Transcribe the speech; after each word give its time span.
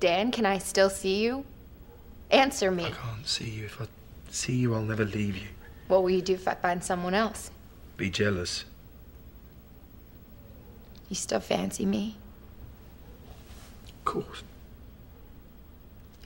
Dan, 0.00 0.32
can 0.32 0.46
I 0.46 0.56
still 0.56 0.88
see 0.88 1.22
you? 1.22 1.44
Answer 2.30 2.70
me. 2.70 2.86
I 2.86 2.90
can't 2.90 3.26
see 3.26 3.50
you. 3.50 3.66
If 3.66 3.80
I 3.80 3.86
see 4.30 4.56
you, 4.56 4.74
I'll 4.74 4.82
never 4.82 5.04
leave 5.04 5.36
you. 5.36 5.48
What 5.88 6.02
will 6.02 6.10
you 6.10 6.22
do 6.22 6.34
if 6.34 6.48
I 6.48 6.54
find 6.54 6.82
someone 6.82 7.12
else? 7.14 7.50
Be 7.98 8.08
jealous. 8.08 8.64
You 11.10 11.16
still 11.16 11.40
fancy 11.40 11.84
me? 11.84 12.16
Of 13.88 14.04
course. 14.04 14.42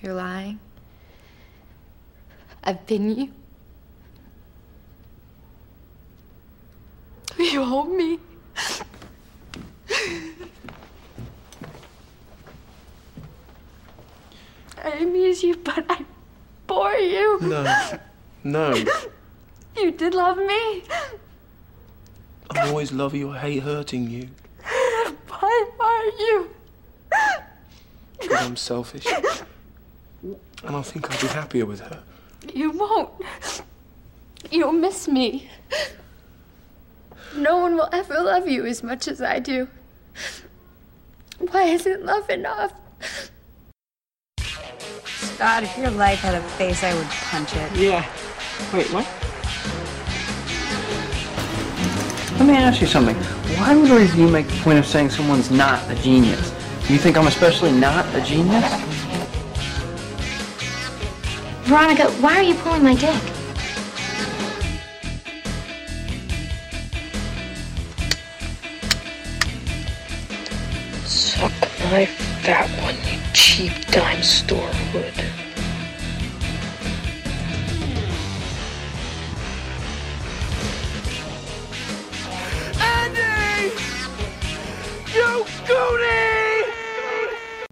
You're 0.01 0.15
lying. 0.15 0.61
I've 2.63 2.87
been 2.87 3.11
you. 3.17 3.33
Will 7.37 7.45
you 7.53 7.65
hold 7.65 7.91
me? 7.91 8.19
I 14.85 14.99
amuse 14.99 15.43
you, 15.43 15.57
but 15.57 15.85
I 15.89 16.05
bore 16.67 16.95
you. 16.95 17.39
No. 17.41 17.99
No. 18.45 18.85
You 19.77 19.91
did 19.91 20.15
love 20.15 20.37
me. 20.37 20.85
I 22.51 22.69
always 22.69 22.93
love 22.93 23.13
you. 23.13 23.31
I 23.33 23.39
hate 23.39 23.65
hurting 23.65 24.09
you. 24.09 24.29
Why 25.29 25.71
are 25.81 26.05
you? 26.05 26.51
Because 28.21 28.47
I'm 28.47 28.55
selfish. 28.55 29.05
And 29.05 30.77
I 30.77 30.83
think 30.83 31.13
I'd 31.13 31.21
be 31.21 31.27
happier 31.27 31.67
with 31.67 31.81
her. 31.81 32.05
You 32.55 32.71
won't. 32.71 33.11
You'll 34.51 34.73
miss 34.73 35.09
me. 35.09 35.51
No 37.37 37.57
one 37.57 37.75
will 37.75 37.89
ever 37.93 38.23
love 38.23 38.47
you 38.47 38.65
as 38.65 38.85
much 38.85 39.09
as 39.09 39.21
I 39.21 39.41
do. 39.41 39.67
Why 41.39 41.65
isn't 41.65 42.05
love 42.05 42.31
enough? 42.31 42.73
God, 45.39 45.65
if 45.65 45.77
your 45.77 45.91
life 45.91 46.21
had 46.21 46.37
a 46.37 46.43
face, 46.51 46.85
I 46.85 46.95
would 46.95 47.09
punch 47.09 47.57
it. 47.57 47.73
Yeah. 47.75 48.07
Wait, 48.73 48.87
what? 48.93 49.05
Let 52.39 52.49
me 52.49 52.55
ask 52.55 52.81
you 52.81 52.87
something. 52.87 53.17
Why 53.59 53.75
would 53.75 53.91
always 53.91 54.15
you 54.15 54.29
make 54.29 54.47
the 54.47 54.57
point 54.59 54.79
of 54.79 54.87
saying 54.87 55.11
someone's 55.11 55.51
not 55.51 55.91
a 55.91 55.95
genius? 55.97 56.53
Do 56.87 56.93
you 56.93 56.99
think 57.01 57.17
I'm 57.17 57.27
especially 57.27 57.73
not 57.73 58.07
a 58.15 58.21
genius? 58.21 58.65
Veronica, 61.65 62.11
why 62.21 62.37
are 62.37 62.43
you 62.43 62.55
pulling 62.55 62.85
my 62.85 62.95
dick? 62.95 63.21
Suck 71.05 71.53
my 71.91 72.07
fat 72.43 72.69
one, 72.83 72.97
you 73.13 73.14
cheap 73.55 73.87
dime 73.87 74.21
store 74.21 74.67
hood. 74.91 75.15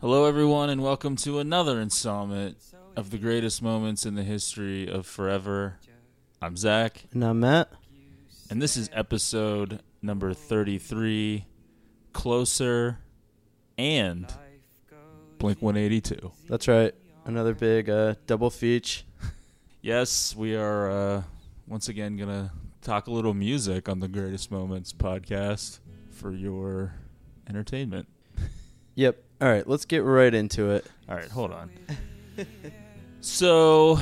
Hello, 0.01 0.27
everyone, 0.27 0.71
and 0.71 0.81
welcome 0.85 1.17
to 1.17 1.41
another 1.41 1.81
installment 1.81 2.59
of 2.95 3.11
the 3.11 3.19
greatest 3.19 3.61
moments 3.61 4.07
in 4.07 4.15
the 4.15 4.23
history 4.23 4.89
of 4.89 5.05
forever. 5.05 5.81
I'm 6.41 6.57
Zach, 6.57 7.07
And 7.13 7.25
I'm 7.25 7.41
Matt. 7.41 7.73
and 8.51 8.63
this 8.63 8.77
is 8.77 8.89
episode 8.93 9.81
number 10.01 10.33
33 10.33 11.45
Closer 12.13 12.99
and 13.77 14.33
Blink 15.43 15.61
182. 15.61 16.31
That's 16.49 16.69
right. 16.69 16.95
Another 17.25 17.53
big 17.53 17.91
uh, 17.91 18.15
double 18.29 18.49
feature. 18.49 19.03
Yes, 19.85 20.37
we 20.37 20.55
are 20.55 20.89
uh, 20.89 21.23
once 21.67 21.89
again 21.89 22.17
going 22.17 22.29
to 22.29 22.53
talk 22.83 23.09
a 23.09 23.11
little 23.11 23.35
music 23.35 23.89
on 23.89 23.99
the 23.99 24.07
Greatest 24.07 24.53
Moments 24.53 24.93
podcast 24.93 25.81
for 26.13 26.31
your 26.31 26.95
entertainment. 27.49 28.07
Yep. 28.95 29.25
All 29.41 29.49
right, 29.49 29.67
let's 29.67 29.85
get 29.87 30.05
right 30.05 30.33
into 30.33 30.71
it. 30.71 30.87
All 31.09 31.17
right, 31.17 31.29
hold 31.29 31.51
on. 31.51 31.71
so, 33.21 33.99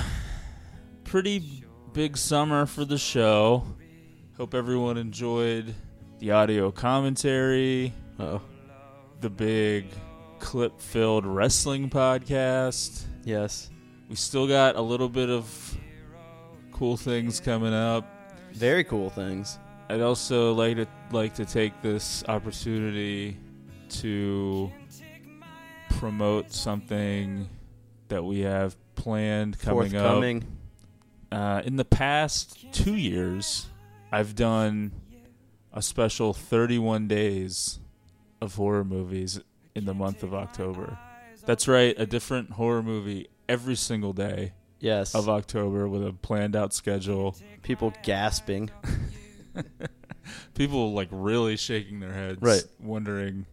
pretty 1.05 1.65
big 1.95 2.19
summer 2.19 2.67
for 2.67 2.85
the 2.85 2.99
show. 2.99 3.65
Hope 4.37 4.53
everyone 4.53 4.99
enjoyed 4.99 5.75
the 6.19 6.33
audio 6.33 6.71
commentary, 6.73 7.95
Oh, 8.19 8.43
the 9.21 9.31
big 9.31 9.87
clip 10.41 10.81
filled 10.81 11.25
wrestling 11.27 11.89
podcast. 11.89 13.05
yes. 13.25 13.71
We 14.09 14.17
still 14.17 14.49
got 14.49 14.75
a 14.75 14.81
little 14.81 15.09
bit 15.09 15.31
of 15.31 15.79
cool 16.73 16.97
things 16.97 17.39
coming 17.39 17.73
up. 17.73 18.05
Very 18.53 18.83
cool 18.83 19.09
things. 19.09 19.61
I'd 19.89 20.01
also 20.01 20.53
like 20.53 20.77
to 20.79 20.87
like 21.13 21.35
to 21.35 21.45
take 21.45 21.81
this 21.81 22.25
opportunity 22.27 23.37
to 23.91 24.73
promote 25.91 26.51
something 26.51 27.49
that 28.09 28.25
we 28.25 28.41
have 28.41 28.77
planned 28.97 29.61
coming 29.61 29.95
up. 29.95 30.43
Uh, 31.31 31.63
in 31.65 31.77
the 31.77 31.85
past 31.85 32.67
two 32.73 32.97
years, 32.97 33.67
I've 34.11 34.35
done 34.35 34.91
a 35.73 35.83
special 35.83 36.33
31 36.33 37.07
days 37.07 37.79
of 38.41 38.57
horror 38.57 38.83
movies 38.85 39.39
in 39.75 39.85
the 39.85 39.95
month 39.95 40.23
of 40.23 40.35
October. 40.35 40.99
That's 41.47 41.67
right, 41.69 41.95
a 41.99 42.07
different 42.07 42.51
horror 42.53 42.83
movie 42.83 43.29
every 43.49 43.75
single 43.77 44.13
day 44.13 44.53
Yes. 44.79 45.15
of 45.15 45.29
October 45.29 45.89
with 45.89 46.07
a 46.07 46.13
planned 46.13 46.55
out 46.57 46.73
schedule. 46.75 47.37
People 47.63 47.93
gasping. 48.03 48.71
People 50.55 50.93
like 50.93 51.09
really 51.11 51.57
shaking 51.57 52.01
their 52.01 52.13
heads, 52.13 52.39
Right. 52.41 52.63
wondering 52.81 53.47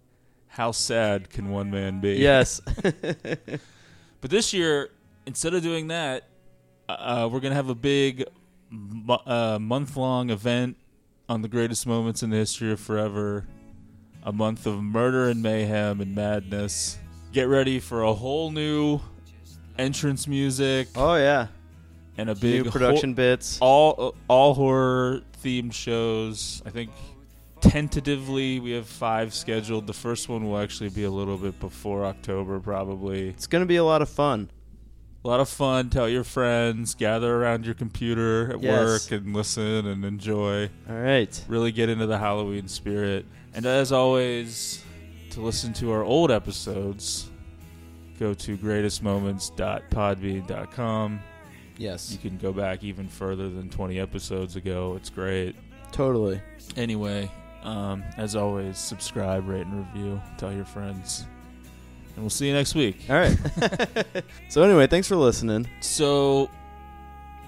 how 0.47 0.71
sad 0.71 1.29
can 1.29 1.49
one 1.49 1.71
man 1.71 1.99
be? 2.01 2.15
Yes. 2.15 2.61
But 4.19 4.31
this 4.31 4.51
year, 4.51 4.89
instead 5.27 5.53
of 5.53 5.61
doing 5.61 5.89
that, 5.89 6.27
uh, 6.89 7.29
we're 7.31 7.39
gonna 7.39 7.53
have 7.55 7.69
a 7.69 7.75
big 7.75 8.25
uh, 9.27 9.59
month-long 9.61 10.31
event 10.31 10.75
on 11.29 11.43
the 11.43 11.47
greatest 11.47 11.85
moments 11.85 12.23
in 12.23 12.31
the 12.31 12.37
history 12.37 12.71
of 12.71 12.79
forever. 12.79 13.45
A 14.27 14.33
month 14.33 14.65
of 14.67 14.83
murder 14.83 15.29
and 15.29 15.41
mayhem 15.41 16.01
and 16.01 16.13
madness. 16.13 16.97
Get 17.31 17.47
ready 17.47 17.79
for 17.79 18.03
a 18.03 18.13
whole 18.13 18.51
new 18.51 18.99
entrance 19.79 20.27
music 20.27 20.89
oh 20.97 21.15
yeah. 21.15 21.47
and 22.17 22.29
a 22.29 22.35
big 22.35 22.65
New 22.65 22.69
production 22.71 23.11
ho- 23.11 23.15
bits. 23.15 23.57
all 23.61 24.15
all 24.27 24.53
horror 24.53 25.21
themed 25.41 25.71
shows. 25.71 26.61
I 26.65 26.71
think 26.71 26.91
tentatively 27.61 28.59
we 28.59 28.71
have 28.71 28.85
five 28.87 29.33
scheduled. 29.33 29.87
The 29.87 29.93
first 29.93 30.27
one 30.27 30.45
will 30.45 30.57
actually 30.57 30.89
be 30.89 31.05
a 31.05 31.11
little 31.11 31.37
bit 31.37 31.57
before 31.61 32.05
October, 32.05 32.59
probably. 32.59 33.29
It's 33.29 33.47
gonna 33.47 33.65
be 33.65 33.77
a 33.77 33.83
lot 33.85 34.01
of 34.01 34.09
fun. 34.09 34.49
A 35.23 35.27
lot 35.27 35.39
of 35.39 35.47
fun. 35.49 35.89
Tell 35.89 36.09
your 36.09 36.23
friends. 36.25 36.95
Gather 36.95 37.33
around 37.33 37.65
your 37.65 37.75
computer 37.75 38.51
at 38.53 38.61
Yes. 38.61 39.09
work 39.09 39.19
and 39.21 39.33
listen 39.33 39.85
and 39.87 40.03
enjoy. 40.03 40.69
All 40.89 40.95
right. 40.95 41.43
Really 41.47 41.71
get 41.71 41.87
into 41.89 42.05
the 42.07 42.17
Halloween 42.17 42.67
spirit. 42.67 43.25
And 43.57 43.65
as 43.65 43.91
always, 43.91 44.81
to 45.31 45.41
listen 45.41 45.73
to 45.73 45.91
our 45.91 46.03
old 46.03 46.29
episodes, 46.29 47.31
go 48.19 48.35
to 48.35 48.55
greatestmoments.podbean.com. 48.55 51.19
Yes. 51.79 52.11
You 52.11 52.19
can 52.19 52.37
go 52.37 52.53
back 52.53 52.83
even 52.83 53.07
further 53.07 53.49
than 53.49 53.71
20 53.71 53.99
episodes 53.99 54.57
ago. 54.57 54.93
It's 54.95 55.09
great. 55.09 55.55
Totally. 55.91 56.39
Anyway, 56.75 57.31
um, 57.63 58.03
as 58.17 58.35
always, 58.35 58.77
subscribe, 58.77 59.49
rate, 59.49 59.65
and 59.65 59.87
review. 59.87 60.21
Tell 60.37 60.53
your 60.53 60.65
friends. 60.65 61.25
And 62.13 62.23
we'll 62.23 62.29
see 62.29 62.45
you 62.45 62.53
next 62.53 62.75
week. 62.75 63.05
All 63.09 63.15
right. 63.15 63.35
so 64.49 64.61
anyway, 64.61 64.85
thanks 64.85 65.07
for 65.07 65.15
listening. 65.15 65.67
So, 65.79 66.51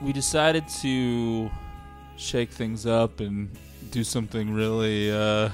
we 0.01 0.12
decided 0.12 0.67
to 0.81 1.51
shake 2.15 2.50
things 2.50 2.88
up 2.88 3.19
and 3.19 3.55
do 3.91 4.03
something 4.03 4.51
really 4.51 5.12
uh, 5.12 5.50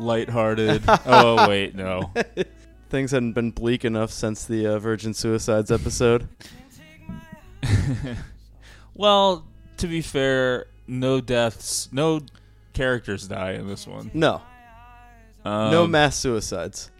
lighthearted. 0.00 0.82
oh, 1.06 1.48
wait, 1.48 1.74
no. 1.74 2.12
Things 2.90 3.12
hadn't 3.12 3.32
been 3.32 3.50
bleak 3.50 3.84
enough 3.84 4.10
since 4.10 4.44
the 4.44 4.66
uh, 4.66 4.78
Virgin 4.78 5.14
Suicides 5.14 5.70
episode. 5.70 6.28
well, 8.94 9.46
to 9.76 9.86
be 9.86 10.00
fair, 10.00 10.66
no 10.88 11.20
deaths, 11.20 11.88
no 11.92 12.20
characters 12.72 13.28
die 13.28 13.52
in 13.52 13.68
this 13.68 13.86
one. 13.86 14.10
No. 14.12 14.42
Um, 15.44 15.70
no 15.70 15.86
mass 15.86 16.16
suicides. 16.16 16.90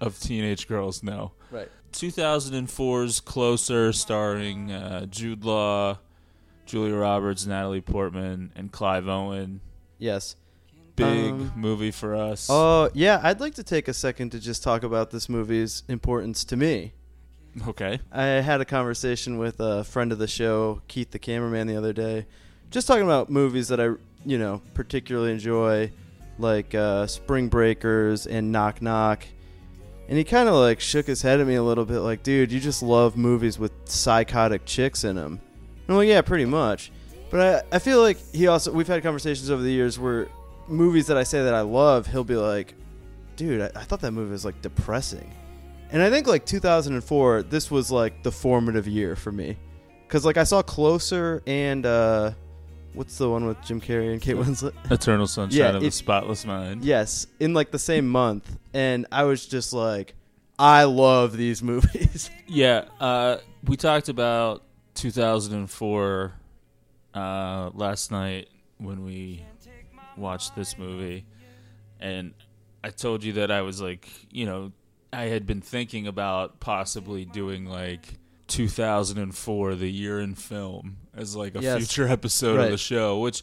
of 0.00 0.18
teenage 0.18 0.66
girls. 0.66 1.02
No. 1.02 1.32
Right. 1.50 1.68
2004's 1.92 3.20
Closer, 3.20 3.92
starring 3.92 4.72
uh, 4.72 5.06
Jude 5.06 5.44
Law, 5.44 5.98
Julia 6.64 6.94
Roberts, 6.94 7.46
Natalie 7.46 7.80
Portman, 7.80 8.52
and 8.54 8.72
Clive 8.72 9.08
Owen. 9.08 9.60
Yes. 9.98 10.36
Big 10.98 11.32
Um, 11.32 11.52
movie 11.56 11.90
for 11.90 12.14
us. 12.14 12.48
Oh, 12.50 12.90
yeah, 12.92 13.20
I'd 13.22 13.40
like 13.40 13.54
to 13.54 13.62
take 13.62 13.88
a 13.88 13.94
second 13.94 14.30
to 14.30 14.40
just 14.40 14.62
talk 14.62 14.82
about 14.82 15.10
this 15.10 15.28
movie's 15.28 15.82
importance 15.88 16.44
to 16.44 16.56
me. 16.56 16.92
Okay. 17.66 17.98
I 18.12 18.24
had 18.24 18.60
a 18.60 18.64
conversation 18.64 19.38
with 19.38 19.58
a 19.60 19.84
friend 19.84 20.12
of 20.12 20.18
the 20.18 20.28
show, 20.28 20.82
Keith 20.88 21.10
the 21.10 21.18
cameraman, 21.18 21.66
the 21.66 21.76
other 21.76 21.92
day, 21.92 22.26
just 22.70 22.86
talking 22.86 23.04
about 23.04 23.30
movies 23.30 23.68
that 23.68 23.80
I, 23.80 23.90
you 24.24 24.38
know, 24.38 24.60
particularly 24.74 25.32
enjoy, 25.32 25.90
like 26.38 26.74
uh, 26.74 27.06
Spring 27.06 27.48
Breakers 27.48 28.26
and 28.26 28.52
Knock 28.52 28.82
Knock. 28.82 29.24
And 30.08 30.16
he 30.16 30.24
kind 30.24 30.48
of 30.48 30.54
like 30.54 30.80
shook 30.80 31.06
his 31.06 31.22
head 31.22 31.40
at 31.40 31.46
me 31.46 31.56
a 31.56 31.62
little 31.62 31.84
bit, 31.84 32.00
like, 32.00 32.22
dude, 32.22 32.52
you 32.52 32.60
just 32.60 32.82
love 32.82 33.16
movies 33.16 33.58
with 33.58 33.72
psychotic 33.84 34.64
chicks 34.64 35.04
in 35.04 35.16
them. 35.16 35.40
And 35.42 35.90
I'm 35.90 35.96
like, 35.96 36.08
yeah, 36.08 36.22
pretty 36.22 36.44
much. 36.44 36.92
But 37.30 37.66
I, 37.72 37.76
I 37.76 37.78
feel 37.78 38.00
like 38.00 38.18
he 38.32 38.46
also, 38.46 38.72
we've 38.72 38.86
had 38.86 39.02
conversations 39.02 39.50
over 39.50 39.62
the 39.62 39.70
years 39.70 39.98
where 39.98 40.28
movies 40.68 41.06
that 41.08 41.16
I 41.16 41.22
say 41.22 41.42
that 41.42 41.54
I 41.54 41.60
love, 41.62 42.06
he'll 42.06 42.24
be 42.24 42.36
like, 42.36 42.74
dude, 43.36 43.60
I, 43.60 43.70
I 43.74 43.84
thought 43.84 44.00
that 44.00 44.12
movie 44.12 44.32
was 44.32 44.44
like 44.44 44.60
depressing. 44.62 45.32
And 45.90 46.02
I 46.02 46.10
think 46.10 46.26
like 46.26 46.44
2004, 46.44 47.44
this 47.44 47.70
was 47.70 47.90
like 47.90 48.22
the 48.22 48.30
formative 48.32 48.86
year 48.86 49.16
for 49.16 49.32
me, 49.32 49.56
because 50.06 50.24
like 50.24 50.36
I 50.36 50.44
saw 50.44 50.60
Closer 50.60 51.42
and 51.46 51.86
uh, 51.86 52.32
what's 52.92 53.16
the 53.16 53.30
one 53.30 53.46
with 53.46 53.62
Jim 53.62 53.80
Carrey 53.80 54.12
and 54.12 54.20
Kate 54.20 54.36
Winslet? 54.36 54.74
Eternal 54.90 55.26
Sunshine 55.26 55.58
Yeah, 55.58 55.76
of 55.76 55.82
the 55.82 55.90
Spotless 55.90 56.44
Mind. 56.44 56.84
Yes, 56.84 57.26
in 57.40 57.54
like 57.54 57.70
the 57.70 57.78
same 57.78 58.06
month, 58.08 58.58
and 58.74 59.06
I 59.10 59.24
was 59.24 59.46
just 59.46 59.72
like, 59.72 60.14
I 60.58 60.84
love 60.84 61.36
these 61.36 61.62
movies. 61.62 62.30
Yeah, 62.46 62.84
uh, 63.00 63.38
we 63.64 63.76
talked 63.76 64.10
about 64.10 64.64
2004 64.94 66.32
uh, 67.14 67.70
last 67.72 68.10
night 68.10 68.48
when 68.78 69.04
we 69.04 69.42
watched 70.18 70.54
this 70.56 70.76
movie, 70.78 71.24
and 72.00 72.34
I 72.84 72.90
told 72.90 73.24
you 73.24 73.34
that 73.34 73.50
I 73.50 73.62
was 73.62 73.80
like, 73.80 74.08
you 74.30 74.46
know, 74.46 74.72
I 75.12 75.24
had 75.24 75.46
been 75.46 75.60
thinking 75.60 76.06
about 76.06 76.60
possibly 76.60 77.24
doing 77.24 77.64
like 77.66 78.14
2004, 78.48 79.74
the 79.74 79.88
year 79.90 80.20
in 80.20 80.34
film, 80.34 80.98
as 81.16 81.34
like 81.36 81.54
a 81.56 81.60
Yes. 81.62 81.78
future 81.78 82.08
episode 82.08 82.60
of 82.60 82.70
the 82.70 82.78
show, 82.78 83.18
which 83.20 83.42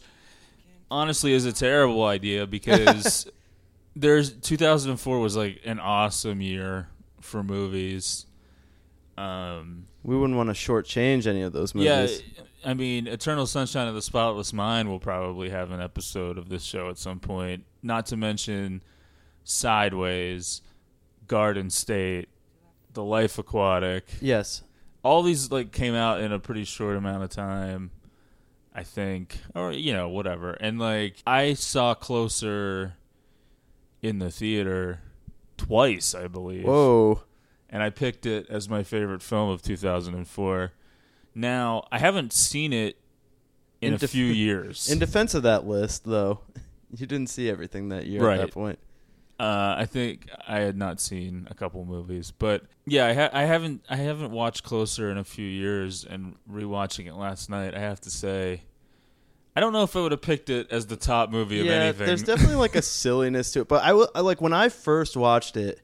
honestly 0.90 1.32
is 1.32 1.44
a 1.44 1.52
terrible 1.52 2.04
idea 2.04 2.46
because 2.46 3.28
there's 3.96 4.32
2004 4.32 5.18
was 5.20 5.36
like 5.36 5.60
an 5.64 5.80
awesome 5.80 6.40
year 6.40 6.88
for 7.20 7.42
movies. 7.42 8.26
Um, 9.18 9.86
we 10.02 10.16
wouldn't 10.16 10.36
want 10.36 10.48
to 10.48 10.54
shortchange 10.54 11.26
any 11.26 11.42
of 11.42 11.52
those 11.52 11.74
movies. 11.74 12.22
yeah, 12.36 12.42
I 12.66 12.74
mean, 12.74 13.06
Eternal 13.06 13.46
Sunshine 13.46 13.86
of 13.86 13.94
the 13.94 14.02
Spotless 14.02 14.52
Mind 14.52 14.88
will 14.88 14.98
probably 14.98 15.50
have 15.50 15.70
an 15.70 15.80
episode 15.80 16.36
of 16.36 16.48
this 16.48 16.64
show 16.64 16.90
at 16.90 16.98
some 16.98 17.20
point. 17.20 17.64
Not 17.80 18.06
to 18.06 18.16
mention 18.16 18.82
Sideways, 19.44 20.62
Garden 21.28 21.70
State, 21.70 22.28
The 22.92 23.04
Life 23.04 23.38
Aquatic. 23.38 24.08
Yes. 24.20 24.64
All 25.04 25.22
these 25.22 25.52
like 25.52 25.70
came 25.70 25.94
out 25.94 26.20
in 26.20 26.32
a 26.32 26.40
pretty 26.40 26.64
short 26.64 26.96
amount 26.96 27.22
of 27.22 27.30
time, 27.30 27.92
I 28.74 28.82
think, 28.82 29.38
or 29.54 29.70
you 29.70 29.92
know, 29.92 30.08
whatever. 30.08 30.54
And 30.54 30.80
like 30.80 31.22
I 31.24 31.54
saw 31.54 31.94
Closer 31.94 32.94
in 34.02 34.18
the 34.18 34.32
theater 34.32 35.02
twice, 35.56 36.16
I 36.16 36.26
believe 36.26 36.64
Whoa. 36.64 37.22
and 37.70 37.80
I 37.80 37.90
picked 37.90 38.26
it 38.26 38.48
as 38.50 38.68
my 38.68 38.82
favorite 38.82 39.22
film 39.22 39.50
of 39.50 39.62
2004. 39.62 40.72
Now, 41.38 41.86
I 41.92 41.98
haven't 41.98 42.32
seen 42.32 42.72
it 42.72 42.96
in, 43.82 43.88
In 43.88 43.94
a 43.94 43.98
def- 43.98 44.10
few 44.10 44.24
years. 44.24 44.88
In 44.90 44.98
defense 44.98 45.34
of 45.34 45.42
that 45.42 45.66
list, 45.66 46.04
though, 46.04 46.40
you 46.96 47.06
didn't 47.06 47.28
see 47.28 47.50
everything 47.50 47.90
that 47.90 48.06
year 48.06 48.22
Right. 48.22 48.40
at 48.40 48.46
that 48.46 48.52
point. 48.54 48.78
uh, 49.38 49.74
I 49.76 49.84
think 49.84 50.30
I 50.48 50.60
had 50.60 50.78
not 50.78 50.98
seen 50.98 51.46
a 51.50 51.54
couple 51.54 51.84
movies, 51.84 52.32
but 52.38 52.62
yeah, 52.86 53.06
I, 53.06 53.12
ha- 53.12 53.30
I 53.34 53.42
haven't 53.42 53.84
I 53.90 53.96
haven't 53.96 54.30
watched 54.30 54.62
Closer 54.64 55.10
in 55.10 55.18
a 55.18 55.24
few 55.24 55.46
years, 55.46 56.06
and 56.06 56.36
rewatching 56.50 57.06
it 57.06 57.14
last 57.14 57.50
night, 57.50 57.74
I 57.74 57.80
have 57.80 58.00
to 58.02 58.10
say, 58.10 58.62
I 59.54 59.60
don't 59.60 59.74
know 59.74 59.82
if 59.82 59.94
I 59.94 60.00
would 60.00 60.12
have 60.12 60.22
picked 60.22 60.48
it 60.48 60.68
as 60.72 60.86
the 60.86 60.96
top 60.96 61.28
movie 61.30 61.60
of 61.60 61.66
yeah, 61.66 61.72
anything. 61.74 62.06
there's 62.06 62.22
definitely 62.22 62.56
like 62.56 62.76
a 62.76 62.82
silliness 63.02 63.52
to 63.52 63.60
it. 63.60 63.68
But 63.68 63.82
I, 63.84 63.92
will, 63.92 64.08
I 64.14 64.20
like 64.20 64.40
when 64.40 64.54
I 64.54 64.70
first 64.70 65.16
watched 65.18 65.58
it, 65.58 65.82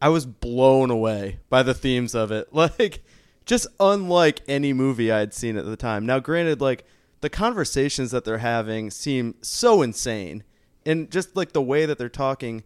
I 0.00 0.08
was 0.10 0.24
blown 0.26 0.90
away 0.90 1.40
by 1.48 1.64
the 1.64 1.74
themes 1.74 2.14
of 2.14 2.30
it. 2.30 2.52
Like, 2.54 3.02
just 3.46 3.66
unlike 3.80 4.40
any 4.48 4.72
movie 4.72 5.10
I 5.10 5.20
had 5.20 5.34
seen 5.34 5.56
at 5.56 5.64
the 5.64 5.76
time. 5.76 6.06
Now, 6.06 6.18
granted, 6.18 6.60
like 6.60 6.84
the 7.20 7.30
conversations 7.30 8.10
that 8.10 8.24
they're 8.24 8.38
having 8.38 8.90
seem 8.90 9.34
so 9.42 9.82
insane, 9.82 10.44
and 10.84 11.10
just 11.10 11.36
like 11.36 11.52
the 11.52 11.62
way 11.62 11.86
that 11.86 11.98
they're 11.98 12.08
talking. 12.08 12.64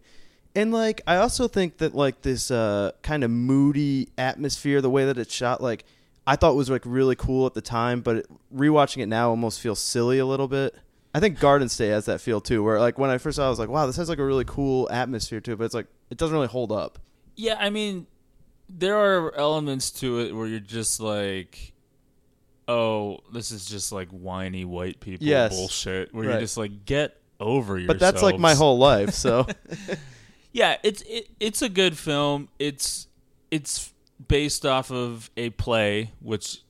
And 0.55 0.71
like 0.71 1.01
I 1.05 1.17
also 1.17 1.47
think 1.47 1.77
that 1.77 1.93
like 1.93 2.21
this 2.21 2.49
uh 2.49 2.91
kind 3.03 3.23
of 3.23 3.31
moody 3.31 4.09
atmosphere, 4.17 4.81
the 4.81 4.89
way 4.89 5.05
that 5.05 5.17
it's 5.17 5.33
shot, 5.33 5.61
like 5.61 5.85
I 6.25 6.35
thought 6.35 6.55
was 6.55 6.69
like 6.69 6.81
really 6.85 7.15
cool 7.15 7.45
at 7.45 7.53
the 7.53 7.61
time, 7.61 8.01
but 8.01 8.17
it, 8.17 8.27
rewatching 8.53 9.01
it 9.01 9.07
now 9.07 9.29
almost 9.29 9.61
feels 9.61 9.79
silly 9.79 10.19
a 10.19 10.25
little 10.25 10.47
bit. 10.47 10.75
I 11.13 11.19
think 11.19 11.39
Garden 11.39 11.69
State 11.69 11.89
has 11.89 12.05
that 12.05 12.21
feel 12.21 12.41
too, 12.41 12.63
where 12.63 12.79
like 12.79 12.99
when 12.99 13.09
I 13.09 13.17
first 13.17 13.37
saw, 13.37 13.43
it, 13.43 13.47
I 13.47 13.49
was 13.49 13.59
like, 13.59 13.69
wow, 13.69 13.85
this 13.85 13.95
has 13.95 14.09
like 14.09 14.19
a 14.19 14.25
really 14.25 14.45
cool 14.45 14.89
atmosphere 14.91 15.39
too, 15.39 15.55
but 15.55 15.63
it's 15.63 15.73
like 15.73 15.87
it 16.09 16.17
doesn't 16.17 16.35
really 16.35 16.47
hold 16.47 16.71
up. 16.71 16.99
Yeah, 17.35 17.55
I 17.59 17.69
mean, 17.69 18.07
there 18.69 18.97
are 18.97 19.33
elements 19.35 19.91
to 19.91 20.19
it 20.19 20.33
where 20.35 20.47
you're 20.47 20.59
just 20.59 20.99
like, 20.99 21.73
oh, 22.67 23.19
this 23.33 23.51
is 23.51 23.65
just 23.65 23.91
like 23.91 24.09
whiny 24.09 24.65
white 24.65 24.99
people 24.99 25.25
Yes. 25.25 25.55
bullshit. 25.55 26.13
Where 26.13 26.25
Right. 26.25 26.31
you're 26.33 26.41
just 26.41 26.57
like, 26.57 26.85
get 26.85 27.19
over 27.39 27.77
yourself. 27.77 27.87
But 27.87 27.99
that's 27.99 28.21
like 28.23 28.39
my 28.39 28.55
whole 28.55 28.77
life, 28.77 29.13
so 29.13 29.45
Yeah, 30.51 30.77
it's 30.83 31.01
it, 31.03 31.29
it's 31.39 31.61
a 31.61 31.69
good 31.69 31.97
film. 31.97 32.49
It's 32.57 33.07
it's 33.51 33.93
based 34.27 34.65
off 34.65 34.91
of 34.91 35.29
a 35.37 35.51
play, 35.51 36.11
which 36.19 36.61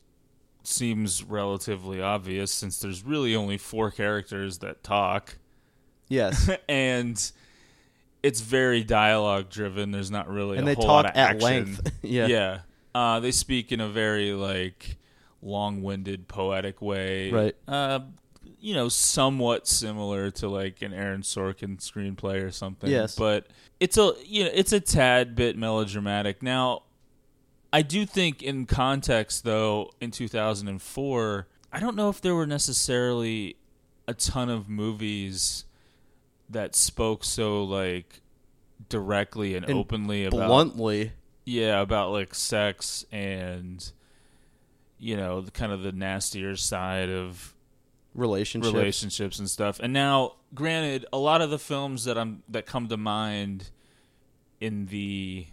seems 0.63 1.23
relatively 1.23 2.01
obvious 2.01 2.51
since 2.51 2.79
there's 2.81 3.03
really 3.05 3.33
only 3.35 3.57
four 3.57 3.89
characters 3.89 4.57
that 4.59 4.83
talk. 4.83 5.38
yes. 6.09 6.49
and 6.69 7.31
it's 8.24 8.42
very 8.42 8.84
dialogue 8.84 9.50
driven. 9.50 9.92
There's 9.92 10.12
not 10.12 10.28
really 10.30 10.58
And 10.58 10.68
a 10.68 10.72
they 10.72 10.75
whole 10.75 10.84
talk 10.86 10.90
lot 11.04 11.06
of 11.06 11.12
at 11.12 11.30
action. 11.36 11.42
length. 11.42 11.92
Yeah. 12.02 12.28
yeah. 12.28 12.60
Uh, 12.96 13.19
they 13.19 13.31
speak 13.31 13.72
in 13.72 13.80
a 13.80 13.88
very 13.90 14.34
like 14.34 14.98
long-winded, 15.42 16.28
poetic 16.28 16.81
way. 16.81 17.31
Right. 17.31 17.56
Uh, 17.68 18.00
you 18.60 18.74
know, 18.74 18.90
somewhat 18.90 19.68
similar 19.68 20.31
to 20.31 20.50
like 20.50 20.81
an 20.81 20.94
Aaron 20.94 21.22
Sorkin 21.22 21.78
screenplay 21.78 22.44
or 22.44 22.52
something. 22.52 22.90
Yes. 22.90 23.16
But 23.16 23.48
it's 23.80 23.98
a 23.98 24.14
you 24.25 24.46
know 24.46 24.52
it's 24.54 24.74
a 24.74 24.80
tad 24.80 25.36
bit 25.36 25.56
melodramatic. 25.58 26.42
Now, 26.42 26.84
I 27.72 27.84
do 27.84 28.06
think 28.06 28.42
in 28.42 28.66
context 28.66 29.44
though, 29.44 29.92
in 30.02 30.09
2004, 30.12 31.47
I 31.71 31.80
don't 31.80 31.95
know 31.95 32.09
if 32.09 32.19
there 32.19 32.33
were 32.33 32.47
necessarily 32.47 33.57
a 34.07 34.14
ton 34.16 34.50
of 34.50 34.68
movies 34.69 35.66
that 36.49 36.75
spoke 36.75 37.23
so 37.23 37.63
like 37.63 38.21
directly 38.89 39.56
and, 39.56 39.66
And 39.66 39.77
openly 39.77 40.25
about 40.25 40.47
Bluntly, 40.47 41.11
yeah 41.45 41.81
about 41.81 42.11
like 42.11 42.33
sex 42.35 43.06
and 43.11 43.92
you 44.99 45.16
know 45.16 45.42
the 45.42 45.51
kind 45.51 45.71
of 45.71 45.81
the 45.83 45.92
nastier 45.92 46.56
side 46.56 47.09
of 47.09 47.54
relationships. 48.18 48.73
relationships 48.73 49.39
and 49.39 49.49
stuff. 49.49 49.80
And 49.80 49.94
now, 49.94 50.33
granted, 50.54 51.06
a 51.13 51.18
lot 51.18 51.42
of 51.42 51.49
the 51.49 51.59
films 51.59 52.04
that 52.06 52.18
I'm 52.18 52.44
that 52.49 52.66
come 52.66 52.87
to 52.89 52.97
mind 52.97 53.69
in 54.59 54.87
the 54.87 55.45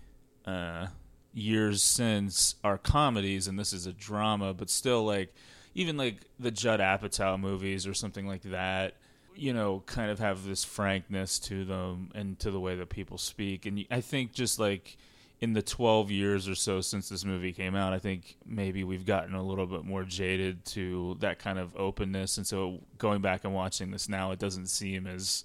uh, 0.46 0.86
years 1.32 1.82
since 1.82 2.56
are 2.64 2.78
comedies, 2.78 3.46
and 3.46 3.58
this 3.58 3.72
is 3.72 3.86
a 3.86 3.92
drama, 3.92 4.54
but 4.54 4.70
still, 4.70 5.04
like 5.04 5.32
even 5.74 5.96
like 5.96 6.24
the 6.40 6.50
Judd 6.50 6.80
Apatow 6.80 7.38
movies 7.38 7.86
or 7.86 7.94
something 7.94 8.26
like 8.26 8.42
that. 8.42 8.94
You 9.36 9.52
know, 9.52 9.82
kind 9.86 10.10
of 10.10 10.18
have 10.18 10.44
this 10.44 10.64
frankness 10.64 11.38
to 11.40 11.64
them 11.64 12.10
and 12.14 12.38
to 12.40 12.50
the 12.50 12.60
way 12.60 12.76
that 12.76 12.88
people 12.88 13.18
speak. 13.18 13.66
And 13.66 13.84
I 13.90 14.00
think 14.00 14.32
just 14.32 14.58
like 14.58 14.96
in 15.40 15.52
the 15.52 15.62
12 15.62 16.10
years 16.10 16.48
or 16.48 16.54
so 16.54 16.80
since 16.80 17.08
this 17.08 17.24
movie 17.24 17.52
came 17.52 17.74
out, 17.74 17.92
I 17.92 17.98
think 17.98 18.36
maybe 18.46 18.84
we've 18.84 19.04
gotten 19.04 19.34
a 19.34 19.42
little 19.42 19.66
bit 19.66 19.84
more 19.84 20.04
jaded 20.04 20.64
to 20.66 21.16
that 21.20 21.38
kind 21.38 21.58
of 21.58 21.74
openness. 21.76 22.36
And 22.38 22.46
so 22.46 22.80
going 22.98 23.20
back 23.20 23.44
and 23.44 23.52
watching 23.52 23.90
this 23.90 24.08
now, 24.08 24.30
it 24.30 24.38
doesn't 24.38 24.68
seem 24.68 25.06
as 25.06 25.44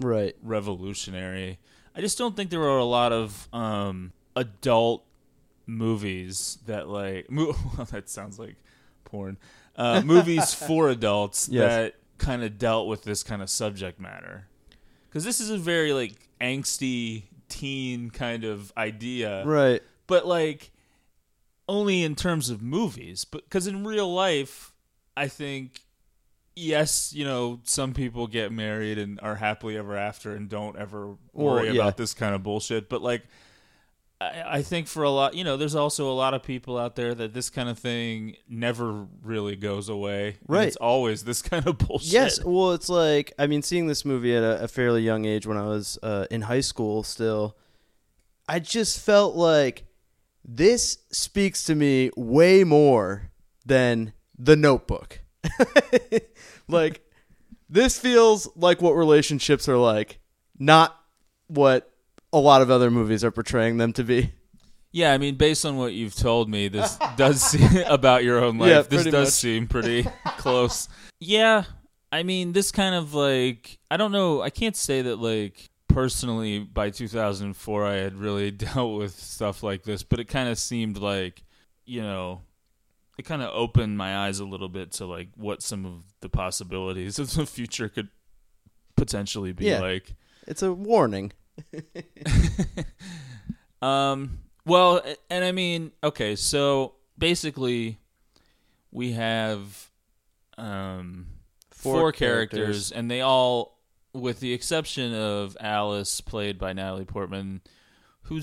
Right. 0.00 0.36
revolutionary. 0.42 1.58
I 1.94 2.00
just 2.00 2.18
don't 2.18 2.36
think 2.36 2.50
there 2.50 2.62
are 2.62 2.78
a 2.78 2.84
lot 2.84 3.12
of 3.12 3.48
um, 3.52 4.12
adult 4.36 5.04
movies 5.66 6.58
that 6.66 6.88
like. 6.88 7.30
Mo- 7.30 7.56
that 7.90 8.08
sounds 8.08 8.38
like 8.38 8.56
porn. 9.04 9.36
Uh, 9.76 10.00
movies 10.04 10.54
for 10.66 10.88
adults 10.88 11.48
Yes. 11.50 11.70
that 11.70 11.94
kind 12.18 12.42
of 12.42 12.58
dealt 12.58 12.88
with 12.88 13.04
this 13.04 13.22
kind 13.22 13.42
of 13.42 13.50
subject 13.50 14.00
matter. 14.00 14.46
Because 15.08 15.24
this 15.24 15.40
is 15.40 15.50
a 15.50 15.58
very 15.58 15.92
like 15.92 16.14
angsty 16.40 17.24
teen 17.48 18.10
kind 18.10 18.44
of 18.44 18.72
idea, 18.76 19.44
Right. 19.46 19.82
but 20.06 20.26
like 20.26 20.70
only 21.68 22.02
in 22.02 22.14
terms 22.14 22.50
of 22.50 22.62
movies. 22.62 23.24
But 23.24 23.44
because 23.44 23.66
in 23.66 23.84
real 23.86 24.12
life, 24.12 24.72
I 25.16 25.28
think 25.28 25.80
yes, 26.54 27.12
you 27.12 27.24
know, 27.24 27.60
some 27.64 27.92
people 27.92 28.26
get 28.26 28.50
married 28.52 28.98
and 28.98 29.20
are 29.20 29.34
happily 29.36 29.76
ever 29.76 29.96
after 29.96 30.34
and 30.34 30.48
don't 30.48 30.76
ever 30.76 31.08
Well, 31.32 31.54
worry 31.56 31.66
yeah. 31.68 31.82
about 31.82 31.96
this 31.96 32.14
kind 32.14 32.34
of 32.34 32.42
bullshit. 32.42 32.88
But 32.88 33.02
like, 33.02 33.24
I, 34.18 34.62
think 34.62 34.86
for 34.86 35.02
a 35.02 35.10
lot, 35.10 35.34
you 35.34 35.44
know, 35.44 35.58
there's 35.58 35.74
also 35.74 36.10
a 36.10 36.14
lot 36.14 36.32
of 36.32 36.42
people 36.42 36.78
out 36.78 36.96
there 36.96 37.14
that 37.14 37.34
this 37.34 37.50
kind 37.50 37.68
of 37.68 37.78
thing 37.78 38.36
never 38.48 39.06
really 39.22 39.56
goes 39.56 39.90
away. 39.90 40.36
Right. 40.48 40.68
It's 40.68 40.76
always 40.76 41.24
this 41.24 41.42
kind 41.42 41.66
of 41.66 41.76
bullshit. 41.86 42.12
Yes, 42.12 42.42
well, 42.42 42.72
it's 42.72 42.88
like 42.88 43.34
I 43.38 43.46
mean, 43.46 43.60
seeing 43.62 43.86
this 43.86 44.04
movie 44.04 44.34
at 44.34 44.42
a, 44.42 44.64
a 44.64 44.68
fairly 44.68 45.02
young 45.02 45.26
age 45.26 45.46
when 45.46 45.58
I 45.58 45.66
was 45.66 45.98
uh, 46.02 46.26
in 46.30 46.42
high 46.42 46.60
school, 46.60 47.02
still, 47.02 47.58
I 48.48 48.58
just 48.58 49.00
felt 49.00 49.36
like 49.36 49.84
this 50.42 50.98
speaks 51.10 51.64
to 51.64 51.74
me 51.74 52.10
way 52.16 52.64
more 52.64 53.30
than 53.66 54.14
The 54.38 54.56
Notebook. 54.56 55.20
like, 56.68 57.02
this 57.68 57.98
feels 57.98 58.48
like 58.56 58.80
what 58.80 58.92
relationships 58.92 59.68
are 59.68 59.76
like, 59.76 60.20
not 60.58 60.98
what 61.48 61.92
a 62.36 62.40
lot 62.40 62.62
of 62.62 62.70
other 62.70 62.90
movies 62.90 63.24
are 63.24 63.30
portraying 63.30 63.78
them 63.78 63.92
to 63.94 64.04
be. 64.04 64.32
Yeah, 64.92 65.12
I 65.12 65.18
mean, 65.18 65.34
based 65.36 65.66
on 65.66 65.76
what 65.76 65.92
you've 65.92 66.14
told 66.14 66.48
me, 66.48 66.68
this 66.68 66.96
does 67.16 67.42
seem 67.42 67.82
about 67.86 68.24
your 68.24 68.42
own 68.42 68.58
life. 68.58 68.70
Yeah, 68.70 68.82
this 68.82 69.04
does 69.04 69.28
much. 69.28 69.34
seem 69.34 69.66
pretty 69.66 70.06
close. 70.38 70.88
Yeah, 71.20 71.64
I 72.12 72.22
mean, 72.22 72.52
this 72.52 72.70
kind 72.72 72.94
of 72.94 73.14
like 73.14 73.78
I 73.90 73.96
don't 73.96 74.12
know. 74.12 74.42
I 74.42 74.50
can't 74.50 74.76
say 74.76 75.02
that 75.02 75.16
like 75.16 75.68
personally 75.88 76.58
by 76.58 76.90
2004 76.90 77.84
I 77.86 77.94
had 77.94 78.16
really 78.16 78.50
dealt 78.50 78.98
with 78.98 79.18
stuff 79.18 79.62
like 79.62 79.82
this, 79.84 80.02
but 80.02 80.20
it 80.20 80.26
kind 80.28 80.48
of 80.48 80.58
seemed 80.58 80.98
like 80.98 81.42
you 81.84 82.02
know. 82.02 82.42
It 83.18 83.24
kind 83.24 83.40
of 83.40 83.48
opened 83.54 83.96
my 83.96 84.14
eyes 84.26 84.40
a 84.40 84.44
little 84.44 84.68
bit 84.68 84.92
to 84.92 85.06
like 85.06 85.28
what 85.36 85.62
some 85.62 85.86
of 85.86 85.92
the 86.20 86.28
possibilities 86.28 87.18
of 87.18 87.32
the 87.32 87.46
future 87.46 87.88
could 87.88 88.10
potentially 88.94 89.52
be 89.52 89.64
Yeah. 89.66 89.80
like. 89.80 90.14
It's 90.46 90.62
a 90.62 90.70
warning. 90.72 91.32
Um. 93.82 94.38
Well, 94.64 95.02
and 95.30 95.44
I 95.44 95.52
mean, 95.52 95.92
okay, 96.02 96.34
so 96.34 96.94
basically, 97.18 97.98
we 98.90 99.12
have 99.12 99.90
um 100.58 101.26
Four 101.70 102.00
four, 102.00 102.12
characters. 102.12 102.58
characters, 102.58 102.92
and 102.92 103.10
they 103.10 103.20
all, 103.20 103.78
with 104.14 104.40
the 104.40 104.54
exception 104.54 105.14
of 105.14 105.56
Alice, 105.60 106.20
played 106.22 106.58
by 106.58 106.72
Natalie 106.72 107.04
Portman, 107.04 107.60
who 108.22 108.40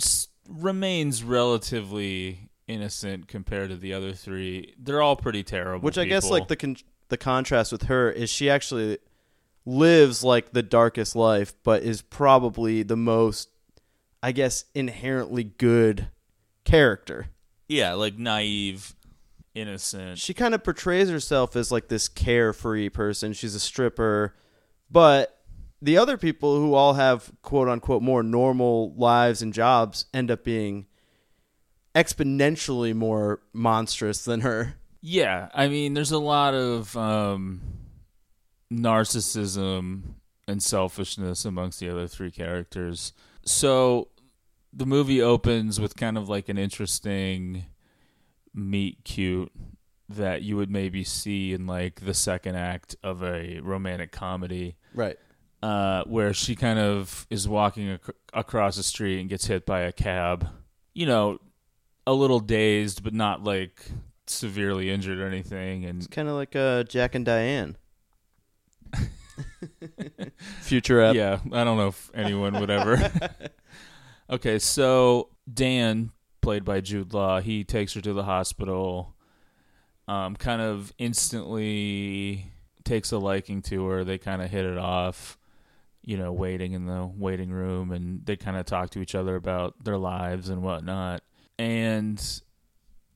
remains 0.47 1.23
relatively 1.23 2.51
innocent 2.67 3.27
compared 3.27 3.69
to 3.71 3.75
the 3.75 3.93
other 3.93 4.13
three. 4.13 4.75
They're 4.79 5.01
all 5.01 5.15
pretty 5.15 5.43
terrible. 5.43 5.83
Which 5.83 5.97
I 5.97 6.05
guess 6.05 6.29
like 6.29 6.47
the 6.47 6.55
con- 6.55 6.77
the 7.09 7.17
contrast 7.17 7.71
with 7.71 7.83
her 7.83 8.09
is 8.11 8.29
she 8.29 8.49
actually 8.49 8.99
lives 9.65 10.23
like 10.23 10.51
the 10.51 10.63
darkest 10.63 11.15
life, 11.15 11.53
but 11.63 11.83
is 11.83 12.01
probably 12.01 12.83
the 12.83 12.97
most, 12.97 13.49
I 14.21 14.31
guess, 14.31 14.65
inherently 14.75 15.43
good 15.43 16.07
character. 16.65 17.27
yeah, 17.67 17.93
like 17.93 18.17
naive, 18.17 18.95
innocent. 19.53 20.17
She 20.19 20.33
kind 20.33 20.53
of 20.53 20.63
portrays 20.63 21.09
herself 21.09 21.55
as 21.55 21.71
like 21.71 21.87
this 21.87 22.07
carefree 22.07 22.89
person. 22.89 23.33
She's 23.33 23.55
a 23.55 23.59
stripper, 23.59 24.35
but 24.89 25.39
the 25.81 25.97
other 25.97 26.17
people 26.17 26.55
who 26.57 26.73
all 26.73 26.93
have 26.93 27.31
quote 27.41 27.67
unquote 27.67 28.01
more 28.01 28.23
normal 28.23 28.93
lives 28.95 29.41
and 29.41 29.53
jobs 29.53 30.05
end 30.13 30.31
up 30.31 30.43
being 30.43 30.85
exponentially 31.95 32.93
more 32.93 33.41
monstrous 33.53 34.23
than 34.23 34.41
her. 34.41 34.75
Yeah, 35.01 35.49
I 35.53 35.67
mean, 35.67 35.93
there's 35.93 36.11
a 36.11 36.19
lot 36.19 36.53
of 36.53 36.95
um, 36.95 37.61
narcissism 38.73 40.01
and 40.47 40.61
selfishness 40.61 41.45
amongst 41.45 41.79
the 41.79 41.89
other 41.89 42.07
three 42.07 42.31
characters. 42.31 43.13
So 43.45 44.09
the 44.71 44.85
movie 44.85 45.21
opens 45.21 45.79
with 45.79 45.95
kind 45.95 46.17
of 46.17 46.27
like 46.29 46.49
an 46.49 46.57
interesting 46.57 47.65
meet 48.53 49.03
cute 49.03 49.51
that 50.09 50.41
you 50.41 50.55
would 50.57 50.69
maybe 50.69 51.03
see 51.03 51.53
in 51.53 51.65
like 51.65 52.01
the 52.01 52.13
second 52.13 52.55
act 52.55 52.95
of 53.03 53.23
a 53.23 53.59
romantic 53.61 54.11
comedy 54.11 54.75
Right. 54.93 55.17
uh, 55.63 56.03
where 56.05 56.33
she 56.33 56.55
kind 56.55 56.77
of 56.77 57.25
is 57.29 57.47
walking 57.47 57.89
ac- 57.91 58.11
across 58.33 58.75
the 58.75 58.83
street 58.83 59.19
and 59.19 59.29
gets 59.29 59.45
hit 59.47 59.65
by 59.65 59.81
a 59.81 59.91
cab. 59.91 60.47
You 60.93 61.05
know, 61.07 61.39
a 62.05 62.13
little 62.13 62.39
dazed, 62.41 63.03
but 63.03 63.13
not 63.13 63.43
like 63.43 63.85
severely 64.27 64.89
injured 64.91 65.19
or 65.19 65.25
anything. 65.27 65.85
And 65.85 65.99
it's 65.99 66.07
Kind 66.07 66.27
of 66.27 66.35
like 66.35 66.55
uh, 66.55 66.83
Jack 66.83 67.15
and 67.15 67.25
Diane. 67.25 67.77
Future 70.61 71.01
app. 71.01 71.15
yeah, 71.15 71.39
I 71.51 71.63
don't 71.63 71.77
know 71.77 71.87
if 71.87 72.11
anyone 72.13 72.59
would 72.59 72.69
ever. 72.69 73.11
okay, 74.29 74.59
so 74.59 75.29
Dan, 75.51 76.11
played 76.41 76.63
by 76.65 76.81
Jude 76.81 77.13
Law, 77.13 77.41
he 77.41 77.63
takes 77.63 77.93
her 77.93 78.01
to 78.01 78.13
the 78.13 78.23
hospital. 78.23 79.15
Um, 80.07 80.35
kind 80.35 80.61
of 80.61 80.91
instantly 80.97 82.51
takes 82.83 83.11
a 83.11 83.17
liking 83.17 83.61
to 83.63 83.85
her. 83.87 84.03
They 84.03 84.17
kind 84.17 84.41
of 84.41 84.49
hit 84.49 84.65
it 84.65 84.77
off. 84.77 85.37
You 86.05 86.17
know, 86.17 86.33
waiting 86.33 86.73
in 86.73 86.85
the 86.85 87.05
waiting 87.05 87.49
room, 87.49 87.91
and 87.93 88.25
they 88.25 88.35
kind 88.35 88.57
of 88.57 88.65
talk 88.65 88.89
to 88.91 88.99
each 88.99 89.15
other 89.15 89.37
about 89.37 89.81
their 89.85 89.97
lives 89.97 90.49
and 90.49 90.61
whatnot. 90.61 91.23
And 91.57 92.19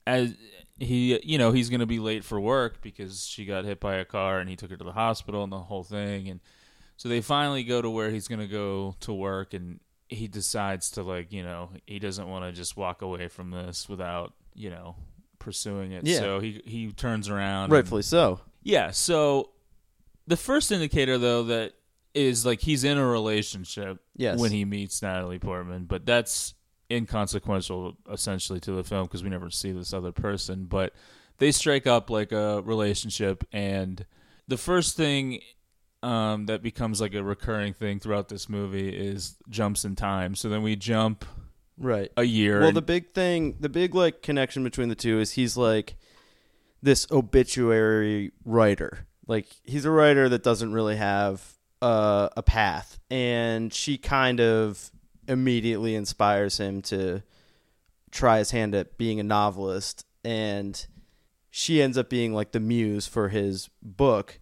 as 0.06 0.34
he, 0.80 1.20
you 1.24 1.38
know, 1.38 1.52
he's 1.52 1.70
going 1.70 1.80
to 1.80 1.86
be 1.86 2.00
late 2.00 2.24
for 2.24 2.40
work 2.40 2.82
because 2.82 3.26
she 3.26 3.46
got 3.46 3.66
hit 3.66 3.80
by 3.80 3.96
a 3.96 4.06
car, 4.06 4.40
and 4.40 4.50
he 4.50 4.56
took 4.56 4.70
her 4.72 4.78
to 4.78 4.84
the 4.84 4.92
hospital 4.92 5.44
and 5.44 5.52
the 5.52 5.58
whole 5.60 5.84
thing. 5.84 6.30
And 6.30 6.40
so 6.98 7.10
they 7.10 7.22
finally 7.22 7.64
go 7.64 7.82
to 7.82 7.90
where 7.90 8.10
he's 8.12 8.28
going 8.28 8.40
to 8.42 8.48
go 8.48 8.96
to 9.02 9.14
work, 9.14 9.54
and 9.54 9.80
he 10.10 10.28
decides 10.28 10.92
to 10.92 11.04
like, 11.04 11.32
you 11.32 11.44
know, 11.44 11.70
he 11.86 12.00
doesn't 12.00 12.28
want 12.28 12.46
to 12.46 12.52
just 12.52 12.78
walk 12.78 13.02
away 13.02 13.28
from 13.28 13.52
this 13.52 13.90
without, 13.90 14.34
you 14.56 14.70
know, 14.70 14.96
pursuing 15.40 15.92
it. 15.92 16.06
Yeah. 16.06 16.20
So 16.20 16.40
he 16.40 16.62
he 16.66 16.92
turns 16.92 17.30
around. 17.30 17.66
and- 17.66 17.74
Rightfully 17.74 18.02
so. 18.04 18.40
yeah. 18.64 18.92
So 18.92 19.52
the 20.28 20.38
first 20.38 20.72
indicator, 20.72 21.18
though, 21.18 21.44
that 21.44 21.74
is 22.14 22.46
like 22.46 22.62
he's 22.62 22.84
in 22.84 22.98
a 22.98 23.06
relationship 23.06 24.00
Yes. 24.16 24.40
when 24.40 24.52
he 24.52 24.66
meets 24.66 25.02
Natalie 25.02 25.40
Portman, 25.40 25.86
but 25.86 26.06
that's 26.06 26.54
inconsequential 26.92 27.96
essentially 28.12 28.60
to 28.62 28.72
the 28.72 28.84
film 28.84 29.04
because 29.04 29.24
we 29.24 29.30
never 29.30 29.50
see 29.50 29.72
this 29.72 29.94
other 29.94 30.12
person. 30.12 30.66
But 30.66 30.94
they 31.38 31.52
strike 31.52 31.86
up 31.88 32.10
like 32.10 32.32
a 32.32 32.62
relationship, 32.64 33.44
and 33.52 34.06
the 34.48 34.58
first 34.58 34.96
thing 34.98 35.42
um, 36.04 36.46
that 36.46 36.62
becomes 36.62 37.02
like 37.02 37.14
a 37.16 37.24
recurring 37.24 37.74
thing 37.74 38.00
throughout 38.00 38.30
this 38.30 38.48
movie 38.48 38.90
is 38.90 39.36
jumps 39.50 39.84
in 39.84 39.96
time. 39.96 40.36
So 40.36 40.48
then 40.50 40.62
we 40.62 40.76
jump 40.76 41.26
Right. 41.80 42.12
a 42.18 42.24
year. 42.24 42.60
Well, 42.60 42.70
and- 42.70 42.78
the 42.78 42.82
big 42.84 43.14
thing, 43.14 43.58
the 43.60 43.70
big 43.70 43.94
like 43.96 44.22
connection 44.22 44.64
between 44.64 44.90
the 44.90 44.96
two 44.96 45.20
is 45.20 45.32
he's 45.32 45.58
like 45.58 45.96
this 46.82 47.08
obituary 47.12 48.32
writer. 48.46 49.08
Like 49.28 49.48
he's 49.64 49.86
a 49.86 49.92
writer 49.92 50.30
that 50.30 50.44
doesn't 50.44 50.72
really 50.72 50.96
have 50.96 51.44
uh, 51.82 52.30
a 52.38 52.42
path, 52.44 52.98
and 53.12 53.74
she 53.74 53.98
kind 53.98 54.40
of 54.40 54.92
immediately 55.28 55.96
inspires 55.96 56.58
him 56.58 56.82
to 56.84 57.24
try 58.12 58.40
his 58.40 58.52
hand 58.52 58.74
at 58.74 58.98
being 58.98 59.20
a 59.20 59.24
novelist, 59.24 60.06
and 60.24 60.86
she 61.50 61.82
ends 61.82 61.98
up 61.98 62.10
being 62.10 62.34
like 62.34 62.52
the 62.52 62.60
muse 62.60 63.08
for 63.08 63.30
his 63.30 63.70
book. 63.82 64.40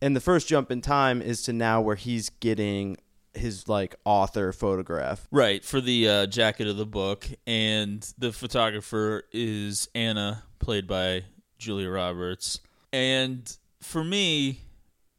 And 0.00 0.14
the 0.14 0.20
first 0.20 0.48
jump 0.48 0.70
in 0.70 0.82
time 0.82 1.22
is 1.22 1.42
to 1.44 1.52
now 1.52 1.80
where 1.80 1.96
he's 1.96 2.28
getting 2.28 2.98
his 3.34 3.68
like 3.68 3.94
author 4.04 4.52
photograph. 4.52 5.26
Right, 5.30 5.64
for 5.64 5.80
the 5.80 6.08
uh, 6.08 6.26
jacket 6.26 6.68
of 6.68 6.76
the 6.76 6.86
book. 6.86 7.26
And 7.46 8.06
the 8.18 8.32
photographer 8.32 9.24
is 9.32 9.88
Anna, 9.94 10.44
played 10.58 10.86
by 10.86 11.24
Julia 11.58 11.90
Roberts. 11.90 12.60
And 12.92 13.56
for 13.80 14.04
me, 14.04 14.60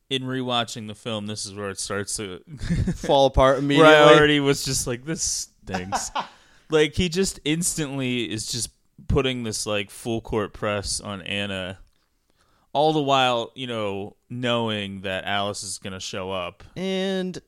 in 0.09 0.23
rewatching 0.23 0.87
the 0.87 0.95
film, 0.95 1.27
this 1.27 1.45
is 1.45 1.53
where 1.53 1.69
it 1.69 1.79
starts 1.79 2.15
to. 2.17 2.39
Fall 2.95 3.27
apart 3.27 3.59
immediately. 3.59 3.91
where 3.91 4.05
I 4.05 4.15
already 4.15 4.39
was 4.39 4.63
just 4.63 4.87
like, 4.87 5.05
this 5.05 5.21
stinks. 5.21 6.11
like, 6.69 6.93
he 6.95 7.09
just 7.09 7.39
instantly 7.45 8.31
is 8.31 8.47
just 8.47 8.69
putting 9.07 9.43
this, 9.43 9.65
like, 9.65 9.89
full 9.89 10.21
court 10.21 10.53
press 10.53 10.99
on 11.01 11.21
Anna. 11.21 11.79
All 12.73 12.93
the 12.93 13.01
while, 13.01 13.51
you 13.55 13.67
know, 13.67 14.15
knowing 14.29 15.01
that 15.01 15.25
Alice 15.25 15.63
is 15.63 15.77
going 15.77 15.93
to 15.93 15.99
show 15.99 16.31
up. 16.31 16.63
and 16.75 17.39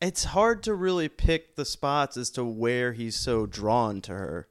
it's 0.00 0.24
hard 0.24 0.64
to 0.64 0.74
really 0.74 1.08
pick 1.08 1.54
the 1.54 1.64
spots 1.64 2.16
as 2.16 2.28
to 2.30 2.44
where 2.44 2.92
he's 2.92 3.14
so 3.14 3.46
drawn 3.46 4.00
to 4.00 4.12
her. 4.12 4.48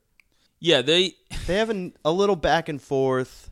Yeah, 0.62 0.82
they. 0.82 1.16
They 1.46 1.56
have 1.56 1.70
an, 1.70 1.94
a 2.06 2.12
little 2.14 2.38
back 2.38 2.70
and 2.70 2.82
forth. 2.82 3.51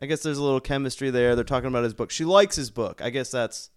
I 0.00 0.06
guess 0.06 0.22
there's 0.22 0.38
a 0.38 0.42
little 0.42 0.60
chemistry 0.60 1.10
there. 1.10 1.34
They're 1.34 1.44
talking 1.44 1.68
about 1.68 1.84
his 1.84 1.94
book. 1.94 2.10
She 2.10 2.24
likes 2.24 2.54
his 2.56 2.70
book. 2.70 3.00
I 3.02 3.10
guess 3.10 3.30
that's 3.30 3.70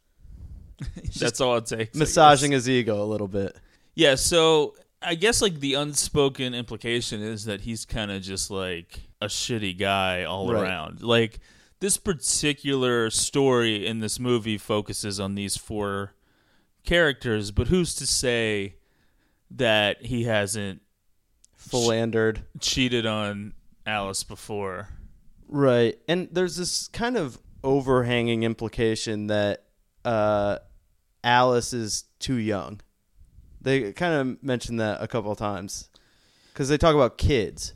That's 1.20 1.40
all 1.42 1.58
it 1.58 1.66
takes. 1.68 1.96
Massaging 1.96 2.52
his 2.52 2.68
ego 2.70 3.04
a 3.04 3.06
little 3.06 3.28
bit. 3.28 3.56
Yeah, 3.96 4.16
so 4.16 4.76
I 5.02 5.16
guess 5.16 5.42
like 5.42 5.60
the 5.60 5.76
unspoken 5.76 6.54
implication 6.56 7.22
is 7.22 7.46
that 7.46 7.62
he's 7.62 7.86
kind 7.86 8.12
of 8.12 8.22
just 8.22 8.50
like 8.50 9.00
a 9.22 9.28
shitty 9.28 9.78
guy 9.78 10.24
all 10.24 10.52
Right. 10.52 10.64
around. 10.64 11.02
Like 11.04 11.40
this 11.80 11.98
particular 11.98 13.10
story 13.12 13.86
in 13.86 14.00
this 14.00 14.20
movie 14.20 14.58
focuses 14.58 15.20
on 15.20 15.36
these 15.36 15.56
four 15.58 16.14
characters, 16.84 17.52
but 17.52 17.68
who's 17.68 17.94
to 17.96 18.08
say 18.08 18.76
that 19.52 20.06
he 20.06 20.24
hasn't 20.24 20.82
philandered. 21.58 22.44
cheated 22.60 23.06
on 23.06 23.54
Alice 23.86 24.24
before. 24.24 24.90
Right. 25.52 26.00
And 26.08 26.30
there's 26.32 26.56
this 26.56 26.88
kind 26.88 27.18
of 27.18 27.38
overhanging 27.64 28.42
implication 28.44 29.28
that 29.28 29.66
uh, 30.04 30.58
Alice 31.24 31.74
is 31.74 32.06
too 32.20 32.36
young. 32.36 32.82
They 33.62 33.94
kind 33.94 34.14
of 34.16 34.42
mention 34.44 34.78
that 34.78 35.04
a 35.04 35.08
couple 35.08 35.32
of 35.32 35.38
times 35.38 35.90
because 36.52 36.68
they 36.70 36.78
talk 36.80 36.96
about 36.96 37.20
kids, 37.20 37.74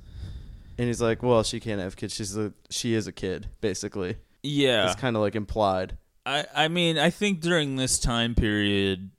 and 0.79 0.87
he's 0.87 0.99
like, 1.01 1.21
"Well, 1.21 1.43
she 1.43 1.59
can't 1.59 1.79
have 1.79 1.95
kids. 1.95 2.15
She's 2.15 2.35
a 2.35 2.53
she 2.71 2.95
is 2.95 3.05
a 3.05 3.11
kid, 3.11 3.49
basically." 3.61 4.15
Yeah, 4.41 4.85
It's 4.87 4.99
kind 4.99 5.15
of 5.15 5.21
like 5.21 5.35
implied. 5.35 5.97
I 6.25 6.45
I 6.55 6.67
mean 6.69 6.97
I 6.97 7.11
think 7.11 7.41
during 7.41 7.75
this 7.75 7.99
time 7.99 8.33
period, 8.33 9.11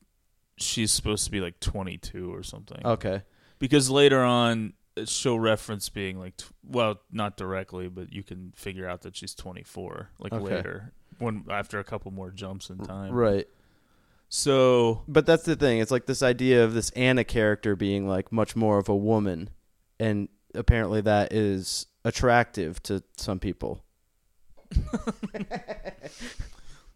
she's 0.59 0.91
supposed 0.93 1.25
to 1.27 1.31
be 1.31 1.41
like 1.41 1.61
22 1.61 2.35
or 2.35 2.43
something. 2.43 2.85
Okay. 2.85 3.23
because 3.61 3.89
later 3.91 4.23
on 4.23 4.73
she'll 5.05 5.39
reference 5.39 5.89
being 5.91 6.19
like 6.19 6.35
well 6.65 7.01
not 7.13 7.37
directly 7.37 7.89
but 7.89 8.13
you 8.13 8.23
can 8.23 8.53
figure 8.57 8.89
out 8.89 9.03
that 9.03 9.15
she's 9.17 9.35
24 9.35 10.11
like 10.19 10.33
Okay. 10.33 10.43
later 10.57 10.93
when 11.19 11.45
after 11.51 11.79
a 11.79 11.85
couple 11.85 12.11
more 12.11 12.31
jumps 12.31 12.71
in 12.71 12.79
time 12.79 13.13
Right. 13.13 13.47
so 14.29 15.03
But 15.07 15.27
that's 15.27 15.45
the 15.45 15.55
thing. 15.57 15.79
It's 15.81 15.91
like 15.91 16.07
this 16.07 16.23
idea 16.23 16.65
of 16.65 16.73
this 16.75 16.91
Anna 16.91 17.25
character 17.25 17.77
being 17.77 18.09
like 18.09 18.33
much 18.33 18.57
more 18.57 18.79
of 18.79 18.89
a 18.89 18.97
woman, 18.97 19.51
and 20.01 20.29
apparently 20.55 21.01
that 21.03 21.33
is 21.33 21.87
attractive 22.05 22.83
to 22.85 23.03
some 23.17 23.39
people. 23.39 23.85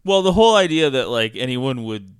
well 0.03 0.21
the 0.21 0.33
whole 0.33 0.55
idea 0.55 0.89
that 0.89 1.09
like 1.09 1.33
anyone 1.35 1.83
would 1.85 2.15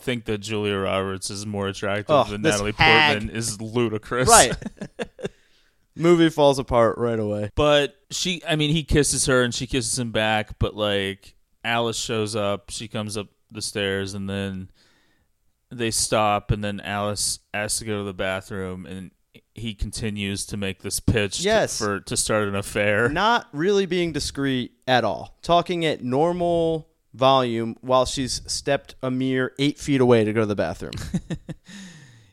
think 0.00 0.24
that 0.26 0.38
Julia 0.38 0.76
Roberts 0.76 1.30
is 1.30 1.46
more 1.46 1.68
attractive 1.68 2.14
Oh, 2.14 2.24
than 2.24 2.42
Natalie 2.42 2.72
hag. 2.72 3.18
Portman 3.20 3.36
is 3.36 3.60
ludicrous 3.60 4.28
Right. 4.28 4.52
Movie 5.96 6.30
falls 6.30 6.58
apart 6.58 6.98
right 6.98 7.18
away. 7.18 7.50
But 7.54 7.96
she, 8.10 8.42
I 8.48 8.56
mean, 8.56 8.70
he 8.70 8.84
kisses 8.84 9.26
her 9.26 9.42
and 9.42 9.54
she 9.54 9.66
kisses 9.66 9.98
him 9.98 10.12
back. 10.12 10.58
But 10.58 10.74
like 10.74 11.34
Alice 11.64 11.98
shows 11.98 12.34
up, 12.36 12.70
she 12.70 12.88
comes 12.88 13.16
up 13.16 13.28
the 13.50 13.60
stairs 13.62 14.14
and 14.14 14.28
then 14.30 14.70
they 15.70 15.90
stop. 15.90 16.50
And 16.52 16.62
then 16.64 16.80
Alice 16.80 17.40
asks 17.52 17.80
to 17.80 17.84
go 17.84 17.98
to 17.98 18.04
the 18.04 18.14
bathroom 18.14 18.86
and 18.86 19.10
he 19.54 19.74
continues 19.74 20.46
to 20.46 20.56
make 20.56 20.80
this 20.82 21.00
pitch 21.00 21.38
to- 21.38 21.42
Yes. 21.42 21.76
for 21.78 22.00
to 22.00 22.16
start 22.16 22.48
an 22.48 22.54
affair. 22.54 23.08
Not 23.08 23.48
really 23.52 23.84
being 23.84 24.12
discreet 24.12 24.72
at 24.86 25.04
all. 25.04 25.36
Talking 25.42 25.84
at 25.84 26.02
normal 26.02 26.88
volume 27.12 27.76
while 27.80 28.06
she's 28.06 28.42
stepped 28.46 28.94
a 29.02 29.10
mere 29.10 29.52
eight 29.58 29.78
feet 29.78 30.00
away 30.00 30.24
to 30.24 30.32
go 30.32 30.40
to 30.40 30.46
the 30.46 30.54
bathroom. 30.54 30.92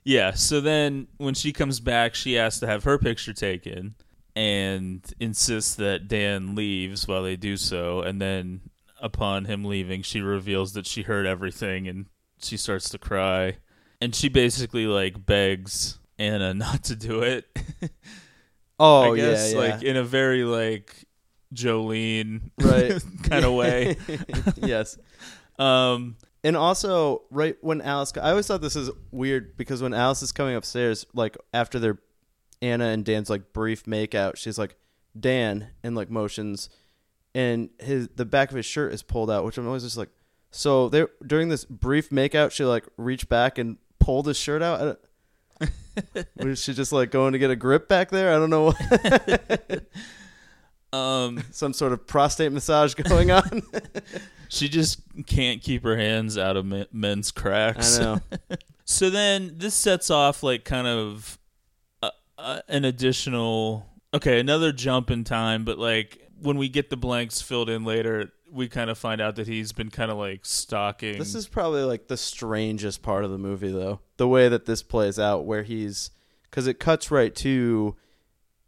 Yeah. 0.07 0.31
So 0.35 0.61
then 0.61 1.07
when 1.17 1.33
she 1.33 1.51
comes 1.51 1.81
back, 1.81 2.15
she 2.15 2.39
asks 2.39 2.61
to 2.61 2.67
have 2.67 2.85
her 2.85 2.97
picture 2.97 3.33
taken 3.33 3.95
and 4.37 5.03
insists 5.19 5.75
that 5.75 6.07
Dan 6.07 6.55
leaves 6.55 7.09
while 7.09 7.23
they 7.23 7.35
do 7.35 7.57
so. 7.57 7.99
And 8.03 8.21
then 8.21 8.61
upon 9.01 9.43
him 9.43 9.65
leaving, 9.65 10.03
she 10.03 10.21
reveals 10.21 10.71
that 10.73 10.85
she 10.87 11.01
heard 11.01 11.25
everything 11.25 11.89
and 11.89 12.05
she 12.41 12.55
starts 12.55 12.87
to 12.91 12.97
cry. 12.97 13.57
And 13.99 14.15
she 14.15 14.29
basically 14.29 14.87
like 14.87 15.25
begs 15.25 15.99
Anna 16.17 16.53
not 16.53 16.85
to 16.85 16.95
do 16.95 17.21
it. 17.21 17.45
Oh 18.79 19.13
I 19.13 19.15
guess 19.15 19.53
yeah, 19.53 19.59
yeah. 19.59 19.71
like 19.71 19.81
in 19.81 19.97
a 19.97 20.03
very 20.03 20.43
like 20.43 21.06
Jolene 21.53 22.51
Right. 22.59 23.01
kind 23.23 23.45
of 23.45 23.53
way. 23.53 23.97
yes. 24.57 24.97
um 25.59 26.17
And 26.43 26.55
also, 26.55 27.23
right 27.31 27.57
when 27.61 27.81
Alice, 27.81 28.13
I 28.15 28.29
always 28.31 28.47
thought 28.47 28.61
this 28.61 28.75
is 28.75 28.89
weird 29.11 29.57
because 29.57 29.81
when 29.81 29.93
Alice 29.93 30.21
is 30.21 30.31
coming 30.31 30.55
upstairs, 30.55 31.05
like 31.13 31.37
after 31.53 31.79
their 31.79 31.99
Anna 32.61 32.85
and 32.85 33.03
Dan's 33.05 33.29
like 33.29 33.53
brief 33.53 33.85
makeout, 33.85 34.35
she's 34.37 34.57
like 34.57 34.75
Dan 35.19 35.69
and 35.83 35.95
like 35.95 36.09
motions, 36.09 36.69
and 37.35 37.69
his 37.79 38.07
the 38.15 38.25
back 38.25 38.49
of 38.49 38.55
his 38.55 38.65
shirt 38.65 38.93
is 38.93 39.03
pulled 39.03 39.29
out, 39.31 39.45
which 39.45 39.57
I'm 39.57 39.67
always 39.67 39.83
just 39.83 39.97
like, 39.97 40.09
so 40.51 40.89
there 40.89 41.09
during 41.25 41.49
this 41.49 41.65
brief 41.65 42.09
makeout, 42.09 42.51
she 42.51 42.65
like 42.65 42.85
reached 42.97 43.29
back 43.29 43.57
and 43.57 43.77
pulled 43.99 44.27
his 44.27 44.37
shirt 44.37 44.61
out. 44.61 44.99
Was 46.37 46.61
she 46.61 46.73
just 46.73 46.91
like 46.91 47.09
going 47.11 47.33
to 47.33 47.39
get 47.39 47.49
a 47.49 47.55
grip 47.55 47.87
back 47.87 48.09
there? 48.11 48.33
I 48.33 48.37
don't 48.37 48.49
know. 48.49 48.73
Um 50.93 51.43
Some 51.51 51.73
sort 51.73 51.93
of 51.93 52.07
prostate 52.07 52.51
massage 52.51 52.93
going 52.93 53.31
on. 53.31 53.63
she 54.49 54.69
just 54.69 55.01
can't 55.25 55.61
keep 55.61 55.83
her 55.83 55.97
hands 55.97 56.37
out 56.37 56.57
of 56.57 56.65
men's 56.93 57.31
cracks. 57.31 57.99
I 57.99 58.03
know. 58.03 58.21
So 58.89 59.09
then 59.09 59.55
this 59.57 59.75
sets 59.75 60.09
off 60.09 60.43
like 60.43 60.63
kind 60.63 60.87
of 60.87 61.37
uh, 62.01 62.09
uh, 62.37 62.61
an 62.69 62.85
additional 62.85 63.85
okay, 64.13 64.39
another 64.39 64.71
jump 64.71 65.11
in 65.11 65.25
time, 65.25 65.65
but 65.65 65.77
like 65.77 66.29
when 66.41 66.57
we 66.57 66.69
get 66.69 66.89
the 66.89 66.95
blanks 66.95 67.41
filled 67.41 67.69
in 67.69 67.83
later, 67.83 68.31
we 68.51 68.67
kind 68.67 68.89
of 68.89 68.97
find 68.97 69.21
out 69.21 69.35
that 69.35 69.47
he's 69.47 69.73
been 69.73 69.89
kind 69.89 70.11
of 70.11 70.17
like 70.17 70.45
stalking. 70.45 71.17
This 71.17 71.35
is 71.35 71.47
probably 71.47 71.83
like 71.83 72.07
the 72.07 72.17
strangest 72.17 73.01
part 73.01 73.23
of 73.23 73.31
the 73.31 73.37
movie, 73.37 73.71
though. 73.71 73.99
The 74.17 74.27
way 74.27 74.47
that 74.47 74.65
this 74.65 74.83
plays 74.83 75.19
out, 75.19 75.45
where 75.45 75.63
he's 75.63 76.11
because 76.49 76.67
it 76.67 76.79
cuts 76.79 77.11
right 77.11 77.35
to 77.35 77.95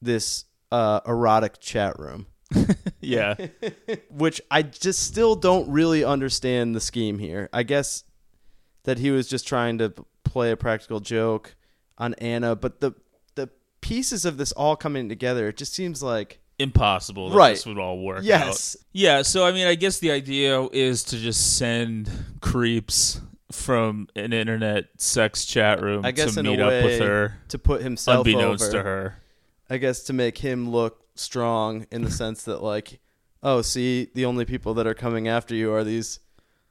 this 0.02 0.46
uh, 0.72 1.00
erotic 1.08 1.60
chat 1.60 1.98
room, 2.00 2.28
yeah. 3.02 3.36
which 4.10 4.42
I 4.52 4.62
just 4.64 5.04
still 5.04 5.36
don't 5.36 5.70
really 5.70 6.04
understand 6.04 6.76
the 6.76 6.80
scheme 6.82 7.20
here. 7.20 7.50
I 7.54 7.64
guess 7.64 8.04
that 8.84 8.98
he 9.00 9.12
was 9.12 9.28
just 9.28 9.48
trying 9.48 9.78
to 9.80 9.94
play 10.24 10.52
a 10.52 10.58
practical 10.58 11.00
joke 11.00 11.56
on 11.98 12.14
Anna, 12.16 12.56
but 12.56 12.80
the 12.82 12.94
the 13.36 13.50
pieces 13.82 14.26
of 14.26 14.38
this 14.38 14.52
all 14.54 14.76
coming 14.76 15.10
together, 15.10 15.48
it 15.50 15.58
just 15.58 15.74
seems 15.74 16.02
like 16.04 16.40
Impossible 16.62 17.30
that 17.30 17.36
Right. 17.38 17.56
this 17.56 17.66
would 17.66 17.80
all 17.80 18.00
work 18.04 18.20
Yes. 18.24 18.76
out. 18.76 18.86
Yeah, 18.92 19.22
so 19.22 19.46
I 19.46 19.52
mean 19.54 19.66
I 19.68 19.76
guess 19.76 20.00
the 20.00 20.12
idea 20.12 20.62
is 20.74 21.04
to 21.06 21.18
just 21.18 21.58
send 21.58 22.10
creeps 22.42 23.22
from 23.52 24.08
an 24.16 24.34
internet 24.34 24.86
sex 24.98 25.46
chat 25.46 25.82
room 25.82 26.06
I 26.06 26.12
guess 26.12 26.34
to 26.34 26.42
in 26.42 26.46
a 26.46 26.50
meet 26.52 26.60
up 26.60 26.84
with 26.84 27.00
her 27.00 27.38
to 27.48 27.58
put 27.58 27.82
himself 27.82 28.28
unbeknownst 28.28 28.66
over. 28.66 28.72
to 28.74 28.84
her. 28.84 29.22
I 29.70 29.78
guess 29.78 30.04
to 30.04 30.14
make 30.14 30.40
him 30.40 30.70
look 30.70 31.06
strong 31.16 31.86
in 31.92 32.04
the 32.04 32.12
sense 32.12 32.44
that 32.44 32.64
like, 32.64 33.00
oh, 33.44 33.62
see, 33.62 34.10
the 34.16 34.26
only 34.26 34.46
people 34.46 34.74
that 34.76 34.88
are 34.88 34.94
coming 34.94 35.28
after 35.28 35.54
you 35.56 35.74
are 35.74 35.84
these 35.84 36.20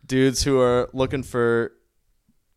dudes 0.05 0.43
who 0.43 0.61
are 0.61 0.89
looking 0.93 1.23
for 1.23 1.73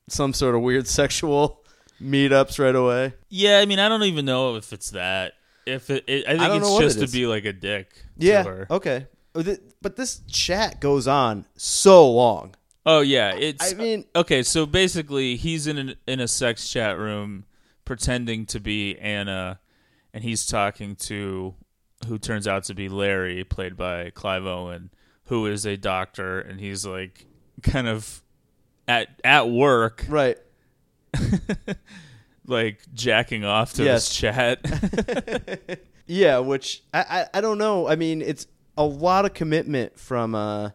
some 0.07 0.33
sort 0.33 0.55
of 0.55 0.61
weird 0.61 0.87
sexual 0.99 1.63
meetups 2.01 2.59
right 2.59 2.75
away. 2.75 3.13
Yeah, 3.29 3.59
I 3.59 3.65
mean, 3.65 3.79
I 3.79 3.89
don't 3.89 4.03
even 4.03 4.25
know 4.25 4.55
if 4.55 4.73
it's 4.73 4.91
that. 4.91 5.33
If 5.65 5.89
it, 5.89 6.05
it 6.07 6.25
I 6.27 6.49
think 6.49 6.63
don't 6.63 6.63
it's 6.63 6.79
just 6.79 6.97
it 6.97 7.07
to 7.07 7.11
be 7.11 7.27
like 7.27 7.45
a 7.45 7.53
dick. 7.53 8.03
Yeah. 8.17 8.43
To 8.43 8.49
her. 8.49 8.67
Okay. 8.71 9.07
But 9.33 9.95
this 9.95 10.21
chat 10.27 10.81
goes 10.81 11.07
on 11.07 11.45
so 11.55 12.09
long. 12.09 12.55
Oh 12.85 13.01
yeah, 13.01 13.35
it's. 13.35 13.71
I 13.71 13.75
mean, 13.75 14.05
okay, 14.15 14.41
so 14.43 14.65
basically, 14.65 15.35
he's 15.35 15.67
in 15.67 15.77
an, 15.77 15.95
in 16.07 16.19
a 16.19 16.27
sex 16.27 16.67
chat 16.67 16.97
room 16.97 17.45
pretending 17.85 18.45
to 18.47 18.59
be 18.59 18.97
Anna, 18.97 19.59
and 20.13 20.23
he's 20.23 20.45
talking 20.45 20.95
to 20.97 21.55
who 22.07 22.17
turns 22.17 22.47
out 22.47 22.63
to 22.65 22.73
be 22.73 22.89
Larry, 22.89 23.43
played 23.43 23.77
by 23.77 24.09
Clive 24.09 24.45
Owen, 24.45 24.89
who 25.25 25.45
is 25.45 25.65
a 25.65 25.77
doctor, 25.77 26.39
and 26.39 26.59
he's 26.59 26.85
like 26.85 27.25
kind 27.61 27.87
of 27.87 28.21
at 28.87 29.19
at 29.23 29.49
work, 29.49 30.05
right. 30.09 30.37
like 32.47 32.79
jacking 32.93 33.45
off 33.45 33.73
to 33.73 33.83
Yes. 33.83 34.07
this 34.09 34.15
chat. 34.17 35.79
Yeah, 36.07 36.39
which 36.39 36.83
I, 36.93 36.99
I 37.33 37.37
I 37.37 37.41
don't 37.41 37.57
know. 37.57 37.87
I 37.87 37.95
mean, 37.95 38.21
it's 38.21 38.45
a 38.75 38.83
lot 38.83 39.23
of 39.23 39.33
commitment 39.33 39.97
from 39.97 40.35
uh, 40.35 40.71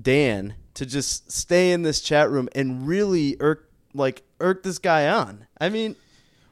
Dan 0.00 0.54
to 0.74 0.86
just 0.86 1.32
stay 1.32 1.72
in 1.72 1.82
this 1.82 2.00
chat 2.00 2.30
room 2.30 2.48
and 2.54 2.86
really 2.86 3.36
irk 3.40 3.68
like 3.94 4.22
irk 4.38 4.62
this 4.62 4.78
guy 4.78 5.08
on. 5.08 5.46
I 5.60 5.70
mean, 5.70 5.96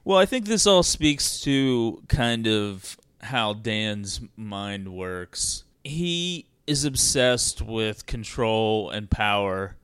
Well, 0.06 0.18
I 0.18 0.24
think 0.24 0.46
this 0.46 0.68
all 0.68 0.84
speaks 0.84 1.40
to 1.40 2.00
kind 2.06 2.46
of 2.46 2.96
how 3.20 3.54
Dan's 3.54 4.20
mind 4.36 4.94
works. 4.94 5.64
He 5.82 6.46
is 6.64 6.84
obsessed 6.84 7.60
with 7.60 8.06
control 8.06 8.88
and 8.88 9.10
power 9.10 9.74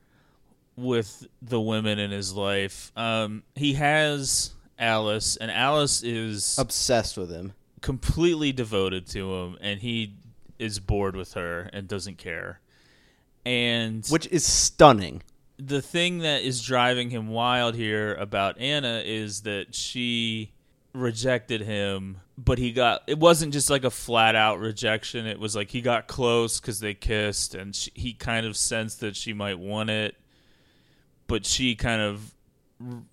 with 0.76 1.26
the 1.42 1.61
women 1.61 1.98
in 1.98 2.12
his 2.12 2.32
life. 2.35 2.92
Um, 2.96 3.42
he 3.56 3.72
has 3.72 4.52
Alice, 4.78 5.37
and 5.38 5.50
Alice 5.50 6.04
is 6.04 6.56
obsessed 6.56 7.16
with 7.16 7.32
him. 7.32 7.54
completely 7.80 8.52
devoted 8.52 9.08
to 9.08 9.35
him, 9.35 9.58
and 9.61 9.80
he 9.80 10.14
is 10.56 10.78
bored 10.78 11.16
with 11.16 11.32
her 11.32 11.68
and 11.72 11.88
doesn't 11.88 12.18
care. 12.18 12.61
And 13.44 14.06
which 14.06 14.28
is 14.28 14.46
stunning. 14.46 15.24
The 15.64 15.83
thing 15.83 16.18
that 16.18 16.42
is 16.42 16.62
driving 16.62 17.11
him 17.11 17.29
wild 17.29 17.75
here 17.75 18.14
about 18.14 18.59
Anna 18.59 19.03
is 19.05 19.42
that 19.42 19.75
she 19.75 20.53
rejected 20.92 21.61
him, 21.62 22.18
but 22.37 22.59
he 22.59 22.72
got 22.72 23.03
it 23.07 23.18
wasn't 23.18 23.53
just 23.53 23.70
like 23.70 23.85
a 23.85 23.90
flat 23.90 24.35
out 24.35 24.59
rejection. 24.59 25.27
It 25.27 25.38
was 25.38 25.55
like 25.55 25.70
he 25.70 25.81
got 25.81 26.07
close 26.09 26.61
because 26.61 26.81
they 26.81 26.94
kissed, 26.94 27.55
and 27.55 27.75
she, 27.75 27.90
he 27.94 28.12
kind 28.12 28.46
of 28.46 28.57
sensed 28.57 29.01
that 29.01 29.16
she 29.16 29.33
might 29.33 29.59
want 29.59 29.90
it, 29.90 30.16
but 31.27 31.46
she 31.46 31.75
kind 31.77 32.03
of 32.03 32.35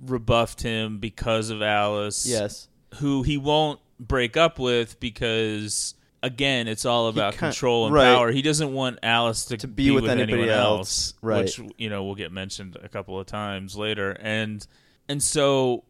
rebuffed 0.02 0.62
him 0.62 0.98
because 0.98 1.50
of 1.52 1.62
Alice, 1.62 2.26
Yes. 2.28 2.68
who 2.96 3.24
he 3.24 3.38
won't 3.38 3.80
break 4.00 4.36
up 4.38 4.58
with 4.60 5.00
because 5.00 5.94
again, 6.22 6.68
it's 6.68 6.86
all 6.86 7.08
about 7.08 7.36
control 7.36 7.86
and 7.86 7.96
right. 7.96 8.16
power. 8.16 8.32
He 8.32 8.42
doesn't 8.42 8.74
want 8.74 9.00
Alice 9.04 9.46
to, 9.46 9.58
To 9.58 9.68
be 9.68 9.92
with 9.92 10.06
anybody 10.10 10.34
anyone 10.34 10.50
else. 10.50 11.14
Right. 11.22 11.44
Which 11.44 11.62
you 11.78 11.90
know 11.90 12.04
will 12.04 12.16
get 12.16 12.32
mentioned 12.32 12.78
a 12.82 12.90
couple 12.90 13.20
of 13.20 13.26
times 13.26 13.76
later, 13.76 14.12
and 14.12 14.66
and 15.08 15.22
so 15.22 15.84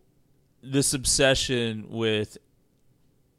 this 0.61 0.93
obsession 0.93 1.87
with 1.89 2.37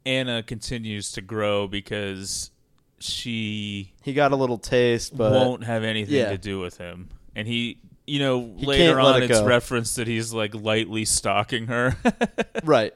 Anna 0.05 0.43
continues 0.43 1.11
to 1.13 1.21
grow 1.21 1.67
because 1.67 2.51
she 2.99 3.93
He 4.03 4.13
got 4.13 4.31
a 4.31 4.35
little 4.35 4.57
taste, 4.57 5.15
but 5.15 5.31
won't 5.31 5.63
have 5.63 5.83
anything 5.83 6.15
yeah. 6.15 6.29
to 6.29 6.37
do 6.37 6.59
with 6.59 6.77
him, 6.77 7.09
and 7.35 7.47
he. 7.47 7.79
You 8.07 8.19
know, 8.19 8.55
He 8.57 8.65
later 8.65 8.99
on, 8.99 9.21
it 9.21 9.29
it's 9.29 9.39
go. 9.39 9.45
referenced 9.45 9.95
that 9.95 10.07
he's 10.07 10.33
like 10.33 10.53
lightly 10.53 11.05
stalking 11.05 11.67
her. 11.67 11.95
right. 12.63 12.93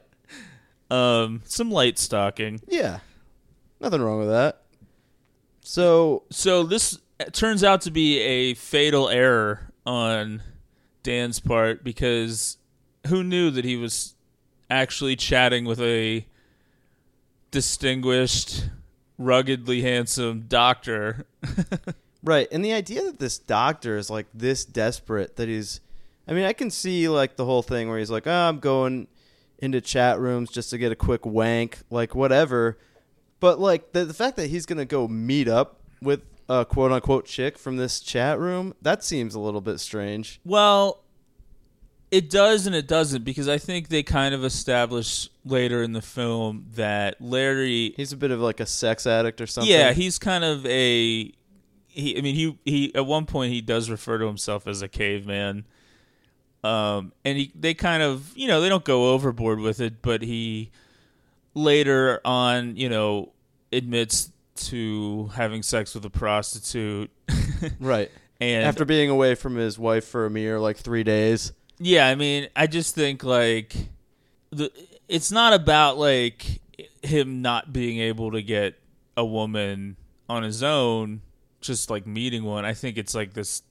um, 0.90 1.42
some 1.46 1.70
light 1.70 1.98
stalking. 1.98 2.60
Yeah. 2.68 2.98
Nothing 3.80 4.02
wrong 4.02 4.18
with 4.18 4.28
that. 4.28 4.62
So 5.62 6.24
So 6.30 6.62
this 6.62 6.98
turns 7.32 7.64
out 7.64 7.80
to 7.82 7.90
be 7.90 8.20
a 8.20 8.54
fatal 8.54 9.08
error 9.08 9.72
on 9.84 10.42
Dan's 11.02 11.40
part 11.40 11.84
because 11.84 12.58
who 13.08 13.22
knew 13.22 13.50
that 13.50 13.64
he 13.64 13.76
was 13.76 14.14
actually 14.68 15.16
chatting 15.16 15.64
with 15.64 15.80
a 15.80 16.26
distinguished, 17.50 18.68
ruggedly 19.18 19.82
handsome 19.82 20.44
doctor. 20.48 21.26
Right, 22.26 22.48
and 22.50 22.64
the 22.64 22.72
idea 22.72 23.02
that 23.04 23.20
this 23.20 23.38
doctor 23.38 23.96
is 23.96 24.10
like 24.10 24.26
this 24.34 24.64
desperate 24.64 25.36
that 25.36 25.46
he's 25.46 25.80
I 26.26 26.32
mean, 26.32 26.42
I 26.42 26.52
can 26.54 26.72
see 26.72 27.08
like 27.08 27.36
the 27.36 27.44
whole 27.44 27.62
thing 27.62 27.88
where 27.88 28.00
he's 28.00 28.10
like, 28.10 28.26
oh, 28.26 28.48
I'm 28.48 28.58
going 28.58 29.06
into 29.58 29.80
chat 29.80 30.18
rooms 30.18 30.50
just 30.50 30.70
to 30.70 30.78
get 30.78 30.90
a 30.90 30.96
quick 30.96 31.24
wank, 31.24 31.78
like 31.88 32.16
whatever. 32.16 32.78
But 33.46 33.60
like 33.60 33.92
the, 33.92 34.04
the 34.04 34.12
fact 34.12 34.34
that 34.38 34.48
he's 34.48 34.66
gonna 34.66 34.84
go 34.84 35.06
meet 35.06 35.46
up 35.46 35.78
with 36.02 36.22
a 36.48 36.64
quote 36.64 36.90
unquote 36.90 37.26
chick 37.26 37.56
from 37.56 37.76
this 37.76 38.00
chat 38.00 38.40
room, 38.40 38.74
that 38.82 39.04
seems 39.04 39.36
a 39.36 39.38
little 39.38 39.60
bit 39.60 39.78
strange. 39.78 40.40
Well, 40.44 41.04
it 42.10 42.28
does 42.28 42.66
and 42.66 42.74
it 42.74 42.88
doesn't 42.88 43.22
because 43.22 43.48
I 43.48 43.58
think 43.58 43.86
they 43.86 44.02
kind 44.02 44.34
of 44.34 44.44
establish 44.44 45.30
later 45.44 45.80
in 45.84 45.92
the 45.92 46.02
film 46.02 46.66
that 46.74 47.20
Larry 47.20 47.94
He's 47.96 48.12
a 48.12 48.16
bit 48.16 48.32
of 48.32 48.40
like 48.40 48.58
a 48.58 48.66
sex 48.66 49.06
addict 49.06 49.40
or 49.40 49.46
something. 49.46 49.70
Yeah, 49.70 49.92
he's 49.92 50.18
kind 50.18 50.42
of 50.42 50.66
a 50.66 51.32
he 51.86 52.18
I 52.18 52.22
mean 52.22 52.34
he 52.34 52.58
he 52.64 52.92
at 52.96 53.06
one 53.06 53.26
point 53.26 53.52
he 53.52 53.60
does 53.60 53.88
refer 53.88 54.18
to 54.18 54.26
himself 54.26 54.66
as 54.66 54.82
a 54.82 54.88
caveman. 54.88 55.66
Um 56.64 57.12
and 57.24 57.38
he 57.38 57.52
they 57.54 57.74
kind 57.74 58.02
of, 58.02 58.36
you 58.36 58.48
know, 58.48 58.60
they 58.60 58.68
don't 58.68 58.84
go 58.84 59.12
overboard 59.12 59.60
with 59.60 59.78
it, 59.78 60.02
but 60.02 60.22
he 60.22 60.72
later 61.54 62.20
on, 62.24 62.76
you 62.76 62.88
know, 62.88 63.32
admits 63.76 64.32
to 64.56 65.30
having 65.34 65.62
sex 65.62 65.94
with 65.94 66.04
a 66.04 66.10
prostitute. 66.10 67.10
right. 67.80 68.10
and 68.40 68.64
After 68.64 68.84
being 68.84 69.10
away 69.10 69.34
from 69.34 69.56
his 69.56 69.78
wife 69.78 70.06
for 70.06 70.26
a 70.26 70.30
mere 70.30 70.58
like 70.58 70.76
three 70.76 71.04
days. 71.04 71.52
Yeah, 71.78 72.06
I 72.08 72.14
mean, 72.14 72.48
I 72.56 72.66
just 72.66 72.94
think 72.94 73.22
like 73.22 73.76
the 74.50 74.72
it's 75.08 75.30
not 75.30 75.52
about 75.52 75.98
like 75.98 76.60
him 77.02 77.42
not 77.42 77.72
being 77.72 77.98
able 77.98 78.32
to 78.32 78.42
get 78.42 78.78
a 79.16 79.24
woman 79.24 79.96
on 80.28 80.42
his 80.42 80.62
own, 80.62 81.20
just 81.60 81.90
like 81.90 82.06
meeting 82.06 82.44
one. 82.44 82.64
I 82.64 82.72
think 82.72 82.96
it's 82.96 83.14
like 83.14 83.34
this 83.34 83.62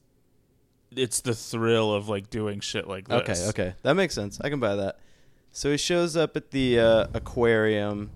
it's 0.96 1.22
the 1.22 1.34
thrill 1.34 1.94
of 1.94 2.08
like 2.08 2.30
doing 2.30 2.60
shit 2.60 2.88
like 2.88 3.08
this. 3.08 3.22
Okay, 3.22 3.50
okay. 3.50 3.76
That 3.84 3.96
makes 3.96 4.14
sense. 4.14 4.40
I 4.42 4.50
can 4.50 4.60
buy 4.60 4.76
that. 4.76 5.00
So 5.52 5.72
he 5.72 5.78
shows 5.78 6.18
up 6.18 6.36
at 6.36 6.52
the 6.52 6.80
uh, 6.80 7.08
aquarium, 7.14 8.12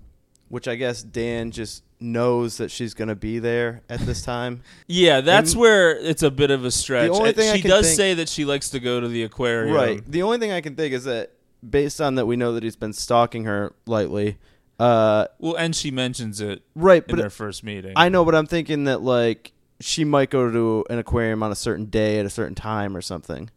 which 0.50 0.68
I 0.68 0.74
guess 0.74 1.02
Dan 1.02 1.50
just 1.52 1.82
knows 2.00 2.58
that 2.58 2.70
she's 2.70 2.92
going 2.92 3.08
to 3.08 3.14
be 3.14 3.38
there 3.38 3.82
at 3.88 4.00
this 4.00 4.22
time. 4.22 4.60
Yeah, 4.86 5.20
that's 5.22 5.52
And- 5.52 5.60
where 5.60 5.96
it's 5.96 6.22
a 6.22 6.30
bit 6.30 6.50
of 6.50 6.64
a 6.64 6.70
stretch. 6.70 7.10
only 7.10 7.30
Uh, 7.30 7.32
thing 7.32 7.56
she 7.56 7.66
does 7.66 7.86
think- 7.86 7.96
say 7.96 8.14
that 8.14 8.28
she 8.28 8.44
likes 8.44 8.68
to 8.70 8.80
go 8.80 9.00
to 9.00 9.08
the 9.08 9.22
aquarium. 9.22 9.74
right. 9.74 10.02
The 10.10 10.22
only 10.22 10.36
thing 10.38 10.52
I 10.52 10.60
can 10.60 10.76
think 10.76 10.92
is 10.92 11.04
that 11.04 11.32
based 11.68 12.00
on 12.00 12.16
that 12.16 12.26
we 12.26 12.36
know 12.36 12.52
that 12.54 12.62
he's 12.62 12.76
been 12.76 12.92
stalking 12.92 13.44
her 13.44 13.72
lightly. 13.86 14.36
Uh, 14.78 15.26
Well, 15.38 15.56
and 15.56 15.76
she 15.76 15.90
mentions 15.90 16.40
it 16.40 16.62
right, 16.74 17.02
in 17.06 17.14
but 17.16 17.20
their 17.20 17.28
first 17.30 17.62
meeting. 17.62 17.92
I 17.96 18.08
know, 18.08 18.24
but 18.24 18.34
I'm 18.34 18.46
thinking 18.46 18.84
that 18.84 19.02
like 19.02 19.52
she 19.78 20.04
might 20.04 20.30
go 20.30 20.50
to 20.50 20.84
an 20.90 20.98
aquarium 20.98 21.42
on 21.42 21.52
a 21.52 21.54
certain 21.54 21.84
day 21.86 22.18
at 22.18 22.24
a 22.26 22.30
certain 22.30 22.54
time 22.54 22.96
or 22.96 23.02
something. 23.02 23.50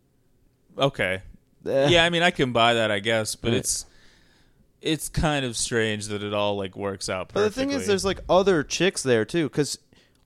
okay. 0.77 1.21
Eh, 1.65 1.87
yeah, 1.91 2.03
I 2.03 2.09
mean, 2.09 2.23
I 2.23 2.31
can 2.31 2.51
buy 2.51 2.73
that, 2.73 2.91
I 2.91 2.99
guess, 2.99 3.35
but 3.35 3.51
Right. 3.51 3.57
it's 3.59 3.85
it's 4.83 5.09
kind 5.09 5.45
of 5.45 5.55
strange 5.57 6.07
that 6.07 6.21
it 6.21 6.33
all 6.33 6.57
like 6.57 6.75
works 6.75 7.09
out 7.09 7.31
But 7.33 7.41
the 7.45 7.49
thing 7.49 7.71
is, 7.71 7.87
there's 7.87 8.05
like 8.05 8.19
other 8.29 8.63
chicks 8.63 9.01
there 9.01 9.25
too, 9.25 9.49
because 9.49 9.79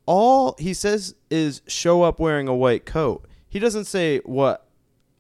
all 0.06 0.56
he 0.60 0.74
says 0.74 1.16
is 1.30 1.62
show 1.68 2.04
up 2.04 2.20
wearing 2.20 2.48
a 2.48 2.56
white 2.56 2.86
coat. 2.86 3.26
He 3.48 3.60
doesn't 3.60 3.86
say 3.86 4.20
what 4.20 4.66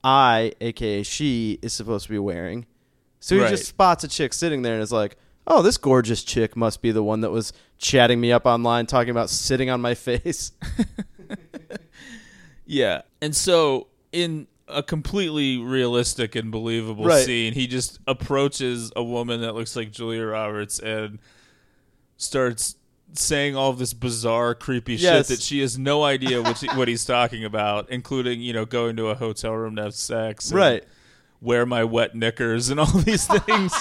I, 0.04 0.54
aka 0.62 1.04
she, 1.04 1.60
is 1.62 1.71
supposed 1.73 2.06
to 2.08 2.12
be 2.12 2.19
wearing. 2.19 2.65
So 3.19 3.36
he 3.36 3.41
Right. 3.41 3.50
just 3.50 3.65
spots 3.67 4.04
a 4.04 4.08
chick 4.08 4.34
sitting 4.34 4.62
there 4.62 4.73
and 4.73 4.82
is 4.84 4.91
like, 4.91 5.17
"Oh, 5.45 5.62
this 5.62 5.78
gorgeous 5.78 6.23
chick 6.23 6.56
must 6.56 6.82
be 6.82 6.91
the 6.91 7.04
one 7.04 7.21
that 7.21 7.32
was 7.32 7.52
chatting 7.78 8.19
me 8.21 8.32
up 8.32 8.45
online, 8.45 8.86
talking 8.86 9.12
about 9.12 9.30
sitting 9.30 9.69
on 9.69 9.82
my 9.82 9.93
face." 10.10 10.52
yeah, 12.65 13.02
and 13.21 13.36
so 13.36 13.88
in 14.12 14.47
a 14.67 14.84
completely 14.84 15.58
realistic 15.58 16.36
and 16.36 16.51
believable 16.51 17.06
Right. 17.06 17.25
scene, 17.25 17.53
he 17.53 17.67
just 17.67 17.99
approaches 18.08 18.91
a 18.95 19.03
woman 19.03 19.41
that 19.41 19.56
looks 19.56 19.75
like 19.75 19.91
Julia 19.91 20.25
Roberts 20.25 20.77
and 20.80 21.19
starts 22.17 22.75
saying 23.13 23.56
all 23.56 23.73
this 23.73 23.93
bizarre, 23.93 24.53
creepy 24.53 24.95
Yes. 24.95 25.27
shit 25.30 25.38
that 25.38 25.43
she 25.43 25.60
has 25.62 25.77
no 25.77 26.03
idea 26.03 26.41
what, 26.41 26.58
she, 26.58 26.67
what 26.67 26.88
he's 26.88 27.06
talking 27.06 27.45
about, 27.45 27.89
including 27.89 28.41
you 28.41 28.51
know 28.53 28.65
going 28.65 28.95
to 28.97 29.08
a 29.08 29.15
hotel 29.15 29.53
room 29.53 29.75
to 29.77 29.84
have 29.84 29.93
sex, 29.95 30.49
and 30.51 30.60
right. 30.60 30.84
Wear 31.39 31.67
my 31.67 31.84
wet 31.84 32.15
knickers 32.15 32.69
and 32.69 32.80
all 32.80 32.88
these 32.88 33.25
things, 33.45 33.71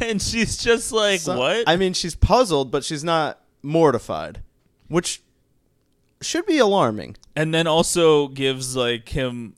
and 0.00 0.20
she's 0.20 0.56
just 0.56 0.90
like, 0.92 1.20
So- 1.20 1.38
"What?" 1.38 1.68
I 1.68 1.76
mean, 1.76 1.92
she's 1.94 2.14
puzzled, 2.16 2.70
but 2.72 2.84
she's 2.84 3.04
not 3.04 3.40
mortified, 3.62 4.42
which 4.88 5.22
should 6.20 6.44
be 6.46 6.58
alarming. 6.58 7.16
and 7.36 7.54
then 7.54 7.66
also 7.66 8.28
gives 8.28 8.74
like 8.76 9.08
him 9.10 9.54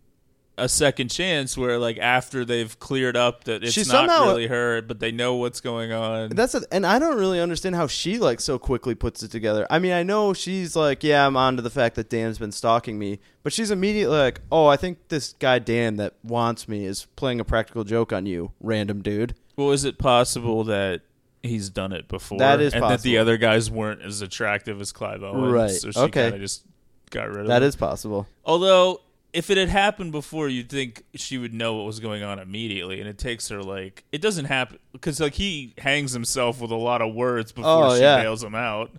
a 0.58 0.68
second 0.68 1.10
chance 1.10 1.56
where 1.58 1.78
like 1.78 1.98
after 1.98 2.42
they've 2.44 2.78
cleared 2.78 3.14
up 3.16 3.44
that 3.44 3.62
it's 3.62 3.72
She 3.74 3.80
not 3.80 3.88
somehow- 4.08 4.24
really 4.28 4.46
her 4.46 4.80
but 4.80 5.00
they 5.00 5.12
know 5.12 5.34
what's 5.34 5.60
going 5.60 5.92
on 5.92 6.30
That's 6.30 6.54
a, 6.54 6.62
and 6.72 6.86
I 6.86 6.98
don't 6.98 7.18
really 7.18 7.38
understand 7.40 7.74
how 7.74 7.86
she 7.86 8.18
like 8.18 8.40
so 8.40 8.58
quickly 8.58 8.94
puts 8.94 9.22
it 9.22 9.30
together. 9.30 9.66
I 9.68 9.78
mean, 9.78 9.92
I 9.92 10.02
know 10.02 10.32
she's 10.32 10.74
like, 10.74 11.04
yeah, 11.04 11.26
I'm 11.26 11.36
on 11.36 11.56
to 11.56 11.62
the 11.62 11.68
fact 11.70 11.94
that 11.96 12.08
Dan's 12.08 12.38
been 12.38 12.52
stalking 12.52 12.98
me, 12.98 13.18
but 13.42 13.52
she's 13.52 13.70
immediately 13.70 14.16
like, 14.16 14.40
oh, 14.50 14.66
I 14.66 14.76
think 14.76 15.08
this 15.08 15.34
guy 15.38 15.58
Dan 15.58 15.96
that 15.96 16.14
wants 16.24 16.66
me 16.68 16.86
is 16.86 17.06
playing 17.16 17.38
a 17.38 17.44
practical 17.44 17.84
joke 17.84 18.12
on 18.12 18.24
you, 18.24 18.52
random 18.60 19.02
dude. 19.02 19.34
well 19.56 19.72
is 19.72 19.84
it 19.84 19.98
possible 19.98 20.64
that 20.64 21.02
he's 21.42 21.68
done 21.68 21.92
it 21.92 22.08
before 22.08 22.38
That 22.38 22.60
is 22.62 22.72
and 22.72 22.82
that 22.82 23.02
the 23.02 23.18
other 23.18 23.36
guys 23.36 23.70
weren't 23.70 24.00
as 24.02 24.22
attractive 24.22 24.80
as 24.80 24.90
Clive 24.90 25.22
Owens 25.22 25.52
Right. 25.52 25.70
so 25.70 25.90
she 25.90 25.98
Okay. 26.00 26.22
kind 26.30 26.34
of 26.36 26.40
just 26.40 26.64
got 27.10 27.28
rid 27.28 27.40
of 27.42 27.46
That 27.48 27.62
him. 27.62 27.68
is 27.68 27.76
possible. 27.76 28.26
although 28.44 29.02
if 29.36 29.50
it 29.50 29.58
had 29.58 29.68
happened 29.68 30.12
before 30.12 30.48
you'd 30.48 30.70
think 30.70 31.02
she 31.14 31.36
would 31.36 31.52
know 31.52 31.74
what 31.74 31.84
was 31.84 32.00
going 32.00 32.22
on 32.22 32.38
immediately 32.38 33.00
and 33.00 33.08
it 33.08 33.18
takes 33.18 33.48
her 33.50 33.62
like 33.62 34.02
it 34.10 34.22
doesn't 34.22 34.46
happen 34.46 34.78
because 34.92 35.20
like 35.20 35.34
he 35.34 35.74
hangs 35.76 36.12
himself 36.14 36.58
with 36.58 36.70
a 36.70 36.76
lot 36.76 37.02
of 37.02 37.14
words 37.14 37.52
before 37.52 37.84
Oh, 37.84 37.94
she 37.94 38.00
yeah. 38.00 38.22
bails 38.22 38.42
him 38.42 38.54
out 38.54 38.90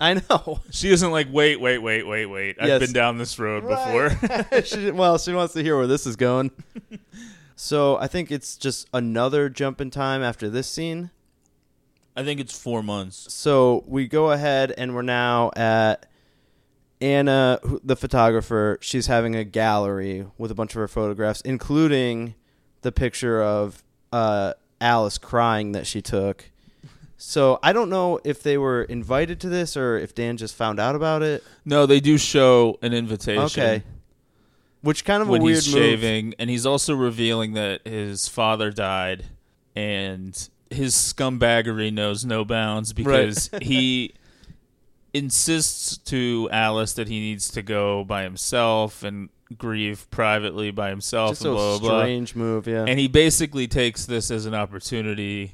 I 0.00 0.14
know. 0.14 0.60
She 0.70 0.90
isn't 0.90 1.10
like, 1.12 1.28
wait, 1.30 1.60
wait, 1.60 1.78
wait, 1.78 2.04
wait, 2.04 2.26
wait. 2.26 2.56
I've 2.60 2.80
been 2.80 2.92
down 2.92 3.18
this 3.18 3.38
road 3.38 3.62
before. 3.68 4.62
she, 4.64 4.90
well, 4.90 5.16
she 5.18 5.32
wants 5.32 5.54
to 5.54 5.62
hear 5.62 5.76
where 5.76 5.86
this 5.86 6.06
is 6.06 6.16
going. 6.16 6.50
so 7.54 7.98
I 7.98 8.08
think 8.08 8.32
it's 8.32 8.56
just 8.56 8.88
another 8.92 9.48
jump 9.48 9.80
in 9.80 9.90
time 9.90 10.22
after 10.22 10.48
this 10.48 10.66
scene. 10.66 11.10
I 12.16 12.24
think 12.24 12.40
it's 12.40 12.58
four 12.58 12.82
months. 12.82 13.32
So 13.32 13.84
we 13.86 14.08
go 14.08 14.32
ahead 14.32 14.72
and 14.76 14.94
we're 14.94 15.02
now 15.02 15.52
at 15.54 16.06
Anna, 17.02 17.58
the 17.82 17.96
photographer. 17.96 18.78
She's 18.80 19.08
having 19.08 19.34
a 19.34 19.44
gallery 19.44 20.24
with 20.38 20.50
a 20.50 20.54
bunch 20.54 20.70
of 20.70 20.76
her 20.76 20.88
photographs, 20.88 21.40
including 21.40 22.36
the 22.82 22.92
picture 22.92 23.42
of 23.42 23.82
uh, 24.12 24.54
Alice 24.80 25.18
crying 25.18 25.72
that 25.72 25.86
she 25.86 26.00
took. 26.00 26.50
So 27.16 27.58
I 27.62 27.72
don't 27.72 27.90
know 27.90 28.20
if 28.24 28.42
they 28.42 28.56
were 28.56 28.82
invited 28.84 29.40
to 29.40 29.48
this 29.48 29.76
or 29.76 29.96
if 29.96 30.14
Dan 30.14 30.36
just 30.36 30.54
found 30.54 30.78
out 30.80 30.94
about 30.94 31.22
it. 31.22 31.42
No, 31.64 31.86
they 31.86 32.00
do 32.00 32.18
show 32.18 32.78
an 32.82 32.92
invitation. 32.92 33.42
Okay. 33.44 33.82
Which 34.80 35.04
kind 35.04 35.22
of 35.22 35.28
When 35.28 35.40
a 35.40 35.44
weird 35.44 35.56
he's 35.56 35.74
move. 35.74 35.82
shaving, 35.82 36.34
and 36.38 36.50
he's 36.50 36.66
also 36.66 36.94
revealing 36.94 37.52
that 37.54 37.86
his 37.86 38.26
father 38.26 38.72
died, 38.72 39.24
and 39.76 40.48
his 40.70 40.94
scumbaggery 40.94 41.92
knows 41.92 42.24
no 42.24 42.44
bounds 42.44 42.92
because 42.92 43.50
he 43.62 44.14
insists 45.14 45.98
to 45.98 46.48
Alice 46.52 46.94
that 46.94 47.08
he 47.08 47.20
needs 47.20 47.50
to 47.52 47.62
go 47.62 48.04
by 48.04 48.22
himself 48.22 49.02
and 49.02 49.28
grieve 49.58 50.10
privately 50.10 50.70
by 50.70 50.88
himself 50.88 51.32
Just 51.32 51.42
and 51.44 51.52
a 51.52 51.54
blah 51.54 51.78
blah 51.78 51.88
blah. 51.90 52.00
strange 52.00 52.34
move, 52.34 52.66
yeah. 52.66 52.84
And 52.88 52.98
he 52.98 53.08
basically 53.08 53.68
takes 53.68 54.06
this 54.06 54.30
as 54.30 54.46
an 54.46 54.54
opportunity 54.54 55.52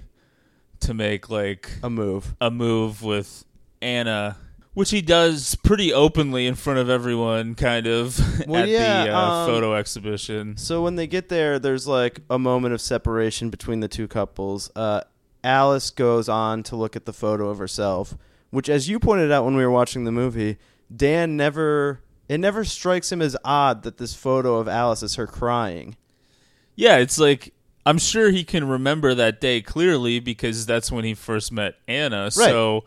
to 0.81 0.95
make 0.95 1.29
like 1.29 1.71
A 1.83 1.91
move. 1.91 2.35
a 2.41 2.51
move 2.51 3.03
with 3.03 3.45
Anna, 3.83 4.37
which 4.75 4.91
he 4.91 5.01
does 5.03 5.57
pretty 5.57 5.93
openly 5.93 6.47
in 6.47 6.55
front 6.55 6.79
of 6.79 6.89
everyone, 6.89 7.57
kind 7.57 7.89
of 7.89 8.17
Well, 8.47 8.63
at 8.63 8.69
yeah, 8.69 9.05
the 9.07 9.13
uh, 9.13 9.19
um, 9.21 9.47
photo 9.49 9.75
exhibition. 9.75 10.57
So 10.57 10.83
when 10.83 10.95
they 10.95 11.09
get 11.09 11.29
there, 11.29 11.59
there's 11.59 11.89
like 11.89 12.21
a 12.31 12.39
moment 12.39 12.75
of 12.75 12.81
separation 12.81 13.51
between 13.51 13.81
the 13.81 13.89
two 13.89 14.07
couples. 14.07 14.71
Uh, 14.77 15.01
Alice 15.43 15.91
goes 15.91 16.29
on 16.29 16.63
to 16.65 16.77
look 16.77 16.95
at 16.95 17.05
the 17.07 17.13
photo 17.13 17.49
of 17.49 17.59
herself, 17.59 18.17
which, 18.51 18.69
as 18.69 18.89
you 18.89 18.99
pointed 18.99 19.31
out 19.33 19.45
when 19.45 19.57
we 19.57 19.65
were 19.65 19.71
watching 19.71 20.05
the 20.05 20.13
movie, 20.13 20.57
Dan 20.95 21.37
never. 21.37 22.01
It 22.29 22.39
never 22.41 22.63
strikes 22.63 23.11
him 23.11 23.23
as 23.23 23.37
odd 23.43 23.85
that 23.85 23.97
this 23.97 24.15
photo 24.15 24.57
of 24.59 24.69
Alice 24.69 25.03
is 25.03 25.15
her 25.15 25.27
crying. 25.27 25.97
Yeah, 26.75 26.99
it's 26.99 27.19
like 27.19 27.55
I'm 27.87 27.97
sure 27.97 28.31
he 28.31 28.45
can 28.45 28.69
remember 28.69 29.15
that 29.15 29.41
day 29.41 29.63
clearly 29.63 30.21
because 30.21 30.67
that's 30.67 30.93
when 30.93 31.05
he 31.07 31.15
first 31.15 31.51
met 31.53 31.77
Anna. 31.89 32.31
So 32.31 32.85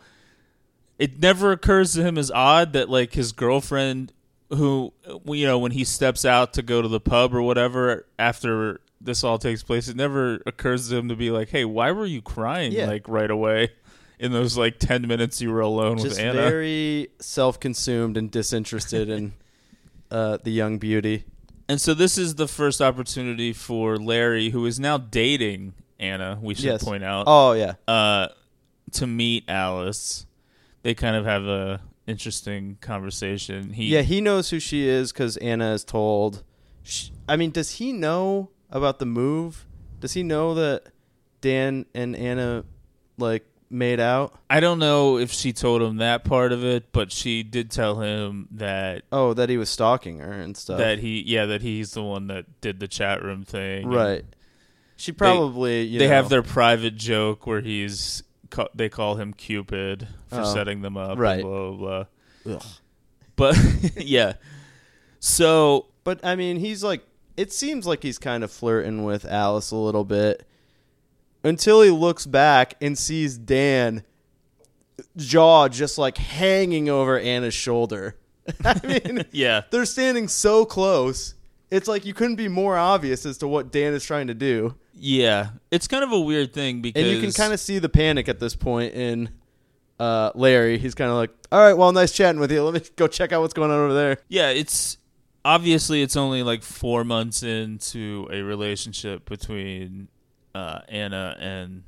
it 0.98 1.18
never 1.20 1.50
occurs 1.50 1.94
to 1.94 2.02
him 2.04 2.16
as 2.18 2.30
odd 2.30 2.72
that 2.74 2.88
like 2.88 3.14
his 3.14 3.32
girlfriend 3.32 4.12
who 4.50 4.92
you 5.24 5.44
know 5.46 5.58
when 5.58 5.72
he 5.72 5.82
steps 5.82 6.24
out 6.24 6.52
to 6.52 6.62
go 6.62 6.80
to 6.82 6.86
the 6.88 7.00
pub 7.00 7.34
or 7.34 7.42
whatever 7.42 8.06
after 8.18 8.80
this 9.00 9.24
all 9.24 9.38
takes 9.38 9.62
place 9.62 9.88
it 9.88 9.96
never 9.96 10.40
occurs 10.46 10.90
to 10.90 10.96
him 10.96 11.08
to 11.08 11.16
be 11.16 11.30
like 11.30 11.48
hey 11.48 11.64
why 11.64 11.90
were 11.90 12.04
you 12.04 12.20
crying 12.20 12.70
Yeah. 12.70 12.86
like 12.86 13.08
right 13.08 13.30
away 13.30 13.70
in 14.22 14.30
those 14.32 14.56
like 14.56 14.78
10 14.78 15.06
minutes 15.08 15.40
you 15.40 15.50
were 15.50 15.60
alone 15.60 15.96
Just 15.98 16.10
with 16.10 16.18
Anna 16.20 16.32
very 16.34 17.08
self-consumed 17.18 18.16
and 18.16 18.30
disinterested 18.30 19.08
in 19.10 19.32
uh, 20.10 20.38
the 20.44 20.52
young 20.52 20.78
beauty. 20.78 21.24
And 21.68 21.80
so 21.80 21.92
this 21.92 22.16
is 22.16 22.36
the 22.36 22.46
first 22.46 22.80
opportunity 22.80 23.52
for 23.52 23.96
Larry, 23.96 24.50
who 24.50 24.64
is 24.64 24.78
now 24.78 24.96
dating 24.96 25.74
Anna. 25.98 26.38
We 26.40 26.54
should 26.54 26.64
Yes. 26.66 26.84
point 26.84 27.02
out 27.02 27.24
Oh 27.26 27.52
yeah, 27.52 27.74
uh, 27.88 28.28
to 28.92 29.06
meet 29.06 29.44
Alice. 29.48 30.26
They 30.82 30.94
kind 30.94 31.16
of 31.16 31.24
have 31.24 31.44
a 31.44 31.80
interesting 32.06 32.76
conversation. 32.80 33.70
He, 33.70 33.86
yeah. 33.86 34.02
He 34.02 34.20
knows 34.20 34.50
who 34.50 34.60
she 34.60 34.86
is 34.88 35.12
because 35.12 35.36
Anna 35.38 35.72
is 35.72 35.84
told. 35.84 36.42
Sh 36.84 37.10
I 37.28 37.36
mean, 37.36 37.50
does 37.50 37.72
he 37.72 37.92
know 37.92 38.50
about 38.70 38.98
the 38.98 39.06
move? 39.06 39.66
Does 40.00 40.12
he 40.14 40.22
know 40.22 40.54
that 40.54 40.88
Dan 41.40 41.86
and 41.94 42.14
Anna 42.16 42.64
like 43.18 43.46
made 43.72 43.98
out? 44.00 44.38
I 44.50 44.60
don't 44.60 44.78
know 44.78 45.18
if 45.18 45.32
she 45.32 45.52
told 45.52 45.82
him 45.82 45.96
that 45.96 46.24
part 46.24 46.52
of 46.52 46.64
it, 46.64 46.92
but 46.92 47.10
she 47.10 47.42
did 47.42 47.70
tell 47.70 48.00
him 48.00 48.48
that 48.52 49.02
Oh, 49.10 49.34
that 49.34 49.48
he 49.48 49.56
was 49.56 49.70
stalking 49.70 50.18
her 50.18 50.32
and 50.32 50.56
stuff. 50.56 50.78
that 50.78 50.98
he, 50.98 51.22
yeah, 51.26 51.46
that 51.46 51.62
he's 51.62 51.92
the 51.92 52.02
one 52.02 52.26
that 52.28 52.60
did 52.60 52.78
the 52.80 52.88
chat 52.88 53.22
room 53.22 53.42
thing. 53.44 53.84
And 53.84 53.94
right. 53.94 54.24
She 54.96 55.10
probably. 55.12 55.82
you 55.82 55.98
they 55.98 56.06
know, 56.08 56.14
have 56.14 56.28
their 56.28 56.42
private 56.42 56.94
joke 56.96 57.46
where 57.46 57.60
he's 57.60 58.22
ca- 58.50 58.68
they 58.74 58.88
call 58.88 59.16
him 59.16 59.32
Cupid 59.32 60.06
for 60.28 60.40
Oh. 60.42 60.54
setting 60.54 60.82
them 60.82 60.96
up. 60.96 61.12
and 61.12 61.20
Right. 61.20 61.42
Blah 61.42 61.70
blah. 61.72 62.04
blah. 62.44 62.54
Ugh. 62.56 62.62
But 63.34 63.58
yeah. 63.96 64.34
So 65.18 65.86
But 66.04 66.24
I 66.24 66.36
mean, 66.36 66.56
he's 66.58 66.82
like. 66.84 67.02
It 67.34 67.50
seems 67.50 67.86
like 67.86 68.02
he's 68.02 68.18
kind 68.18 68.44
of 68.44 68.50
flirting 68.52 69.04
with 69.04 69.24
Alice 69.24 69.70
a 69.70 69.76
little 69.76 70.04
bit 70.04 70.46
until 71.44 71.82
he 71.82 71.90
looks 71.90 72.26
back 72.26 72.74
and 72.80 72.96
sees 72.96 73.36
Dan 73.38 74.04
jaw 75.16 75.68
just 75.68 75.98
like 75.98 76.16
hanging 76.18 76.88
over 76.88 77.18
Anna's 77.18 77.54
shoulder. 77.54 78.16
I 78.64 78.80
mean, 78.84 79.24
yeah. 79.32 79.62
they're 79.70 79.84
standing 79.84 80.28
so 80.28 80.64
close. 80.64 81.34
It's 81.70 81.88
like 81.88 82.04
you 82.04 82.12
couldn't 82.14 82.36
be 82.36 82.48
more 82.48 82.76
obvious 82.76 83.24
as 83.24 83.38
to 83.38 83.48
what 83.48 83.72
Dan 83.72 83.94
is 83.94 84.04
trying 84.04 84.26
to 84.26 84.34
do. 84.34 84.74
Yeah. 84.94 85.50
It's 85.70 85.88
kind 85.88 86.04
of 86.04 86.12
a 86.12 86.20
weird 86.20 86.52
thing 86.52 86.82
because 86.82 87.02
And 87.02 87.10
you 87.10 87.20
can 87.20 87.32
kind 87.32 87.52
of 87.52 87.60
see 87.60 87.78
the 87.78 87.88
panic 87.88 88.28
at 88.28 88.40
this 88.40 88.54
point 88.54 88.94
in 88.94 89.30
uh, 89.98 90.32
Larry. 90.34 90.78
He's 90.78 90.94
kind 90.94 91.10
of 91.10 91.16
like, 91.16 91.30
"All 91.50 91.60
right, 91.60 91.74
well, 91.74 91.92
nice 91.92 92.12
chatting 92.12 92.40
with 92.40 92.50
you. 92.50 92.62
Let 92.64 92.74
me 92.74 92.80
go 92.96 93.06
check 93.06 93.32
out 93.32 93.40
what's 93.40 93.54
going 93.54 93.70
on 93.70 93.78
over 93.78 93.94
there." 93.94 94.18
Yeah, 94.28 94.50
it's 94.50 94.98
obviously 95.44 96.02
it's 96.02 96.16
only 96.16 96.42
like 96.42 96.62
4 96.62 97.04
months 97.04 97.42
into 97.42 98.28
a 98.32 98.42
relationship 98.42 99.28
between 99.28 100.08
uh, 100.54 100.80
Anna 100.88 101.36
and 101.38 101.82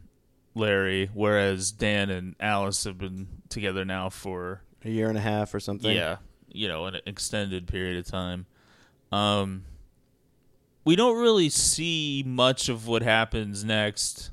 Larry 0.55 1.11
whereas 1.13 1.73
Dan 1.73 2.11
and 2.11 2.37
Alice 2.39 2.85
have 2.85 2.99
been 2.99 3.27
together 3.49 3.85
now 3.85 4.09
for 4.09 4.63
A 4.85 4.91
year 4.91 5.09
and 5.09 5.19
a 5.19 5.21
half 5.21 5.55
or 5.55 5.61
something. 5.61 5.95
Yeah, 5.95 6.17
you 6.49 6.69
know, 6.69 6.87
an 6.87 6.97
extended 7.07 7.67
period 7.67 7.99
of 7.99 8.07
time. 8.07 8.47
Um, 9.11 9.65
we 10.85 10.97
don't 10.97 11.21
really 11.21 11.49
see 11.49 12.23
much 12.27 12.69
of 12.69 12.87
what 12.87 13.03
happens 13.03 13.65
next. 13.65 14.31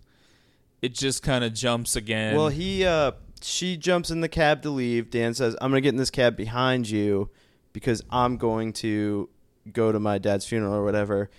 It 0.81 0.93
just 0.93 1.23
kind 1.23 1.43
of 1.43 1.53
jumps 1.53 1.95
again. 1.95 2.35
Well, 2.35 2.49
he 2.49 2.85
uh 2.85 3.11
she 3.41 3.77
jumps 3.77 4.11
in 4.11 4.21
the 4.21 4.29
cab 4.29 4.61
to 4.63 4.69
leave. 4.69 5.09
Dan 5.09 5.33
says, 5.33 5.55
"I'm 5.61 5.71
going 5.71 5.81
to 5.81 5.85
get 5.85 5.89
in 5.89 5.97
this 5.97 6.11
cab 6.11 6.35
behind 6.35 6.89
you 6.89 7.29
because 7.73 8.03
I'm 8.11 8.37
going 8.37 8.73
to 8.73 9.29
go 9.71 9.91
to 9.91 9.99
my 9.99 10.17
dad's 10.17 10.45
funeral 10.45 10.73
or 10.73 10.83
whatever." 10.83 11.29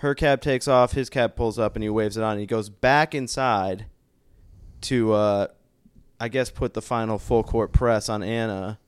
Her 0.00 0.14
cab 0.14 0.40
takes 0.40 0.66
off, 0.66 0.92
his 0.92 1.08
cab 1.10 1.36
pulls 1.36 1.58
up 1.58 1.76
and 1.76 1.82
he 1.82 1.88
waves 1.88 2.16
it 2.16 2.22
on. 2.22 2.32
And 2.32 2.40
He 2.40 2.46
goes 2.46 2.68
back 2.68 3.14
inside 3.14 3.86
to 4.82 5.12
uh 5.12 5.46
I 6.18 6.28
guess 6.28 6.50
put 6.50 6.74
the 6.74 6.82
final 6.82 7.18
full 7.18 7.42
court 7.42 7.72
press 7.72 8.08
on 8.08 8.22
Anna. 8.22 8.78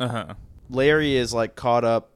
uh 0.00 0.08
huh. 0.08 0.34
Larry 0.70 1.16
is 1.16 1.32
like 1.34 1.54
caught 1.56 1.84
up 1.84 2.10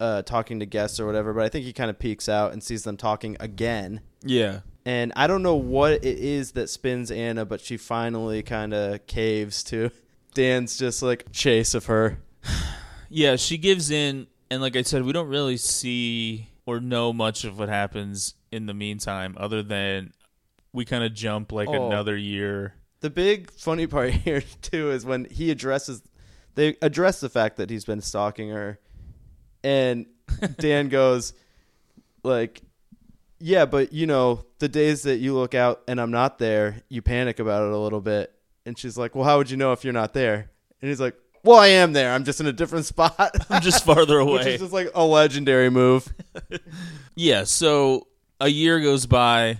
uh 0.00 0.22
talking 0.22 0.60
to 0.60 0.66
guests 0.66 0.98
or 1.00 1.06
whatever, 1.06 1.32
but 1.32 1.44
I 1.44 1.48
think 1.48 1.64
he 1.64 1.72
kind 1.72 1.90
of 1.90 1.98
peeks 1.98 2.28
out 2.28 2.52
and 2.52 2.62
sees 2.62 2.82
them 2.84 2.96
talking 2.96 3.36
again 3.40 4.00
Yeah. 4.24 4.60
and 4.86 5.12
I 5.16 5.26
don't 5.26 5.42
know 5.42 5.56
what 5.56 5.92
it 5.92 6.04
is 6.18 6.52
that 6.52 6.68
spins 6.70 7.10
Anna, 7.10 7.44
but 7.44 7.60
she 7.60 7.76
finally 7.76 8.42
kind 8.42 8.72
of 8.74 9.06
caves 9.06 9.62
to 9.64 9.90
Dan's 10.34 10.78
just 10.78 11.02
like 11.02 11.26
chase 11.32 11.74
of 11.74 11.86
her. 11.86 12.18
Yeah, 13.14 13.36
she 13.36 13.58
gives 13.58 13.90
in, 13.90 14.26
and 14.50 14.62
like 14.62 14.74
I 14.74 14.80
said, 14.80 15.02
we 15.04 15.12
don't 15.12 15.28
really 15.28 15.58
see 15.58 16.48
or 16.66 16.80
know 16.80 17.12
much 17.12 17.44
of 17.44 17.58
what 17.58 17.68
happens 17.68 18.34
in 18.50 18.66
the 18.66 18.74
meantime, 18.74 19.34
other 19.38 19.62
than 19.62 20.12
we 20.72 20.84
kind 20.84 21.04
of 21.04 21.12
jump 21.14 21.52
like 21.52 21.68
Oh. 21.68 21.86
another 21.88 22.16
year. 22.16 22.74
The 23.00 23.10
big 23.10 23.50
funny 23.50 23.86
part 23.86 24.10
here 24.12 24.42
too 24.62 24.90
is 24.90 25.04
when 25.04 25.24
he 25.26 25.50
addresses, 25.50 26.02
they 26.54 26.76
address 26.82 27.20
the 27.20 27.28
fact 27.28 27.56
that 27.56 27.68
he's 27.70 27.84
been 27.84 28.00
stalking 28.00 28.50
her, 28.50 28.78
and 29.64 30.06
Dan 30.58 30.88
goes, 30.88 31.32
like, 32.22 32.62
yeah, 33.40 33.64
but 33.66 33.92
you 33.92 34.06
know, 34.06 34.44
the 34.60 34.68
days 34.68 35.02
that 35.02 35.16
you 35.18 35.34
look 35.34 35.54
out 35.54 35.82
and 35.88 36.00
I'm 36.00 36.10
not 36.12 36.38
there, 36.38 36.82
you 36.88 37.02
panic 37.02 37.38
about 37.40 37.64
it 37.66 37.72
a 37.72 37.78
little 37.78 38.00
bit. 38.00 38.32
And 38.64 38.78
she's 38.78 38.96
like, 38.96 39.16
well, 39.16 39.24
how 39.24 39.38
would 39.38 39.50
you 39.50 39.56
know 39.56 39.72
if 39.72 39.82
you're 39.82 39.92
not 39.92 40.12
there? 40.14 40.50
And 40.80 40.88
he's 40.88 41.00
like, 41.00 41.16
well, 41.44 41.58
I 41.58 41.68
am 41.68 41.92
there. 41.92 42.12
I'm 42.12 42.24
just 42.24 42.40
in 42.40 42.46
a 42.46 42.52
different 42.52 42.84
spot. 42.92 43.34
I'm 43.50 43.62
just 43.62 43.84
farther 43.84 44.18
away. 44.20 44.32
Which 44.34 44.46
is 44.46 44.60
just 44.60 44.72
like 44.72 44.90
a 44.94 45.04
legendary 45.04 45.70
move. 45.70 46.12
Yeah, 47.14 47.44
so 47.44 48.06
a 48.40 48.48
year 48.48 48.80
goes 48.80 49.04
by, 49.04 49.58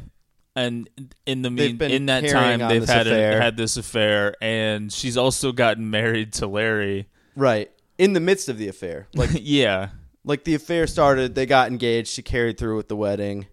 and 0.56 0.88
in 1.26 1.42
the 1.42 1.50
mean, 1.50 1.80
in 1.82 2.06
that 2.06 2.26
time 2.26 2.60
they've 2.66 2.88
had 2.88 3.06
a, 3.06 3.40
had 3.42 3.58
this 3.58 3.76
affair, 3.76 4.34
and 4.40 4.90
she's 4.90 5.18
also 5.18 5.52
gotten 5.52 5.90
married 5.90 6.32
to 6.34 6.46
Larry. 6.46 7.08
Right. 7.36 7.70
In 7.98 8.14
the 8.14 8.20
midst 8.20 8.48
of 8.48 8.56
the 8.56 8.68
affair. 8.68 9.06
Like 9.14 9.30
yeah, 9.34 9.90
like 10.24 10.44
the 10.44 10.54
affair 10.54 10.86
started, 10.86 11.34
they 11.34 11.44
got 11.44 11.70
engaged, 11.70 12.08
she 12.08 12.22
carried 12.22 12.56
through 12.56 12.76
with 12.78 12.88
the 12.88 12.96
wedding. 12.96 13.48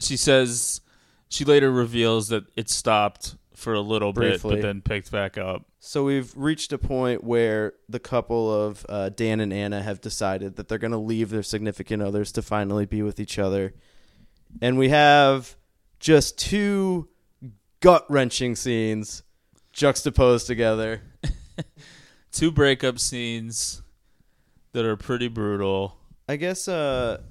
she 0.00 0.16
says 0.16 0.80
she 1.28 1.44
later 1.44 1.70
reveals 1.70 2.28
that 2.28 2.44
it 2.56 2.68
stopped 2.68 3.36
for 3.56 3.72
a 3.72 3.80
little 3.80 4.12
bit, 4.12 4.42
but 4.42 4.60
then 4.60 4.82
picked 4.82 5.10
back 5.10 5.38
up. 5.38 5.64
So 5.80 6.04
we've 6.04 6.30
reached 6.36 6.72
a 6.74 6.78
point 6.78 7.24
where 7.24 7.72
the 7.88 7.98
couple 7.98 8.52
of 8.52 8.84
uh, 8.88 9.08
Dan 9.08 9.40
and 9.40 9.52
Anna 9.52 9.82
have 9.82 10.02
decided 10.02 10.56
that 10.56 10.68
they're 10.68 10.78
going 10.78 10.92
to 10.92 10.98
leave 10.98 11.30
their 11.30 11.42
significant 11.42 12.02
others 12.02 12.32
to 12.32 12.42
finally 12.42 12.84
be 12.84 13.00
with 13.00 13.18
each 13.18 13.38
other. 13.38 13.72
And 14.60 14.76
we 14.76 14.90
have 14.90 15.56
just 15.98 16.38
two 16.38 17.08
gut 17.80 18.04
wrenching 18.10 18.56
scenes 18.56 19.22
juxtaposed 19.72 20.46
together. 20.46 21.00
Two 22.32 22.50
breakup 22.50 22.98
scenes 22.98 23.82
that 24.72 24.84
are 24.84 24.96
pretty 24.96 25.28
brutal. 25.28 25.96
I 26.28 26.36
guess 26.36 26.68
uh, 26.68 27.22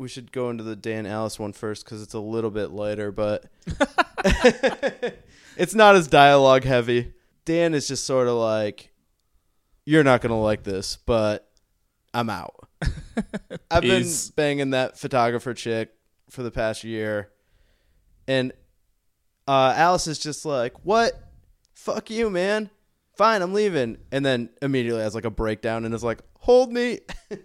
we 0.00 0.08
should 0.08 0.32
go 0.32 0.48
into 0.48 0.64
the 0.64 0.74
Dan 0.74 1.04
Alice 1.04 1.38
one 1.38 1.52
first 1.52 1.84
because 1.84 2.02
it's 2.02 2.14
a 2.14 2.18
little 2.18 2.50
bit 2.50 2.70
lighter, 2.70 3.12
but 3.12 3.44
it's 5.58 5.74
not 5.74 5.94
as 5.94 6.08
dialogue 6.08 6.64
heavy. 6.64 7.12
Dan 7.44 7.74
is 7.74 7.86
just 7.86 8.06
sort 8.06 8.26
of 8.26 8.34
like, 8.34 8.92
"You're 9.84 10.02
not 10.02 10.22
gonna 10.22 10.40
like 10.40 10.62
this, 10.62 10.96
but 11.04 11.52
I'm 12.14 12.30
out." 12.30 12.54
I've 13.70 13.82
been 13.82 14.02
Peace. 14.02 14.30
banging 14.30 14.70
that 14.70 14.98
photographer 14.98 15.52
chick 15.52 15.90
for 16.30 16.42
the 16.42 16.50
past 16.50 16.82
year, 16.82 17.30
and 18.26 18.52
uh, 19.46 19.74
Alice 19.76 20.06
is 20.06 20.18
just 20.18 20.46
like, 20.46 20.82
"What? 20.82 21.12
Fuck 21.74 22.10
you, 22.10 22.30
man." 22.30 22.70
Fine, 23.16 23.42
I'm 23.42 23.52
leaving, 23.52 23.98
and 24.10 24.24
then 24.24 24.48
immediately 24.62 25.02
has 25.02 25.14
like 25.14 25.26
a 25.26 25.30
breakdown 25.30 25.84
and 25.84 25.92
is 25.94 26.02
like, 26.02 26.20
"Hold 26.38 26.72
me." 26.72 27.00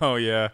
Oh 0.00 0.16
yeah, 0.16 0.48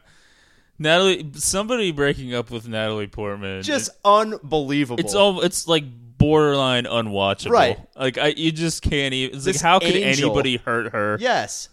Natalie. 0.81 1.31
Somebody 1.35 1.93
breaking 1.93 2.35
up 2.35 2.51
with 2.51 2.67
Natalie 2.67 3.07
Portman. 3.07 3.63
just 3.63 3.91
It- 3.91 3.95
unbelievable. 4.05 4.99
it's 4.99 5.15
all. 5.15 5.43
It's 5.43 5.69
like 5.69 5.85
borderline 6.19 6.85
unwatchable. 6.85 7.51
Right. 7.51 7.79
Like 7.95 8.19
I, 8.19 8.29
you 8.29 8.51
just 8.51 8.83
can't 8.83 9.15
even. 9.15 9.37
It's 9.37 9.47
like 9.47 9.61
how 9.61 9.79
could 9.79 9.95
angel. 9.95 10.31
anybody 10.31 10.57
hurt 10.57 10.93
her? 10.93 11.17
Yes. 11.21 11.69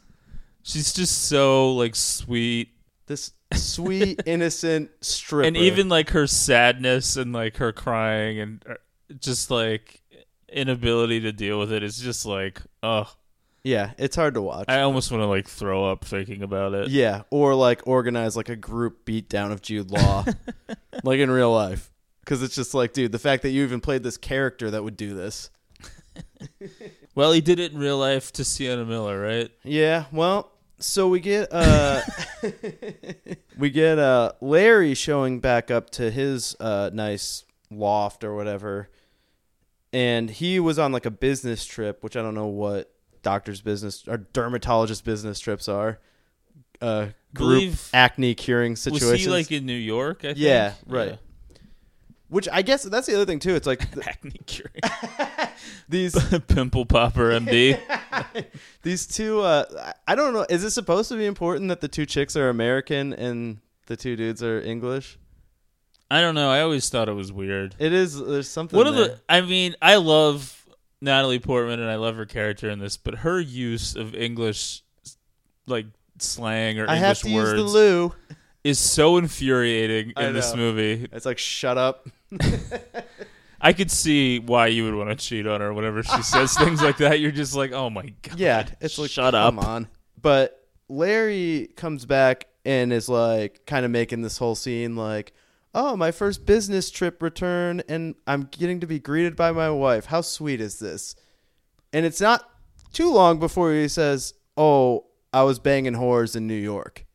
She's 0.64 0.92
just 0.94 1.24
so 1.30 1.72
like 1.74 1.96
sweet, 1.96 2.70
This 3.08 3.32
sweet, 3.54 4.22
innocent 4.26 4.92
stripper. 5.02 5.48
and 5.48 5.56
even 5.56 5.88
like 5.88 6.10
her 6.10 6.28
sadness 6.28 7.16
and 7.16 7.32
like 7.32 7.56
her 7.58 7.72
crying 7.72 8.40
and 8.40 8.64
uh, 8.70 8.74
just 9.22 9.50
like 9.50 10.02
inability 10.50 11.22
to 11.22 11.32
deal 11.32 11.58
with 11.60 11.72
it 11.72 11.84
is 11.84 11.98
just 11.98 12.26
like, 12.26 12.62
oh, 12.84 13.10
yeah, 13.68 13.92
it's 13.98 14.16
hard 14.16 14.36
to 14.36 14.42
watch. 14.42 14.66
I 14.70 14.82
almost 14.82 15.12
want 15.12 15.22
to 15.22 15.28
like 15.28 15.48
throw 15.48 15.92
up 15.92 16.06
thinking 16.06 16.42
about 16.42 16.74
it. 16.74 16.88
yeah, 16.90 17.24
or 17.30 17.54
like 17.54 17.86
organize 17.86 18.38
like 18.38 18.50
a 18.50 18.56
group 18.56 19.06
beatdown 19.06 19.52
of 19.52 19.62
Jude 19.62 19.92
Law, 19.92 20.26
like 21.04 21.20
in 21.20 21.30
real 21.30 21.52
life, 21.54 21.92
because 22.22 22.42
it's 22.42 22.56
just 22.56 22.74
like, 22.74 22.94
dude, 22.94 23.12
the 23.12 23.20
fact 23.20 23.44
that 23.44 23.50
you 23.50 23.64
even 23.64 23.82
played 23.82 24.04
this 24.04 24.18
character 24.18 24.72
that 24.72 24.84
would 24.84 24.98
do 24.98 25.14
this. 25.14 25.50
Well, 27.16 27.32
he 27.32 27.42
did 27.42 27.58
it 27.60 27.72
in 27.72 27.80
real 27.80 27.98
life 27.98 28.32
to 28.34 28.46
Sienna 28.46 28.86
Miller, 28.86 29.20
right? 29.20 29.50
Yeah, 29.64 30.06
well, 30.12 30.52
so 30.78 31.08
we 31.08 31.20
get 31.20 31.48
uh 31.52 32.02
we 33.58 33.72
get 33.72 33.98
uh 33.98 34.34
Larry 34.40 34.94
showing 34.94 35.40
back 35.40 35.72
up 35.72 35.90
to 35.92 36.12
his 36.12 36.56
uh 36.60 36.92
nice 36.94 37.44
loft 37.72 38.24
or 38.24 38.36
whatever. 38.36 38.90
And 39.92 40.30
he 40.30 40.60
was 40.60 40.78
on 40.78 40.92
like 40.92 41.08
a 41.08 41.12
business 41.12 41.66
trip, 41.66 42.04
which 42.04 42.16
I 42.16 42.22
don't 42.22 42.36
know 42.36 42.46
what 42.46 42.94
doctor's 43.32 43.60
business 43.62 44.06
or 44.08 44.18
dermatologist 44.34 45.04
business 45.04 45.40
trips 45.40 45.68
are. 45.68 46.00
Uh 46.82 47.08
group 47.34 47.60
Believe- 47.60 47.90
acne 47.94 48.34
curing 48.36 48.76
situations. 48.78 49.12
Was 49.12 49.22
he 49.22 49.28
like 49.28 49.52
in 49.52 49.66
New 49.66 49.74
York? 49.74 50.20
I 50.20 50.28
think? 50.30 50.38
Yeah, 50.38 50.74
right. 50.88 51.18
Which 52.30 52.48
I 52.52 52.62
guess 52.62 52.84
that's 52.84 53.08
the 53.08 53.16
other 53.16 53.26
thing 53.26 53.40
too. 53.40 53.56
It's 53.56 53.68
like 53.68 53.80
th- 53.94 54.06
Acne 54.08 54.40
curing. 54.46 54.82
these 55.90 56.14
Pimple 56.48 56.86
popper, 56.86 57.32
MD. 57.32 57.80
these 58.84 59.06
two 59.08 59.42
uh 59.42 59.66
I- 60.08 60.16
don't 60.16 60.34
know, 60.34 60.46
is 60.50 60.64
it 60.64 60.72
supposed 60.72 61.10
to 61.10 61.18
be 61.18 61.26
important 61.26 61.68
that 61.70 61.82
the 61.82 61.88
two 61.90 62.06
chicks 62.06 62.36
are 62.38 62.48
American 62.50 63.12
and 63.14 63.58
the 63.88 63.98
two 63.98 64.16
dudes 64.16 64.42
are 64.44 64.60
English? 64.62 65.18
I 66.10 66.22
don't 66.22 66.36
know. 66.36 66.50
I 66.50 66.62
always 66.62 66.90
thought 66.90 67.10
it 67.10 67.14
was 67.14 67.34
weird. 67.34 67.76
It 67.80 67.92
is. 67.92 68.18
There's 68.18 68.48
something. 68.48 68.80
Of 68.80 68.96
there. 68.96 69.08
the, 69.10 69.20
I 69.28 69.42
mean, 69.42 69.76
I 69.82 69.96
love 69.98 70.57
Natalie 71.02 71.40
Portman 71.40 71.80
and 71.80 71.90
I 71.90 71.96
love 71.96 72.16
her 72.16 72.26
character 72.26 72.70
in 72.70 72.80
this, 72.80 72.98
but 72.98 73.16
her 73.16 73.40
use 73.40 73.96
of 73.96 74.16
English, 74.16 74.82
like 75.68 75.86
slang 76.20 76.80
or 76.80 76.90
I 76.90 76.96
English 76.98 77.24
words, 77.26 77.54
use 77.54 77.54
the 77.74 77.80
loo. 77.80 78.14
is 78.64 78.80
so 78.80 79.18
infuriating 79.18 80.14
I 80.16 80.26
in 80.26 80.34
this 80.34 80.56
movie. 80.56 81.08
It's 81.12 81.26
like 81.26 81.38
shut 81.38 81.78
up. 81.78 82.08
I 83.60 83.74
could 83.74 83.90
see 83.90 84.40
why 84.40 84.68
you 84.68 84.84
would 84.84 84.94
want 84.96 85.10
to 85.10 85.16
cheat 85.16 85.48
on 85.48 85.62
her 85.62 85.74
whenever 85.74 86.04
she 86.04 86.22
says 86.22 86.54
things 86.58 86.82
like 86.82 86.98
that. 86.98 87.20
You're 87.20 87.32
just 87.32 87.56
like, 87.56 87.72
oh 87.72 87.90
my 87.90 88.14
god, 88.22 88.40
Yeah, 88.40 88.68
it's 88.82 88.98
like 89.00 89.10
shut 89.10 89.34
come 89.34 89.60
up. 89.60 89.66
on. 89.66 89.88
But 90.22 90.64
Larry 90.90 91.70
comes 91.76 92.06
back 92.06 92.48
and 92.66 92.94
is 92.94 93.10
like 93.10 93.66
kind 93.66 93.84
of 93.86 93.92
making 93.92 94.22
this 94.22 94.38
whole 94.38 94.56
scene 94.56 94.96
like, 94.96 95.34
"Oh, 95.78 95.96
my 95.96 96.10
first 96.12 96.46
business 96.46 96.90
trip 96.90 97.22
return 97.22 97.84
and 97.88 98.16
I'm 98.26 98.50
getting 98.52 98.80
to 98.82 98.88
be 98.88 98.98
greeted 99.00 99.36
by 99.36 99.52
my 99.52 99.70
wife. 99.70 100.06
How 100.06 100.22
sweet 100.22 100.60
is 100.60 100.80
this?" 100.80 101.16
And 101.94 102.06
it's 102.06 102.20
not 102.20 102.50
too 102.92 103.12
long 103.14 103.40
before 103.40 103.72
he 103.72 103.88
says, 103.88 104.34
"Oh, 104.58 105.06
I 105.32 105.44
was 105.44 105.60
banging 105.60 105.94
whores 105.94 106.36
in 106.36 106.48
New 106.48 106.56
York." 106.56 107.06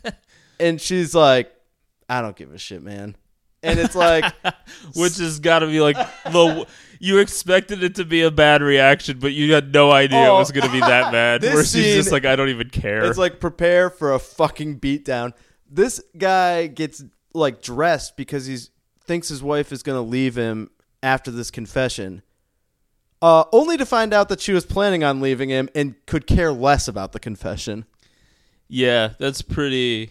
and 0.60 0.80
she's 0.80 1.14
like, 1.14 1.52
"I 2.08 2.20
don't 2.22 2.36
give 2.36 2.54
a 2.54 2.58
shit, 2.58 2.82
man." 2.82 3.16
And 3.64 3.78
it's 3.78 3.94
like 3.96 4.24
Which 4.94 5.16
has 5.18 5.40
got 5.40 5.60
to 5.60 5.66
be 5.66 5.80
like 5.80 5.96
the 6.24 6.66
you 7.00 7.18
expected 7.18 7.82
it 7.82 7.96
to 7.96 8.04
be 8.04 8.22
a 8.22 8.30
bad 8.30 8.62
reaction, 8.62 9.18
but 9.18 9.32
you 9.32 9.52
had 9.54 9.72
no 9.74 9.90
idea 9.90 10.24
it 10.24 10.28
Oh. 10.28 10.38
was 10.38 10.52
going 10.52 10.66
to 10.66 10.72
be 10.72 10.80
that 10.80 11.08
oh, 11.08 11.12
bad. 11.12 11.40
This 11.42 11.54
Where 11.54 11.64
she's 11.64 11.94
just 11.94 12.12
like, 12.12 12.24
I 12.24 12.36
don't 12.36 12.48
even 12.50 12.70
care. 12.70 13.04
It's 13.04 13.18
like 13.18 13.40
prepare 13.40 13.90
for 13.90 14.12
a 14.14 14.18
fucking 14.18 14.80
beatdown. 14.80 15.32
This 15.68 16.00
guy 16.16 16.66
gets 16.68 17.02
like 17.34 17.60
dressed 17.60 18.16
because 18.16 18.46
he 18.46 18.56
thinks 19.04 19.28
his 19.28 19.42
wife 19.42 19.72
is 19.72 19.82
gonna 19.82 20.02
leave 20.02 20.36
him 20.36 20.70
after 21.02 21.30
this 21.30 21.50
confession. 21.50 22.22
Uh, 23.20 23.44
only 23.52 23.76
to 23.76 23.86
find 23.86 24.12
out 24.12 24.28
that 24.28 24.40
she 24.40 24.52
was 24.52 24.66
planning 24.66 25.02
on 25.02 25.20
leaving 25.20 25.48
him 25.48 25.68
and 25.74 25.94
could 26.06 26.26
care 26.26 26.52
less 26.52 26.88
about 26.88 27.12
the 27.12 27.20
confession. 27.20 27.86
Yeah, 28.68 29.10
that's 29.18 29.40
pretty. 29.40 30.10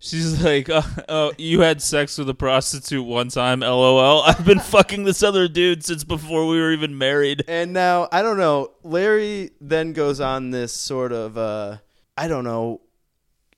She's 0.00 0.42
like, 0.44 0.68
oh, 0.70 0.94
oh, 1.08 1.32
you 1.38 1.60
had 1.60 1.80
sex 1.82 2.18
with 2.18 2.28
a 2.28 2.34
prostitute 2.34 3.06
one 3.06 3.28
time, 3.28 3.60
lol. 3.60 4.22
I've 4.26 4.44
been 4.44 4.58
fucking 4.58 5.04
this 5.04 5.22
other 5.22 5.46
dude 5.46 5.84
since 5.84 6.02
before 6.02 6.46
we 6.46 6.58
were 6.58 6.72
even 6.72 6.96
married. 6.98 7.44
And 7.46 7.72
now 7.72 8.08
I 8.10 8.22
don't 8.22 8.38
know. 8.38 8.72
Larry 8.82 9.50
then 9.60 9.92
goes 9.92 10.20
on 10.20 10.50
this 10.50 10.72
sort 10.72 11.12
of 11.12 11.36
uh, 11.38 11.78
I 12.16 12.28
don't 12.28 12.44
know 12.44 12.80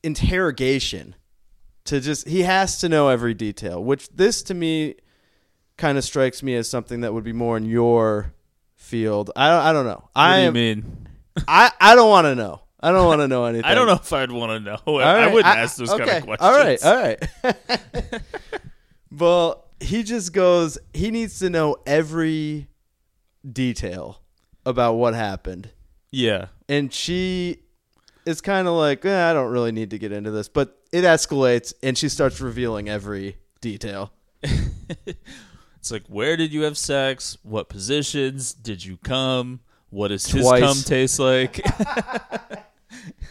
interrogation 0.02 1.14
to 1.84 2.00
just 2.00 2.28
he 2.28 2.42
has 2.42 2.78
to 2.80 2.88
know 2.88 3.08
every 3.08 3.34
detail. 3.34 3.82
Which 3.82 4.08
this 4.10 4.42
to 4.44 4.54
me 4.54 4.96
kind 5.76 5.98
of 5.98 6.04
strikes 6.04 6.42
me 6.42 6.54
as 6.54 6.68
something 6.68 7.00
that 7.00 7.12
would 7.14 7.24
be 7.24 7.32
more 7.32 7.56
in 7.56 7.64
your 7.66 8.34
field. 8.76 9.30
I 9.36 9.48
don't, 9.48 9.62
I 9.62 9.72
don't 9.72 9.84
know. 9.86 10.02
What 10.02 10.10
I 10.16 10.36
do 10.36 10.42
you 10.42 10.48
am, 10.48 10.54
mean? 10.54 11.08
I 11.48 11.72
I 11.80 11.94
don't 11.94 12.10
want 12.10 12.26
to 12.26 12.34
know. 12.34 12.60
I 12.80 12.90
don't 12.90 13.06
want 13.06 13.20
to 13.20 13.28
know 13.28 13.44
anything. 13.46 13.64
I 13.64 13.74
don't 13.74 13.86
know 13.86 13.94
if 13.94 14.12
I'd 14.12 14.30
want 14.32 14.50
to 14.52 14.60
know. 14.60 14.78
All 14.86 14.98
I 15.00 15.26
right, 15.26 15.32
wouldn't 15.32 15.56
ask 15.56 15.76
those 15.76 15.90
okay, 15.90 16.04
kind 16.04 16.18
of 16.18 16.38
questions. 16.38 16.82
All 16.84 16.94
right, 16.96 17.18
all 17.44 17.52
right. 18.02 18.22
well, 19.10 19.64
he 19.80 20.02
just 20.02 20.32
goes. 20.32 20.78
He 20.92 21.10
needs 21.10 21.38
to 21.40 21.50
know 21.50 21.76
every 21.86 22.68
detail 23.50 24.20
about 24.64 24.94
what 24.94 25.14
happened, 25.14 25.70
Yeah. 26.10 26.46
and 26.68 26.92
she 26.92 27.61
is 28.26 28.40
kind 28.40 28.68
of 28.68 28.74
like, 28.74 29.04
eh, 29.04 29.30
I 29.30 29.32
don't 29.32 29.50
really 29.50 29.72
need 29.72 29.90
to 29.90 29.98
get 29.98 30.12
into 30.12 30.30
this, 30.30 30.48
but 30.48 30.78
it 30.92 31.02
escalates, 31.04 31.72
and 31.82 31.96
she 31.98 32.08
starts 32.08 32.40
revealing 32.40 32.88
every 32.88 33.36
detail. 33.60 34.12
It's 35.78 35.90
like, 35.90 36.04
where 36.06 36.36
did 36.36 36.52
you 36.52 36.62
have 36.62 36.78
sex? 36.78 37.36
What 37.42 37.68
positions? 37.68 38.54
Did 38.54 38.84
you 38.84 38.98
come? 38.98 39.58
What 39.90 40.08
does 40.08 40.24
his 40.24 40.42
Twice. 40.44 40.60
cum 40.62 40.76
taste 40.84 41.18
like? 41.18 41.60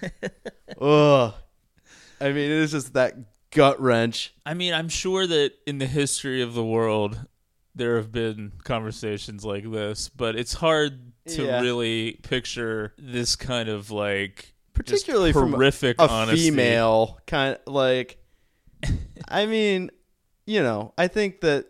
Ugh. 0.81 1.33
I 2.19 2.25
mean, 2.27 2.37
it 2.37 2.51
is 2.51 2.71
just 2.71 2.93
that 2.93 3.15
gut 3.51 3.79
wrench. 3.81 4.33
I 4.45 4.53
mean, 4.53 4.73
I'm 4.73 4.89
sure 4.89 5.25
that 5.25 5.53
in 5.65 5.77
the 5.77 5.85
history 5.85 6.41
of 6.41 6.53
the 6.53 6.63
world, 6.63 7.25
there 7.73 7.95
have 7.95 8.11
been 8.11 8.51
conversations 8.65 9.45
like 9.45 9.69
this, 9.71 10.09
but 10.09 10.35
it's 10.35 10.53
hard 10.55 11.13
to 11.27 11.45
Yeah. 11.45 11.61
really 11.61 12.19
picture 12.21 12.93
this 12.97 13.37
kind 13.37 13.69
of 13.69 13.91
like 13.91 14.50
particularly 14.73 15.33
from 15.33 15.51
horrific 15.51 15.99
a 15.99 16.09
honesty. 16.09 16.49
female 16.49 17.19
kind 17.27 17.57
like 17.65 18.17
i 19.27 19.45
mean 19.45 19.89
you 20.45 20.61
know 20.61 20.93
i 20.97 21.07
think 21.07 21.41
that 21.41 21.67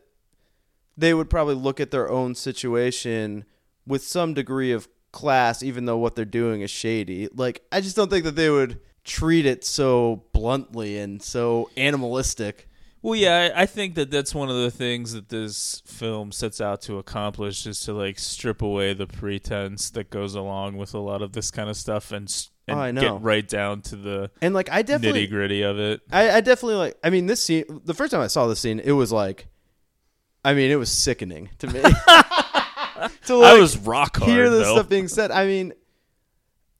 they 0.97 1.13
would 1.13 1.29
probably 1.29 1.55
look 1.55 1.79
at 1.79 1.91
their 1.91 2.09
own 2.09 2.35
situation 2.35 3.45
with 3.85 4.03
some 4.03 4.33
degree 4.33 4.71
of 4.71 4.87
class 5.11 5.61
even 5.61 5.85
though 5.85 5.97
what 5.97 6.15
they're 6.15 6.25
doing 6.25 6.61
is 6.61 6.71
shady 6.71 7.27
like 7.35 7.61
i 7.71 7.81
just 7.81 7.95
don't 7.95 8.09
think 8.09 8.23
that 8.23 8.35
they 8.35 8.49
would 8.49 8.79
treat 9.03 9.45
it 9.45 9.65
so 9.65 10.23
bluntly 10.31 10.97
and 10.97 11.21
so 11.21 11.69
animalistic 11.75 12.69
Well, 13.03 13.15
yeah, 13.15 13.49
I 13.55 13.65
think 13.65 13.95
that 13.95 14.11
that's 14.11 14.35
one 14.35 14.49
of 14.49 14.55
the 14.55 14.69
things 14.69 15.13
that 15.13 15.29
this 15.29 15.81
film 15.87 16.31
sets 16.31 16.61
out 16.61 16.81
to 16.83 16.99
accomplish 16.99 17.65
is 17.65 17.79
to 17.81 17.93
like 17.93 18.19
strip 18.19 18.61
away 18.61 18.93
the 18.93 19.07
pretense 19.07 19.89
that 19.91 20.11
goes 20.11 20.35
along 20.35 20.77
with 20.77 20.93
a 20.93 20.99
lot 20.99 21.23
of 21.23 21.31
this 21.33 21.49
kind 21.49 21.67
of 21.67 21.75
stuff 21.75 22.11
and, 22.11 22.29
and 22.67 22.77
Oh, 22.77 22.81
I 22.81 22.91
know. 22.91 23.01
get 23.01 23.21
right 23.21 23.47
down 23.47 23.81
to 23.83 23.95
the 23.95 24.31
and 24.41 24.53
like 24.53 24.69
i 24.71 24.81
definitely 24.81 25.27
nitty 25.27 25.29
gritty 25.31 25.61
of 25.63 25.79
it. 25.79 26.01
I, 26.11 26.31
I 26.31 26.41
definitely 26.41 26.75
like. 26.75 26.97
I 27.03 27.09
mean, 27.09 27.25
this 27.25 27.43
scene. 27.43 27.65
The 27.85 27.93
first 27.93 28.11
time 28.11 28.21
I 28.21 28.27
saw 28.27 28.47
this 28.47 28.59
scene, 28.59 28.79
it 28.79 28.91
was 28.91 29.11
like, 29.11 29.47
I 30.45 30.53
mean, 30.53 30.71
it 30.71 30.75
was 30.75 30.91
sickening 30.91 31.49
to 31.59 31.67
me. 31.67 31.81
to 33.25 33.41
I 33.41 33.59
was 33.59 33.77
rock 33.77 34.17
hard 34.17 34.29
hear 34.31 34.49
this 34.49 34.65
though. 34.65 34.75
stuff 34.75 34.89
being 34.89 35.07
said. 35.07 35.31
I 35.31 35.45
mean, 35.45 35.73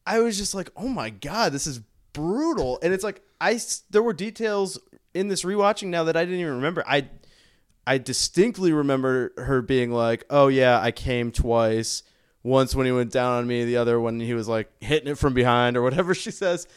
I 0.05 0.19
was 0.19 0.38
just 0.38 0.53
like, 0.53 0.69
oh 0.75 0.88
my 0.88 1.09
god, 1.09 1.51
this 1.51 1.67
is 1.67 1.79
brutal. 2.13 2.79
And 2.84 2.93
it's 2.93 3.03
like 3.03 3.21
I 3.39 3.59
there 3.89 4.03
were 4.03 4.13
details 4.13 4.79
in 5.13 5.27
this 5.27 5.43
rewatching 5.43 5.88
now 5.88 6.03
that 6.05 6.15
I 6.15 6.23
didn't 6.25 6.39
even 6.39 6.55
remember. 6.55 6.84
I 6.88 7.09
I 7.88 7.97
distinctly 7.97 8.71
remember 8.71 9.34
her 9.38 9.61
being 9.61 9.91
like, 9.91 10.23
oh 10.29 10.47
yeah, 10.47 10.79
I 10.79 10.91
came 10.91 11.32
twice. 11.32 12.03
Once 12.43 12.73
when 12.73 12.85
he 12.85 12.91
went 12.91 13.11
down 13.11 13.33
on 13.33 13.47
me, 13.47 13.65
the 13.65 13.77
other 13.77 13.99
when 13.99 14.19
he 14.19 14.33
was 14.33 14.47
like 14.47 14.71
hitting 14.81 15.09
it 15.09 15.17
from 15.17 15.33
behind 15.33 15.77
or 15.77 15.81
whatever 15.81 16.13
she 16.15 16.31
says. 16.31 16.67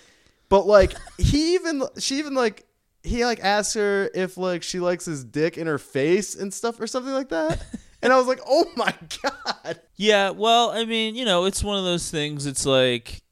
But 0.49 0.67
like 0.67 0.95
he 1.19 1.55
even 1.55 1.83
she 1.99 2.19
even 2.19 2.35
like 2.35 2.67
he 3.03 3.25
like 3.25 3.41
asks 3.41 3.75
her 3.75 4.11
if 4.15 4.37
like 4.37 4.63
she 4.63 4.81
likes 4.81 5.05
his 5.05 5.25
dick 5.25 5.57
in 5.59 5.67
her 5.67 5.79
face 5.79 6.35
and 6.35 6.53
stuff 6.53 6.81
or 6.81 6.87
something 6.87 7.13
like 7.13 7.31
that. 7.31 7.63
And 8.03 8.13
I 8.13 8.19
was 8.19 8.27
like, 8.27 8.41
"Oh 8.47 8.67
my 8.77 8.93
god." 9.23 9.81
Yeah, 9.97 10.29
well, 10.29 10.69
I 10.69 10.85
mean, 10.85 11.15
you 11.15 11.25
know, 11.25 11.47
it's 11.47 11.65
one 11.65 11.79
of 11.79 11.85
those 11.85 12.11
things. 12.11 12.45
It's 12.45 12.67
like, 12.67 13.23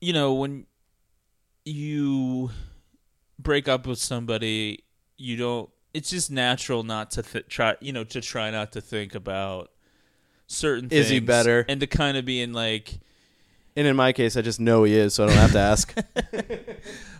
you 0.00 0.12
know, 0.12 0.34
when 0.34 0.66
you 1.64 2.52
break 3.36 3.66
up 3.66 3.88
with 3.88 3.98
somebody, 3.98 4.84
you 5.16 5.36
don't 5.36 5.70
it's 5.94 6.10
just 6.10 6.30
natural 6.30 6.82
not 6.82 7.12
to 7.12 7.22
th- 7.22 7.46
try, 7.48 7.76
you 7.80 7.92
know, 7.92 8.04
to 8.04 8.20
try 8.20 8.50
not 8.50 8.72
to 8.72 8.80
think 8.80 9.14
about 9.14 9.70
certain 10.46 10.90
Is 10.90 11.08
he 11.08 11.16
things 11.18 11.26
better? 11.26 11.64
and 11.68 11.80
to 11.80 11.86
kind 11.86 12.16
of 12.16 12.24
be 12.24 12.40
in 12.40 12.52
like 12.52 12.98
And 13.76 13.86
in 13.86 13.96
my 13.96 14.12
case, 14.12 14.36
I 14.36 14.42
just 14.42 14.60
know 14.60 14.84
he 14.84 14.94
is, 14.94 15.14
so 15.14 15.24
I 15.24 15.26
don't 15.28 15.36
have 15.36 15.52
to 15.52 15.58
ask. 15.58 15.94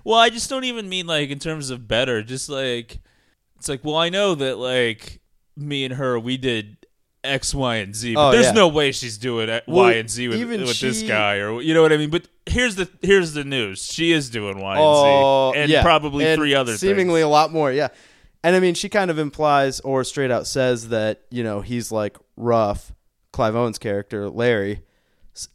Well, 0.07 0.19
I 0.19 0.29
just 0.29 0.51
don't 0.51 0.65
even 0.65 0.89
mean 0.91 1.07
like 1.07 1.31
in 1.31 1.39
terms 1.39 1.71
of 1.71 1.89
better. 1.89 2.23
Just 2.23 2.51
like 2.51 2.99
it's 3.57 3.69
like, 3.71 3.83
well, 3.85 3.97
I 3.97 4.11
know 4.11 4.35
that 4.35 4.59
like 4.59 5.21
me 5.57 5.87
and 5.87 5.95
her, 5.95 6.19
we 6.19 6.37
did 6.37 6.77
X, 7.25 7.55
Y, 7.55 7.77
and 7.77 7.97
Z. 7.97 8.15
But 8.15 8.29
Oh, 8.29 8.33
there's 8.33 8.47
yeah. 8.47 8.53
no 8.53 8.69
way 8.69 8.93
she's 8.93 9.17
doing 9.17 9.49
X, 9.49 9.67
Well, 9.67 9.85
Y, 9.85 9.93
and 9.95 10.11
Z 10.11 10.29
with, 10.29 10.39
even 10.41 10.61
with 10.61 10.79
this 10.79 11.01
she- 11.01 11.07
guy, 11.09 11.37
or 11.37 11.63
you 11.63 11.73
know 11.73 11.81
what 11.81 11.91
I 11.91 11.97
mean. 11.97 12.11
But 12.11 12.29
here's 12.45 12.77
the 12.77 12.87
here's 13.01 13.33
the 13.33 13.45
news: 13.45 13.83
she 13.91 14.13
is 14.13 14.29
doing 14.29 14.59
Y 14.61 14.73
and 14.73 14.81
Oh, 14.85 15.53
Z, 15.55 15.59
and 15.61 15.71
yeah. 15.71 15.83
probably 15.83 16.27
And 16.27 16.39
three 16.39 16.55
other 16.55 16.77
seemingly 16.77 17.21
things. 17.23 17.25
a 17.25 17.29
lot 17.29 17.51
more. 17.51 17.73
Yeah, 17.73 17.89
and 18.43 18.55
I 18.55 18.61
mean, 18.61 18.75
she 18.75 18.91
kind 18.91 19.11
of 19.11 19.19
implies 19.19 19.81
or 19.81 20.05
straight 20.05 20.31
out 20.31 20.47
says 20.47 20.89
that 20.91 21.23
you 21.31 21.43
know 21.43 21.63
he's 21.63 21.91
like 21.91 22.19
rough. 22.37 22.93
Clive 23.35 23.57
Owen's 23.57 23.79
character, 23.79 24.31
Larry, 24.31 24.83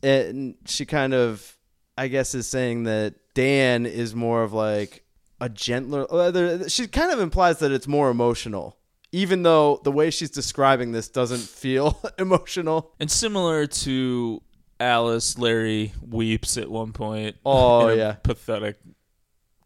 and 0.04 0.56
she 0.66 0.86
kind 0.86 1.14
of, 1.14 1.58
I 1.98 2.10
guess, 2.10 2.36
is 2.36 2.46
saying 2.48 2.84
that 2.84 3.16
Dan 3.34 3.86
is 3.86 4.14
more 4.14 4.44
of 4.44 4.52
like 4.52 5.06
a 5.40 5.48
gentler. 5.48 6.06
uh, 6.14 6.68
She 6.68 6.88
kind 6.88 7.12
of 7.12 7.20
implies 7.22 7.60
that 7.60 7.72
it's 7.72 7.88
more 7.88 8.10
emotional, 8.10 8.78
even 9.14 9.44
though 9.44 9.80
the 9.86 9.92
way 9.94 10.10
she's 10.10 10.30
describing 10.30 10.92
this 10.92 11.08
doesn't 11.08 11.40
feel 11.40 11.98
emotional. 12.20 12.92
And 13.00 13.10
similar 13.10 13.66
to 13.66 14.42
Alice, 14.82 15.38
Larry 15.38 15.94
weeps 16.06 16.58
at 16.58 16.70
one 16.70 16.92
point. 16.92 17.38
Oh, 17.46 17.88
yeah. 17.96 18.14
pathetic, 18.22 18.78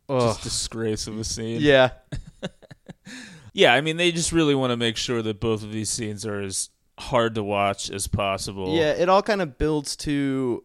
Ugh. 0.08 0.22
just 0.22 0.44
disgrace 0.44 1.08
of 1.08 1.18
a 1.20 1.24
scene. 1.24 1.62
Yeah, 1.62 1.90
yeah. 3.54 3.74
I 3.74 3.82
mean, 3.82 3.98
they 3.98 4.12
just 4.12 4.32
really 4.32 4.54
want 4.56 4.70
to 4.72 4.78
make 4.78 4.98
sure 4.98 5.22
that 5.24 5.40
both 5.40 5.64
of 5.64 5.72
these 5.72 5.90
scenes 5.90 6.26
are 6.28 6.40
as 6.42 6.70
hard 7.00 7.36
to 7.36 7.44
watch 7.44 7.90
as 7.90 8.08
possible. 8.08 8.76
Yeah, 8.76 8.92
it 8.92 9.10
all 9.10 9.22
kind 9.22 9.42
of 9.42 9.58
builds 9.58 9.96
to 9.98 10.64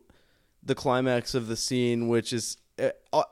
the 0.63 0.75
climax 0.75 1.35
of 1.35 1.47
the 1.47 1.57
scene, 1.57 2.09
which 2.09 2.33
is 2.33 2.59
uh, 3.13 3.23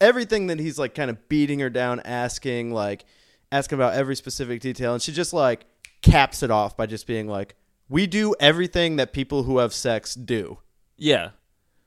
everything 0.00 0.46
that 0.48 0.58
he's 0.58 0.78
like 0.78 0.94
kind 0.94 1.10
of 1.10 1.28
beating 1.28 1.58
her 1.60 1.70
down, 1.70 2.00
asking 2.00 2.72
like 2.72 3.04
asking 3.52 3.76
about 3.76 3.94
every 3.94 4.16
specific 4.16 4.60
detail, 4.60 4.92
and 4.92 5.02
she 5.02 5.12
just 5.12 5.32
like 5.32 5.66
caps 6.02 6.42
it 6.42 6.50
off 6.50 6.76
by 6.76 6.86
just 6.86 7.06
being 7.06 7.28
like, 7.28 7.54
"We 7.88 8.06
do 8.06 8.34
everything 8.40 8.96
that 8.96 9.12
people 9.12 9.42
who 9.44 9.58
have 9.58 9.72
sex 9.72 10.14
do," 10.14 10.58
yeah. 10.96 11.30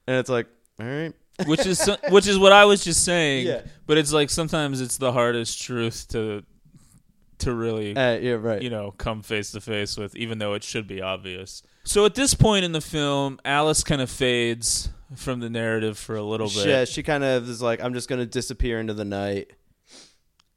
and 0.08 0.18
it's 0.18 0.30
like, 0.30 0.48
all 0.80 0.86
right, 0.86 1.14
which 1.46 1.66
is 1.66 1.80
so- 1.80 1.98
which 2.10 2.28
is 2.28 2.38
what 2.38 2.52
I 2.52 2.66
was 2.66 2.84
just 2.84 3.04
saying. 3.04 3.48
Yeah. 3.48 3.62
But 3.88 3.98
it's 3.98 4.14
like 4.14 4.30
sometimes 4.30 4.82
it's 4.82 4.98
the 4.98 5.12
hardest 5.12 5.62
truth 5.62 6.08
to 6.10 6.44
to 7.40 7.54
really 7.54 7.96
uh, 7.96 8.18
yeah, 8.18 8.34
right, 8.34 8.62
you 8.62 8.70
know 8.70 8.92
come 8.98 9.22
face 9.22 9.52
to 9.52 9.62
face 9.62 9.98
with, 9.98 10.16
even 10.16 10.40
though 10.40 10.54
it 10.54 10.64
should 10.64 10.88
be 10.88 11.02
obvious. 11.02 11.64
So 11.84 12.06
at 12.06 12.16
this 12.16 12.34
point 12.34 12.66
in 12.66 12.72
the 12.72 12.82
film, 12.82 13.40
Alice 13.44 13.84
kind 13.84 14.02
of 14.02 14.10
fades 14.10 14.90
from 15.16 15.40
the 15.40 15.50
narrative 15.50 15.98
for 15.98 16.16
a 16.16 16.24
little 16.24 16.48
bit, 16.48 16.68
yeah, 16.68 16.86
she 16.86 17.02
kind 17.04 17.24
of 17.24 17.50
is 17.50 17.62
like, 17.62 17.82
"I'm 17.84 17.94
just 17.94 18.08
gonna 18.08 18.26
disappear 18.26 18.80
into 18.80 18.94
the 18.94 19.06
night." 19.06 19.52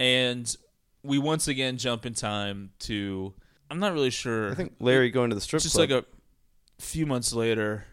and 0.03 0.57
we 1.05 1.19
once 1.19 1.49
again 1.49 1.79
jump 1.79 2.05
in 2.05 2.15
time 2.15 2.71
to. 2.81 3.33
I'm 3.71 3.79
not 3.79 3.93
really 3.93 4.11
sure. 4.11 4.51
I 4.51 4.55
think 4.55 4.75
Larry 4.81 5.11
going 5.11 5.31
to 5.31 5.35
the 5.35 5.41
strip 5.41 5.61
club. 5.61 5.65
just 5.65 5.77
club. 5.77 5.91
like 5.91 6.05
a 6.05 6.83
few 6.83 7.07
months 7.07 7.33
later. 7.33 7.85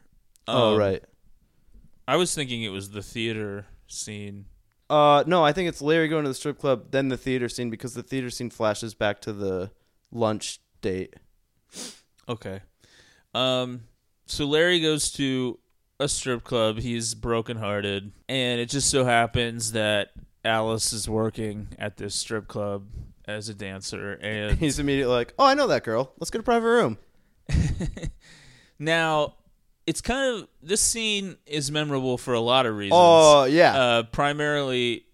oh 0.48 0.74
Um, 0.74 0.80
right. 0.80 1.04
I 2.08 2.16
was 2.16 2.34
thinking 2.34 2.64
it 2.64 2.70
was 2.70 2.90
the 2.90 3.04
theater 3.04 3.68
scene. 3.88 4.46
Uh, 4.90 5.24
no, 5.28 5.44
I 5.44 5.52
think 5.52 5.70
it's 5.70 5.82
Larry 5.82 6.08
going 6.08 6.24
to 6.24 6.30
the 6.30 6.36
strip 6.36 6.58
club, 6.58 6.92
then 6.92 7.10
the 7.10 7.18
theater 7.18 7.48
scene 7.48 7.70
because 7.70 7.94
the 7.94 8.02
theater 8.04 8.30
scene 8.30 8.50
flashes 8.50 8.94
back 8.96 9.22
to 9.22 9.34
the 9.34 9.72
lunch 10.12 10.60
date. 10.82 11.16
Okay. 12.28 12.62
Um 13.36 13.82
so 14.26 14.46
Larry 14.46 14.80
goes 14.80 15.12
to 15.14 15.60
a 16.00 16.08
strip 16.08 16.44
club. 16.44 16.80
He's 16.80 17.14
brokenhearted 17.14 18.12
and 18.28 18.60
it 18.60 18.70
just 18.70 18.90
so 18.90 19.06
happens 19.06 19.74
that 19.74 20.10
Alice 20.44 20.94
is 20.94 21.08
working 21.10 21.68
at 21.78 21.98
this 21.98 22.16
strip 22.16 22.48
club 22.48 22.88
as 23.26 23.50
a 23.50 23.54
dancer 23.54 24.14
and 24.14 24.58
He's 24.60 24.80
immediately 24.80 25.14
like, 25.14 25.34
"Oh, 25.38 25.46
I 25.46 25.54
know 25.54 25.68
that 25.68 25.84
girl. 25.84 26.14
Let's 26.20 26.32
get 26.32 26.42
a 26.42 26.44
private 26.44 26.68
room." 26.68 26.98
now 28.80 29.36
it's 29.90 30.02
kind 30.02 30.36
of 30.36 30.48
this 30.62 30.82
scene 30.82 31.38
is 31.48 31.72
memorable 31.72 32.18
for 32.18 32.34
a 32.34 32.40
lot 32.40 32.66
of 32.68 32.76
reasons. 32.76 32.94
Oh 33.02 33.44
yeah, 33.46 33.74
Uh 33.76 34.04
primarily 34.04 35.06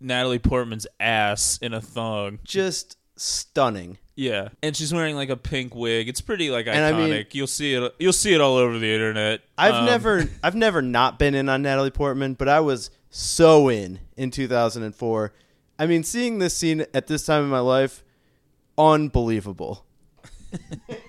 Natalie 0.00 0.38
Portman's 0.38 0.86
ass 1.00 1.58
in 1.60 1.74
a 1.74 1.80
thong. 1.80 2.38
just 2.44 2.96
stunning. 3.16 3.98
Yeah, 4.16 4.48
and 4.62 4.76
she's 4.76 4.92
wearing 4.92 5.16
like 5.16 5.30
a 5.30 5.36
pink 5.36 5.74
wig. 5.74 6.08
It's 6.08 6.20
pretty 6.20 6.50
like 6.50 6.66
iconic. 6.66 6.92
I 6.92 6.92
mean- 6.92 7.26
you'll 7.32 7.46
see 7.46 7.74
it. 7.74 7.94
You'll 7.98 8.12
see 8.12 8.32
it 8.34 8.40
all 8.40 8.56
over 8.56 8.78
the 8.78 8.92
internet. 8.92 9.40
I've 9.58 9.74
Um, 9.74 9.86
never, 9.86 10.24
I've 10.44 10.54
never 10.54 10.82
not 10.82 11.18
been 11.18 11.34
in 11.34 11.48
on 11.48 11.62
Natalie 11.62 11.90
Portman, 11.90 12.34
but 12.34 12.48
I 12.48 12.60
was 12.60 12.90
so 13.10 13.68
in 13.68 13.98
in 14.16 14.30
2004. 14.30 15.32
I 15.78 15.86
mean, 15.86 16.02
seeing 16.04 16.38
this 16.38 16.54
scene 16.56 16.84
at 16.92 17.06
this 17.06 17.24
time 17.24 17.42
in 17.44 17.48
my 17.48 17.60
life, 17.60 18.04
unbelievable. 18.76 19.86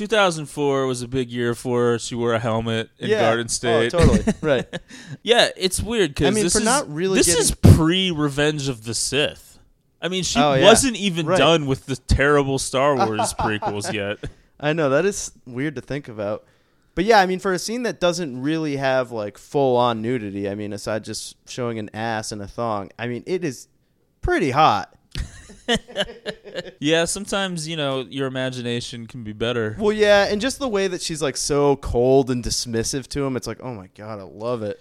2004 0.00 0.86
was 0.86 1.02
a 1.02 1.08
big 1.08 1.30
year 1.30 1.54
for 1.54 1.92
her. 1.92 1.98
She 1.98 2.14
wore 2.14 2.32
a 2.32 2.38
helmet 2.38 2.88
in 2.98 3.10
yeah, 3.10 3.20
Garden 3.20 3.44
oh, 3.44 3.48
State. 3.48 3.94
Oh, 3.94 3.98
totally 3.98 4.34
right. 4.40 4.66
yeah, 5.22 5.50
it's 5.58 5.78
weird 5.82 6.12
because 6.14 6.28
I 6.28 6.30
mean, 6.30 6.44
this 6.44 6.54
for 6.54 6.60
is 6.60 6.64
not 6.64 6.90
really 6.90 7.18
this 7.18 7.26
getting- 7.26 7.42
is 7.42 7.50
pre 7.76 8.10
Revenge 8.10 8.68
of 8.68 8.84
the 8.84 8.94
Sith. 8.94 9.58
I 10.00 10.08
mean, 10.08 10.22
she 10.22 10.40
Oh, 10.40 10.54
yeah. 10.54 10.64
wasn't 10.64 10.96
even 10.96 11.26
Right. 11.26 11.36
done 11.36 11.66
with 11.66 11.84
the 11.84 11.96
terrible 11.96 12.58
Star 12.58 12.96
Wars 12.96 13.34
prequels 13.38 13.92
yet. 13.92 14.18
I 14.58 14.72
know 14.72 14.88
that 14.88 15.04
is 15.04 15.32
weird 15.46 15.74
to 15.74 15.82
think 15.82 16.08
about. 16.08 16.44
But 16.94 17.04
yeah, 17.04 17.20
I 17.20 17.26
mean, 17.26 17.38
for 17.38 17.52
a 17.52 17.58
scene 17.58 17.82
that 17.82 18.00
doesn't 18.00 18.40
really 18.40 18.76
have 18.76 19.12
like 19.12 19.36
full 19.36 19.76
on 19.76 20.00
nudity, 20.00 20.48
I 20.48 20.54
mean, 20.54 20.72
aside 20.72 21.04
just 21.04 21.36
showing 21.46 21.78
an 21.78 21.90
ass 21.92 22.32
and 22.32 22.40
a 22.40 22.46
thong, 22.46 22.90
I 22.98 23.06
mean, 23.06 23.22
it 23.26 23.44
is 23.44 23.68
pretty 24.22 24.50
hot. 24.52 24.94
Yeah, 26.82 27.04
sometimes 27.04 27.68
you 27.68 27.76
know 27.76 28.06
your 28.08 28.26
imagination 28.26 29.06
can 29.06 29.22
be 29.22 29.32
better. 29.32 29.76
Well, 29.78 29.92
yeah, 29.92 30.26
and 30.30 30.40
just 30.40 30.58
the 30.58 30.68
way 30.68 30.88
that 30.88 31.02
she's 31.02 31.20
like 31.20 31.36
so 31.36 31.76
cold 31.76 32.30
and 32.30 32.42
dismissive 32.42 33.06
to 33.08 33.24
him, 33.24 33.36
it's 33.36 33.46
like, 33.46 33.60
oh 33.62 33.74
my 33.74 33.88
god, 33.94 34.18
I 34.18 34.22
love 34.22 34.62
it. 34.62 34.80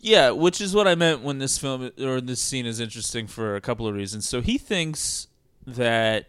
Yeah, 0.00 0.30
which 0.30 0.60
is 0.60 0.74
what 0.74 0.88
I 0.88 0.94
meant 0.96 1.22
when 1.22 1.38
this 1.38 1.56
film 1.58 1.90
or 2.00 2.20
this 2.20 2.40
scene 2.40 2.66
is 2.66 2.80
interesting 2.80 3.26
for 3.26 3.54
a 3.54 3.60
couple 3.60 3.86
of 3.86 3.94
reasons. 3.94 4.28
So 4.28 4.40
he 4.40 4.58
thinks 4.58 5.28
that 5.66 6.26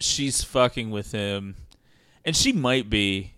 she's 0.00 0.42
fucking 0.42 0.90
with 0.90 1.12
him, 1.12 1.56
and 2.24 2.34
she 2.36 2.52
might 2.52 2.90
be, 2.90 3.34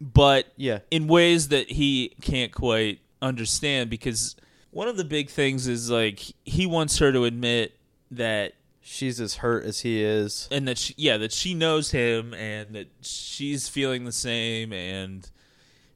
but 0.00 0.46
Yeah. 0.56 0.78
in 0.90 1.06
ways 1.06 1.48
that 1.48 1.70
he 1.72 2.14
can't 2.22 2.52
quite 2.52 3.00
understand 3.20 3.90
because 3.90 4.36
one 4.70 4.88
of 4.88 4.96
the 4.96 5.04
big 5.04 5.28
things 5.28 5.66
is 5.68 5.90
like 5.90 6.20
he 6.44 6.64
wants 6.66 6.98
her 6.98 7.12
to 7.12 7.24
admit 7.24 7.76
that 8.10 8.54
She's 8.84 9.20
as 9.20 9.36
hurt 9.36 9.64
as 9.64 9.80
he 9.80 10.02
is. 10.02 10.48
and 10.50 10.66
that 10.66 10.76
she 10.76 10.94
yeah 10.96 11.16
that 11.18 11.32
she 11.32 11.54
knows 11.54 11.92
him 11.92 12.34
and 12.34 12.74
that 12.74 12.88
she's 13.00 13.68
feeling 13.68 14.04
the 14.04 14.12
same 14.12 14.72
and 14.72 15.30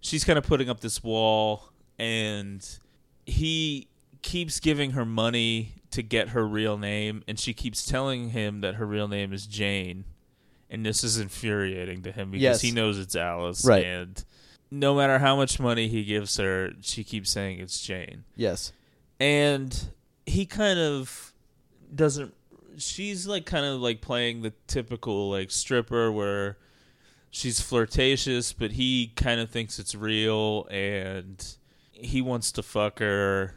she's 0.01 0.22
kind 0.24 0.39
of 0.39 0.47
putting 0.47 0.70
up 0.70 0.80
this 0.80 1.03
wall 1.03 1.70
and 1.99 2.64
he 3.26 3.89
keeps 4.22 4.61
giving 4.61 4.93
her 4.93 5.05
money 5.05 5.72
to 5.91 6.03
get 6.03 6.28
her 6.30 6.47
real 6.47 6.78
name 6.78 7.24
and 7.26 7.39
she 7.41 7.53
keeps 7.53 7.84
telling 7.84 8.30
him 8.30 8.61
that 8.61 8.76
her 8.76 8.87
real 8.87 9.09
name 9.09 9.32
is 9.32 9.47
Jane 9.47 10.05
and 10.70 10.87
this 10.87 11.03
is 11.03 11.18
infuriating 11.18 12.03
to 12.03 12.12
him 12.12 12.30
because 12.30 12.43
Yes. 12.43 12.61
he 12.61 12.70
knows 12.70 12.99
it's 12.99 13.16
Alice 13.16 13.64
Right. 13.64 13.84
and 13.84 14.24
no 14.70 14.95
matter 14.95 15.18
how 15.18 15.34
much 15.37 15.59
money 15.59 15.89
he 15.89 16.05
gives 16.05 16.37
her 16.37 16.70
she 16.82 17.03
keeps 17.03 17.30
saying 17.30 17.59
it's 17.61 17.80
Jane 17.80 18.22
Yes. 18.37 18.72
and 19.18 19.91
he 20.24 20.47
kind 20.47 20.78
of 20.78 21.32
doesn't 21.95 22.34
she's 22.79 23.27
like 23.27 23.47
kind 23.47 23.64
of 23.66 23.81
like 23.81 24.01
playing 24.01 24.43
the 24.43 24.53
typical 24.66 25.31
like 25.31 25.51
stripper 25.51 26.11
where 26.12 26.57
she's 27.31 27.61
flirtatious 27.61 28.53
but 28.53 28.72
he 28.72 29.12
kind 29.16 29.41
of 29.41 29.51
thinks 29.51 29.79
it's 29.79 29.95
real 29.95 30.66
and 30.70 31.57
he 31.93 32.20
wants 32.22 32.53
to 32.53 32.62
fuck 32.62 32.99
her 32.99 33.55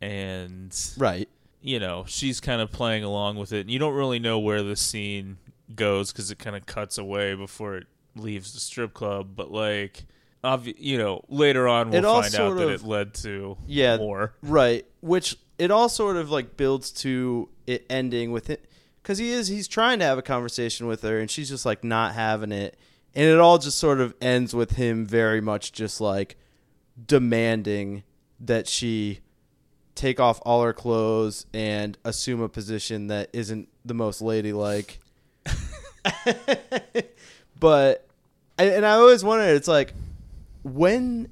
and 0.00 0.74
Right. 0.96 1.28
you 1.60 1.78
know 1.80 2.04
she's 2.06 2.40
kind 2.40 2.60
of 2.60 2.70
playing 2.70 3.04
along 3.04 3.36
with 3.36 3.52
it 3.52 3.60
and 3.62 3.70
you 3.70 3.78
don't 3.78 3.94
really 3.94 4.18
know 4.18 4.38
where 4.38 4.62
the 4.62 4.76
scene 4.76 5.38
goes 5.74 6.12
because 6.12 6.30
it 6.30 6.38
kind 6.38 6.56
of 6.56 6.66
cuts 6.66 6.98
away 6.98 7.34
before 7.34 7.76
it 7.76 7.86
leaves 8.16 8.52
the 8.54 8.60
strip 8.60 8.94
club 8.94 9.30
but 9.34 9.50
like 9.50 10.04
obvi- 10.44 10.74
you 10.78 10.96
know 10.98 11.24
later 11.28 11.66
on 11.68 11.90
we'll 11.90 12.02
find 12.02 12.24
out 12.26 12.30
sort 12.32 12.58
that 12.58 12.68
it 12.68 12.82
led 12.84 13.14
to 13.14 13.56
Yeah. 13.66 13.96
more 13.96 14.34
Right. 14.42 14.86
Which 15.00 15.36
it 15.58 15.70
all 15.72 15.88
sort 15.88 16.16
of 16.16 16.30
like 16.30 16.56
builds 16.56 16.90
to 16.92 17.48
it 17.68 17.84
ending 17.90 18.32
with 18.32 18.48
it 18.50 18.64
because 19.02 19.18
he 19.18 19.30
is 19.30 19.48
he's 19.48 19.68
trying 19.68 19.98
to 19.98 20.04
have 20.04 20.18
a 20.18 20.22
conversation 20.22 20.86
with 20.86 21.02
her 21.02 21.18
and 21.18 21.30
she's 21.30 21.48
just 21.48 21.66
like 21.66 21.84
not 21.84 22.14
having 22.14 22.52
it, 22.52 22.76
and 23.14 23.24
it 23.24 23.38
all 23.38 23.58
just 23.58 23.78
sort 23.78 24.00
of 24.00 24.14
ends 24.20 24.54
with 24.54 24.72
him 24.72 25.06
very 25.06 25.40
much 25.40 25.72
just 25.72 26.00
like 26.00 26.36
demanding 27.06 28.02
that 28.40 28.66
she 28.66 29.20
take 29.94 30.20
off 30.20 30.40
all 30.46 30.62
her 30.62 30.72
clothes 30.72 31.44
and 31.52 31.98
assume 32.04 32.40
a 32.40 32.48
position 32.48 33.08
that 33.08 33.28
isn't 33.32 33.68
the 33.84 33.94
most 33.94 34.22
ladylike. 34.22 35.00
but 37.60 38.08
and 38.58 38.70
and 38.70 38.86
I 38.86 38.92
always 38.92 39.24
wondered, 39.24 39.56
it's 39.56 39.68
like 39.68 39.94
when 40.62 41.28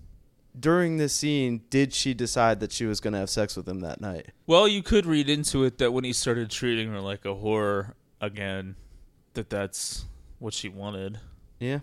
during 0.59 0.97
this 0.97 1.15
scene 1.15 1.63
did 1.71 1.93
she 1.93 2.15
decide 2.15 2.61
that 2.61 2.73
she 2.73 2.87
was 2.87 3.01
going 3.01 3.13
to 3.13 3.19
have 3.19 3.31
sex 3.31 3.57
with 3.57 3.69
him 3.69 3.81
that 3.81 4.01
night? 4.01 4.31
Well, 4.47 4.67
you 4.67 4.83
could 4.83 5.07
read 5.07 5.29
into 5.29 5.65
it 5.65 5.79
that 5.79 5.93
when 5.93 6.05
he 6.05 6.13
started 6.13 6.51
treating 6.51 6.91
her 6.91 7.01
like 7.01 7.25
a 7.25 7.29
whore 7.35 7.93
again, 8.21 8.77
that 9.35 9.51
that's 9.51 10.05
what 10.39 10.55
she 10.55 10.69
wanted. 10.69 11.19
Yeah. 11.59 11.81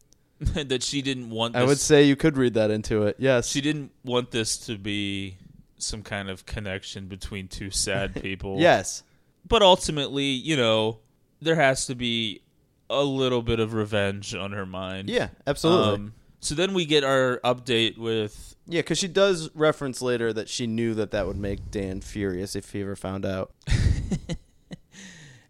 that 0.40 0.82
she 0.82 1.02
didn't 1.02 1.30
want. 1.30 1.54
This, 1.54 1.62
I 1.62 1.64
would 1.64 1.78
say 1.78 2.04
you 2.04 2.16
could 2.16 2.36
read 2.36 2.54
that 2.54 2.70
into 2.70 3.04
it. 3.04 3.16
Yes. 3.18 3.48
she 3.48 3.60
didn't 3.60 3.92
want 4.04 4.30
this 4.30 4.56
to 4.66 4.78
be 4.78 5.36
some 5.78 6.02
kind 6.02 6.28
of 6.28 6.46
connection 6.46 7.06
between 7.06 7.48
two 7.48 7.70
sad 7.70 8.14
people. 8.22 8.58
yes. 8.60 9.02
but 9.46 9.62
ultimately, 9.62 10.24
you 10.24 10.56
know, 10.56 10.98
there 11.40 11.54
has 11.54 11.86
to 11.86 11.94
be 11.94 12.42
a 12.90 13.02
little 13.02 13.42
bit 13.42 13.60
of 13.60 13.74
revenge 13.74 14.34
on 14.34 14.52
her 14.52 14.66
mind. 14.66 15.08
Yeah, 15.08 15.28
absolutely. 15.46 15.94
Um, 15.94 16.14
so 16.40 16.54
then 16.54 16.74
we 16.74 16.84
get 16.84 17.04
our 17.04 17.40
update 17.44 17.98
with 17.98 18.56
yeah, 18.66 18.80
because 18.80 18.98
she 18.98 19.08
does 19.08 19.50
reference 19.54 20.02
later 20.02 20.32
that 20.32 20.48
she 20.48 20.66
knew 20.66 20.94
that 20.94 21.10
that 21.12 21.26
would 21.26 21.38
make 21.38 21.70
Dan 21.70 22.00
furious 22.00 22.54
if 22.54 22.70
he 22.72 22.82
ever 22.82 22.96
found 22.96 23.24
out. 23.24 23.52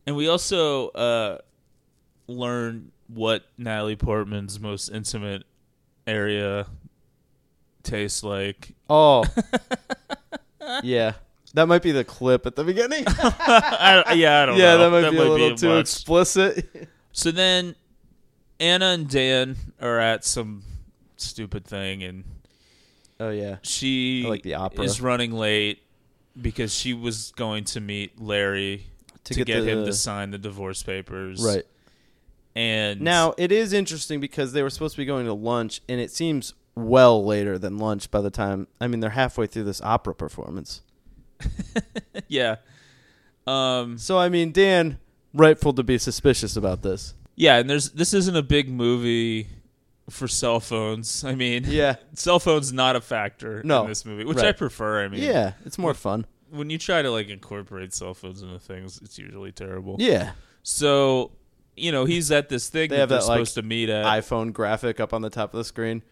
And 0.09 0.17
we 0.17 0.27
also 0.27 0.89
uh, 0.89 1.37
learn 2.29 2.93
what 3.09 3.45
Natalie 3.59 3.95
Portman's 3.95 4.59
most 4.59 4.89
intimate 4.89 5.45
area 6.07 6.67
tastes 7.83 8.23
like. 8.23 8.75
Oh. 8.89 9.27
yeah. 10.83 11.13
That 11.53 11.69
might 11.69 11.83
be 11.83 11.93
the 11.93 12.05
clip 12.05 12.47
at 12.47 12.57
the 12.57 12.65
beginning. 12.65 13.05
I, 13.07 14.15
yeah, 14.17 14.45
I 14.45 14.47
don't 14.47 14.57
yeah, 14.57 14.77
know. 14.77 14.91
that 14.91 15.03
might 15.03 15.11
be 15.11 15.19
a 15.19 15.25
little 15.25 15.55
too 15.55 15.69
much. 15.69 15.81
explicit. 15.81 16.89
So 17.13 17.31
then 17.31 17.75
Anna 18.59 18.87
and 18.87 19.11
Dan 19.11 19.57
are 19.79 19.99
at 19.99 20.25
some 20.25 20.63
stupid 21.21 21.65
thing, 21.65 22.03
and 22.03 22.25
oh 23.21 23.31
yeah. 23.31 23.57
she 23.63 24.25
I 24.27 24.29
like 24.29 24.43
the 24.43 24.55
opera. 24.55 24.85
is 24.85 25.01
running 25.01 25.33
late 25.33 25.83
because 26.41 26.73
she 26.75 26.95
was 26.95 27.33
going 27.37 27.65
to 27.65 27.81
meet 27.81 28.21
Larry 28.21 28.87
to, 29.25 29.35
To 29.35 29.45
get, 29.45 29.65
get 29.65 29.69
him 29.69 29.85
to 29.85 29.93
sign 29.93 30.31
the 30.31 30.39
divorce 30.39 30.83
papers. 30.83 31.43
Right. 31.43 31.65
And 32.55 33.01
Now, 33.01 33.35
it 33.37 33.53
is 33.53 33.73
interesting 33.73 34.21
because 34.21 34.53
they 34.53 34.63
were 34.63 34.71
supposed 34.71 34.95
to 34.95 34.99
be 35.01 35.05
going 35.05 35.27
to 35.27 35.33
lunch 35.33 35.81
and 35.89 36.01
it 36.01 36.11
seems 36.11 36.55
well 36.75 37.25
later 37.25 37.59
than 37.59 37.77
lunch 37.79 38.09
by 38.11 38.21
the 38.21 38.31
time 38.31 38.69
I 38.81 38.87
mean 38.87 39.01
they're 39.01 39.11
halfway 39.11 39.47
through 39.47 39.65
this 39.65 39.81
opera 39.83 40.15
performance. 40.15 40.83
yeah. 42.29 42.57
Um 43.47 43.99
So 43.99 44.19
I 44.19 44.29
mean 44.29 44.53
Dan 44.53 44.99
rightful 45.35 45.73
to 45.75 45.83
be 45.83 45.99
suspicious 45.99 46.57
about 46.57 46.83
this. 46.83 47.15
yeah, 47.37 47.59
and 47.59 47.69
there's 47.69 47.91
this 47.91 48.15
isn't 48.15 48.37
a 48.37 48.43
big 48.43 48.69
movie 48.71 49.49
for 50.11 50.27
cell 50.29 50.61
phones. 50.61 51.25
I 51.25 51.35
mean, 51.35 51.65
Yeah. 51.69 51.97
cell 52.15 52.39
phones 52.39 52.73
not 52.73 52.97
a 52.97 53.01
factor 53.01 53.63
No. 53.65 53.83
in 53.83 53.89
this 53.89 54.05
movie, 54.05 54.25
which 54.25 54.39
Right. 54.39 54.47
I 54.49 54.53
prefer. 54.53 55.05
I 55.05 55.09
mean, 55.09 55.23
Yeah, 55.23 55.53
it's 55.67 55.79
more 55.79 55.95
fun. 55.95 56.27
when 56.51 56.71
you 56.71 56.79
try 56.79 57.03
to 57.03 57.11
like 57.11 57.29
incorporate 57.29 57.93
cell 57.95 58.15
phones 58.15 58.43
into 58.43 58.59
things, 58.59 59.01
it's 59.03 59.19
usually 59.19 59.53
terrible. 59.53 59.97
Yeah. 59.99 60.33
So, 60.63 61.33
you 61.77 61.93
know, 61.93 62.05
he's 62.07 62.31
at 62.31 62.49
this 62.49 62.69
thing 62.69 62.89
They 62.91 62.97
that 62.97 63.01
have 63.01 63.09
they're 63.11 63.19
that, 63.21 63.27
like, 63.27 63.37
supposed 63.37 63.55
to 63.55 63.63
meet 63.63 63.89
at. 63.91 64.05
iPhone 64.05 64.53
graphic 64.53 64.99
up 65.01 65.13
on 65.13 65.23
the 65.23 65.31
top 65.31 65.53
of 65.55 65.59
the 65.59 65.65
screen. 65.65 66.03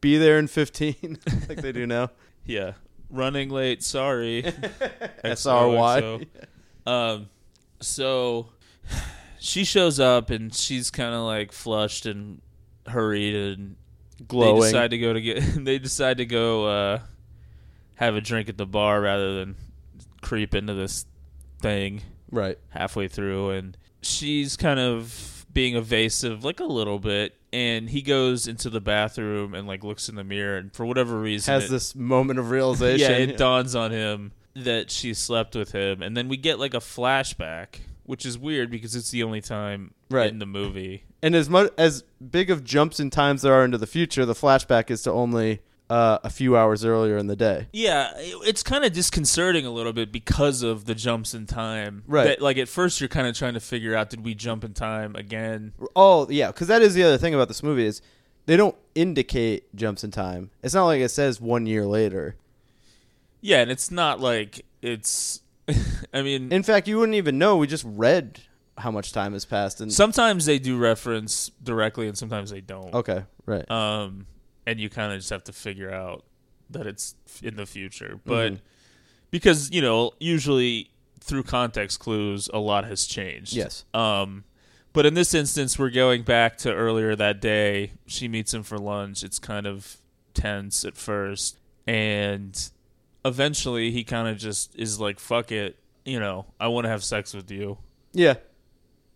Be 0.00 0.18
there 0.18 0.38
in 0.38 0.46
15 0.46 1.18
like 1.48 1.62
they 1.62 1.72
do 1.72 1.86
now. 1.96 2.10
yeah. 2.44 2.72
Running 3.08 3.50
late, 3.50 3.82
sorry. 3.82 4.42
SRY. 5.24 6.26
Um 6.86 7.28
so 7.80 8.48
she 9.40 9.64
shows 9.64 9.98
up 10.00 10.30
and 10.30 10.54
she's 10.54 10.90
kind 10.90 11.14
of 11.14 11.22
like 11.22 11.52
flushed 11.52 12.06
and 12.06 12.40
hurried 12.88 13.34
and 13.34 13.76
Glowing. 14.28 14.60
they 14.60 14.66
decide 14.66 14.90
to 14.90 14.98
go 14.98 15.12
to 15.12 15.20
get 15.20 15.40
they 15.64 15.78
decide 15.78 16.18
to 16.18 16.26
go 16.26 16.66
uh 16.66 16.98
have 17.96 18.14
a 18.14 18.20
drink 18.20 18.48
at 18.48 18.56
the 18.56 18.66
bar 18.66 19.00
rather 19.00 19.34
than 19.38 19.56
creep 20.22 20.54
into 20.54 20.74
this 20.74 21.06
thing 21.60 22.02
Right. 22.30 22.58
halfway 22.70 23.08
through 23.08 23.50
and 23.50 23.76
she's 24.02 24.56
kind 24.56 24.80
of 24.80 25.46
being 25.52 25.76
evasive 25.76 26.44
like 26.44 26.60
a 26.60 26.64
little 26.64 26.98
bit 26.98 27.34
and 27.52 27.88
he 27.88 28.02
goes 28.02 28.46
into 28.48 28.68
the 28.68 28.80
bathroom 28.80 29.54
and 29.54 29.66
like 29.66 29.84
looks 29.84 30.08
in 30.08 30.16
the 30.16 30.24
mirror 30.24 30.58
and 30.58 30.72
for 30.74 30.84
whatever 30.84 31.18
reason 31.20 31.52
Has 31.54 31.64
it- 31.66 31.70
this 31.70 31.94
moment 31.94 32.38
of 32.38 32.50
realization. 32.50 33.10
yeah 33.10 33.16
it 33.18 33.36
dawns 33.38 33.74
on 33.74 33.90
him 33.92 34.32
that 34.54 34.90
she 34.90 35.14
slept 35.14 35.54
with 35.54 35.72
him 35.72 36.02
and 36.02 36.16
then 36.16 36.28
we 36.28 36.36
get 36.36 36.58
like 36.58 36.74
a 36.74 36.78
flashback 36.78 37.80
which 38.06 38.24
is 38.24 38.38
weird 38.38 38.70
because 38.70 38.94
it's 38.94 39.10
the 39.10 39.22
only 39.22 39.40
time 39.40 39.92
Right. 40.10 40.30
in 40.30 40.38
the 40.38 40.46
movie 40.46 41.04
And 41.22 41.34
as 41.34 41.48
much 41.50 41.70
as 41.76 42.04
big 42.30 42.50
of 42.50 42.62
jumps 42.64 43.00
in 43.00 43.10
times 43.10 43.42
there 43.42 43.52
are 43.52 43.64
into 43.64 43.78
the 43.78 43.86
future, 43.86 44.24
the 44.24 44.34
flashback 44.34 44.90
is 44.90 45.02
to 45.02 45.12
only 45.12 45.60
uh, 45.88 46.18
a 46.24 46.30
few 46.30 46.56
hours 46.56 46.84
earlier 46.84 47.16
in 47.16 47.28
the 47.28 47.36
day. 47.36 47.68
Yeah, 47.72 48.10
it- 48.18 48.34
it's 48.44 48.62
kind 48.64 48.84
of 48.84 48.92
disconcerting 48.92 49.64
a 49.66 49.70
little 49.70 49.92
bit 49.92 50.10
because 50.10 50.62
of 50.62 50.84
the 50.86 50.96
jumps 50.96 51.32
in 51.32 51.46
time. 51.46 52.02
Right. 52.08 52.24
That, 52.24 52.42
like 52.42 52.58
at 52.58 52.68
first, 52.68 53.00
you're 53.00 53.08
kind 53.08 53.26
of 53.28 53.36
trying 53.36 53.54
to 53.54 53.60
figure 53.60 53.94
out 53.94 54.10
did 54.10 54.24
we 54.24 54.34
jump 54.34 54.64
in 54.64 54.72
time 54.74 55.14
again? 55.14 55.72
Oh 55.94 56.28
yeah, 56.28 56.48
because 56.48 56.66
that 56.68 56.82
is 56.82 56.94
the 56.94 57.04
other 57.04 57.18
thing 57.18 57.34
about 57.34 57.46
this 57.48 57.62
movie 57.62 57.86
is 57.86 58.02
they 58.46 58.56
don't 58.56 58.74
indicate 58.96 59.72
jumps 59.76 60.02
in 60.02 60.10
time. 60.10 60.50
It's 60.62 60.74
not 60.74 60.86
like 60.86 61.00
it 61.00 61.08
says 61.10 61.40
one 61.40 61.66
year 61.66 61.86
later. 61.86 62.34
Yeah, 63.40 63.58
and 63.60 63.70
it's 63.70 63.90
not 63.90 64.18
like 64.20 64.64
it's. 64.82 65.40
I 66.14 66.22
mean, 66.22 66.52
In 66.52 66.62
fact, 66.62 66.88
you 66.88 66.98
wouldn't 66.98 67.16
even 67.16 67.38
know. 67.38 67.56
We 67.56 67.66
just 67.66 67.84
read 67.86 68.40
how 68.78 68.90
much 68.90 69.12
time 69.12 69.32
has 69.32 69.44
passed. 69.44 69.80
And 69.80 69.92
sometimes 69.92 70.44
they 70.46 70.58
do 70.58 70.76
reference 70.78 71.50
directly, 71.62 72.08
and 72.08 72.16
sometimes 72.16 72.50
they 72.50 72.60
don't. 72.60 72.92
okay, 72.94 73.24
right. 73.46 73.68
Um, 73.70 74.26
and 74.66 74.78
you 74.78 74.88
kind 74.90 75.12
of 75.12 75.18
just 75.18 75.30
have 75.30 75.44
to 75.44 75.52
figure 75.52 75.90
out 75.92 76.24
that 76.70 76.86
it's 76.86 77.14
in 77.42 77.56
the 77.56 77.64
future, 77.66 78.18
but 78.24 78.52
Mhm. 78.54 78.60
because 79.30 79.70
you 79.70 79.80
know, 79.80 80.12
usually 80.18 80.90
through 81.20 81.44
context 81.44 82.00
clues, 82.00 82.48
a 82.52 82.58
lot 82.58 82.84
has 82.84 83.06
changed. 83.06 83.52
Yes. 83.54 83.84
Um, 83.94 84.44
but 84.92 85.06
in 85.06 85.14
this 85.14 85.34
instance, 85.34 85.78
we're 85.78 85.90
going 85.90 86.22
back 86.22 86.56
to 86.58 86.72
earlier 86.74 87.14
that 87.16 87.40
day. 87.40 87.92
She 88.06 88.28
meets 88.28 88.52
him 88.54 88.62
for 88.62 88.78
lunch. 88.78 89.22
It's 89.22 89.38
kind 89.38 89.66
of 89.66 89.96
tense 90.34 90.84
at 90.84 90.96
first, 90.96 91.58
and 91.86 92.70
eventually 93.26 93.90
he 93.90 94.04
kind 94.04 94.28
of 94.28 94.38
just 94.38 94.74
is 94.76 95.00
like, 95.00 95.18
"Fuck 95.18 95.52
it," 95.52 95.76
you 96.04 96.20
know. 96.20 96.46
I 96.58 96.68
want 96.68 96.84
to 96.84 96.88
have 96.88 97.04
sex 97.04 97.34
with 97.34 97.50
you, 97.50 97.78
yeah, 98.12 98.34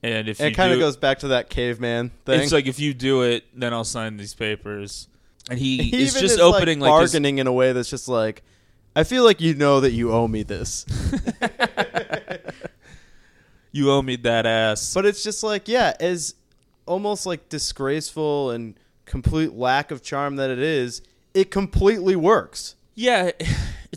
and 0.03 0.29
if 0.29 0.41
and 0.41 0.49
it 0.53 0.55
kind 0.55 0.73
of 0.73 0.79
goes 0.79 0.97
back 0.97 1.21
to 1.21 1.29
that 1.29 1.51
caveman 1.51 2.11
thing. 2.25 2.41
it's 2.41 2.53
like 2.53 2.67
if 2.67 2.81
you 2.81 2.95
do 2.95 3.23
it, 3.23 3.45
then 3.55 3.73
I'll 3.73 3.85
sign 3.85 4.17
these 4.17 4.35
papers. 4.35 5.09
And 5.49 5.59
he, 5.59 5.79
he 5.83 6.03
is 6.03 6.13
just 6.15 6.35
is 6.35 6.39
opening 6.39 6.81
like 6.81 6.91
like, 6.91 7.01
bargaining 7.01 7.39
in 7.39 7.47
a 7.47 7.53
way 7.53 7.73
that's 7.73 7.91
just 7.91 8.09
like, 8.09 8.43
I 8.97 9.05
feel 9.05 9.25
like 9.25 9.41
you 9.41 9.55
know 9.55 9.81
that 9.81 9.93
you 9.93 10.13
owe 10.13 10.27
me 10.29 10.43
this, 10.43 10.87
you 13.73 13.91
owe 13.91 14.03
me 14.03 14.17
that 14.17 14.47
ass. 14.47 14.95
but 14.95 15.05
it's 15.05 15.23
just 15.23 15.43
like 15.43 15.69
yeah, 15.69 15.95
as 16.01 16.35
almost 16.87 17.27
like 17.27 17.49
disgraceful 17.49 18.51
and 18.51 18.75
complete 19.05 19.53
lack 19.53 19.91
of 19.91 20.03
charm 20.03 20.37
that 20.37 20.51
it 20.51 20.59
is, 20.59 21.03
it 21.35 21.51
completely 21.51 22.17
works. 22.17 22.75
Yeah, 22.95 23.33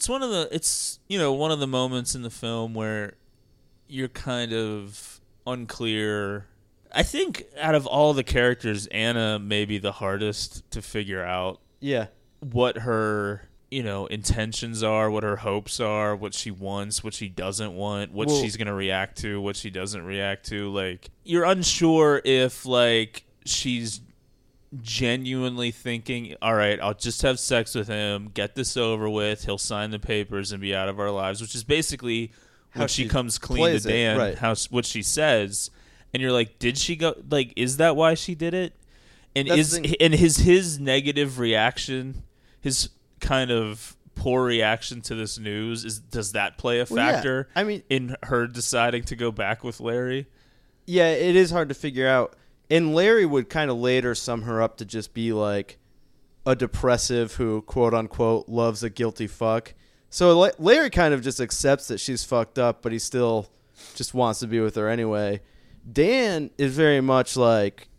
it's 0.04 0.10
one 0.10 0.22
of 0.22 0.32
the 0.32 0.49
it's 0.51 0.99
you 1.08 1.18
know 1.18 1.32
one 1.32 1.49
of 1.49 1.62
the 1.62 1.68
moments 1.68 2.14
in 2.14 2.24
the 2.24 2.30
film 2.30 2.74
where 2.74 3.14
you're 3.88 4.10
kind 4.10 4.51
of 4.51 5.22
unclear. 5.47 6.45
I 6.91 7.04
think 7.04 7.45
out 7.58 7.74
of 7.74 7.88
all 7.88 8.14
the 8.14 8.24
characters, 8.26 8.86
Anna 8.88 9.39
may 9.39 9.64
be 9.64 9.78
the 9.78 9.93
hardest 9.93 10.70
to 10.72 10.82
figure 10.82 11.24
out 11.24 11.62
Yeah, 11.80 12.08
what 12.41 12.80
her 12.80 13.47
you 13.72 13.82
know 13.82 14.08
intentions 14.08 14.84
are, 14.84 15.10
what 15.10 15.24
her 15.24 15.38
hopes 15.38 15.80
are, 15.80 16.18
what 16.18 16.34
she 16.34 16.51
wants, 16.51 17.01
what 17.01 17.14
she 17.14 17.30
doesn't 17.30 17.74
want, 17.74 18.12
what 18.12 18.28
Well- 18.28 18.41
she's 18.41 18.58
gonna 18.58 18.74
react 18.74 19.20
to, 19.20 19.39
what 19.39 19.56
she 19.56 19.70
doesn't 19.70 20.04
react 20.04 20.47
to. 20.47 20.70
Like 20.70 21.12
you're 21.24 21.45
unsure 21.45 22.22
if 22.26 22.66
like 22.66 23.24
she's 23.45 24.01
genuinely 24.82 25.72
thinking, 25.72 26.36
all 26.42 26.56
right, 26.56 26.80
I'll 26.82 26.94
just 26.94 27.22
have 27.22 27.40
sex 27.40 27.76
with 27.76 27.88
him, 27.88 28.30
get 28.34 28.56
this 28.56 28.76
over 28.78 29.10
with, 29.10 29.46
he'll 29.46 29.58
sign 29.58 29.92
the 29.92 30.00
papers 30.00 30.52
and 30.52 30.62
be 30.62 30.76
out 30.76 30.90
of 30.90 31.00
our 31.00 31.12
lives, 31.12 31.42
which 31.42 31.56
is 31.56 31.64
basically 31.64 32.32
How 32.72 32.82
when 32.82 32.88
she, 32.88 33.04
she 33.04 33.10
comes 33.10 33.38
clean 33.38 33.58
to 33.66 33.70
plays 33.72 33.86
it, 33.86 33.90
Dan, 33.92 34.18
right. 34.18 34.38
how 34.38 34.56
what 34.70 34.86
she 34.86 35.02
says, 35.04 35.70
and 36.14 36.22
you're 36.22 36.32
like, 36.32 36.60
did 36.60 36.78
she 36.78 36.96
go? 36.96 37.16
Like, 37.30 37.54
is 37.56 37.78
that 37.78 37.96
why 37.96 38.14
she 38.16 38.36
did 38.36 38.54
it? 38.54 38.74
And 39.36 39.48
That's 39.48 39.74
is 39.74 39.96
and 40.00 40.14
his 40.14 40.38
his 40.38 40.80
negative 40.80 41.40
reaction, 41.40 42.24
his 42.62 42.90
kind 43.20 43.50
of 43.52 43.96
poor 44.16 44.44
reaction 44.46 45.02
to 45.02 45.16
this 45.16 45.40
news 45.40 45.84
is 45.86 45.98
does 46.00 46.34
that 46.34 46.58
play 46.60 46.80
a 46.80 46.86
Well, 46.88 47.04
yeah. 47.04 47.14
factor? 47.14 47.50
I 47.56 47.64
mean- 47.64 47.82
in 47.90 48.16
her 48.24 48.46
deciding 48.48 49.04
to 49.06 49.16
go 49.16 49.32
back 49.32 49.64
with 49.64 49.80
Larry. 49.80 50.28
yeah, 50.86 51.10
it 51.10 51.36
is 51.36 51.50
hard 51.50 51.70
to 51.70 51.76
figure 51.76 52.08
out. 52.08 52.36
And 52.74 52.96
Larry 52.96 53.24
would 53.24 53.52
kind 53.52 53.70
of 53.70 53.78
later 53.78 54.16
sum 54.16 54.42
her 54.42 54.60
up 54.60 54.78
to 54.78 54.86
just 54.86 55.14
be 55.14 55.32
like 55.32 55.78
a 56.44 56.56
depressive 56.56 57.34
who 57.34 57.62
quote 57.62 57.94
unquote 57.94 58.50
loves 58.50 58.82
a 58.82 58.90
guilty 58.90 59.28
fuck. 59.28 59.76
So 60.10 60.50
Larry 60.58 60.90
kind 60.90 61.14
of 61.14 61.22
just 61.22 61.40
accepts 61.40 61.88
that 61.90 62.00
she's 62.00 62.24
fucked 62.24 62.58
up, 62.58 62.82
but 62.82 62.92
he 62.92 62.98
still 62.98 63.48
just 63.94 64.16
wants 64.16 64.40
to 64.40 64.48
be 64.48 64.60
with 64.60 64.74
her 64.74 64.90
anyway. 64.90 65.42
Dan 65.92 66.50
is 66.58 66.76
very 66.76 67.00
much 67.00 67.38
like 67.38 67.90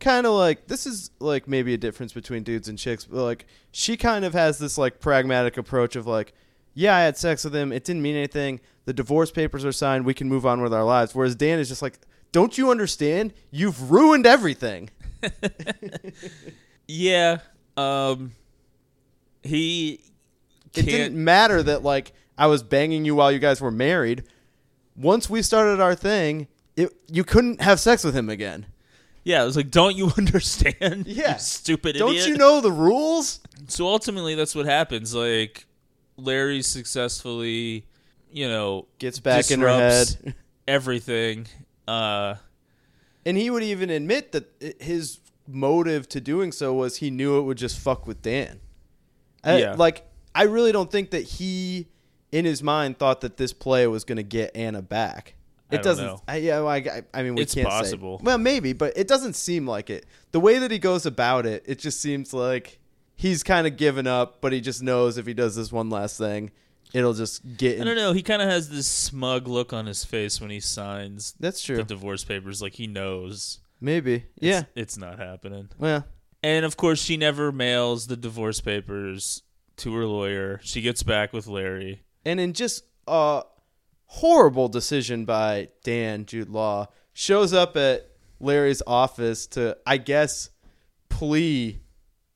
kind 0.00 0.26
of 0.26 0.32
like 0.32 0.66
this 0.66 0.86
is 0.86 1.12
like 1.20 1.46
maybe 1.46 1.72
a 1.74 1.78
difference 1.78 2.12
between 2.12 2.42
dudes 2.42 2.66
and 2.66 2.76
chicks, 2.76 3.04
but 3.04 3.22
like 3.22 3.46
she 3.70 3.96
kind 3.96 4.24
of 4.24 4.32
has 4.32 4.58
this 4.58 4.76
like 4.76 4.98
pragmatic 4.98 5.56
approach 5.56 5.94
of 5.94 6.08
like, 6.08 6.32
yeah, 6.74 6.96
I 6.96 7.02
had 7.02 7.16
sex 7.16 7.44
with 7.44 7.54
him, 7.54 7.72
it 7.72 7.84
didn't 7.84 8.02
mean 8.02 8.16
anything. 8.16 8.58
The 8.86 8.92
divorce 8.92 9.30
papers 9.30 9.64
are 9.64 9.70
signed, 9.70 10.04
we 10.04 10.14
can 10.14 10.28
move 10.28 10.44
on 10.44 10.62
with 10.62 10.74
our 10.74 10.82
lives. 10.82 11.14
Whereas 11.14 11.36
Dan 11.36 11.60
is 11.60 11.68
just 11.68 11.80
like, 11.80 12.00
don't 12.32 12.56
you 12.58 12.70
understand? 12.70 13.32
You've 13.50 13.90
ruined 13.90 14.26
everything. 14.26 14.90
Yeah. 16.86 17.38
Um. 17.76 18.32
He 19.42 20.00
It 20.74 20.82
didn't 20.82 21.22
matter 21.22 21.62
that 21.62 21.82
like 21.82 22.12
I 22.36 22.46
was 22.46 22.62
banging 22.62 23.04
you 23.04 23.14
while 23.14 23.30
you 23.32 23.38
guys 23.38 23.60
were 23.60 23.70
married. 23.70 24.24
Once 24.96 25.30
we 25.30 25.40
started 25.42 25.80
our 25.80 25.94
thing, 25.94 26.48
it, 26.76 26.92
you 27.06 27.22
couldn't 27.24 27.60
have 27.62 27.78
sex 27.80 28.02
with 28.04 28.14
him 28.14 28.28
again. 28.28 28.66
Yeah, 29.22 29.42
it 29.42 29.46
was 29.46 29.56
like, 29.56 29.70
don't 29.70 29.96
you 29.96 30.10
understand? 30.18 31.06
Yeah. 31.06 31.34
you 31.34 31.38
stupid 31.38 31.96
Don't 31.96 32.10
idiot. 32.10 32.28
you 32.28 32.36
know 32.36 32.60
the 32.60 32.72
rules? 32.72 33.40
So 33.68 33.86
ultimately, 33.86 34.34
that's 34.34 34.54
what 34.54 34.66
happens. 34.66 35.14
Like, 35.14 35.66
Larry 36.16 36.62
successfully, 36.62 37.84
you 38.32 38.48
know, 38.48 38.86
Gets 38.98 39.20
back 39.20 39.50
in 39.50 39.60
her 39.60 39.68
head. 39.68 40.34
everything. 40.66 41.46
Uh, 41.90 42.36
And 43.26 43.36
he 43.36 43.50
would 43.50 43.62
even 43.62 43.90
admit 43.90 44.32
that 44.32 44.76
his 44.80 45.18
motive 45.46 46.08
to 46.08 46.20
doing 46.20 46.52
so 46.52 46.72
was 46.72 46.96
he 46.98 47.10
knew 47.10 47.38
it 47.38 47.42
would 47.42 47.58
just 47.58 47.78
fuck 47.78 48.06
with 48.06 48.22
Dan. 48.22 48.60
I- 49.44 49.58
Yeah. 49.58 49.74
like 49.74 50.06
I 50.34 50.44
really 50.44 50.70
don't 50.72 50.90
think 50.90 51.10
that 51.10 51.22
he, 51.22 51.88
in 52.32 52.44
his 52.44 52.62
mind, 52.62 52.98
thought 52.98 53.20
that 53.22 53.36
this 53.36 53.52
play 53.52 53.86
was 53.88 54.04
going 54.04 54.16
to 54.16 54.22
get 54.22 54.54
Anna 54.56 54.80
back. 54.80 55.34
It 55.72 55.80
I 55.80 55.82
doesn't. 55.82 56.20
I, 56.28 56.36
yeah, 56.36 56.60
I, 56.62 56.76
I- 56.76 57.02
I 57.12 57.22
mean, 57.22 57.34
we 57.34 57.42
It's 57.42 57.54
can't 57.54 57.66
say. 57.66 57.70
possible. 57.70 58.20
Well, 58.22 58.38
maybe, 58.38 58.72
but 58.72 58.96
it 58.96 59.06
doesn't 59.08 59.34
seem 59.34 59.66
like 59.66 59.90
it. 59.90 60.06
The 60.32 60.40
way 60.40 60.58
that 60.58 60.70
he 60.70 60.78
goes 60.78 61.04
about 61.04 61.46
it, 61.46 61.62
it 61.66 61.78
just 61.80 62.00
seems 62.00 62.32
like 62.32 62.78
he's 63.16 63.42
kind 63.42 63.66
of 63.66 63.76
given 63.76 64.06
up, 64.06 64.40
but 64.40 64.52
he 64.52 64.60
just 64.60 64.82
knows 64.82 65.18
if 65.18 65.26
he 65.26 65.34
does 65.34 65.56
this 65.56 65.70
one 65.72 65.90
last 65.90 66.16
thing, 66.16 66.52
it'll 66.92 67.14
just 67.14 67.56
get. 67.56 67.80
I 67.80 67.84
don't 67.84 67.96
know. 67.96 68.12
He 68.12 68.22
kind 68.22 68.40
of 68.42 68.48
has 68.48 68.68
this 68.70 68.86
smug 68.86 69.46
look 69.48 69.72
on 69.72 69.86
his 69.86 70.04
face 70.04 70.40
when 70.40 70.50
he 70.50 70.60
signs 70.60 71.34
That's 71.40 71.62
true. 71.62 71.76
the 71.76 71.84
divorce 71.84 72.24
papers. 72.24 72.60
Like 72.62 72.74
he 72.74 72.86
knows. 72.86 73.58
maybe. 73.80 74.14
it's- 74.14 74.26
Yeah. 74.40 74.62
it's 74.74 74.96
not 74.98 75.18
happening. 75.18 75.68
Well, 75.78 76.04
And 76.42 76.64
of 76.64 76.76
course, 76.76 77.00
she 77.02 77.16
never 77.16 77.52
mails 77.52 78.06
the 78.06 78.16
divorce 78.16 78.60
papers 78.60 79.42
to 79.78 79.94
her 79.94 80.04
lawyer. 80.06 80.60
She 80.62 80.80
gets 80.82 81.02
back 81.02 81.32
with 81.32 81.46
Larry. 81.46 82.02
and 82.24 82.38
in 82.40 82.52
just 82.52 82.84
a 83.06 83.42
horrible 84.06 84.68
decision 84.68 85.24
by 85.24 85.68
Dan 85.84 86.26
Jude 86.26 86.48
Law, 86.50 86.88
shows 87.12 87.52
up 87.52 87.76
at 87.76 88.06
Larry's 88.40 88.82
office 88.86 89.46
to, 89.48 89.76
I 89.86 89.96
guess, 89.98 90.50
plea 91.08 91.80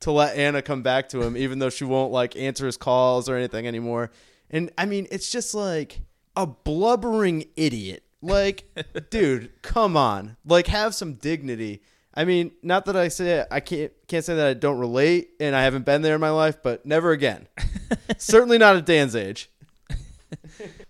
to 0.01 0.13
let 0.13 0.37
Anna 0.37 0.61
come 0.63 0.83
back 0.83 1.09
to 1.11 1.23
him, 1.23 1.37
even 1.37 1.59
though 1.59 1.71
she 1.71 1.85
won't 1.85 2.13
like 2.13 2.37
answer 2.37 2.67
his 2.67 2.77
calls 2.77 3.29
or 3.29 3.37
anything 3.37 3.67
anymore. 3.67 4.11
And 4.55 4.71
I 4.79 4.87
mean, 4.87 5.09
it's 5.11 5.31
just 5.31 5.53
like 5.53 6.01
a 6.37 6.47
blubbering 6.47 7.47
idiot. 7.57 8.05
Like, 8.23 8.65
dude, 9.11 9.51
come 9.63 9.97
on. 9.97 10.37
Like, 10.47 10.69
have 10.69 10.95
some 10.95 11.15
dignity. 11.15 11.83
I 12.15 12.25
mean, 12.25 12.53
not 12.63 12.85
that 12.85 12.97
I 12.97 13.09
say 13.09 13.45
I 13.51 13.59
can't 13.59 13.93
can't 14.07 14.25
say 14.25 14.37
that 14.37 14.47
I 14.47 14.55
don't 14.55 14.79
relate 14.79 15.31
and 15.41 15.57
I 15.57 15.65
haven't 15.65 15.85
been 15.85 16.03
there 16.03 16.15
in 16.15 16.21
my 16.21 16.31
life, 16.31 16.63
but 16.63 16.87
never 16.87 17.11
again. 17.11 17.49
Certainly 18.19 18.59
not 18.59 18.77
at 18.77 18.87
Dan's 18.87 19.15
age. 19.15 19.51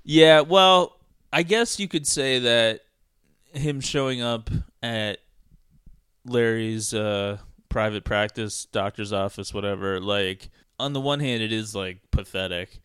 Yeah, 0.07 0.43
well, 0.43 1.01
I 1.33 1.43
guess 1.45 1.81
you 1.81 1.89
could 1.89 2.07
say 2.07 2.39
that 2.41 2.81
him 3.55 3.81
showing 3.81 4.21
up 4.21 4.51
at 4.83 5.19
Larry's 6.27 6.93
uh, 6.93 7.39
private 7.71 8.05
practice, 8.05 8.67
doctor's 8.67 9.15
office, 9.15 9.55
whatever, 9.55 10.01
like, 10.01 10.51
on 10.79 10.93
the 10.93 11.01
one 11.01 11.21
hand, 11.21 11.43
it 11.43 11.55
is, 11.55 11.75
like, 11.75 12.01
pathetic. 12.11 12.83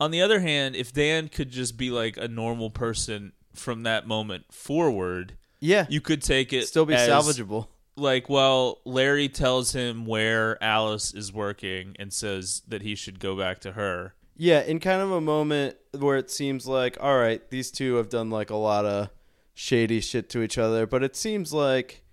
On 0.00 0.10
the 0.10 0.22
other 0.22 0.40
hand, 0.40 0.76
if 0.76 0.92
Dan 0.92 1.28
could 1.28 1.50
just 1.50 1.76
be, 1.76 1.90
like, 1.90 2.16
a 2.16 2.28
normal 2.28 2.70
person 2.70 3.32
from 3.54 3.82
that 3.82 4.06
moment 4.06 4.52
forward, 4.52 5.36
Yeah, 5.60 5.86
you 5.88 6.00
could 6.00 6.22
take 6.22 6.52
it 6.52 6.68
still 6.68 6.86
be 6.86 6.94
as, 6.94 7.08
salvageable. 7.08 7.66
Like, 7.96 8.28
well, 8.28 8.80
Larry 8.84 9.28
tells 9.28 9.72
him 9.72 10.06
where 10.06 10.62
Alice 10.62 11.12
is 11.12 11.32
working 11.32 11.96
and 11.98 12.12
says 12.12 12.62
that 12.68 12.82
he 12.82 12.94
should 12.94 13.18
go 13.18 13.36
back 13.36 13.58
to 13.60 13.72
her. 13.72 14.14
Yeah, 14.36 14.60
in 14.60 14.78
kind 14.78 15.02
of 15.02 15.10
a 15.10 15.20
moment 15.20 15.76
where 15.98 16.16
it 16.16 16.30
seems 16.30 16.68
like, 16.68 16.96
all 17.00 17.18
right, 17.18 17.42
these 17.50 17.72
two 17.72 17.96
have 17.96 18.08
done 18.08 18.30
like 18.30 18.50
a 18.50 18.56
lot 18.56 18.84
of 18.84 19.10
shady 19.52 20.00
shit 20.00 20.28
to 20.30 20.42
each 20.42 20.56
other, 20.58 20.86
but 20.86 21.02
it 21.02 21.16
seems 21.16 21.52
like, 21.52 22.04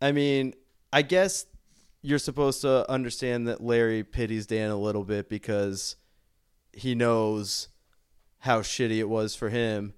I 0.00 0.12
mean, 0.12 0.54
I 0.92 1.02
guess 1.02 1.46
you're 2.02 2.20
supposed 2.20 2.60
to 2.60 2.88
understand 2.88 3.48
that 3.48 3.60
Larry 3.60 4.04
pities 4.04 4.46
Dan 4.46 4.70
a 4.70 4.76
little 4.76 5.02
bit 5.02 5.28
because 5.28 5.96
he 6.72 6.94
knows 6.94 7.68
how 8.40 8.60
shitty 8.60 8.98
it 8.98 9.08
was 9.08 9.34
for 9.34 9.48
him. 9.48 9.94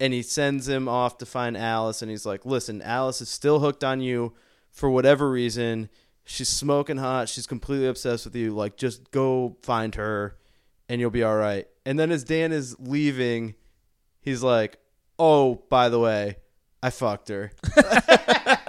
And 0.00 0.12
he 0.12 0.22
sends 0.22 0.68
him 0.68 0.88
off 0.88 1.18
to 1.18 1.26
find 1.26 1.56
Alice, 1.56 2.02
and 2.02 2.10
he's 2.10 2.26
like, 2.26 2.44
listen, 2.44 2.82
Alice 2.82 3.20
is 3.20 3.28
still 3.28 3.60
hooked 3.60 3.84
on 3.84 4.00
you 4.00 4.32
for 4.70 4.90
whatever 4.90 5.30
reason. 5.30 5.88
She's 6.24 6.48
smoking 6.48 6.96
hot. 6.96 7.28
She's 7.28 7.46
completely 7.46 7.86
obsessed 7.86 8.24
with 8.24 8.34
you. 8.34 8.52
Like, 8.52 8.76
just 8.76 9.10
go 9.12 9.56
find 9.62 9.94
her 9.94 10.36
and 10.88 11.00
you'll 11.00 11.10
be 11.10 11.22
all 11.22 11.36
right. 11.36 11.66
And 11.86 11.98
then 11.98 12.10
as 12.10 12.22
Dan 12.22 12.52
is 12.52 12.76
leaving, 12.78 13.54
he's 14.20 14.42
like, 14.42 14.78
"Oh, 15.18 15.62
by 15.70 15.88
the 15.88 15.98
way, 15.98 16.36
I 16.82 16.90
fucked 16.90 17.28
her." 17.28 17.52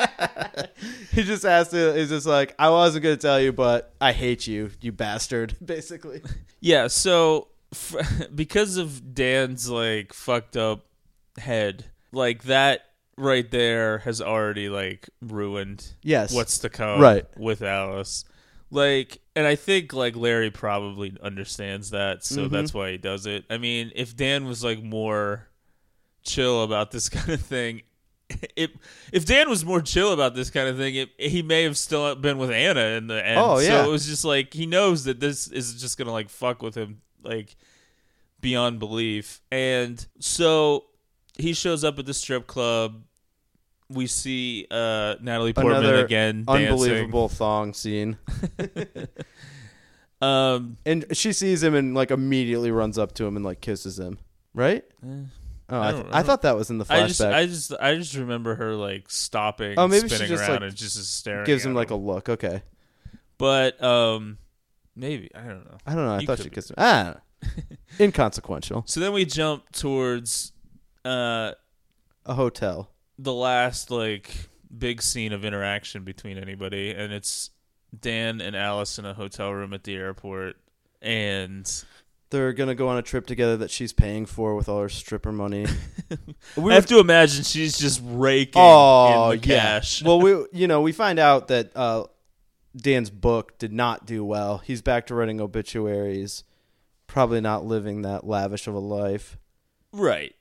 he 1.11 1.23
just 1.23 1.43
has 1.43 1.69
to. 1.69 1.93
He's 1.93 2.09
just 2.09 2.25
like, 2.25 2.53
"I 2.59 2.69
wasn't 2.69 3.03
gonna 3.03 3.17
tell 3.17 3.39
you, 3.39 3.51
but 3.53 3.93
I 4.01 4.11
hate 4.11 4.47
you, 4.47 4.71
you 4.81 4.91
bastard." 4.91 5.55
Basically, 5.65 6.21
Yeah, 6.59 6.87
so 6.87 7.49
f- 7.73 8.29
because 8.35 8.77
of 8.77 9.13
Dan's 9.13 9.69
like 9.69 10.13
fucked 10.13 10.55
up 10.57 10.85
head, 11.37 11.85
like 12.11 12.43
that 12.43 12.81
right 13.17 13.49
there 13.51 13.99
has 13.99 14.21
already 14.21 14.69
like 14.69 15.09
ruined 15.21 15.93
yes. 16.01 16.33
what's 16.33 16.57
to 16.59 16.69
come 16.69 16.99
Right. 16.99 17.25
with 17.37 17.61
Alice. 17.61 18.25
Like 18.71 19.19
and 19.35 19.45
I 19.45 19.55
think 19.55 19.93
like 19.93 20.15
Larry 20.15 20.49
probably 20.49 21.15
understands 21.21 21.91
that, 21.91 22.23
so 22.23 22.47
Mhm. 22.47 22.51
that's 22.51 22.73
why 22.73 22.91
he 22.91 22.97
does 22.97 23.25
it. 23.27 23.45
I 23.49 23.57
mean, 23.59 23.91
if 23.95 24.15
Dan 24.15 24.45
was 24.45 24.63
like 24.63 24.81
more 24.81 25.47
chill 26.23 26.63
about 26.63 26.89
this 26.91 27.07
kind 27.09 27.29
of 27.29 27.41
thing, 27.41 27.81
it 28.55 28.71
if 29.11 29.25
Dan 29.25 29.49
was 29.49 29.65
more 29.65 29.81
chill 29.81 30.13
about 30.13 30.35
this 30.35 30.49
kind 30.49 30.67
of 30.67 30.77
thing, 30.77 30.95
it, 30.95 31.09
he 31.17 31.41
may 31.41 31.63
have 31.63 31.77
still 31.77 32.15
been 32.15 32.37
with 32.37 32.51
Anna 32.51 32.97
in 32.97 33.07
the 33.07 33.25
end. 33.25 33.39
Oh, 33.39 33.59
yeah. 33.59 33.83
So 33.83 33.89
it 33.89 33.91
was 33.91 34.05
just 34.07 34.25
like 34.25 34.53
he 34.53 34.65
knows 34.65 35.03
that 35.05 35.19
this 35.19 35.47
is 35.47 35.79
just 35.81 35.97
gonna 35.97 36.11
like 36.11 36.29
fuck 36.29 36.61
with 36.61 36.75
him 36.75 37.01
like 37.23 37.55
beyond 38.41 38.79
belief. 38.79 39.41
And 39.51 40.05
so 40.19 40.85
he 41.37 41.53
shows 41.53 41.83
up 41.83 41.99
at 41.99 42.05
the 42.05 42.13
strip 42.13 42.47
club. 42.47 43.03
We 43.89 44.07
see 44.07 44.65
uh, 44.71 45.15
Natalie 45.21 45.53
Portman 45.53 45.77
Another 45.77 46.05
again 46.05 46.45
dancing. 46.45 46.67
unbelievable 46.67 47.29
thong 47.29 47.73
scene, 47.73 48.17
Um, 50.21 50.77
and 50.85 51.03
she 51.11 51.33
sees 51.33 51.61
him 51.61 51.75
and 51.75 51.93
like 51.93 52.09
immediately 52.09 52.71
runs 52.71 52.97
up 52.97 53.13
to 53.15 53.25
him 53.25 53.35
and 53.35 53.43
like 53.43 53.59
kisses 53.59 53.99
him. 53.99 54.19
Right? 54.53 54.85
eh, 55.05 55.23
Oh, 55.69 55.79
I 55.79 55.89
I, 55.89 55.91
th- 55.93 56.05
I 56.11 56.23
thought 56.23 56.41
that 56.43 56.55
was 56.57 56.69
in 56.69 56.77
the 56.77 56.85
flashback. 56.85 57.03
I 57.03 57.07
just, 57.07 57.21
I 57.21 57.45
just, 57.45 57.73
I 57.79 57.95
just 57.95 58.15
remember 58.15 58.55
her 58.55 58.75
like 58.75 59.09
stopping, 59.09 59.75
Oh, 59.77 59.87
maybe 59.87 60.09
she 60.09 60.15
spinning 60.15 60.29
just, 60.29 60.43
around, 60.43 60.61
like, 60.61 60.69
and 60.69 60.75
just 60.75 60.97
is 60.97 61.07
staring. 61.07 61.45
Gives 61.45 61.65
at 61.65 61.69
him 61.69 61.75
like 61.75 61.89
a 61.89 61.95
look. 61.95 62.27
Okay. 62.29 62.61
But 63.37 63.81
um, 63.83 64.37
maybe 64.95 65.29
I 65.33 65.41
don't 65.41 65.65
know. 65.65 65.77
I 65.87 65.95
don't 65.95 66.05
know. 66.05 66.13
I 66.15 66.19
You 66.19 66.27
thought 66.27 66.39
she 66.39 66.49
kissed 66.49 66.69
him. 66.71 66.75
Ah, 66.77 67.15
inconsequential. 67.99 68.83
So 68.87 68.99
then 68.99 69.13
we 69.13 69.25
jump 69.25 69.71
towards 69.71 70.51
uh 71.05 71.51
A 72.25 72.33
hotel. 72.33 72.89
the 73.17 73.33
last 73.33 73.91
like 73.91 74.49
big 74.75 75.01
scene 75.01 75.33
of 75.33 75.45
interaction 75.45 76.03
between 76.03 76.37
anybody, 76.37 76.91
and 76.91 77.11
it's 77.13 77.49
Dan 77.99 78.41
and 78.41 78.55
Alice 78.55 78.97
in 78.99 79.05
a 79.05 79.13
hotel 79.13 79.51
room 79.51 79.73
at 79.73 79.83
the 79.83 79.95
airport, 79.95 80.55
and 81.01 81.69
They're 82.33 82.51
gonna 82.51 82.73
go 82.73 82.87
on 82.87 82.97
a 82.97 83.03
trip 83.03 83.27
together 83.27 83.57
that 83.57 83.69
she's 83.69 83.93
paying 83.93 84.25
for 84.25 84.55
with 84.55 84.67
all 84.67 84.81
her 84.81 84.89
stripper 84.89 85.31
money. 85.31 85.67
we 86.57 86.71
I 86.71 86.75
have 86.75 86.87
to 86.87 86.97
imagine 86.97 87.43
she's 87.43 87.77
just 87.77 88.01
raking 88.03 88.53
oh 88.61 89.29
in 89.31 89.39
the 89.39 89.47
yeah. 89.47 89.59
cash. 89.59 90.01
well, 90.05 90.19
we 90.19 90.43
you 90.51 90.67
know 90.67 90.81
we 90.81 90.91
find 90.91 91.19
out 91.19 91.49
that 91.49 91.71
uh, 91.77 92.05
Dan's 92.75 93.11
book 93.11 93.59
did 93.59 93.71
not 93.71 94.07
do 94.07 94.25
well. 94.25 94.57
He's 94.57 94.81
back 94.81 95.05
to 95.07 95.15
writing 95.15 95.39
obituaries. 95.39 96.43
Probably 97.05 97.39
not 97.39 97.65
living 97.65 98.01
that 98.01 98.25
lavish 98.25 98.65
of 98.67 98.73
a 98.73 98.79
life. 98.79 99.37
right. 99.91 100.33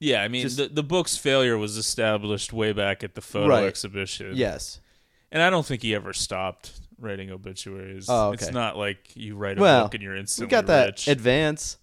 Yeah, 0.00 0.22
I 0.24 0.26
mean 0.26 0.42
Just- 0.42 0.56
the 0.56 0.66
the 0.66 0.82
book's 0.82 1.16
failure 1.16 1.56
was 1.56 1.76
established 1.76 2.52
way 2.52 2.72
back 2.72 3.04
at 3.04 3.14
the 3.14 3.20
photo 3.20 3.46
Right. 3.48 3.64
exhibition. 3.64 4.32
Yes. 4.34 4.80
and 5.30 5.40
I 5.40 5.50
don't 5.50 5.64
think 5.64 5.82
he 5.82 5.94
ever 5.94 6.12
stopped 6.12 6.80
writing 7.02 7.30
obituaries. 7.30 8.06
Oh, 8.08 8.28
okay. 8.28 8.44
It's 8.46 8.52
not 8.52 8.76
like 8.76 9.14
you 9.14 9.36
write 9.36 9.58
a 9.58 9.60
Well, 9.60 9.84
book 9.84 9.94
and 9.94 10.02
you're 10.02 10.16
we 10.40 10.46
got 10.46 10.66
that 10.66 10.86
rich. 10.86 11.08
advance. 11.08 11.76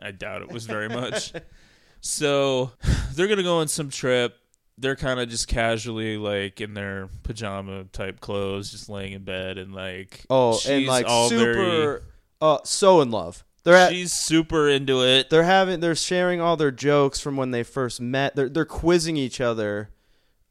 I 0.00 0.10
doubt 0.10 0.42
it 0.42 0.50
was 0.50 0.66
very 0.66 0.88
much. 0.88 1.32
so 2.00 2.72
they're 3.14 3.28
gonna 3.28 3.42
go 3.42 3.58
on 3.58 3.68
some 3.68 3.90
trip. 3.90 4.36
They're 4.76 4.96
kind 4.96 5.20
of 5.20 5.28
just 5.28 5.46
casually 5.46 6.16
like 6.16 6.60
in 6.60 6.74
their 6.74 7.08
pajama 7.22 7.84
type 7.92 8.20
clothes, 8.20 8.70
just 8.72 8.88
laying 8.88 9.12
in 9.12 9.22
bed 9.22 9.56
and 9.56 9.72
like 9.74 10.24
Oh, 10.28 10.58
and 10.68 10.86
like 10.86 11.06
super, 11.28 11.54
very- 11.54 12.00
uh, 12.40 12.58
so 12.64 13.00
in 13.00 13.10
love. 13.10 13.44
They're 13.62 13.76
at, 13.76 13.92
she's 13.92 14.12
super 14.12 14.68
into 14.68 15.02
it. 15.02 15.30
they're 15.30 15.44
having 15.44 15.80
they're 15.80 15.94
sharing 15.94 16.40
all 16.40 16.56
their 16.56 16.70
jokes 16.72 17.18
from 17.20 17.36
when 17.36 17.50
they 17.50 17.62
first 17.62 18.00
met. 18.00 18.36
They're 18.36 18.48
they're 18.48 18.64
quizzing 18.66 19.16
each 19.16 19.40
other 19.40 19.90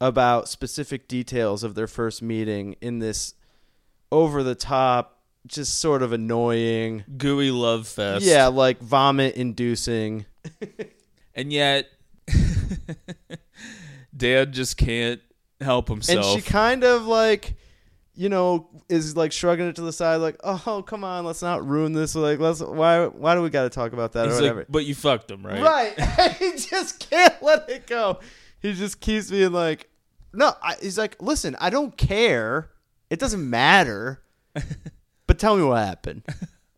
about 0.01 0.49
specific 0.49 1.07
details 1.07 1.63
of 1.63 1.75
their 1.75 1.85
first 1.87 2.21
meeting 2.21 2.75
in 2.81 2.99
this 2.99 3.35
over 4.13 4.43
the 4.43 4.53
top, 4.53 5.19
just 5.47 5.79
sort 5.79 6.03
of 6.03 6.13
annoying. 6.13 7.03
Gooey 7.17 7.49
love 7.49 7.87
fest. 7.87 8.23
Yeah, 8.23 8.47
like 8.47 8.79
vomit 8.79 9.35
inducing. 9.35 10.25
and 11.35 11.51
yet 11.51 11.87
Dan 14.15 14.53
just 14.53 14.77
can't 14.77 15.19
help 15.59 15.87
himself. 15.89 16.35
And 16.35 16.43
she 16.43 16.49
kind 16.49 16.83
of 16.83 17.07
like 17.07 17.55
you 18.15 18.29
know 18.29 18.69
is 18.87 19.17
like 19.17 19.31
shrugging 19.31 19.67
it 19.67 19.75
to 19.77 19.81
the 19.81 19.91
side 19.91 20.17
like, 20.17 20.37
"Oh, 20.43 20.83
come 20.85 21.03
on, 21.03 21.25
let's 21.25 21.41
not 21.41 21.67
ruin 21.67 21.93
this. 21.93 22.13
Like, 22.13 22.39
let's 22.39 22.61
why 22.61 23.07
why 23.07 23.33
do 23.33 23.41
we 23.41 23.49
got 23.49 23.63
to 23.63 23.69
talk 23.71 23.93
about 23.93 24.13
that 24.13 24.27
He's 24.27 24.37
or 24.37 24.41
whatever?" 24.41 24.59
like, 24.59 24.67
but 24.69 24.85
you 24.85 24.93
fucked 24.93 25.31
him, 25.31 25.43
right? 25.43 25.59
Right. 25.61 25.99
he 26.39 26.51
just 26.55 27.09
can't 27.09 27.41
let 27.41 27.67
it 27.67 27.87
go. 27.87 28.19
He 28.59 28.73
just 28.73 29.01
keeps 29.01 29.31
being 29.31 29.51
like, 29.51 29.89
no, 30.33 30.53
I, 30.61 30.75
he's 30.81 30.97
like, 30.97 31.21
listen, 31.21 31.57
I 31.59 31.69
don't 31.69 31.97
care. 31.97 32.69
It 33.13 33.19
doesn't 33.19 33.49
matter. 33.49 34.21
but 35.27 35.39
tell 35.39 35.55
me 35.55 35.63
what 35.63 35.85
happened. 35.85 36.23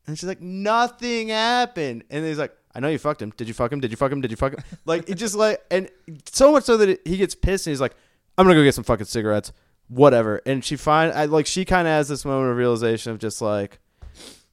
And 0.08 0.18
she's 0.18 0.28
like, 0.28 0.42
nothing 0.42 1.30
happened. 1.30 2.04
And 2.10 2.26
he's 2.26 2.38
like, 2.38 2.56
I 2.74 2.80
know 2.80 2.90
you 2.90 3.00
fucked 3.00 3.22
him. 3.22 3.34
Did 3.38 3.48
you 3.48 3.54
fuck 3.54 3.72
him? 3.72 3.80
Did 3.80 3.90
you 3.90 3.98
fuck 3.98 4.12
him? 4.12 4.22
Did 4.22 4.32
you 4.32 4.38
fuck 4.38 4.54
him? 4.54 4.64
Like, 4.86 5.10
it 5.10 5.16
just 5.16 5.36
like, 5.36 5.64
and 5.72 5.90
so 6.32 6.52
much 6.52 6.66
so 6.66 6.78
that 6.78 6.90
it, 6.90 7.02
he 7.06 7.18
gets 7.18 7.34
pissed 7.34 7.66
and 7.66 7.72
he's 7.72 7.82
like, 7.82 7.96
I'm 8.38 8.46
going 8.46 8.56
to 8.56 8.62
go 8.62 8.64
get 8.64 8.76
some 8.76 8.84
fucking 8.84 9.08
cigarettes. 9.08 9.52
Whatever. 9.88 10.42
And 10.46 10.64
she 10.64 10.76
find, 10.76 11.12
I 11.12 11.26
like, 11.26 11.48
she 11.48 11.66
kind 11.66 11.88
of 11.88 11.92
has 11.92 12.08
this 12.08 12.26
moment 12.26 12.52
of 12.52 12.58
realization 12.58 13.12
of 13.12 13.20
just 13.20 13.42
like, 13.42 13.80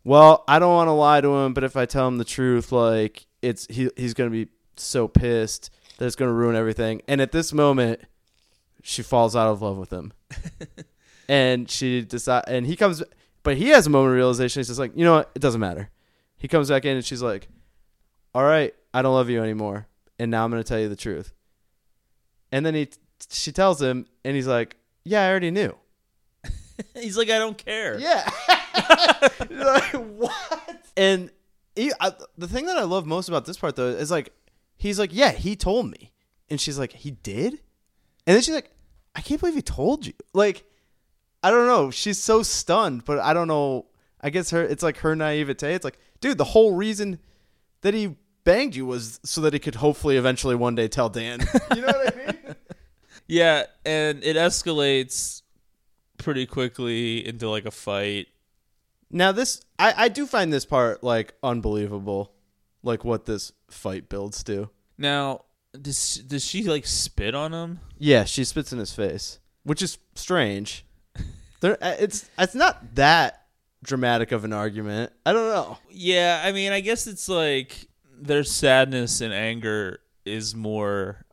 well, 0.04 0.44
I 0.48 0.58
don't 0.58 0.74
want 0.74 0.88
to 0.88 0.92
lie 0.92 1.20
to 1.20 1.28
him, 1.28 1.54
but 1.54 1.64
if 1.64 1.76
I 1.76 1.86
tell 1.86 2.08
him 2.08 2.18
the 2.18 2.24
truth, 2.24 2.72
like 2.72 3.26
it's 3.40 3.66
he 3.66 3.88
he's 3.96 4.14
gonna 4.14 4.30
be 4.30 4.48
so 4.76 5.06
pissed 5.08 5.70
that 5.98 6.06
it's 6.06 6.16
gonna 6.16 6.32
ruin 6.32 6.56
everything. 6.56 7.02
And 7.06 7.20
at 7.20 7.32
this 7.32 7.52
moment, 7.52 8.00
she 8.82 9.02
falls 9.02 9.36
out 9.36 9.48
of 9.48 9.62
love 9.62 9.76
with 9.76 9.92
him, 9.92 10.12
and 11.28 11.70
she 11.70 12.02
decide 12.02 12.44
and 12.46 12.66
he 12.66 12.76
comes, 12.76 13.02
but 13.42 13.56
he 13.56 13.68
has 13.68 13.86
a 13.86 13.90
moment 13.90 14.10
of 14.10 14.16
realization. 14.16 14.60
He's 14.60 14.68
just 14.68 14.78
like, 14.78 14.92
you 14.94 15.04
know 15.04 15.14
what, 15.14 15.30
it 15.34 15.40
doesn't 15.40 15.60
matter. 15.60 15.90
He 16.38 16.48
comes 16.48 16.68
back 16.68 16.84
in 16.84 16.96
and 16.96 17.04
she's 17.04 17.22
like, 17.22 17.48
all 18.34 18.42
right, 18.42 18.74
I 18.92 19.02
don't 19.02 19.14
love 19.14 19.30
you 19.30 19.42
anymore, 19.42 19.86
and 20.18 20.30
now 20.30 20.44
I'm 20.44 20.50
gonna 20.50 20.64
tell 20.64 20.80
you 20.80 20.88
the 20.88 20.96
truth. 20.96 21.32
And 22.50 22.64
then 22.66 22.74
he 22.74 22.88
she 23.30 23.52
tells 23.52 23.80
him, 23.80 24.06
and 24.24 24.34
he's 24.34 24.46
like, 24.46 24.76
yeah, 25.04 25.24
I 25.24 25.30
already 25.30 25.50
knew. 25.50 25.76
He's 26.94 27.16
like, 27.16 27.30
I 27.30 27.38
don't 27.38 27.56
care. 27.56 27.98
Yeah. 27.98 28.28
like 29.50 29.92
what? 29.92 30.82
And 30.96 31.30
he, 31.76 31.92
I, 32.00 32.12
the 32.36 32.48
thing 32.48 32.66
that 32.66 32.76
I 32.76 32.82
love 32.82 33.06
most 33.06 33.28
about 33.28 33.44
this 33.44 33.56
part 33.56 33.76
though 33.76 33.88
is 33.88 34.10
like 34.10 34.32
he's 34.76 34.98
like, 34.98 35.10
yeah, 35.12 35.30
he 35.30 35.56
told 35.56 35.90
me, 35.90 36.12
and 36.50 36.60
she's 36.60 36.78
like, 36.78 36.92
he 36.92 37.12
did, 37.12 37.52
and 38.26 38.34
then 38.34 38.42
she's 38.42 38.54
like, 38.54 38.70
I 39.14 39.20
can't 39.20 39.40
believe 39.40 39.54
he 39.54 39.62
told 39.62 40.06
you. 40.06 40.14
Like, 40.32 40.64
I 41.42 41.50
don't 41.50 41.66
know. 41.66 41.90
She's 41.90 42.18
so 42.18 42.42
stunned, 42.42 43.04
but 43.04 43.18
I 43.18 43.34
don't 43.34 43.48
know. 43.48 43.86
I 44.20 44.30
guess 44.30 44.50
her 44.50 44.62
it's 44.62 44.82
like 44.82 44.98
her 44.98 45.16
naivete. 45.16 45.74
It's 45.74 45.84
like, 45.84 45.98
dude, 46.20 46.38
the 46.38 46.44
whole 46.44 46.74
reason 46.74 47.18
that 47.80 47.94
he 47.94 48.16
banged 48.44 48.76
you 48.76 48.86
was 48.86 49.20
so 49.24 49.40
that 49.42 49.52
he 49.52 49.58
could 49.58 49.76
hopefully 49.76 50.16
eventually 50.16 50.54
one 50.54 50.74
day 50.74 50.88
tell 50.88 51.08
Dan. 51.08 51.40
You 51.74 51.80
know 51.82 51.86
what 51.88 52.14
I 52.14 52.26
mean? 52.26 52.56
Yeah, 53.26 53.64
and 53.84 54.22
it 54.22 54.36
escalates 54.36 55.42
pretty 56.18 56.46
quickly 56.46 57.26
into 57.26 57.48
like 57.48 57.64
a 57.64 57.70
fight. 57.70 58.28
Now 59.10 59.32
this 59.32 59.60
I, 59.78 59.94
I 59.96 60.08
do 60.08 60.26
find 60.26 60.52
this 60.52 60.64
part 60.64 61.02
like 61.02 61.34
unbelievable. 61.42 62.32
Like 62.84 63.04
what 63.04 63.26
this 63.26 63.52
fight 63.70 64.08
builds 64.08 64.42
to. 64.44 64.70
Now, 64.98 65.44
does 65.80 66.16
does 66.16 66.44
she 66.44 66.64
like 66.64 66.86
spit 66.86 67.34
on 67.34 67.52
him? 67.52 67.80
Yeah, 67.98 68.24
she 68.24 68.44
spits 68.44 68.72
in 68.72 68.78
his 68.78 68.92
face, 68.92 69.38
which 69.62 69.82
is 69.82 69.98
strange. 70.14 70.84
There 71.62 71.78
uh, 71.82 71.94
it's 72.00 72.28
it's 72.38 72.56
not 72.56 72.96
that 72.96 73.46
dramatic 73.84 74.32
of 74.32 74.44
an 74.44 74.52
argument. 74.52 75.12
I 75.24 75.32
don't 75.32 75.48
know. 75.48 75.78
Yeah, 75.90 76.42
I 76.44 76.50
mean, 76.50 76.72
I 76.72 76.80
guess 76.80 77.06
it's 77.06 77.28
like 77.28 77.86
their 78.20 78.42
sadness 78.42 79.20
and 79.20 79.32
anger 79.32 80.00
is 80.24 80.56
more 80.56 81.24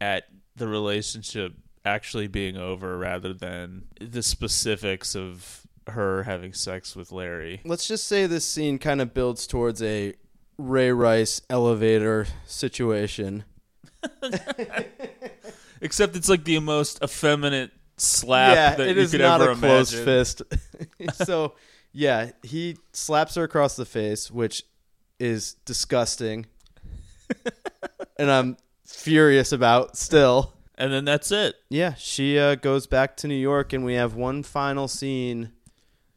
at 0.00 0.24
the 0.54 0.68
relationship 0.68 1.54
actually 1.84 2.28
being 2.28 2.56
over 2.56 2.96
rather 2.96 3.34
than 3.34 3.86
the 4.00 4.22
specifics 4.22 5.16
of 5.16 5.66
her 5.88 6.22
having 6.22 6.52
sex 6.52 6.94
with 6.94 7.10
Larry. 7.10 7.60
Let's 7.64 7.88
just 7.88 8.06
say 8.06 8.26
this 8.26 8.46
scene 8.46 8.78
kind 8.78 9.00
of 9.00 9.12
builds 9.12 9.46
towards 9.48 9.82
a 9.82 10.14
Ray 10.56 10.92
Rice 10.92 11.42
elevator 11.50 12.28
situation. 12.46 13.42
Except 15.80 16.14
it's 16.14 16.28
like 16.28 16.44
the 16.44 16.60
most 16.60 17.02
effeminate 17.02 17.72
slap 17.96 18.54
yeah, 18.54 18.74
that 18.74 18.88
it 18.88 18.96
you 18.96 19.02
is 19.02 19.10
could 19.10 19.20
not 19.20 19.40
ever 19.40 19.52
a 19.52 19.56
closed 19.56 19.94
fist. 19.94 20.42
so, 21.12 21.54
yeah, 21.92 22.30
he 22.42 22.76
slaps 22.92 23.34
her 23.36 23.44
across 23.44 23.76
the 23.76 23.84
face, 23.84 24.30
which 24.30 24.64
is 25.18 25.54
disgusting, 25.64 26.46
and 28.18 28.30
I'm 28.30 28.56
furious 28.84 29.52
about 29.52 29.96
still. 29.96 30.52
And 30.76 30.92
then 30.92 31.04
that's 31.04 31.30
it. 31.30 31.54
Yeah, 31.68 31.94
she 31.94 32.36
uh, 32.36 32.56
goes 32.56 32.88
back 32.88 33.16
to 33.18 33.28
New 33.28 33.36
York, 33.36 33.72
and 33.72 33.84
we 33.84 33.94
have 33.94 34.14
one 34.14 34.42
final 34.42 34.88
scene 34.88 35.52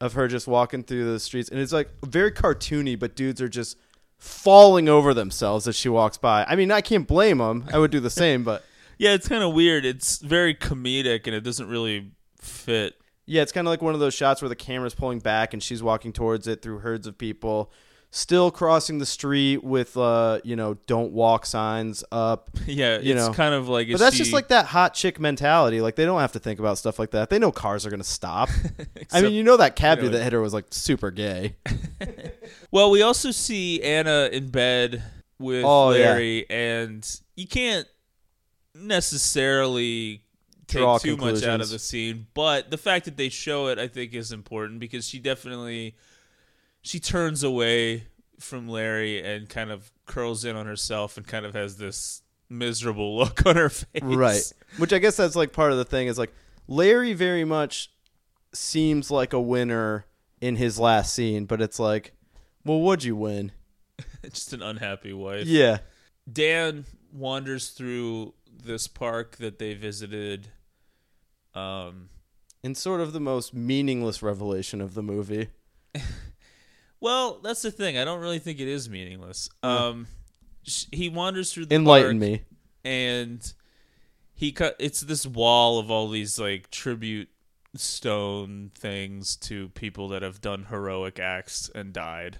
of 0.02 0.14
her 0.14 0.28
just 0.28 0.48
walking 0.48 0.84
through 0.84 1.12
the 1.12 1.20
streets, 1.20 1.50
and 1.50 1.60
it's 1.60 1.74
like 1.74 1.90
very 2.04 2.32
cartoony, 2.32 2.98
but 2.98 3.16
dudes 3.16 3.42
are 3.42 3.50
just 3.50 3.78
falling 4.18 4.90
over 4.90 5.14
themselves 5.14 5.68
as 5.68 5.76
she 5.76 5.90
walks 5.90 6.18
by. 6.18 6.44
I 6.46 6.56
mean, 6.56 6.72
I 6.72 6.82
can't 6.82 7.08
blame 7.08 7.38
them. 7.38 7.66
I 7.72 7.78
would 7.78 7.92
do 7.92 8.00
the 8.00 8.10
same, 8.10 8.44
but 8.44 8.64
Yeah, 8.98 9.14
it's 9.14 9.28
kind 9.28 9.44
of 9.44 9.54
weird. 9.54 9.86
It's 9.86 10.18
very 10.20 10.54
comedic 10.56 11.28
and 11.28 11.36
it 11.36 11.42
doesn't 11.42 11.68
really 11.70 12.12
fit. 12.40 12.96
yeah, 13.26 13.42
it's 13.42 13.52
kind 13.52 13.68
of 13.68 13.72
like 13.72 13.82
one 13.82 13.94
of 13.94 14.00
those 14.00 14.14
shots 14.14 14.42
where 14.42 14.50
the 14.50 14.56
camera's 14.56 14.96
pulling 14.96 15.20
back 15.20 15.54
and 15.54 15.62
she's 15.62 15.84
walking 15.84 16.14
towards 16.14 16.48
it 16.48 16.62
through 16.62 16.80
herds 16.80 17.06
of 17.08 17.18
people, 17.18 17.72
still 18.10 18.50
crossing 18.52 19.00
the 19.00 19.06
street 19.06 19.64
with 19.64 19.98
uh, 19.98 20.40
you 20.44 20.56
know, 20.56 20.76
don't 20.88 21.12
walk 21.12 21.46
signs 21.46 22.04
up. 22.12 22.50
Yeah, 22.66 23.00
You 23.00 23.16
it's 23.16 23.28
know. 23.28 23.34
kind 23.34 23.54
of 23.54 23.68
like 23.70 23.88
But 23.92 24.00
that's 24.00 24.16
she- 24.16 24.24
just 24.24 24.34
like 24.34 24.48
that 24.50 24.66
hot 24.68 24.94
chick 24.94 25.20
mentality. 25.20 25.80
Like 25.82 25.96
they 25.96 26.06
don't 26.06 26.20
have 26.22 26.32
to 26.34 26.40
think 26.40 26.60
about 26.60 26.78
stuff 26.78 26.98
like 27.00 27.12
that. 27.12 27.30
They 27.30 27.38
know 27.40 27.52
cars 27.52 27.86
are 27.86 27.90
gonna 27.90 28.04
stop. 28.04 28.50
I 29.14 29.22
mean, 29.22 29.34
you 29.34 29.44
know 29.44 29.58
that 29.58 29.76
cab 29.76 30.00
you 30.00 30.06
know, 30.06 30.10
that 30.12 30.24
hit 30.24 30.34
her 30.34 30.42
was 30.42 30.54
like 30.54 30.66
super 30.72 31.12
gay. 31.12 31.56
Well, 32.72 32.92
we 32.92 33.02
also 33.02 33.32
see 33.32 33.82
Anna 33.82 34.30
in 34.32 34.50
bed 34.50 35.02
with 35.40 35.64
Oh, 35.66 35.92
yeah. 35.92 36.06
Larry, 36.12 36.50
and 36.50 37.08
you 37.36 37.48
can't 37.48 37.88
necessarily 38.80 40.24
take 40.68 40.82
Draw 40.82 40.98
too 41.00 41.18
much 41.18 41.44
out 41.44 41.62
of 41.62 41.70
the 41.70 41.80
scene. 41.80 42.28
But 42.34 42.72
the 42.72 42.78
fact 42.78 43.06
that 43.06 43.18
they 43.18 43.30
show 43.30 43.68
it, 43.68 43.80
I 43.80 43.88
think, 43.88 44.14
is 44.14 44.32
important 44.32 44.80
because 44.80 45.08
she 45.08 45.20
definitely 45.20 45.96
she 46.82 47.00
turns 47.00 47.44
away 47.44 48.06
from 48.40 48.68
Larry 48.68 49.22
and 49.24 49.50
kind 49.50 49.72
of 49.72 49.92
curls 50.06 50.46
in 50.46 50.56
on 50.56 50.66
herself 50.68 51.18
and 51.18 51.26
kind 51.28 51.46
of 51.46 51.54
has 51.54 51.78
this 51.78 52.22
miserable 52.50 53.18
look 53.20 53.46
on 53.46 53.58
her 53.58 53.68
face. 53.68 54.02
right 54.02 54.54
which 54.78 54.94
i 54.94 55.00
guess 55.00 55.18
that's 55.18 55.36
like 55.36 55.52
part 55.52 55.74
of 55.74 55.78
the 55.78 55.84
thing 55.84 56.08
is 56.08 56.18
like 56.18 56.34
larry 56.66 57.12
very 57.12 57.44
much 57.44 57.92
seems 58.54 59.12
like 59.12 59.34
a 59.34 59.42
winner 59.42 60.06
in 60.40 60.56
his 60.56 60.80
last 60.80 61.14
scene 61.14 61.44
but 61.44 61.62
it's 61.62 61.78
like 61.78 62.14
well 62.64 62.80
would 62.80 63.04
you 63.04 63.18
win 63.18 63.52
Just 64.24 64.54
an 64.54 64.62
unhappy 64.62 65.12
wife. 65.12 65.46
yeah 65.46 65.80
Dan 66.32 66.86
wanders 67.12 67.72
through 67.72 68.34
this 68.68 68.88
park 68.88 69.38
that 69.38 69.58
they 69.58 69.74
visited. 69.74 70.50
Um, 71.56 72.10
in 72.62 72.76
sort 72.76 73.02
of 73.02 73.14
the 73.14 73.20
most 73.20 73.54
meaningless 73.54 74.22
revelation 74.22 74.80
of 74.82 74.94
the 74.94 75.02
movie 75.02 75.48
well, 77.00 77.40
that's 77.44 77.62
the 77.62 77.72
thing. 77.72 77.98
I 77.98 78.06
don't 78.06 78.20
really 78.20 78.40
think 78.40 78.60
it 78.60 78.68
is 78.68 78.90
meaningless. 78.90 79.50
Um, 79.64 80.08
sh- 80.64 80.86
he 80.92 81.10
wanders 81.10 81.54
through 81.54 81.68
the 81.68 81.76
enlighten 81.76 82.20
me 82.20 82.44
and 82.84 83.54
he 84.34 84.52
cut. 84.52 84.76
It's 84.80 85.02
this 85.02 85.26
wall 85.26 85.80
of 85.80 85.92
all 85.92 86.10
these 86.10 86.40
like 86.40 86.70
tribute 86.72 87.30
stone 87.76 88.72
things 88.76 89.36
to 89.36 89.70
people 89.70 90.10
that 90.10 90.22
have 90.22 90.42
done 90.42 90.66
heroic 90.70 91.20
acts 91.20 91.70
and 91.74 91.94
died, 91.94 92.40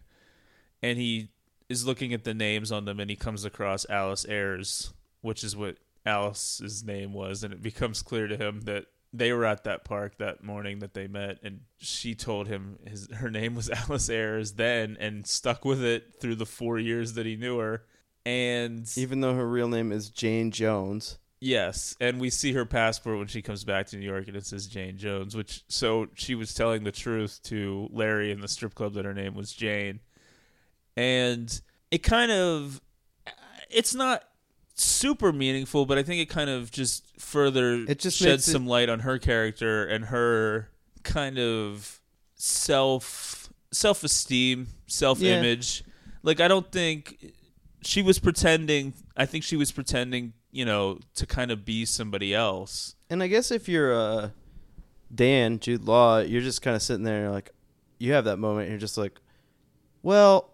and 0.82 0.98
he 0.98 1.30
is 1.70 1.86
looking 1.86 2.14
at 2.14 2.24
the 2.24 2.34
names 2.34 2.72
on 2.72 2.86
them, 2.86 3.00
and 3.00 3.10
he 3.10 3.16
comes 3.16 3.44
across 3.44 3.86
Alice 3.90 4.26
Ayres, 4.30 4.94
which 5.22 5.44
is 5.44 5.56
what 5.56 5.78
Alice's 6.08 6.84
name 6.84 7.14
was, 7.14 7.44
and 7.44 7.54
it 7.54 7.62
becomes 7.62 8.02
clear 8.02 8.28
to 8.28 8.38
him 8.38 8.62
that 8.62 8.86
they 9.14 9.34
were 9.34 9.46
at 9.46 9.64
that 9.66 9.84
park 9.84 10.18
that 10.18 10.44
morning 10.44 10.80
that 10.80 10.94
they 10.94 11.08
met, 11.08 11.40
and 11.44 11.62
she 11.78 12.16
told 12.16 12.48
him 12.48 12.80
his 12.86 13.10
her 13.12 13.30
name 13.30 13.56
was 13.56 13.70
Alice 13.90 14.10
Ayres 14.10 14.54
then, 14.54 14.98
and 15.00 15.28
stuck 15.28 15.66
with 15.66 15.84
it 15.84 16.16
through 16.20 16.36
the 16.36 16.46
four 16.46 16.80
years 16.80 17.14
that 17.14 17.26
he 17.26 17.36
knew 17.36 17.60
her. 17.60 17.84
And 18.26 18.90
Even 18.98 19.22
though 19.22 19.36
her 19.36 19.48
real 19.48 19.70
name 19.70 19.92
is 19.92 20.10
Jane 20.10 20.52
Jones. 20.52 21.18
Yes, 21.40 21.96
and 22.02 22.20
we 22.20 22.30
see 22.32 22.54
her 22.54 22.66
passport 22.66 23.20
when 23.20 23.28
she 23.28 23.44
comes 23.44 23.64
back 23.64 23.88
to 23.88 23.98
New 23.98 24.06
York, 24.06 24.28
and 24.28 24.36
it 24.36 24.46
says 24.46 24.66
Jane 24.66 24.98
Jones. 24.98 25.36
Which 25.36 25.64
so 25.68 26.08
she 26.16 26.36
was 26.36 26.54
telling 26.54 26.84
the 26.84 26.92
truth 26.92 27.42
to 27.44 27.90
Larry 27.92 28.32
in 28.32 28.40
the 28.40 28.48
strip 28.48 28.74
club 28.74 28.94
that 28.94 29.06
her 29.06 29.14
name 29.14 29.36
was 29.36 29.54
Jane, 29.54 30.00
and 30.96 31.62
it 31.92 32.00
kind 32.00 32.32
of 32.32 32.82
it's 33.70 33.94
not 33.94 34.24
super 34.78 35.32
meaningful, 35.34 35.86
but 35.86 35.98
I 35.98 36.04
think 36.04 36.22
it 36.22 36.30
kind 36.30 36.50
of 36.50 36.72
just 36.72 37.20
further 37.20 37.84
It 37.88 38.00
just 38.00 38.18
sheds 38.18 38.48
it- 38.48 38.52
some 38.52 38.68
light 38.68 38.90
on 38.90 39.00
her 39.02 39.18
character 39.20 39.86
and 39.86 40.06
her 40.06 40.70
kind 41.04 41.38
of 41.40 42.00
self 42.36 43.50
self 43.72 44.04
esteem, 44.04 44.68
self 44.88 45.20
image. 45.40 45.84
Like 46.24 46.40
I 46.40 46.48
don't 46.48 46.72
think 46.72 47.34
she 47.82 48.02
was 48.02 48.20
pretending. 48.20 48.94
I 49.16 49.26
think 49.26 49.44
she 49.44 49.56
was 49.56 49.72
pretending, 49.72 50.34
you 50.52 50.66
know, 50.66 51.00
to 51.16 51.26
kind 51.26 51.52
of 51.52 51.66
be 51.66 51.86
somebody 51.86 52.34
else. 52.34 52.96
And 53.10 53.24
I 53.24 53.28
guess 53.28 53.52
if 53.52 53.68
you're 53.70 53.94
uh, 53.94 54.30
Dan, 55.14 55.60
Jude 55.60 55.86
Law, 55.86 56.20
you're 56.20 56.42
just 56.42 56.62
kind 56.62 56.76
of 56.76 56.82
sitting 56.82 57.04
there 57.04 57.30
like, 57.32 57.52
you 58.00 58.14
have 58.14 58.26
that 58.26 58.38
moment, 58.38 58.64
and 58.64 58.72
you're 58.72 58.80
just 58.80 58.98
like, 58.98 59.20
well, 60.04 60.52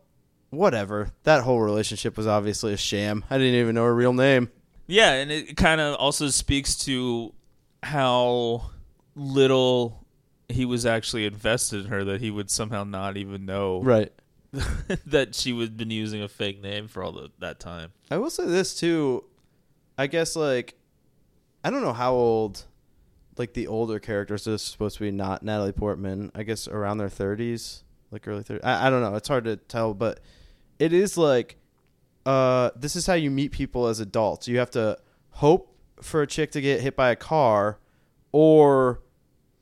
whatever. 0.56 1.12
That 1.24 1.43
whole 1.43 1.60
relationship 1.60 2.18
was 2.18 2.28
obviously 2.28 2.74
a 2.74 2.78
sham. 2.78 3.26
I 3.30 3.38
didn't 3.38 3.56
even 3.56 3.76
know 3.76 3.84
her 3.84 3.95
real 3.95 4.14
name. 4.14 4.49
Yeah, 4.88 5.14
and 5.14 5.32
it 5.32 5.56
kind 5.58 5.80
of 5.82 5.95
also 5.95 6.30
speaks 6.30 6.76
to 6.86 7.34
how 7.82 8.72
little 9.16 10.06
he 10.49 10.66
was 10.66 10.86
actually 10.86 11.26
invested 11.26 11.86
in 11.86 11.88
her 11.88 12.04
that 12.04 12.22
he 12.22 12.30
would 12.32 12.49
somehow 12.51 12.84
not 12.84 13.18
even 13.18 13.45
know 13.45 13.82
Right. 13.82 14.12
that 15.08 15.34
she 15.36 15.58
had 15.60 15.78
been 15.78 15.89
using 15.89 16.22
a 16.22 16.28
fake 16.28 16.62
name 16.62 16.88
for 16.88 17.04
all 17.04 17.12
the, 17.12 17.32
that 17.39 17.60
time. 17.60 17.91
I 18.12 18.18
will 18.18 18.30
say 18.30 18.45
this 18.45 18.76
too. 18.76 19.24
I 19.97 20.08
guess 20.08 20.36
like 20.36 20.76
I 21.64 21.70
don't 21.70 21.82
know 21.82 21.93
how 21.93 22.14
old 22.14 22.66
like 23.38 23.54
the 23.54 23.68
older 23.68 23.99
characters 23.99 24.47
are 24.47 24.58
supposed 24.58 24.97
to 24.97 25.04
be 25.04 25.12
not 25.12 25.43
Natalie 25.43 25.72
Portman. 25.72 26.32
I 26.36 26.43
guess 26.43 26.68
around 26.68 26.97
their 26.99 27.10
thirties, 27.10 27.84
like 28.12 28.28
early 28.28 28.43
thirties. 28.43 28.64
I, 28.64 28.88
I 28.88 28.89
don't 28.89 29.01
know. 29.01 29.16
It's 29.16 29.28
hard 29.28 29.45
to 29.45 29.56
tell, 29.56 29.93
but 29.93 30.20
it 30.80 30.94
is 30.94 31.18
like 31.18 31.58
uh 32.26 32.72
this 32.76 32.96
is 32.96 33.06
how 33.08 33.14
you 33.14 33.30
meet 33.32 33.52
people 33.52 33.88
as 33.88 34.00
adults. 34.00 34.48
You 34.48 34.58
have 34.60 34.72
to 34.72 34.98
hope 35.32 35.76
for 36.02 36.22
a 36.22 36.28
chick 36.28 36.52
to 36.52 36.62
get 36.62 36.82
hit 36.82 36.96
by 36.96 37.10
a 37.12 37.16
car 37.16 37.80
or 38.32 39.02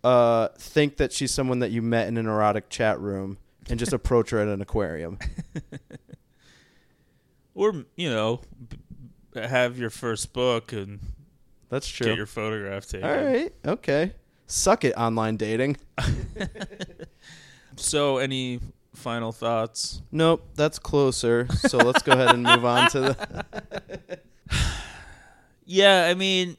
uh 0.04 0.50
think 0.58 0.98
that 0.98 1.12
she's 1.12 1.32
someone 1.32 1.60
that 1.60 1.72
you 1.72 1.82
met 1.82 2.08
in 2.08 2.18
an 2.18 2.26
erotic 2.28 2.70
chat 2.70 3.00
room 3.00 3.38
and 3.70 3.78
just 3.80 3.94
approach 4.00 4.30
her 4.32 4.40
at 4.40 4.48
an 4.48 4.62
aquarium. 4.62 5.18
Or, 7.54 7.74
you 7.96 8.10
know, 8.10 8.42
have 9.36 9.78
your 9.78 9.90
first 9.90 10.32
book 10.34 10.72
and 10.72 11.00
That's 11.70 11.88
true. 11.88 12.08
get 12.08 12.18
your 12.18 12.26
photograph 12.26 12.86
taken. 12.88 13.08
All 13.08 13.24
right. 13.24 13.54
Okay. 13.66 14.14
Suck 14.48 14.84
it, 14.86 14.94
online 14.96 15.38
dating. 15.38 15.78
So, 17.78 18.18
any 18.18 18.60
final 18.94 19.32
thoughts? 19.32 20.02
Nope, 20.12 20.48
that's 20.56 20.80
closer. 20.80 21.48
So 21.68 21.78
let's 21.78 22.02
go 22.04 22.12
ahead 22.14 22.30
and 22.34 22.44
move 22.44 22.66
on 22.66 22.90
to 22.92 23.00
the. 23.02 24.20
Yeah, 25.66 26.06
I 26.10 26.16
mean, 26.16 26.58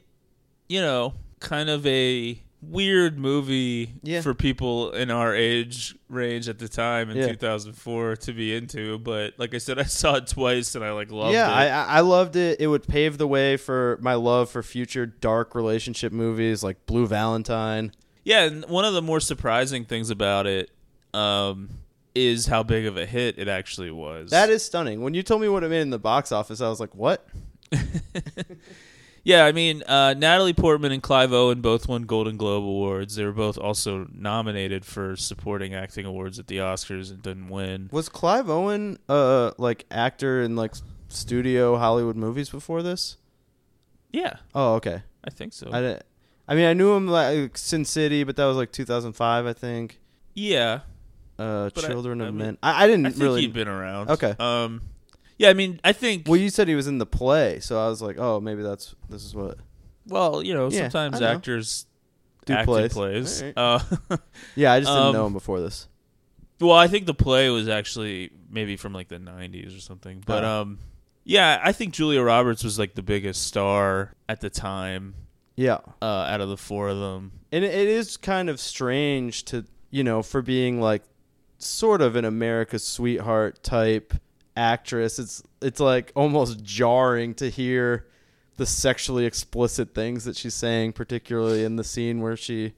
you 0.67 0.81
know, 0.81 1.13
kind 1.39 1.69
of 1.69 1.85
a 1.85 2.39
weird 2.61 3.19
movie 3.19 3.93
Yeah. 4.01 4.21
for 4.21 4.33
people 4.33 4.91
in 4.93 5.11
our 5.11 5.35
age 5.35 5.93
range 6.09 6.47
at 6.47 6.57
the 6.59 6.69
time 6.69 7.09
in 7.09 7.17
Yeah. 7.17 7.27
2004 7.27 8.15
to 8.15 8.33
be 8.33 8.55
into. 8.55 8.97
But 8.99 9.33
like 9.37 9.53
I 9.53 9.57
said, 9.57 9.77
I 9.79 9.83
saw 9.83 10.15
it 10.15 10.27
twice 10.27 10.73
and 10.73 10.83
I 10.83 10.91
like 10.93 11.11
loved 11.11 11.33
yeah, 11.33 11.49
it. 11.49 11.53
I 11.53 11.67
I 11.67 11.83
I 11.97 11.99
loved 11.99 12.35
it. 12.37 12.59
It 12.61 12.67
would 12.67 12.87
pave 12.87 13.17
the 13.17 13.27
way 13.27 13.57
for 13.57 13.99
my 14.01 14.13
love 14.15 14.49
for 14.49 14.63
future 14.63 15.05
dark 15.05 15.53
relationship 15.53 16.13
movies 16.13 16.63
like 16.63 16.85
Blue 16.85 17.05
Valentine. 17.05 17.91
yeah, 18.23 18.45
and 18.45 18.65
one 18.69 18.85
of 18.85 18.93
the 18.93 19.01
more 19.01 19.19
surprising 19.19 19.83
things 19.83 20.09
about 20.09 20.47
it 20.47 20.71
um, 21.13 21.69
is 22.15 22.45
how 22.47 22.63
big 22.63 22.85
of 22.85 22.97
a 22.97 23.05
hit 23.05 23.37
it 23.39 23.47
actually 23.47 23.91
was. 23.91 24.29
That 24.31 24.49
is 24.49 24.63
stunning. 24.63 25.01
When 25.01 25.13
you 25.13 25.23
told 25.23 25.41
me 25.41 25.49
what 25.49 25.63
it 25.63 25.69
made 25.69 25.81
in 25.81 25.89
the 25.89 25.99
box 25.99 26.31
office, 26.31 26.61
I 26.61 26.69
was 26.69 26.79
like, 26.79 26.93
"What?" 26.95 27.27
Yeah, 29.25 29.45
I 29.45 29.53
mean, 29.53 29.83
uh, 29.87 30.15
Natalie 30.17 30.51
Portman 30.53 30.91
and 30.91 31.01
Clive 31.01 31.31
Owen 31.31 31.61
both 31.61 31.87
won 31.87 32.01
Golden 32.03 32.35
Globe 32.35 32.65
awards. 32.65 33.15
They 33.15 33.23
were 33.23 33.31
both 33.31 33.57
also 33.57 34.05
nominated 34.13 34.83
for 34.83 35.15
supporting 35.15 35.73
acting 35.73 36.05
awards 36.05 36.39
at 36.39 36.47
the 36.47 36.57
Oscars 36.57 37.09
and 37.09 37.21
didn't 37.21 37.47
win. 37.47 37.87
Was 37.93 38.09
Clive 38.09 38.49
Owen 38.49 38.99
uh 39.07 39.51
like 39.57 39.85
actor 39.89 40.41
in 40.41 40.57
like 40.57 40.73
studio 41.07 41.77
Hollywood 41.77 42.17
movies 42.17 42.49
before 42.49 42.83
this? 42.83 43.15
Yeah, 44.11 44.35
Oh, 44.53 44.73
okay. 44.75 45.03
I 45.23 45.29
think 45.29 45.53
so. 45.53 45.69
I 45.71 45.79
didn't. 45.79 46.03
I 46.45 46.55
mean, 46.55 46.65
I 46.65 46.73
knew 46.73 46.91
him 46.93 47.07
like 47.07 47.57
Sin 47.57 47.85
City, 47.85 48.25
but 48.25 48.35
that 48.35 48.43
was 48.45 48.57
like 48.57 48.73
2005, 48.73 49.45
I 49.45 49.53
think. 49.53 50.01
yeah, 50.35 50.81
Uh, 51.43 51.69
But 51.73 51.85
I- 51.85 51.87
Children 51.87 52.21
I 52.21 52.27
of 52.27 52.33
mean, 52.33 52.45
Men. 52.45 52.57
I, 52.63 52.83
I 52.83 52.87
didn't 52.87 53.05
I 53.05 53.09
think 53.09 53.23
really. 53.23 53.41
he'd 53.41 53.53
been 53.53 53.67
around. 53.67 54.09
Okay. 54.11 54.35
Um, 54.39 54.81
yeah, 55.37 55.49
I 55.49 55.53
mean, 55.53 55.79
I 55.83 55.93
think. 55.93 56.27
Well, 56.27 56.37
you 56.39 56.49
said 56.49 56.67
he 56.67 56.75
was 56.75 56.87
in 56.87 56.99
the 56.99 57.05
play, 57.05 57.59
so 57.59 57.79
I 57.83 57.87
was 57.89 58.01
like, 58.01 58.17
oh, 58.19 58.39
maybe 58.39 58.61
that's 58.63 58.95
this 59.09 59.23
is 59.25 59.33
what. 59.35 59.57
Well, 60.07 60.43
you 60.43 60.53
know, 60.53 60.69
Yeah, 60.69 60.81
sometimes 60.89 61.17
I 61.17 61.19
know. 61.21 61.27
actors 61.37 61.85
Do 62.45 62.53
act 62.53 62.61
in 62.61 62.65
plays. 62.65 62.93
plays. 62.93 63.41
Alright. 63.43 63.53
Uh, 63.57 63.79
Yeah, 64.55 64.73
I 64.73 64.79
just 64.79 64.91
didn't 64.91 65.07
Um, 65.07 65.13
know 65.13 65.25
him 65.27 65.33
before 65.33 65.59
this. 65.59 65.87
well, 66.59 66.71
I 66.77 66.87
think 66.87 67.05
the 67.07 67.13
play 67.13 67.49
was 67.49 67.67
actually 67.67 68.31
maybe 68.49 68.75
from 68.77 68.93
like 68.93 69.07
the 69.07 69.17
'90s 69.17 69.75
or 69.77 69.81
something. 69.81 70.21
But 70.25 70.43
Oh. 70.43 70.61
um, 70.61 70.79
yeah, 71.23 71.59
I 71.63 71.71
think 71.71 71.93
Julia 71.93 72.21
Roberts 72.21 72.63
was 72.63 72.77
like 72.77 72.95
the 72.95 73.01
biggest 73.03 73.43
star 73.47 74.13
at 74.29 74.39
the 74.41 74.49
time 74.49 75.15
Yeah, 75.55 75.79
uh, 76.01 76.05
out 76.05 76.41
of 76.41 76.49
the 76.49 76.57
four 76.57 76.89
of 76.89 76.99
them. 76.99 77.31
and 77.51 77.63
it, 77.65 77.73
it 77.73 77.87
is 77.87 78.17
kind 78.17 78.49
of 78.49 78.59
strange 78.59 79.45
to 79.45 79.65
you 79.89 80.03
know 80.03 80.21
for 80.21 80.41
being 80.41 80.79
like 80.81 81.03
sort 81.65 82.01
of 82.01 82.15
an 82.15 82.25
America's 82.25 82.83
sweetheart 82.85 83.63
type 83.63 84.13
actress. 84.55 85.19
It's 85.19 85.41
it's 85.61 85.79
like 85.79 86.11
almost 86.15 86.63
jarring 86.63 87.33
to 87.35 87.49
hear 87.49 88.07
the 88.57 88.65
sexually 88.65 89.25
explicit 89.25 89.95
things 89.95 90.25
that 90.25 90.35
she's 90.35 90.53
saying, 90.53 90.93
particularly 90.93 91.63
in 91.63 91.75
the 91.75 91.83
scene 91.83 92.21
where 92.21 92.37
she 92.37 92.73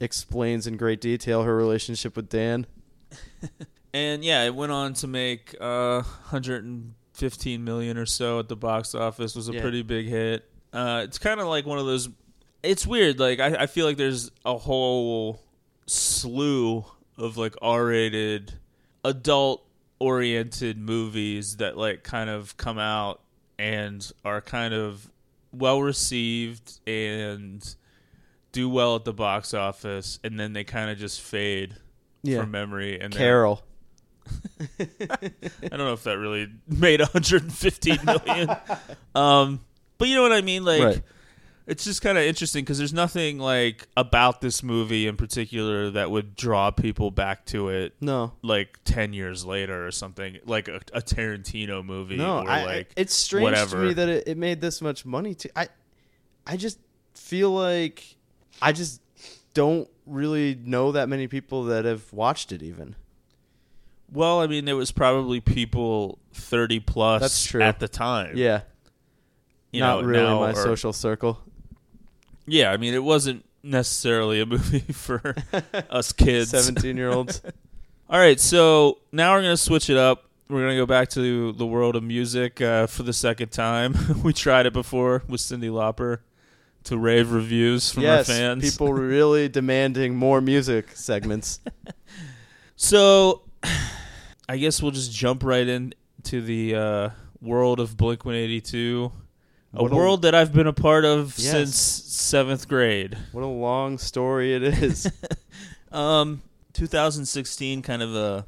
explains 0.00 0.66
in 0.66 0.76
great 0.76 1.00
detail 1.00 1.42
her 1.42 1.54
relationship 1.54 2.16
with 2.16 2.28
Dan. 2.28 2.66
And 3.94 4.24
yeah, 4.24 4.44
it 4.44 4.54
went 4.54 4.72
on 4.72 4.94
to 4.94 5.06
make 5.06 5.54
uh, 5.60 6.00
115 6.30 7.62
million 7.62 7.98
or 7.98 8.06
so 8.06 8.38
at 8.38 8.48
the 8.48 8.56
box 8.56 8.94
office. 8.94 9.34
Was 9.34 9.50
a 9.50 9.52
Yeah. 9.52 9.60
pretty 9.60 9.82
big 9.82 10.06
hit. 10.08 10.48
Uh, 10.72 11.02
it's 11.04 11.18
kind 11.18 11.40
of 11.40 11.46
like 11.46 11.66
one 11.66 11.78
of 11.78 11.84
those. 11.84 12.08
It's 12.62 12.86
weird. 12.86 13.20
Like 13.20 13.38
I, 13.38 13.54
I 13.64 13.66
feel 13.66 13.84
like 13.84 13.98
there's 13.98 14.30
a 14.46 14.56
whole 14.56 15.42
slew 15.86 16.86
of 17.22 17.36
like 17.36 17.54
R-rated, 17.62 18.52
adult-oriented 19.04 20.78
movies 20.78 21.56
that 21.56 21.76
like 21.76 22.02
kind 22.02 22.28
of 22.30 22.56
come 22.56 22.78
out 22.78 23.20
and 23.58 24.10
are 24.24 24.40
kind 24.40 24.74
of 24.74 25.08
well 25.52 25.80
received 25.82 26.80
and 26.86 27.74
do 28.52 28.68
well 28.68 28.96
at 28.96 29.04
the 29.04 29.12
box 29.12 29.54
office, 29.54 30.18
and 30.24 30.38
then 30.38 30.52
they 30.52 30.64
kind 30.64 30.90
of 30.90 30.98
just 30.98 31.20
fade 31.20 31.74
Yeah. 32.22 32.40
from 32.40 32.50
memory. 32.50 33.00
And 33.00 33.12
then- 33.12 33.18
Carol. 33.18 33.62
I 34.80 34.88
don't 35.68 35.78
know 35.78 35.92
if 35.94 36.04
that 36.04 36.16
really 36.18 36.48
made 36.68 37.00
115 37.00 37.98
million. 38.04 38.50
um, 39.14 39.60
but 39.98 40.08
you 40.08 40.14
know 40.14 40.22
what 40.22 40.32
I 40.32 40.42
mean? 40.42 40.64
Like, 40.64 40.82
Right. 40.82 41.02
It's 41.66 41.84
just 41.84 42.02
kind 42.02 42.18
of 42.18 42.24
interesting 42.24 42.64
because 42.64 42.78
there's 42.78 42.92
nothing 42.92 43.38
like 43.38 43.86
about 43.96 44.40
this 44.40 44.62
movie 44.62 45.06
in 45.06 45.16
particular 45.16 45.90
that 45.90 46.10
would 46.10 46.34
draw 46.34 46.70
people 46.70 47.10
back 47.10 47.44
to 47.46 47.68
it. 47.68 47.94
No. 48.00 48.32
Like 48.42 48.78
10 48.84 49.12
years 49.12 49.44
later 49.44 49.86
or 49.86 49.90
something, 49.92 50.38
like 50.44 50.68
a, 50.68 50.80
a 50.92 51.00
Tarantino 51.00 51.84
movie. 51.84 52.16
No, 52.16 52.38
or 52.40 52.50
I, 52.50 52.64
like 52.64 52.92
it's 52.96 53.14
strange 53.14 53.44
whatever. 53.44 53.76
to 53.80 53.88
me 53.88 53.92
that 53.94 54.08
it, 54.08 54.28
it 54.28 54.36
made 54.36 54.60
this 54.60 54.82
much 54.82 55.04
money. 55.06 55.34
To 55.36 55.58
I, 55.58 55.68
I 56.46 56.56
just 56.56 56.78
feel 57.14 57.50
like 57.52 58.16
I 58.60 58.72
just 58.72 59.00
don't 59.54 59.88
really 60.06 60.58
know 60.64 60.92
that 60.92 61.08
many 61.08 61.28
people 61.28 61.64
that 61.64 61.84
have 61.84 62.12
watched 62.12 62.50
it. 62.52 62.62
Even 62.62 62.96
Well, 64.12 64.40
I 64.40 64.46
mean, 64.48 64.64
there 64.64 64.76
was 64.76 64.90
probably 64.90 65.40
people 65.40 66.18
30 66.34 66.80
plus 66.80 67.22
That's 67.22 67.44
true. 67.46 67.62
at 67.62 67.78
the 67.78 67.86
time. 67.88 68.36
yeah, 68.36 68.62
You 69.70 69.80
not 69.80 70.00
know, 70.02 70.08
really 70.08 70.24
my 70.40 70.50
or- 70.50 70.54
social 70.54 70.92
circle. 70.92 71.40
Yeah, 72.52 72.70
I 72.70 72.76
mean, 72.76 72.92
it 72.92 73.02
wasn't 73.02 73.46
necessarily 73.62 74.42
a 74.42 74.44
movie 74.44 74.80
for 74.92 75.34
us 75.90 76.12
kids. 76.12 76.50
Seventeen 76.50 76.98
year 76.98 77.08
olds. 77.08 77.40
All 78.10 78.18
right, 78.18 78.38
so 78.38 78.98
now 79.10 79.32
we're 79.32 79.40
gonna 79.40 79.56
switch 79.56 79.88
it 79.88 79.96
up. 79.96 80.28
We're 80.50 80.60
gonna 80.60 80.76
go 80.76 80.84
back 80.84 81.08
to 81.10 81.52
the 81.52 81.64
world 81.64 81.96
of 81.96 82.02
music 82.02 82.60
uh, 82.60 82.86
for 82.88 83.04
the 83.04 83.14
second 83.14 83.52
time. 83.52 83.96
we 84.22 84.34
tried 84.34 84.66
it 84.66 84.74
before 84.74 85.22
with 85.28 85.40
Cyndi 85.40 85.70
Lauper. 85.70 86.18
to 86.84 86.98
rave 86.98 87.32
reviews 87.32 87.90
from 87.90 88.02
yes, 88.02 88.28
our 88.28 88.34
fans. 88.34 88.62
people 88.70 88.92
really 88.92 89.48
demanding 89.48 90.14
more 90.14 90.42
music 90.42 90.94
segments. 90.94 91.60
So, 92.76 93.44
I 94.48 94.58
guess 94.58 94.82
we'll 94.82 94.90
just 94.90 95.10
jump 95.10 95.42
right 95.42 95.66
into 95.66 96.42
the 96.42 96.74
uh, 96.74 97.10
world 97.40 97.80
of 97.80 97.96
Blink 97.96 98.26
182, 98.26 99.10
a 99.74 99.82
What 99.82 99.92
a- 99.92 99.94
world 99.94 100.22
that 100.22 100.34
I've 100.34 100.52
been 100.52 100.66
a 100.66 100.72
part 100.72 101.04
of 101.04 101.34
Yes. 101.38 101.50
since 101.52 101.76
seventh 101.76 102.68
grade. 102.68 103.16
What 103.32 103.42
a 103.42 103.46
long 103.46 103.98
story 103.98 104.54
it 104.54 104.62
is. 104.62 105.10
Um, 105.92 106.40
2016, 106.72 107.82
kind 107.82 108.02
of 108.02 108.14
a 108.14 108.46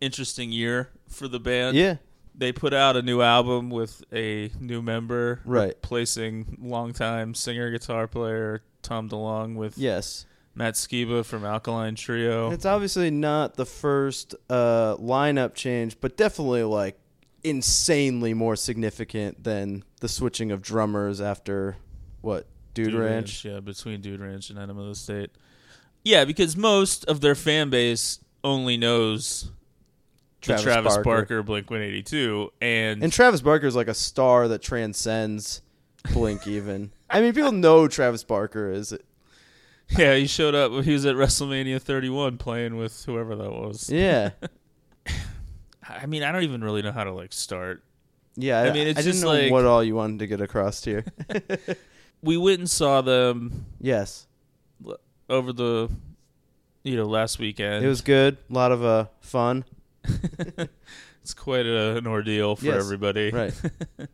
interesting 0.00 0.50
year 0.50 0.90
for 1.08 1.28
the 1.28 1.38
band. 1.38 1.76
yeah, 1.76 1.96
They 2.34 2.50
put 2.52 2.74
out 2.74 2.96
a 2.96 3.02
new 3.02 3.22
album 3.22 3.70
with 3.70 4.02
a 4.12 4.50
new 4.58 4.82
member, 4.82 5.40
Right. 5.44 5.68
replacing 5.68 6.58
longtime 6.60 7.34
singer 7.34 7.70
guitar 7.70 8.08
player 8.08 8.62
Tom 8.82 9.08
DeLonge 9.08 9.54
with 9.54 9.78
yes. 9.78 10.26
Matt 10.54 10.74
Skiba 10.74 11.24
from 11.24 11.44
Alkaline 11.44 11.94
Trio. 11.94 12.50
It's 12.50 12.66
obviously 12.66 13.10
not 13.10 13.54
the 13.54 13.66
first 13.66 14.34
uh, 14.48 14.96
lineup 14.96 15.54
change, 15.54 16.00
but 16.00 16.16
definitely 16.16 16.64
like 16.64 16.98
insanely 17.42 18.34
more 18.34 18.56
significant 18.56 19.44
than 19.44 19.84
the 20.00 20.08
switching 20.08 20.50
of 20.50 20.62
drummers 20.62 21.20
after 21.20 21.76
what 22.20 22.46
Dude, 22.74 22.94
Ranch. 22.94 23.44
yeah, 23.44 23.60
between 23.60 24.00
Dude 24.00 24.20
Ranch 24.20 24.50
and 24.50 24.58
Enema 24.58 24.82
of 24.82 24.88
the 24.88 24.94
State. 24.94 25.30
Yeah, 26.04 26.24
because 26.24 26.56
most 26.56 27.04
of 27.06 27.20
their 27.20 27.34
fan 27.34 27.68
base 27.70 28.20
only 28.42 28.76
knows 28.76 29.50
Travis 30.40 30.64
the 30.64 30.70
Travis 30.70 30.94
Barker. 30.94 31.04
Barker, 31.04 31.42
Blink 31.42 31.70
182, 31.70 32.52
and, 32.60 33.02
And 33.02 33.12
Travis 33.12 33.42
Barker 33.42 33.66
is 33.66 33.76
like 33.76 33.88
a 33.88 33.94
star 33.94 34.48
that 34.48 34.62
transcends 34.62 35.62
Blink. 36.12 36.46
even 36.46 36.92
I 37.08 37.20
mean, 37.20 37.32
people 37.32 37.52
know 37.52 37.88
Travis 37.88 38.24
Barker 38.24 38.70
is. 38.70 38.96
yeah, 39.90 40.14
he 40.14 40.26
showed 40.26 40.54
up. 40.54 40.84
He 40.84 40.92
was 40.92 41.04
at 41.04 41.16
WrestleMania 41.16 41.82
31 41.82 42.38
playing 42.38 42.76
with 42.76 43.04
whoever 43.04 43.36
that 43.36 43.50
was. 43.50 43.90
Yeah, 43.90 44.30
I 46.02 46.06
mean, 46.06 46.22
I 46.22 46.32
don't 46.32 46.42
even 46.44 46.62
really 46.62 46.82
know 46.82 46.92
how 46.92 47.04
to 47.04 47.12
like 47.12 47.32
start. 47.32 47.82
yeah. 48.36 48.60
I 48.62 48.72
mean, 48.72 48.86
it's 48.88 48.98
I 48.98 49.02
didn't 49.02 49.12
just 49.12 49.24
know 49.24 49.30
like- 49.30 49.52
what 49.52 49.64
all 49.64 49.82
you 49.82 49.94
wanted 49.94 50.20
to 50.20 50.26
get 50.26 50.40
across 50.40 50.84
here. 50.84 51.04
We 52.22 52.36
went 52.36 52.58
and 52.58 52.68
saw 52.68 53.00
them 53.00 53.64
yes, 53.80 54.26
over 55.30 55.54
the, 55.54 55.88
you 56.82 56.96
know, 56.96 57.06
last 57.06 57.38
weekend. 57.38 57.82
it 57.82 57.88
was 57.88 58.02
good. 58.02 58.36
A 58.50 58.52
lot 58.52 58.72
of 58.72 58.84
uh, 58.84 59.06
fun. 59.20 59.64
it's 60.04 61.32
quite 61.34 61.64
a, 61.64 61.96
an 61.96 62.06
ordeal 62.06 62.56
for 62.56 62.66
Yes, 62.66 62.84
everybody. 62.84 63.30
Right. 63.30 63.54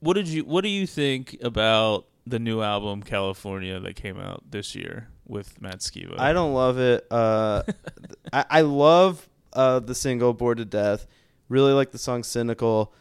What 0.00 0.14
did 0.14 0.28
you 0.28 0.44
What 0.44 0.62
do 0.62 0.68
you 0.68 0.86
think 0.86 1.36
about 1.42 2.06
the 2.26 2.38
new 2.38 2.62
album 2.62 3.02
California 3.02 3.80
that 3.80 3.96
came 3.96 4.18
out 4.18 4.44
this 4.48 4.74
year 4.76 5.08
with 5.26 5.60
Matt 5.60 5.78
Skiba? 5.80 6.18
I 6.18 6.32
don't 6.32 6.54
love 6.54 6.78
it. 6.78 7.04
Uh, 7.10 7.62
I, 8.32 8.44
I 8.48 8.60
love 8.60 9.28
uh, 9.58 9.80
the 9.80 9.94
single 9.94 10.32
"Bored 10.32 10.58
to 10.58 10.64
Death." 10.64 11.06
Really 11.48 11.72
like 11.72 11.90
the 11.90 11.98
song 11.98 12.22
"Cynical." 12.22 12.92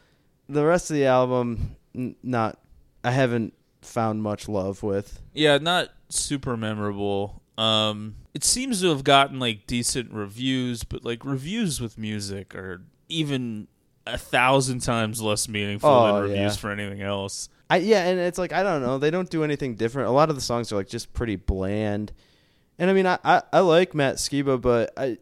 The 0.49 0.65
rest 0.65 0.89
of 0.89 0.95
the 0.95 1.05
album, 1.05 1.75
n- 1.95 2.15
not. 2.23 2.59
I 3.03 3.11
haven't 3.11 3.53
found 3.81 4.21
much 4.23 4.49
love 4.49 4.83
with. 4.83 5.21
Yeah, 5.33 5.57
not 5.59 5.89
super 6.09 6.57
memorable. 6.57 7.41
Um, 7.57 8.15
it 8.33 8.43
seems 8.43 8.81
to 8.81 8.89
have 8.89 9.03
gotten 9.03 9.39
like 9.39 9.67
decent 9.67 10.11
reviews, 10.11 10.83
but 10.83 11.03
like 11.05 11.25
reviews 11.25 11.79
with 11.81 11.97
music 11.97 12.53
are 12.55 12.81
even 13.09 13.67
a 14.05 14.17
thousand 14.17 14.79
times 14.81 15.21
less 15.21 15.47
meaningful 15.49 15.89
Oh, 15.89 16.05
than 16.13 16.21
reviews 16.31 16.37
yeah. 16.55 16.59
for 16.61 16.71
anything 16.71 17.01
else. 17.01 17.49
I 17.69 17.77
yeah, 17.77 18.05
and 18.07 18.19
it's 18.19 18.37
like 18.37 18.53
I 18.53 18.63
don't 18.63 18.81
know. 18.81 18.97
They 18.97 19.11
don't 19.11 19.29
do 19.29 19.43
anything 19.43 19.75
different. 19.75 20.07
A 20.07 20.11
lot 20.11 20.29
of 20.29 20.35
the 20.35 20.41
songs 20.41 20.71
are 20.71 20.75
like 20.77 20.87
just 20.87 21.13
pretty 21.13 21.35
bland. 21.35 22.13
And 22.79 22.89
I 22.89 22.93
mean, 22.93 23.05
I 23.05 23.17
I, 23.25 23.41
I 23.51 23.59
like 23.59 23.93
Matt 23.95 24.15
Skiba, 24.15 24.61
but 24.61 24.93
I, 24.95 25.17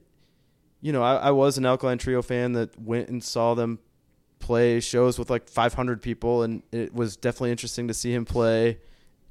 you 0.86 0.92
know, 0.92 1.02
I, 1.02 1.16
I 1.16 1.32
was 1.32 1.58
an 1.58 1.66
Alkaline 1.66 1.98
Trio 1.98 2.22
fan 2.22 2.52
that 2.52 2.80
went 2.80 3.10
and 3.10 3.24
saw 3.24 3.56
them 3.56 3.80
play 4.38 4.80
shows 4.80 5.18
with 5.18 5.32
like 5.32 5.50
500 5.50 6.00
people, 6.00 6.44
and 6.44 6.62
it 6.72 6.94
was 6.94 7.18
definitely 7.18 7.50
interesting 7.50 7.88
to 7.88 7.94
see 7.96 8.14
him 8.14 8.24
play 8.24 8.78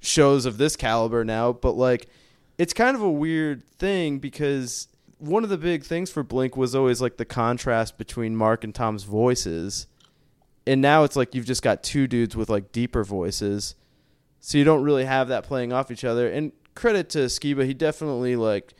shows 0.00 0.46
of 0.46 0.58
this 0.58 0.74
caliber 0.74 1.24
now. 1.24 1.52
But 1.52 1.76
like, 1.76 2.08
it's 2.58 2.72
kind 2.72 2.96
of 2.96 3.02
a 3.02 3.10
weird 3.10 3.62
thing 3.78 4.18
because 4.18 4.88
one 5.18 5.44
of 5.44 5.48
the 5.48 5.56
big 5.56 5.84
things 5.84 6.10
for 6.10 6.24
Blink 6.24 6.56
was 6.56 6.74
always 6.74 7.00
like 7.00 7.18
the 7.18 7.24
contrast 7.24 7.98
between 7.98 8.34
Mark 8.34 8.64
and 8.64 8.74
Tom's 8.74 9.04
voices. 9.04 9.86
And 10.66 10.80
now 10.80 11.04
it's 11.04 11.14
like 11.14 11.36
you've 11.36 11.46
just 11.46 11.62
got 11.62 11.84
two 11.84 12.08
dudes 12.08 12.34
with 12.34 12.48
like 12.48 12.72
deeper 12.72 13.04
voices. 13.04 13.76
So 14.40 14.58
you 14.58 14.64
don't 14.64 14.82
really 14.82 15.04
have 15.04 15.28
that 15.28 15.44
playing 15.44 15.72
off 15.72 15.92
each 15.92 16.04
other. 16.04 16.28
And 16.28 16.50
credit 16.74 17.10
to 17.10 17.18
skiba 17.26 17.64
he 17.64 17.74
definitely 17.74 18.34
like 18.34 18.74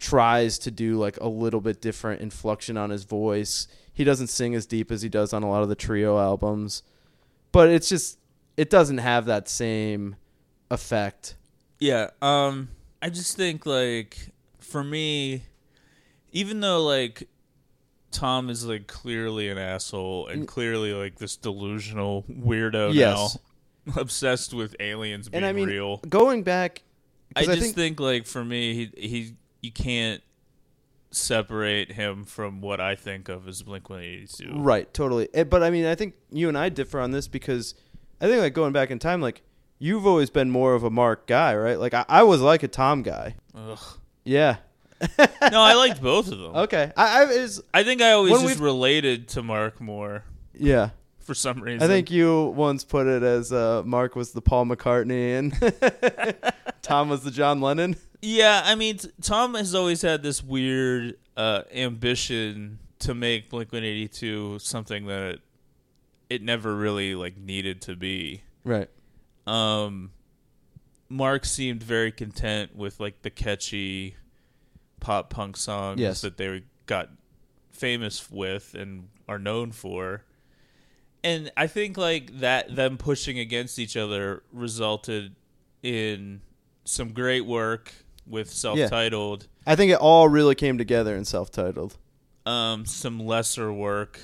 tries 0.00 0.58
to 0.58 0.70
do 0.70 0.96
like 0.96 1.16
a 1.20 1.28
little 1.28 1.60
bit 1.60 1.80
different 1.80 2.20
inflection 2.22 2.76
on 2.76 2.88
his 2.90 3.04
voice 3.04 3.68
he 3.92 4.02
doesn't 4.02 4.28
sing 4.28 4.54
as 4.54 4.64
deep 4.64 4.90
as 4.90 5.02
he 5.02 5.08
does 5.10 5.32
on 5.34 5.42
a 5.42 5.48
lot 5.48 5.62
of 5.62 5.68
the 5.68 5.74
trio 5.74 6.18
albums 6.18 6.82
but 7.52 7.68
it's 7.68 7.88
just 7.88 8.18
it 8.56 8.70
doesn't 8.70 8.98
have 8.98 9.26
that 9.26 9.46
same 9.48 10.16
effect 10.70 11.36
Yeah, 11.78 12.10
um 12.22 12.70
I 13.02 13.10
just 13.10 13.36
think 13.36 13.66
like 13.66 14.16
for 14.58 14.82
me 14.82 15.42
even 16.32 16.60
though 16.60 16.82
like 16.82 17.28
Tom 18.10 18.48
is 18.50 18.64
like 18.66 18.86
clearly 18.86 19.48
an 19.50 19.58
asshole 19.58 20.28
and 20.28 20.48
clearly 20.48 20.92
like 20.94 21.16
this 21.18 21.36
delusional 21.36 22.24
weirdo 22.28 22.94
Yes. 22.94 23.36
now 23.86 23.96
obsessed 24.00 24.54
with 24.54 24.74
aliens 24.80 25.28
being 25.28 25.42
and 25.42 25.46
i 25.48 25.52
mean 25.52 25.68
real. 25.68 25.98
going 26.08 26.42
back 26.42 26.82
I 27.36 27.44
just 27.44 27.60
think, 27.60 27.74
think, 27.76 28.00
like 28.00 28.26
for 28.26 28.44
me 28.44 28.74
he 28.74 29.08
he 29.08 29.34
you 29.62 29.72
can't 29.72 30.22
separate 31.10 31.92
him 31.92 32.24
from 32.24 32.60
what 32.60 32.80
I 32.80 32.94
think 32.94 33.28
of 33.28 33.48
as 33.48 33.62
Blink 33.62 33.88
182. 33.90 34.52
Right, 34.58 34.92
totally. 34.94 35.28
Eh, 35.34 35.44
But 35.44 35.62
I 35.62 35.70
mean, 35.70 35.86
I 35.86 35.94
think 35.94 36.14
you 36.30 36.48
and 36.48 36.56
I 36.56 36.68
differ 36.68 37.00
on 37.00 37.10
this 37.10 37.28
because 37.28 37.74
I 38.20 38.26
think 38.26 38.40
like 38.40 38.54
going 38.54 38.72
back 38.72 38.90
in 38.90 38.98
time, 38.98 39.20
like 39.20 39.42
you've 39.78 40.06
always 40.06 40.30
been 40.30 40.50
more 40.50 40.74
of 40.74 40.84
a 40.84 40.90
Mark 40.90 41.26
guy, 41.26 41.54
right? 41.56 41.78
Like 41.78 41.94
I, 41.94 42.04
I 42.08 42.22
was 42.22 42.40
like 42.40 42.62
a 42.62 42.68
Tom 42.68 43.02
guy. 43.02 43.34
Ugh. 43.54 43.78
Yeah. 44.24 44.56
No, 45.18 45.60
I 45.62 45.74
liked 45.74 46.02
both 46.02 46.30
of 46.30 46.38
them. 46.38 46.54
Okay. 46.56 46.92
I, 46.96 47.22
I 47.22 47.24
is 47.30 47.62
I 47.72 47.82
think 47.84 48.02
I 48.02 48.12
always 48.12 48.40
just 48.42 48.60
related 48.60 49.28
to 49.28 49.42
Mark 49.42 49.80
more 49.80 50.24
yeah. 50.52 50.90
For 51.30 51.34
some 51.36 51.60
reason. 51.62 51.80
I 51.80 51.86
think 51.86 52.10
you 52.10 52.46
once 52.56 52.82
put 52.82 53.06
it 53.06 53.22
as 53.22 53.52
uh, 53.52 53.84
Mark 53.86 54.16
was 54.16 54.32
the 54.32 54.42
Paul 54.42 54.66
McCartney 54.66 55.38
and 55.38 56.42
Tom 56.82 57.08
was 57.08 57.22
the 57.22 57.30
John 57.30 57.60
Lennon. 57.60 57.94
Yeah, 58.20 58.62
I 58.64 58.74
mean, 58.74 58.98
t- 58.98 59.10
Tom 59.22 59.54
has 59.54 59.72
always 59.76 60.02
had 60.02 60.24
this 60.24 60.42
weird 60.42 61.14
uh, 61.36 61.62
ambition 61.72 62.80
to 62.98 63.14
make 63.14 63.48
Blink 63.48 63.72
One 63.72 63.84
Eighty 63.84 64.08
Two 64.08 64.58
something 64.58 65.06
that 65.06 65.38
it 66.28 66.42
never 66.42 66.74
really 66.74 67.14
like 67.14 67.36
needed 67.38 67.80
to 67.82 67.94
be. 67.94 68.42
Right. 68.64 68.88
Um, 69.46 70.10
Mark 71.08 71.44
seemed 71.44 71.80
very 71.84 72.10
content 72.10 72.74
with 72.74 72.98
like 72.98 73.22
the 73.22 73.30
catchy 73.30 74.16
pop 74.98 75.30
punk 75.30 75.56
songs 75.56 76.00
Yes. 76.00 76.22
that 76.22 76.36
they 76.38 76.64
got 76.86 77.08
famous 77.70 78.28
with 78.32 78.74
and 78.74 79.08
are 79.28 79.38
known 79.38 79.70
for. 79.70 80.24
And 81.22 81.52
I 81.56 81.66
think 81.66 81.96
like 81.98 82.38
that 82.40 82.74
them 82.74 82.96
pushing 82.96 83.38
against 83.38 83.78
each 83.78 83.96
other 83.96 84.42
resulted 84.52 85.34
in 85.82 86.40
some 86.84 87.12
great 87.12 87.44
work 87.46 87.92
with 88.26 88.50
self-titled, 88.50 89.46
I 89.66 89.76
think 89.76 89.92
it 89.92 89.98
all 89.98 90.28
really 90.28 90.54
came 90.54 90.78
together 90.78 91.16
in 91.16 91.24
self-titled. 91.24 91.96
um 92.46 92.86
some 92.86 93.18
lesser 93.20 93.72
work 93.72 94.20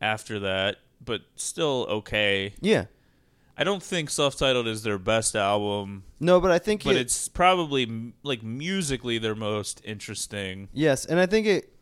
after 0.00 0.38
that, 0.40 0.76
but 1.04 1.22
still 1.36 1.86
okay. 1.88 2.54
Yeah. 2.60 2.86
I 3.56 3.64
don't 3.64 3.82
think 3.82 4.08
self-titled 4.08 4.66
is 4.66 4.82
their 4.82 4.98
best 4.98 5.36
album, 5.36 6.04
No, 6.18 6.40
but 6.40 6.50
I 6.50 6.58
think 6.58 6.84
but 6.84 6.96
it, 6.96 7.02
it's 7.02 7.28
probably 7.28 8.12
like 8.22 8.42
musically 8.42 9.18
their 9.18 9.34
most 9.34 9.82
interesting. 9.84 10.68
Yes, 10.72 11.04
and 11.04 11.20
I 11.20 11.26
think 11.26 11.46
it 11.46 11.72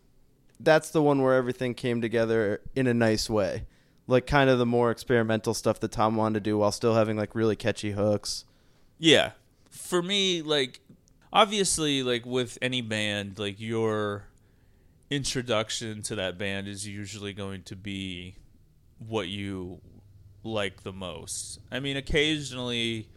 that's 0.58 0.90
the 0.90 1.00
one 1.02 1.22
where 1.22 1.34
everything 1.34 1.74
came 1.74 2.00
together 2.00 2.60
in 2.74 2.86
a 2.86 2.94
nice 2.94 3.30
way. 3.30 3.66
Like 4.10 4.26
kind 4.26 4.50
of 4.50 4.58
the 4.58 4.66
more 4.66 4.90
experimental 4.90 5.54
stuff 5.54 5.78
that 5.80 5.92
Tom 5.92 6.16
wanted 6.16 6.34
to 6.42 6.50
do 6.50 6.58
while 6.58 6.72
still 6.72 6.94
having 6.94 7.16
like 7.16 7.34
really 7.34 7.56
catchy 7.56 7.92
hooks. 7.92 8.44
Yeah. 8.98 9.32
For 9.70 10.02
me, 10.02 10.42
like 10.42 10.80
obviously 11.32 12.02
like 12.02 12.26
with 12.26 12.58
any 12.60 12.80
band, 12.82 13.38
like 13.38 13.60
your 13.60 14.24
introduction 15.10 16.02
to 16.02 16.14
that 16.16 16.38
band 16.38 16.68
is 16.68 16.86
usually 16.86 17.32
going 17.32 17.62
to 17.64 17.76
be 17.76 18.36
what 18.98 19.28
you 19.28 19.80
like 20.42 20.82
the 20.82 20.92
most. 20.92 21.58
I 21.70 21.80
mean, 21.80 21.96
occasionally 21.96 23.08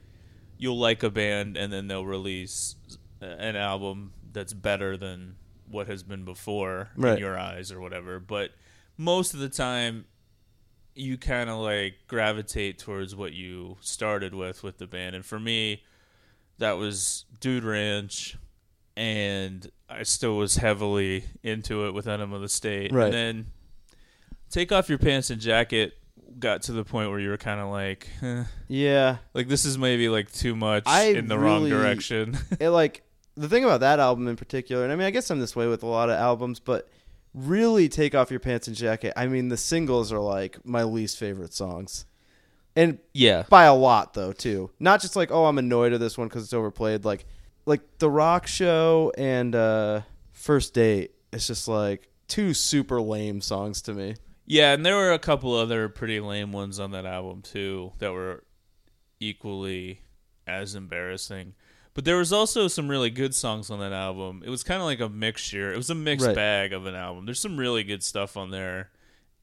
you'll 0.58 0.80
like 0.80 1.04
a 1.04 1.10
band 1.10 1.58
and 1.58 1.72
then 1.74 1.88
they'll 1.88 2.06
release 2.06 2.76
an 3.22 3.56
album 3.56 4.14
that's 4.32 4.54
better 4.54 4.98
than 4.98 5.36
what 5.70 5.88
has 5.88 6.04
been 6.04 6.24
before 6.26 6.90
Right. 6.96 7.14
in 7.14 7.20
your 7.20 7.38
eyes 7.38 7.72
or 7.72 7.80
whatever, 7.80 8.20
but 8.20 8.52
most 8.98 9.34
of 9.34 9.40
the 9.40 9.50
time 9.50 10.06
you 10.96 11.18
kind 11.18 11.50
of 11.50 11.58
like 11.58 11.96
gravitate 12.08 12.80
towards 12.80 13.16
what 13.16 13.34
you 13.34 13.78
started 13.82 14.34
with 14.34 14.64
with 14.64 14.78
the 14.78 14.88
band. 14.88 15.16
And 15.16 15.26
for 15.26 15.40
me, 15.40 15.84
that 16.60 16.74
was 16.74 17.26
Dude 17.40 17.64
Ranch, 17.64 18.38
and 18.96 19.70
I 19.90 20.04
still 20.04 20.38
was 20.38 20.58
heavily 20.58 21.26
into 21.42 21.88
it 21.88 21.94
with 21.94 22.08
Enema 22.08 22.36
of 22.36 22.42
the 22.42 22.50
State. 22.50 22.92
Right. 22.92 23.06
And 23.06 23.14
then 23.14 23.46
Take 24.50 24.72
Off 24.72 24.90
Your 24.90 25.00
Pants 25.00 25.30
and 25.30 25.42
Jacket 25.42 25.94
got 26.40 26.64
to 26.64 26.72
the 26.72 26.84
point 26.84 27.10
where 27.10 27.20
you 27.20 27.30
were 27.30 27.38
kind 27.38 27.60
of 27.60 27.70
like, 27.70 28.08
eh, 28.22 28.44
Yeah, 28.68 29.18
like 29.34 29.48
this 29.48 29.66
is 29.66 29.78
maybe 29.78 30.10
like 30.10 30.32
too 30.32 30.56
much 30.56 30.84
I 30.86 31.06
in 31.06 31.28
the 31.28 31.38
wrong 31.38 31.68
direction. 31.68 32.38
it 32.60 32.70
like 32.70 33.04
the 33.36 33.50
thing 33.50 33.64
about 33.64 33.80
that 33.80 34.00
album 34.00 34.28
in 34.28 34.36
particular, 34.36 34.84
and 34.84 34.92
I 34.92 34.96
mean, 34.96 35.08
I 35.08 35.12
guess 35.12 35.30
I'm 35.30 35.40
this 35.40 35.56
way 35.56 35.68
with 35.68 35.84
a 35.84 35.88
lot 35.88 36.10
of 36.10 36.18
albums, 36.18 36.60
but 36.60 36.88
really 37.34 37.90
take 37.90 38.16
off 38.16 38.32
your 38.32 38.40
pants 38.40 38.68
and 38.68 38.76
jacket. 38.76 39.14
I 39.16 39.28
mean, 39.28 39.50
the 39.50 39.58
singles 39.58 40.12
are 40.12 40.20
like 40.20 40.66
my 40.66 40.84
least 40.84 41.18
favorite 41.18 41.54
songs, 41.54 42.06
and 42.76 43.00
yeah. 43.14 43.44
by 43.50 43.66
a 43.66 43.76
lot 43.76 44.14
though 44.14 44.34
too. 44.34 44.72
Not 44.80 45.02
just 45.02 45.16
like 45.16 45.32
oh, 45.32 45.46
I'm 45.46 45.58
annoyed 45.58 45.94
at 45.94 46.00
this 46.00 46.18
one 46.18 46.28
because 46.28 46.44
it's 46.44 46.54
overplayed. 46.54 47.06
Like 47.06 47.26
like 47.66 47.82
the 48.00 48.10
rock 48.10 48.48
show 48.48 49.12
and 49.18 49.56
uh, 49.56 50.02
first 50.32 50.74
date. 50.74 51.12
It's 51.32 51.48
just 51.48 51.68
like 51.68 52.10
two 52.28 52.54
super 52.54 53.02
lame 53.02 53.42
songs 53.42 53.82
to 53.84 53.94
me. 53.94 54.16
Yeah, 54.46 54.74
and 54.74 54.86
there 54.86 54.96
were 54.96 55.14
a 55.14 55.20
couple 55.20 55.54
other 55.56 55.88
pretty 55.90 56.20
lame 56.20 56.52
ones 56.52 56.80
on 56.80 56.92
that 56.92 57.06
album 57.06 57.42
too 57.42 57.94
that 58.00 58.12
were 58.12 58.44
equally 59.20 60.02
as 60.46 60.76
embarrassing. 60.76 61.56
But 61.94 62.06
there 62.06 62.18
was 62.18 62.34
also 62.34 62.68
some 62.68 62.88
really 62.90 63.10
good 63.12 63.36
songs 63.36 63.70
on 63.70 63.80
that 63.80 63.94
album. 63.94 64.42
It 64.46 64.50
was 64.50 64.64
kind 64.64 64.80
of 64.80 64.86
like 64.86 65.00
a 65.00 65.10
mixture. 65.10 65.72
It 65.72 65.78
was 65.78 65.90
a 65.92 65.96
mixed 65.96 66.26
Right. 66.26 66.36
bag 66.36 66.74
of 66.74 66.86
an 66.88 66.96
album. 66.96 67.26
There's 67.26 67.40
some 67.40 67.58
really 67.58 67.84
good 67.84 68.02
stuff 68.04 68.36
on 68.36 68.50
there, 68.50 68.90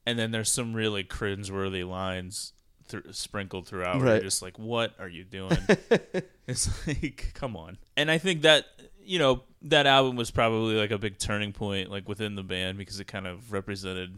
and 0.05 0.19
then 0.19 0.31
there's 0.31 0.51
some 0.51 0.73
really 0.73 1.03
cringeworthy 1.03 1.87
lines 1.87 2.53
thr 2.89 2.97
sprinkled 3.11 3.67
throughout. 3.67 4.01
Right. 4.01 4.15
you're 4.15 4.23
just 4.23 4.41
like, 4.41 4.59
what 4.59 4.93
are 4.99 5.07
you 5.07 5.23
doing? 5.23 5.57
it's 6.47 6.69
like, 6.87 7.31
come 7.33 7.55
on. 7.55 7.77
And 7.95 8.11
I 8.11 8.17
think 8.17 8.41
that 8.41 8.65
you 9.03 9.17
know 9.17 9.43
that 9.63 9.87
album 9.87 10.15
was 10.15 10.29
probably 10.31 10.75
like 10.75 10.91
a 10.91 10.97
big 10.97 11.17
turning 11.19 11.53
point, 11.53 11.89
like 11.89 12.09
within 12.09 12.35
the 12.35 12.43
band, 12.43 12.77
because 12.77 12.99
it 12.99 13.05
kind 13.07 13.27
of 13.27 13.51
represented 13.53 14.17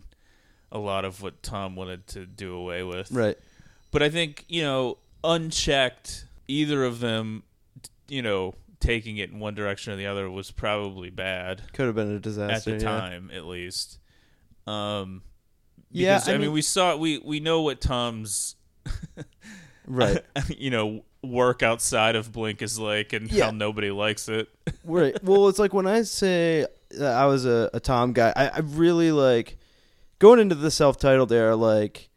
a 0.71 0.79
lot 0.79 1.05
of 1.05 1.21
what 1.21 1.43
Tom 1.43 1.75
wanted 1.75 2.07
to 2.07 2.25
do 2.25 2.55
away 2.55 2.81
with. 2.83 3.11
Right. 3.11 3.37
But 3.91 4.01
I 4.01 4.09
think, 4.09 4.43
you 4.47 4.63
know, 4.63 4.97
unchecked, 5.23 6.25
either 6.47 6.83
of 6.83 6.99
them, 6.99 7.43
you 8.07 8.21
know, 8.21 8.53
taking 8.79 9.17
it 9.17 9.29
in 9.31 9.39
one 9.39 9.55
direction 9.55 9.93
or 9.93 9.95
the 9.95 10.05
other 10.07 10.29
was 10.29 10.51
probably 10.51 11.09
bad 11.09 11.61
Could 11.73 11.85
have 11.85 11.95
been 11.95 12.15
a 12.15 12.19
disaster 12.19 12.71
at 12.73 12.79
the 12.79 12.83
yeah. 12.85 12.99
time, 12.99 13.31
at 13.33 13.45
least. 13.45 13.99
Um, 14.67 15.21
Yeah, 15.91 16.15
because, 16.17 16.27
I 16.29 16.31
I, 16.31 16.35
mean, 16.35 16.41
mean- 16.47 16.51
we 16.53 16.61
saw 16.61 16.95
we 16.97 17.17
we 17.19 17.39
know 17.39 17.61
what 17.61 17.79
Tom's, 17.81 18.55
Right. 19.85 20.23
you 20.57 20.69
know, 20.69 21.03
work 21.21 21.61
outside 21.63 22.15
of 22.15 22.31
Blink 22.31 22.61
is 22.61 22.79
like, 22.79 23.13
and 23.13 23.31
Yeah. 23.31 23.45
how 23.45 23.51
nobody 23.51 23.91
likes 23.91 24.27
it. 24.29 24.47
right. 24.85 25.21
Well, 25.23 25.47
it's 25.49 25.59
like 25.59 25.73
when 25.73 25.87
I 25.87 26.03
say 26.03 26.65
that 26.91 27.13
I 27.15 27.25
was 27.25 27.45
a, 27.45 27.69
a 27.73 27.79
Tom 27.79 28.13
guy, 28.13 28.31
I, 28.35 28.47
I 28.49 28.59
really 28.59 29.11
like 29.11 29.57
going 30.19 30.39
into 30.39 30.55
the 30.55 30.71
self-titled 30.71 31.31
era, 31.31 31.55
like 31.55 32.09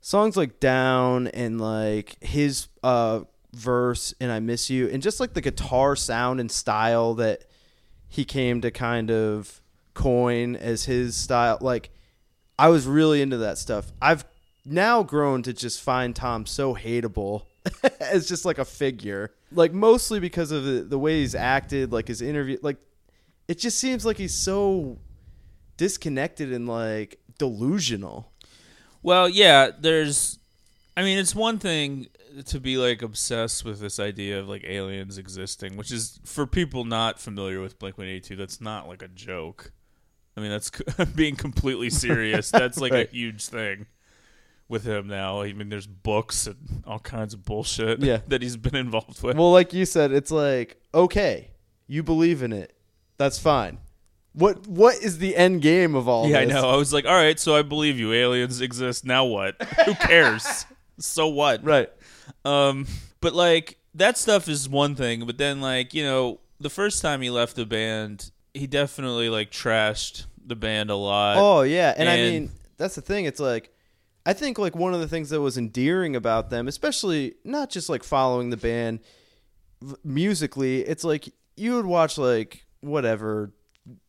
songs 0.00 0.36
like 0.36 0.60
"Down" 0.60 1.26
and 1.28 1.60
like 1.60 2.22
his 2.22 2.68
uh, 2.82 3.20
verse 3.56 4.14
and 4.20 4.30
"I 4.30 4.40
Miss 4.40 4.70
You," 4.70 4.88
and 4.88 5.02
just 5.02 5.18
like 5.20 5.34
the 5.34 5.40
guitar 5.40 5.96
sound 5.96 6.40
and 6.40 6.50
style 6.50 7.14
that 7.14 7.44
he 8.08 8.24
came 8.24 8.60
to 8.60 8.70
kind 8.70 9.10
of 9.10 9.60
coin 9.94 10.56
as 10.56 10.84
his 10.84 11.16
style. 11.16 11.58
Like, 11.60 11.90
I 12.58 12.68
was 12.68 12.86
really 12.86 13.22
into 13.22 13.38
that 13.38 13.58
stuff. 13.58 13.92
I've 14.00 14.24
now 14.64 15.02
grown 15.02 15.42
to 15.42 15.52
just 15.52 15.80
find 15.80 16.14
Tom 16.14 16.46
so 16.46 16.74
hateable 16.74 17.46
as 18.00 18.28
just 18.28 18.44
like 18.44 18.58
a 18.58 18.64
figure. 18.64 19.32
Like 19.52 19.72
mostly 19.72 20.20
because 20.20 20.50
of 20.50 20.64
the, 20.64 20.82
the 20.82 20.98
way 20.98 21.20
he's 21.20 21.34
acted, 21.34 21.92
like 21.92 22.08
his 22.08 22.20
interview 22.20 22.58
like 22.62 22.76
it 23.48 23.58
just 23.58 23.78
seems 23.78 24.04
like 24.04 24.16
he's 24.16 24.34
so 24.34 24.98
disconnected 25.76 26.52
and 26.52 26.68
like 26.68 27.20
delusional. 27.38 28.32
Well, 29.02 29.28
yeah, 29.28 29.70
there's 29.78 30.38
I 30.96 31.02
mean, 31.02 31.18
it's 31.18 31.34
one 31.34 31.58
thing 31.58 32.08
to 32.46 32.60
be 32.60 32.76
like 32.76 33.02
obsessed 33.02 33.64
with 33.64 33.80
this 33.80 33.98
idea 33.98 34.38
of 34.40 34.48
like 34.48 34.64
aliens 34.64 35.18
existing, 35.18 35.76
which 35.76 35.90
is 35.92 36.20
for 36.24 36.46
people 36.46 36.84
not 36.84 37.18
familiar 37.18 37.60
with 37.60 37.78
Blink-182, 37.78 38.36
that's 38.36 38.60
not 38.60 38.88
like 38.88 39.02
a 39.02 39.08
joke. 39.08 39.72
I 40.36 40.40
mean, 40.42 40.50
that's 40.50 40.70
being 41.14 41.34
completely 41.36 41.88
serious. 41.88 42.50
That's 42.52 42.78
like 42.78 42.92
Right. 42.92 43.08
a 43.08 43.10
huge 43.10 43.46
thing 43.46 43.86
with 44.68 44.84
him 44.84 45.06
now. 45.08 45.40
I 45.40 45.52
mean, 45.54 45.70
there's 45.70 45.86
books 45.86 46.46
and 46.46 46.82
all 46.86 46.98
kinds 46.98 47.32
of 47.32 47.42
bullshit 47.44 48.00
Yeah. 48.00 48.18
that 48.28 48.42
he's 48.42 48.58
been 48.58 48.76
involved 48.76 49.22
with. 49.22 49.34
Well, 49.36 49.50
like 49.52 49.72
you 49.72 49.86
said, 49.86 50.12
it's 50.12 50.30
like, 50.30 50.76
okay, 50.92 51.52
you 51.86 52.02
believe 52.02 52.42
in 52.42 52.52
it. 52.52 52.74
That's 53.16 53.38
fine. 53.38 53.78
What 54.34 54.66
what 54.66 54.96
is 55.02 55.16
the 55.16 55.34
end 55.34 55.62
game 55.62 55.94
of 55.94 56.06
all 56.06 56.28
yeah, 56.28 56.40
I 56.40 56.44
know. 56.44 56.68
I 56.68 56.76
was 56.76 56.92
like, 56.92 57.06
all 57.06 57.14
right, 57.14 57.40
so 57.40 57.56
I 57.56 57.62
believe 57.62 57.98
you. 57.98 58.12
Aliens 58.12 58.60
exist. 58.60 59.06
Now 59.06 59.24
what? 59.24 59.62
Who 59.86 59.94
cares? 59.94 60.66
so 60.98 61.28
what? 61.28 61.64
Right. 61.64 61.88
Um, 62.44 62.86
but 63.20 63.34
like 63.34 63.78
that 63.94 64.18
stuff 64.18 64.48
is 64.48 64.68
one 64.68 64.94
thing, 64.94 65.26
but 65.26 65.38
then 65.38 65.60
like 65.60 65.94
you 65.94 66.04
know, 66.04 66.40
the 66.60 66.70
first 66.70 67.02
time 67.02 67.22
he 67.22 67.30
left 67.30 67.56
the 67.56 67.66
band, 67.66 68.30
he 68.54 68.66
definitely 68.66 69.28
like 69.28 69.50
trashed 69.50 70.26
the 70.44 70.56
band 70.56 70.90
a 70.90 70.96
lot. 70.96 71.36
Oh 71.38 71.62
yeah, 71.62 71.94
and, 71.96 72.08
I 72.08 72.16
mean 72.16 72.50
that's 72.76 72.94
the 72.94 73.00
thing. 73.00 73.24
It's 73.24 73.40
like 73.40 73.72
I 74.24 74.32
think 74.32 74.58
like 74.58 74.74
one 74.74 74.94
of 74.94 75.00
the 75.00 75.08
things 75.08 75.30
that 75.30 75.40
was 75.40 75.56
endearing 75.56 76.16
about 76.16 76.50
them, 76.50 76.68
especially 76.68 77.34
not 77.44 77.70
just 77.70 77.88
like 77.88 78.02
following 78.02 78.50
the 78.50 78.56
band 78.56 79.00
musically, 80.04 80.80
it's 80.80 81.04
like 81.04 81.28
you 81.56 81.74
would 81.74 81.86
watch 81.86 82.18
like 82.18 82.66
whatever 82.80 83.52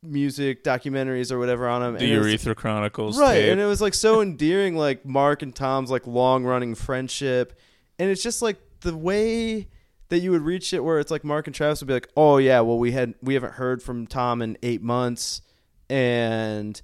music 0.01 0.63
documentaries 0.63 1.32
or 1.32 1.38
whatever 1.38 1.68
on 1.68 1.82
them. 1.82 1.93
the 1.93 1.99
and 1.99 2.26
Urethra 2.26 2.55
Chronicles, 2.55 3.20
right 3.20 3.41
tape. 3.41 3.51
and 3.51 3.61
it 3.61 3.65
was 3.65 3.80
like 3.80 3.93
so 3.93 4.22
endearing 4.22 4.76
like 4.76 5.05
mark 5.05 5.43
and 5.43 5.55
tom's 5.55 5.91
like 5.91 6.07
long 6.07 6.43
running 6.43 6.74
friendship 6.74 7.57
and 8.00 8.10
it's 8.10 8.24
just 8.24 8.41
like 8.41 8.58
the 8.82 8.95
way 8.95 9.68
that 10.10 10.20
you 10.20 10.32
would 10.32 10.41
reach 10.41 10.74
it 10.74 10.80
where 10.84 11.00
it's 11.00 11.12
like 11.12 11.24
mark 11.24 11.48
and 11.48 11.56
travis 11.56 11.82
would 11.82 11.88
be 11.88 11.93
like 11.93 12.10
oh 12.16 12.38
yeah 12.38 12.62
well 12.62 12.78
we 12.78 12.91
had 12.91 13.14
we 13.22 13.34
haven't 13.34 13.54
heard 13.54 13.82
from 13.82 14.08
tom 14.08 14.41
in 14.41 14.58
eight 14.64 14.82
months. 14.82 15.41
And 15.89 16.82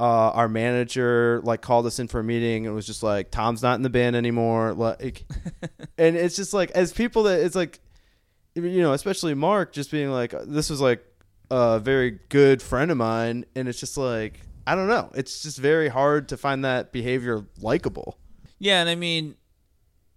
uh, 0.00 0.30
our 0.30 0.48
manager 0.48 1.40
like 1.44 1.60
called 1.62 1.86
us 1.86 1.98
in 1.98 2.08
for 2.08 2.20
a 2.20 2.24
meeting 2.24 2.66
and 2.66 2.74
was 2.74 2.86
just 2.86 3.02
like 3.02 3.30
tom's 3.30 3.62
not 3.62 3.74
in 3.74 3.82
the 3.82 3.90
band 3.90 4.16
anymore. 4.16 4.72
Like 4.72 5.24
and 5.98 6.16
it's 6.16 6.36
just 6.36 6.54
like 6.54 6.70
as 6.70 6.92
people 6.92 7.24
that 7.24 7.40
it's 7.40 7.54
like 7.54 7.80
you 8.54 8.80
know 8.80 8.94
especially 8.94 9.34
mark 9.34 9.72
just 9.72 9.90
being 9.90 10.10
like 10.10 10.34
this 10.46 10.70
was 10.70 10.80
like 10.80 11.04
a 11.50 11.78
very 11.78 12.18
good 12.28 12.62
friend 12.62 12.90
of 12.90 12.96
mine. 12.96 13.44
And 13.54 13.68
it's 13.68 13.80
just 13.80 13.96
like 13.96 14.40
i 14.66 14.74
don't 14.74 14.88
know. 14.88 15.10
It's 15.14 15.42
just 15.42 15.58
very 15.58 15.88
hard 15.88 16.28
to 16.30 16.36
find 16.36 16.64
that 16.64 16.92
behavior 16.92 17.44
likable. 17.60 18.18
Yeah, 18.58 18.80
and 18.80 18.88
I 18.88 18.94
mean, 18.94 19.36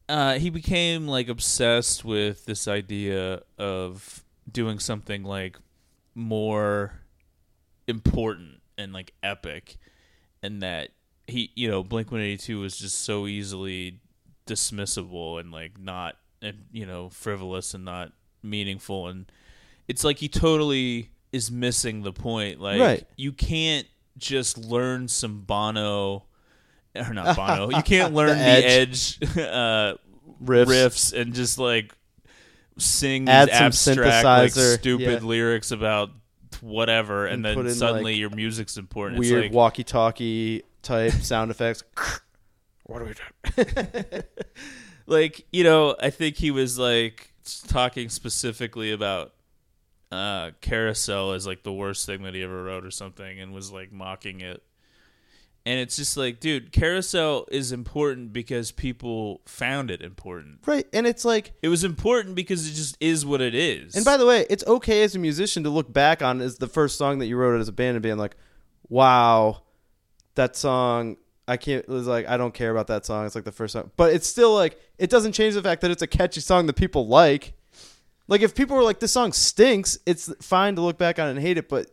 uh, 0.09 0.33
he 0.39 0.49
became 0.49 1.07
like 1.07 1.29
obsessed 1.29 2.03
with 2.03 2.45
this 2.45 2.67
idea 2.67 3.41
of 3.57 4.23
doing 4.51 4.79
something 4.79 5.23
like 5.23 5.57
more 6.15 6.99
important 7.87 8.61
and 8.77 8.91
like 8.93 9.13
epic, 9.23 9.77
and 10.43 10.61
that 10.63 10.89
he, 11.27 11.51
you 11.55 11.69
know, 11.69 11.83
Blink 11.83 12.11
One 12.11 12.21
Eighty 12.21 12.37
Two 12.37 12.59
was 12.61 12.77
just 12.77 12.99
so 13.03 13.27
easily 13.27 13.99
dismissible 14.47 15.39
and 15.39 15.51
like 15.51 15.79
not, 15.79 16.15
and 16.41 16.65
you 16.71 16.85
know, 16.85 17.09
frivolous 17.09 17.73
and 17.73 17.85
not 17.85 18.11
meaningful, 18.43 19.07
and 19.07 19.31
it's 19.87 20.03
like 20.03 20.17
he 20.19 20.27
totally 20.27 21.09
is 21.31 21.51
missing 21.51 22.01
the 22.01 22.11
point. 22.13 22.59
Like, 22.59 22.79
Right. 22.81 23.03
you 23.15 23.31
can't 23.31 23.85
just 24.17 24.57
learn 24.57 25.07
some 25.07 25.41
Bono 25.41 26.25
or 27.07 27.13
not 27.13 27.35
Bono. 27.35 27.69
You 27.69 27.83
can't 27.83 28.13
learn 28.15 28.37
the, 28.37 28.43
edge, 28.43 29.17
uh, 29.37 29.95
Riffs. 30.43 30.65
riffs. 30.65 31.13
and 31.13 31.33
just 31.33 31.57
like 31.57 31.93
sing 32.77 33.27
Add 33.27 33.49
some 33.49 33.65
abstract, 33.65 34.25
like 34.25 34.51
synthesizer, 34.51 34.79
stupid 34.79 35.21
yeah. 35.21 35.27
lyrics 35.27 35.71
about 35.71 36.11
whatever, 36.61 37.25
and, 37.25 37.45
And 37.45 37.67
then 37.67 37.73
suddenly 37.73 38.13
like, 38.13 38.19
your 38.19 38.29
music's 38.29 38.77
important. 38.77 39.19
weird 39.19 39.43
like, 39.43 39.53
walkie-talkie 39.53 40.63
type 40.81 41.11
sound 41.21 41.51
effects 41.51 41.83
what 42.83 43.01
are 43.01 43.05
we 43.05 43.13
doing 43.13 44.23
like 45.05 45.45
you 45.51 45.63
know, 45.63 45.95
I 45.99 46.09
think 46.09 46.37
he 46.37 46.51
was 46.51 46.79
like 46.79 47.33
talking 47.67 48.09
specifically 48.09 48.91
about 48.91 49.33
uh 50.11 50.51
carousel 50.61 51.33
as 51.33 51.45
like 51.45 51.61
the 51.61 51.71
worst 51.71 52.05
thing 52.07 52.23
that 52.23 52.33
he 52.33 52.43
ever 52.43 52.63
wrote 52.63 52.83
or 52.83 52.89
something 52.91 53.39
and 53.39 53.53
was 53.53 53.71
like 53.71 53.91
mocking 53.91 54.41
it 54.41 54.63
and 55.69 55.79
it's 55.79 55.95
just 55.95 56.17
like 56.17 56.39
dude 56.39 56.71
carousel 56.71 57.45
is 57.51 57.71
important 57.71 58.33
because 58.33 58.71
people 58.71 59.41
found 59.45 59.91
it 59.91 60.01
important 60.01 60.57
right 60.65 60.87
and 60.93 61.05
it's 61.05 61.23
like 61.23 61.53
it 61.61 61.67
was 61.67 61.83
important 61.83 62.33
because 62.35 62.67
it 62.67 62.73
just 62.73 62.97
is 62.99 63.25
what 63.25 63.39
it 63.39 63.53
is 63.53 63.95
And 63.95 64.03
by 64.03 64.17
the 64.17 64.25
way, 64.25 64.45
it's 64.49 64.65
okay 64.65 65.03
as 65.03 65.15
a 65.15 65.19
musician 65.19 65.63
to 65.63 65.69
look 65.69 65.91
back 65.93 66.21
on 66.21 66.41
as 66.41 66.57
the 66.57 66.67
first 66.67 66.97
song 66.97 67.19
that 67.19 67.27
you 67.27 67.37
wrote 67.37 67.59
as 67.59 67.67
a 67.67 67.71
band 67.71 67.95
and 67.95 68.03
being 68.03 68.17
like, 68.17 68.35
"Wow, 68.89 69.63
that 70.35 70.55
song 70.55 71.17
I 71.47 71.57
can't. 71.57 71.83
It 71.83 71.89
was 71.89 72.07
like 72.07 72.27
I 72.27 72.37
don't 72.37 72.53
care 72.53 72.69
about 72.69 72.87
that 72.87 73.05
song. 73.05 73.25
It's 73.25 73.33
like 73.33 73.43
the 73.43 73.51
first 73.51 73.73
song, 73.73 73.91
but 73.97 74.13
it's 74.13 74.27
still 74.27 74.53
like 74.53 74.79
it 74.99 75.09
doesn't 75.09 75.33
change 75.33 75.55
the 75.55 75.63
fact 75.63 75.81
that 75.81 75.91
it's 75.91 76.03
a 76.03 76.07
catchy 76.07 76.41
song 76.41 76.67
that 76.67 76.75
people 76.75 77.07
like. 77.07 77.53
Like 78.27 78.41
if 78.41 78.53
people 78.53 78.77
were 78.77 78.83
like 78.83 78.99
this 78.99 79.11
song 79.11 79.33
stinks, 79.33 79.97
it's 80.05 80.31
fine 80.41 80.75
to 80.75 80.81
look 80.81 80.99
back 80.99 81.17
on 81.17 81.27
it 81.27 81.31
and 81.31 81.39
hate 81.39 81.57
it, 81.57 81.67
but 81.67 81.89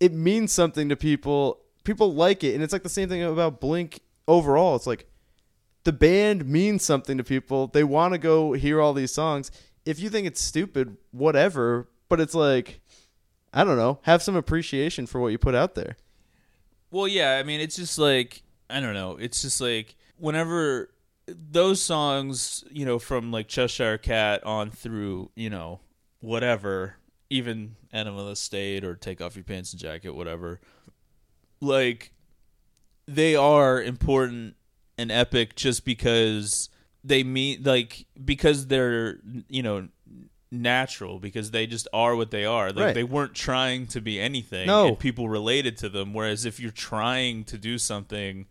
it 0.00 0.12
means 0.12 0.52
something 0.52 0.88
to 0.88 0.96
people. 0.96 1.60
People 1.88 2.12
like 2.12 2.44
it, 2.44 2.52
and 2.52 2.62
it's 2.62 2.74
like 2.74 2.82
the 2.82 2.90
same 2.90 3.08
thing 3.08 3.22
about 3.22 3.62
Blink 3.62 4.00
overall. 4.26 4.76
It's 4.76 4.86
like 4.86 5.08
the 5.84 5.92
band 5.92 6.46
means 6.46 6.84
something 6.84 7.16
to 7.16 7.24
people. 7.24 7.68
They 7.68 7.82
want 7.82 8.12
to 8.12 8.18
go 8.18 8.52
hear 8.52 8.78
all 8.78 8.92
these 8.92 9.10
songs. 9.10 9.50
If 9.86 9.98
you 9.98 10.10
think 10.10 10.26
it's 10.26 10.42
stupid, 10.42 10.98
whatever. 11.12 11.88
But 12.10 12.20
it's 12.20 12.34
like, 12.34 12.82
I 13.54 13.64
don't 13.64 13.78
know. 13.78 14.00
Have 14.02 14.22
some 14.22 14.36
appreciation 14.36 15.06
for 15.06 15.18
what 15.18 15.28
you 15.28 15.38
put 15.38 15.54
out 15.54 15.76
there. 15.76 15.96
Well, 16.90 17.08
yeah, 17.08 17.38
I 17.38 17.42
mean, 17.42 17.58
it's 17.58 17.76
just 17.76 17.98
like 17.98 18.42
I 18.68 18.80
don't 18.80 18.92
know. 18.92 19.16
It's 19.18 19.40
just 19.40 19.58
like 19.58 19.96
whenever 20.18 20.90
those 21.26 21.80
songs, 21.80 22.64
you 22.70 22.84
know, 22.84 22.98
from 22.98 23.32
like 23.32 23.48
Cheshire 23.48 23.96
Cat 23.96 24.44
on 24.44 24.70
through, 24.70 25.30
you 25.34 25.48
know, 25.48 25.80
whatever, 26.20 26.96
Enema 27.30 28.18
of 28.18 28.26
the 28.26 28.36
State 28.36 28.84
or 28.84 28.94
Take 28.94 29.22
Off 29.22 29.36
Your 29.36 29.44
Pants 29.44 29.72
and 29.72 29.80
Jacket, 29.80 30.14
whatever. 30.14 30.60
Like 31.60 32.12
they 33.06 33.34
are 33.34 33.82
important 33.82 34.54
and 34.96 35.10
epic 35.10 35.56
just 35.56 35.84
because 35.84 36.68
they 37.04 37.22
mean 37.22 37.62
like 37.62 38.06
because 38.24 38.66
they're 38.66 39.18
you 39.48 39.62
know 39.62 39.88
natural 40.50 41.18
because 41.18 41.50
they 41.50 41.66
just 41.66 41.86
are 41.92 42.16
what 42.16 42.30
they 42.30 42.44
are. 42.44 42.68
Like 42.68 42.84
Right. 42.86 42.94
they 42.94 43.04
weren't 43.04 43.34
trying 43.34 43.86
to 43.88 44.00
be 44.00 44.18
anything 44.20 44.66
No. 44.66 44.94
people 44.94 45.28
related 45.28 45.76
to 45.78 45.88
them 45.88 46.14
whereas 46.14 46.44
if 46.44 46.58
you're 46.60 46.70
trying 46.70 47.44
to 47.44 47.58
do 47.58 47.76
something 47.78 48.46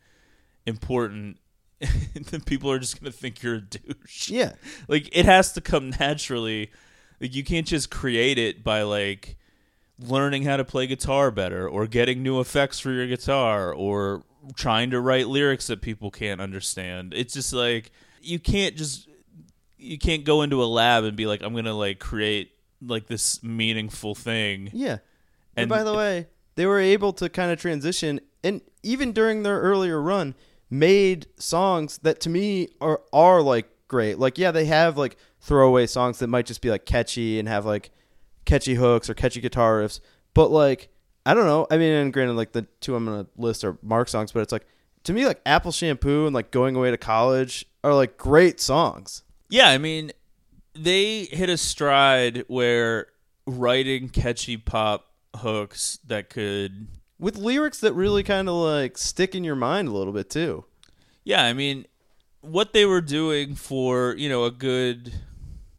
important 0.65 1.37
then 1.79 2.41
people 2.41 2.71
are 2.71 2.79
just 2.79 2.99
going 2.99 3.11
to 3.11 3.17
think 3.17 3.43
you're 3.43 3.55
a 3.55 3.61
douche. 3.61 4.29
Yeah. 4.29 4.53
Like 4.87 5.09
it 5.15 5.25
has 5.25 5.53
to 5.53 5.61
come 5.61 5.91
naturally. 5.99 6.71
Like 7.21 7.35
you 7.35 7.43
can't 7.43 7.67
just 7.67 7.89
create 7.91 8.37
it 8.37 8.63
by 8.63 8.81
like 8.83 9.37
learning 9.99 10.43
how 10.43 10.57
to 10.57 10.63
play 10.65 10.87
guitar 10.87 11.31
better 11.31 11.67
or 11.67 11.87
getting 11.87 12.21
new 12.23 12.39
effects 12.39 12.79
for 12.79 12.91
your 12.91 13.07
guitar 13.07 13.73
or 13.73 14.23
trying 14.55 14.91
to 14.91 15.01
write 15.01 15.27
lyrics 15.27 15.67
that 15.67 15.81
people 15.81 16.11
can't 16.11 16.39
understand. 16.39 17.13
It's 17.15 17.33
just 17.33 17.51
like 17.53 17.91
you 18.21 18.39
can't 18.39 18.75
just 18.75 19.07
you 19.77 19.97
can't 19.97 20.23
go 20.23 20.41
into 20.41 20.63
a 20.63 20.65
lab 20.65 21.03
and 21.03 21.15
be 21.17 21.25
like 21.25 21.41
I'm 21.41 21.53
going 21.53 21.65
to 21.65 21.73
like 21.73 21.99
create 21.99 22.51
like 22.81 23.07
this 23.07 23.41
meaningful 23.43 24.13
thing. 24.15 24.69
Yeah. 24.73 24.91
And- 25.55 25.63
And, 25.63 25.69
by 25.69 25.83
the 25.83 25.93
way, 25.95 26.27
they 26.55 26.65
were 26.67 26.79
able 26.79 27.13
to 27.13 27.29
kind 27.29 27.51
of 27.51 27.59
transition, 27.59 28.19
and 28.43 28.61
even 28.83 29.11
during 29.13 29.41
their 29.43 29.59
earlier 29.59 29.99
run, 30.01 30.35
made 30.69 31.25
songs 31.37 31.97
that 32.03 32.19
to 32.21 32.29
me 32.29 32.69
are 32.79 33.01
are 33.11 33.41
like 33.41 33.67
great. 33.87 34.19
Like, 34.19 34.37
yeah, 34.37 34.51
they 34.51 34.65
have 34.65 34.97
like 34.97 35.17
throwaway 35.41 35.87
songs 35.87 36.19
that 36.19 36.27
might 36.27 36.45
just 36.45 36.61
be 36.61 36.69
like 36.69 36.85
catchy 36.85 37.39
and 37.39 37.47
have 37.47 37.65
like 37.65 37.89
catchy 38.47 38.73
hooks 38.73 39.07
or 39.09 39.13
catchy 39.13 39.39
guitar 39.39 39.81
riffs, 39.81 39.99
but 40.33 40.49
like 40.49 40.89
I 41.27 41.35
don't 41.35 41.45
know. 41.45 41.67
I 41.69 41.77
mean, 41.77 41.91
and 41.91 42.13
granted, 42.13 42.33
like 42.33 42.53
the 42.53 42.63
two 42.79 42.95
I'm 42.95 43.05
gonna 43.05 43.27
list 43.37 43.63
are 43.63 43.77
Mark 43.83 44.07
songs, 44.09 44.31
but 44.31 44.39
it's 44.39 44.51
like 44.51 44.65
to 45.03 45.13
me, 45.13 45.25
like 45.27 45.41
Apple 45.45 45.71
Shampoo 45.71 46.25
and 46.25 46.33
like 46.33 46.51
Going 46.51 46.75
Away 46.75 46.89
to 46.89 46.97
College 46.97 47.65
are 47.83 47.93
like 47.93 48.17
great 48.17 48.59
songs. 48.59 49.23
Yeah, 49.49 49.69
I 49.69 49.77
mean, 49.77 50.11
they 50.73 51.25
hit 51.25 51.49
a 51.49 51.57
stride 51.57 52.45
where 52.47 53.07
writing 53.45 54.09
catchy 54.09 54.57
pop 54.57 55.05
hooks 55.37 55.99
that 56.05 56.29
could 56.29 56.87
With 57.19 57.37
lyrics 57.37 57.79
that 57.79 57.93
really 57.93 58.23
kind 58.23 58.49
of 58.49 58.55
like 58.55 58.97
stick 58.97 59.35
in 59.35 59.43
your 59.43 59.55
mind 59.55 59.87
a 59.87 59.91
little 59.91 60.13
bit 60.13 60.29
too. 60.29 60.65
Yeah, 61.23 61.43
I 61.43 61.53
mean, 61.53 61.85
what 62.41 62.73
they 62.73 62.85
were 62.85 63.01
doing 63.01 63.55
for 63.55 64.15
you 64.17 64.29
know 64.29 64.45
a 64.45 64.51
good, 64.51 65.13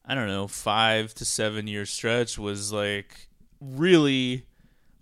I 0.09 0.15
don't 0.15 0.29
know, 0.29 0.49
five 0.49 1.15
to 1.15 1.25
seven 1.27 1.67
year 1.67 1.85
stretch 1.85 2.39
was 2.39 2.73
like 2.73 3.29
really 3.61 4.47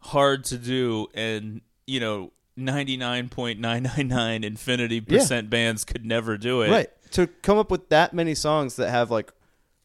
hard 0.00 0.44
to 0.44 0.58
do, 0.58 1.06
and 1.14 1.60
you 1.86 2.00
know, 2.00 2.32
ninety 2.56 2.96
nine 2.96 3.28
point 3.28 3.60
nine 3.60 3.84
nine 3.96 4.08
nine 4.08 4.44
infinity 4.44 5.00
percent 5.00 5.48
bands 5.48 5.84
could 5.84 6.04
never 6.04 6.36
do 6.36 6.62
it. 6.62 6.70
Right. 6.70 6.90
To 7.12 7.28
come 7.28 7.56
up 7.56 7.70
with 7.70 7.88
that 7.90 8.14
many 8.14 8.34
songs 8.34 8.76
that 8.76 8.90
have 8.90 9.10
like 9.12 9.32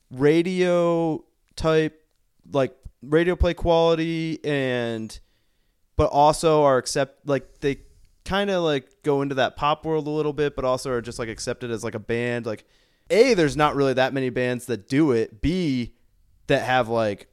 radio 0.10 1.23
type 1.56 2.03
like 2.52 2.76
radio 3.02 3.35
play 3.35 3.53
quality 3.53 4.43
and 4.43 5.19
but 5.95 6.10
also 6.11 6.64
are 6.64 6.77
accept 6.77 7.27
like 7.27 7.60
they 7.60 7.77
kind 8.26 8.49
of 8.49 8.64
like 8.64 8.88
go 9.03 9.22
into 9.22 9.35
that 9.35 9.56
pop 9.56 9.85
world 9.85 10.07
a 10.07 10.10
little 10.10 10.34
bit 10.34 10.56
but 10.56 10.65
also 10.65 10.91
are 10.91 11.02
just 11.02 11.19
like 11.19 11.30
accepted 11.30 11.72
as 11.72 11.84
like 11.84 11.95
a 11.95 11.99
band 11.99 12.45
like 12.45 12.65
a 13.12 13.34
there's 13.34 13.58
not 13.58 13.76
really 13.76 13.94
that 13.94 14.14
many 14.14 14.30
bands 14.30 14.66
that 14.66 14.88
do 14.88 15.12
it 15.12 15.42
b 15.42 15.94
that 16.48 16.64
have 16.64 16.90
like 16.90 17.28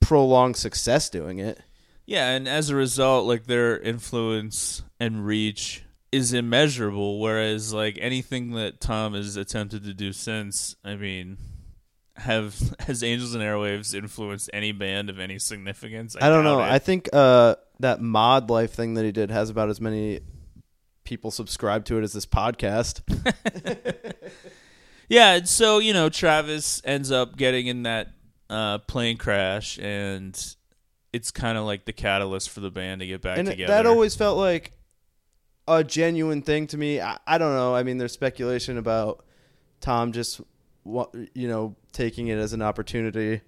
prolonged 0.00 0.56
success 0.56 1.08
doing 1.08 1.38
it 1.38 1.58
Yeah, 2.06 2.28
and 2.30 2.46
as 2.46 2.68
a 2.68 2.76
result, 2.76 3.26
like 3.26 3.46
their 3.46 3.78
influence 3.78 4.82
and 5.00 5.24
reach 5.24 5.82
is 6.12 6.32
immeasurable. 6.34 7.18
Whereas 7.18 7.72
like 7.72 7.98
anything 8.00 8.52
that 8.52 8.80
Tom 8.80 9.14
has 9.14 9.36
attempted 9.36 9.84
to 9.84 9.94
do 9.94 10.12
since, 10.12 10.76
I 10.84 10.96
mean, 10.96 11.38
have 12.16 12.54
has 12.80 13.02
Angels 13.02 13.34
and 13.34 13.42
Airwaves 13.42 13.94
influenced 13.94 14.50
any 14.52 14.72
band 14.72 15.08
of 15.08 15.18
any 15.18 15.38
significance? 15.38 16.14
I 16.20 16.28
don't 16.28 16.44
know. 16.44 16.60
it. 16.60 16.64
I 16.64 16.78
think 16.78 17.08
uh, 17.12 17.56
that 17.80 18.00
Modlife 18.00 18.70
thing 18.70 18.94
that 18.94 19.04
he 19.04 19.12
did 19.12 19.30
has 19.30 19.48
about 19.48 19.70
as 19.70 19.80
many 19.80 20.20
people 21.04 21.30
subscribe 21.30 21.86
to 21.86 21.98
it 21.98 22.02
as 22.02 22.12
this 22.12 22.26
podcast. 22.26 23.00
Yeah, 25.08 25.34
and 25.34 25.48
so 25.48 25.78
you 25.78 25.92
know, 25.92 26.08
Travis 26.08 26.80
ends 26.84 27.10
up 27.10 27.36
getting 27.36 27.66
in 27.66 27.82
that 27.84 28.08
uh, 28.50 28.78
plane 28.78 29.16
crash, 29.16 29.78
and 29.78 30.56
it's 31.12 31.30
kind 31.30 31.56
of 31.58 31.64
like 31.64 31.84
the 31.84 31.92
catalyst 31.92 32.50
for 32.50 32.60
the 32.60 32.70
band 32.70 33.00
to 33.00 33.06
get 33.06 33.22
back 33.22 33.38
and 33.38 33.48
together. 33.48 33.72
that 33.72 33.86
always 33.86 34.14
felt 34.14 34.36
like 34.36 34.72
a 35.68 35.84
genuine 35.84 36.42
thing 36.42 36.66
to 36.68 36.76
me. 36.76 37.00
I, 37.00 37.18
I 37.26 37.38
don't 37.38 37.54
know. 37.54 37.74
I 37.74 37.82
mean, 37.82 37.98
there's 37.98 38.12
speculation 38.12 38.78
about 38.78 39.24
Tom 39.80 40.12
just, 40.12 40.40
you 40.84 41.48
know, 41.48 41.76
taking 41.92 42.28
it 42.28 42.38
as 42.38 42.52
an 42.52 42.62
opportunity, 42.62 43.40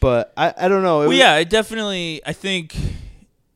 but 0.00 0.32
I, 0.36 0.54
I 0.56 0.68
don't 0.68 0.82
know. 0.82 0.98
It 0.98 1.00
well, 1.00 1.08
was- 1.08 1.18
yeah, 1.18 1.32
I 1.32 1.44
definitely. 1.44 2.20
I 2.24 2.32
think 2.32 2.76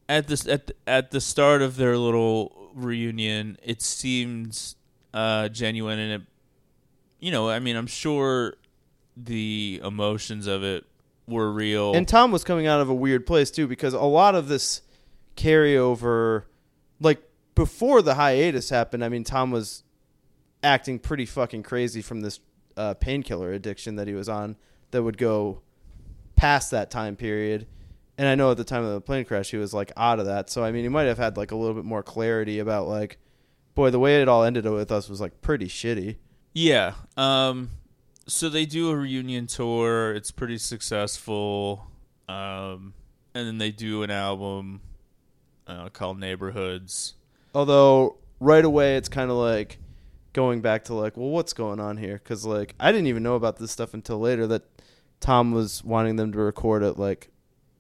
at 0.09 0.27
this 0.27 0.47
at 0.49 0.67
the, 0.67 0.75
at 0.87 1.11
the 1.11 1.21
start 1.21 1.63
of 1.63 1.77
their 1.77 1.97
little 1.97 2.71
reunion, 2.75 3.59
it 3.63 3.83
seemed 3.83 4.75
uh, 5.15 5.49
genuine, 5.49 5.99
and 5.99 6.13
it. 6.23 6.23
You 7.21 7.31
know, 7.31 7.49
I 7.49 7.59
mean, 7.59 7.77
I'm 7.77 7.87
sure 7.87 8.55
the 9.17 9.81
emotions 9.85 10.47
of 10.47 10.63
it 10.63 10.85
were 11.27 11.53
real. 11.53 11.95
And 11.95 12.09
Tom 12.09 12.33
was 12.33 12.45
coming 12.45 12.67
out 12.67 12.81
of 12.81 12.89
a 12.89 12.95
weird 12.95 13.27
place 13.27 13.51
too 13.51 13.67
because 13.67 13.95
a 13.95 14.01
lot 14.01 14.35
of 14.35 14.49
this 14.49 14.83
carryover, 15.37 16.45
like 16.99 17.23
before 17.55 18.03
the 18.03 18.15
hiatus 18.15 18.71
happened, 18.71 19.05
I 19.05 19.09
mean, 19.09 19.25
Tom 19.25 19.51
was 19.51 19.85
acting 20.63 20.99
pretty 20.99 21.27
fucking 21.27 21.63
crazy 21.63 22.03
from 22.03 22.21
this 22.21 22.41
uh, 22.77 22.95
painkiller 22.95 23.53
addiction 23.53 23.97
that 23.97 24.09
he 24.09 24.15
was 24.15 24.29
on 24.29 24.57
that 24.91 25.03
would 25.03 25.19
go 25.19 25.63
past 26.37 26.71
that 26.71 26.91
time 26.91 27.17
period. 27.17 27.67
And 28.19 28.29
I 28.29 28.35
know 28.35 28.51
at 28.51 28.57
the 28.57 28.65
time 28.65 28.85
of 28.85 28.93
the 28.93 29.01
plane 29.01 29.25
crash, 29.25 29.51
he 29.51 29.57
was 29.57 29.73
like 29.73 29.93
out 29.97 30.19
of 30.19 30.27
that. 30.27 30.51
So 30.51 30.65
I 30.65 30.73
mean, 30.73 30.83
he 30.83 30.89
might 30.89 31.05
have 31.05 31.19
had 31.19 31.37
like 31.37 31.53
a 31.53 31.57
little 31.57 31.75
bit 31.75 31.85
more 31.85 32.03
clarity 32.03 32.59
about 32.59 32.89
like, 32.89 33.19
boy, 33.75 33.91
the 33.91 33.99
way 33.99 34.21
it 34.21 34.29
all 34.29 34.45
ended 34.45 34.67
with 34.67 34.91
us 34.91 35.09
was 35.09 35.21
like 35.21 35.41
pretty 35.41 35.67
shitty. 35.67 36.17
Yeah. 36.53 36.95
Um 37.17 37.71
so 38.27 38.49
they 38.49 38.65
do 38.67 38.91
a 38.91 38.97
reunion 38.97 39.47
tour. 39.47 40.15
It's 40.15 40.31
pretty 40.31 40.59
successful. 40.59 41.87
Um 42.29 42.95
and 43.35 43.47
then 43.47 43.59
they 43.59 43.71
do 43.71 44.03
an 44.03 44.11
album 44.11 44.81
uh, 45.67 45.89
called 45.91 46.19
Neighborhoods. 46.19 47.15
Although 47.55 48.17
right 48.41 48.65
away 48.65 48.97
it's 48.97 49.09
kind 49.09 49.31
of 49.31 49.37
like 49.37 49.79
going 50.33 50.61
back 50.61 50.85
to 50.85 50.95
like, 50.95 51.17
well, 51.17 51.29
what's 51.29 51.53
going 51.53 51.81
on 51.81 51.97
here? 51.97 52.15
Because 52.15 52.45
like 52.45 52.75
I 52.81 52.93
didn't 52.93 53.07
even 53.07 53.23
know 53.23 53.35
about 53.35 53.57
this 53.57 53.71
stuff 53.71 53.95
until 53.95 54.19
later 54.19 54.47
that 54.49 54.63
Tom 55.21 55.53
was 55.53 55.85
wanting 55.85 56.17
them 56.17 56.33
to 56.33 56.39
record 56.39 56.83
it 56.83 56.99
like 56.99 57.31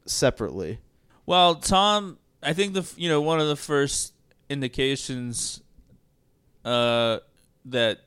separately. 0.06 0.78
Well, 1.26 1.54
Tom, 1.56 2.18
I 2.42 2.52
think 2.52 2.74
the 2.74 2.88
you 2.96 3.08
know 3.08 3.20
one 3.20 3.40
of 3.40 3.48
the 3.48 3.56
first 3.56 4.14
indications 4.48 5.62
uh 6.64 7.18
that 7.64 8.00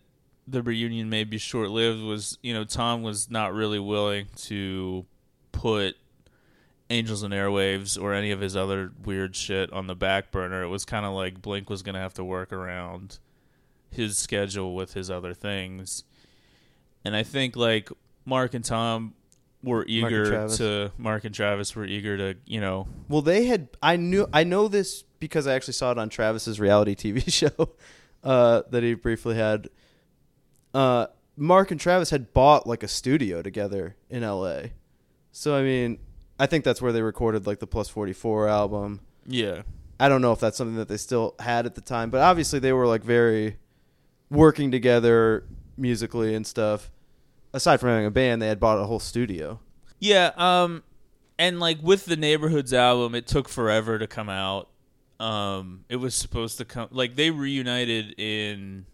the 0.48 0.62
reunion 0.62 1.10
may 1.10 1.24
be 1.24 1.38
short-lived 1.38 2.02
was, 2.02 2.38
you 2.42 2.54
know, 2.54 2.64
Tom 2.64 3.02
was 3.02 3.30
not 3.30 3.54
really 3.54 3.80
willing 3.80 4.28
to 4.36 5.06
put 5.52 5.96
Angels 6.90 7.24
and 7.24 7.34
Airwaves 7.34 8.02
or 8.02 8.14
any 8.14 8.32
of 8.32 8.42
his 8.42 8.56
other 8.56 8.92
weird 9.04 9.36
shit 9.36 9.72
on 9.72 9.88
the 9.88 9.96
back 9.96 10.32
burner. 10.32 10.64
It 10.64 10.68
was 10.68 10.86
kind 10.86 11.06
of 11.06 11.14
like 11.14 11.42
Blink 11.42 11.70
was 11.70 11.82
going 11.82 11.96
to 11.96 12.02
have 12.02 12.14
to 12.16 12.24
work 12.24 12.52
around 12.52 13.20
his 13.90 14.18
schedule 14.18 14.76
with 14.76 14.94
his 14.94 15.10
other 15.10 15.34
things. 15.34 16.04
And 17.06 17.16
I 17.16 17.24
think 17.24 17.56
like 17.56 17.90
Mark 18.26 18.54
and 18.54 18.64
Tom 18.64 19.14
were 19.64 19.86
eager 19.88 20.26
Travis. 20.26 20.58
to 20.58 20.92
Mark 20.98 21.24
and 21.24 21.34
Travis 21.34 21.76
were 21.76 21.86
eager 21.86 22.18
to 22.18 22.38
you 22.46 22.60
know 22.60 22.88
Well, 23.08 23.22
they 23.22 23.46
had. 23.46 23.70
I 23.82 23.96
knew. 23.96 24.28
I 24.34 24.44
know 24.44 24.68
this 24.68 25.04
because 25.20 25.48
I 25.48 25.54
actually 25.54 25.74
saw 25.74 25.92
it 25.92 25.98
on 25.98 26.10
Travis's 26.10 26.60
reality 26.60 26.96
TV 26.96 27.32
show 27.32 27.70
uh, 28.24 28.64
that 28.70 28.84
he 28.84 28.94
briefly 28.94 29.36
had. 29.36 29.70
Uh, 30.74 31.08
Mark 31.36 31.72
and 31.72 31.80
Travis 31.80 32.10
had 32.10 32.34
bought 32.34 32.68
like 32.68 32.84
a 32.84 32.88
studio 32.88 33.42
together 33.42 33.96
in 34.10 34.24
L.A. 34.24 34.74
So 35.32 35.56
I 35.56 35.64
mean, 35.64 36.00
I 36.40 36.46
think 36.46 36.64
that's 36.64 36.82
where 36.82 36.92
they 36.92 37.02
recorded 37.02 37.48
like 37.48 37.60
the 37.60 37.68
Plus 37.68 37.90
Forty 37.90 38.14
Four 38.14 38.48
album. 38.48 39.02
yeah 39.28 39.64
I 40.00 40.10
don't 40.10 40.22
know 40.22 40.34
if 40.34 40.40
that's 40.40 40.58
something 40.58 40.76
that 40.78 40.88
they 40.90 40.98
still 40.98 41.36
had 41.40 41.66
at 41.66 41.76
the 41.76 41.82
time, 41.82 42.10
but 42.10 42.20
obviously 42.20 42.60
they 42.60 42.74
were 42.74 42.88
like 42.88 43.04
very 43.04 43.58
working 44.30 44.70
together 44.72 45.46
musically 45.78 46.36
and 46.36 46.46
stuff. 46.46 46.92
Aside 47.54 47.80
from 47.80 47.90
having 47.90 48.06
a 48.08 48.12
band, 48.12 48.42
they 48.42 48.48
had 48.48 48.60
bought 48.60 48.80
a 48.80 48.86
whole 48.86 49.00
studio. 49.00 49.60
Yeah, 50.00 50.32
um 50.36 50.84
and 51.40 51.60
like 51.60 51.82
with 51.82 52.06
the 52.06 52.18
Neighborhoods 52.18 52.74
album, 52.74 53.16
it 53.16 53.28
took 53.28 53.48
forever 53.48 53.98
to 54.00 54.08
come 54.08 54.30
out. 54.30 54.70
Um 55.20 55.86
it 55.90 55.98
was 55.98 56.16
supposed 56.16 56.58
to 56.58 56.66
come 56.66 56.90
like 56.92 57.16
they 57.16 57.30
reunited 57.32 58.20
in 58.20 58.86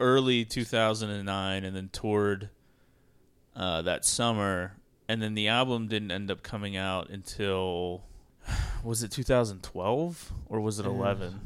early 0.00 0.44
2009 0.44 1.64
and 1.64 1.76
then 1.76 1.88
toured 1.92 2.50
uh 3.56 3.82
that 3.82 4.04
summer 4.04 4.76
and 5.08 5.22
then 5.22 5.34
the 5.34 5.48
album 5.48 5.88
didn't 5.88 6.10
end 6.10 6.30
up 6.30 6.42
coming 6.42 6.76
out 6.76 7.08
until 7.08 8.04
was 8.84 9.02
it 9.02 9.10
2012 9.10 10.32
or 10.48 10.60
was 10.60 10.78
it 10.78 10.86
11? 10.86 11.40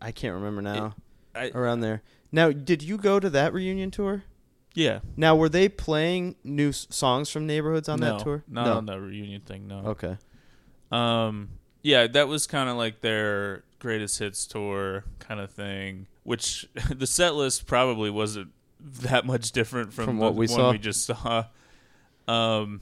I 0.00 0.12
can't 0.12 0.34
remember 0.34 0.62
now. 0.62 0.94
I, 1.34 1.50
around 1.54 1.80
there. 1.80 2.02
Now, 2.32 2.50
did 2.50 2.82
you 2.82 2.96
go 2.96 3.20
to 3.20 3.30
that 3.30 3.52
reunion 3.52 3.90
tour? 3.90 4.24
yeah. 4.74 5.00
Now, 5.16 5.34
were 5.36 5.48
they 5.48 5.68
playing 5.68 6.36
new 6.44 6.68
s- 6.68 6.86
songs 6.90 7.30
from 7.30 7.46
Neighborhoods 7.46 7.88
on 7.88 8.00
no, 8.00 8.18
that 8.18 8.24
tour? 8.24 8.44
Not 8.46 8.68
on 8.68 8.86
the 8.86 9.00
reunion 9.00 9.40
thing, 9.40 9.66
no. 9.66 9.78
Okay. 9.86 10.18
Um, 10.92 11.48
yeah, 11.82 12.06
that 12.06 12.28
was 12.28 12.46
kind 12.46 12.68
of 12.68 12.76
like 12.76 13.00
their 13.00 13.64
greatest 13.78 14.18
hits 14.18 14.46
tour 14.46 15.04
kind 15.18 15.40
of 15.40 15.50
thing. 15.50 16.08
Which 16.26 16.68
the 16.94 17.06
set 17.06 17.34
list 17.34 17.66
probably 17.66 18.10
wasn't 18.10 18.50
that 18.80 19.24
much 19.24 19.52
different 19.52 19.92
from, 19.92 20.04
From 20.04 20.16
the 20.18 20.24
what 20.24 20.34
we 20.34 20.46
one 20.46 20.56
saw? 20.56 20.70
we 20.72 20.78
just 20.78 21.04
saw. 21.06 21.44
Um, 22.28 22.80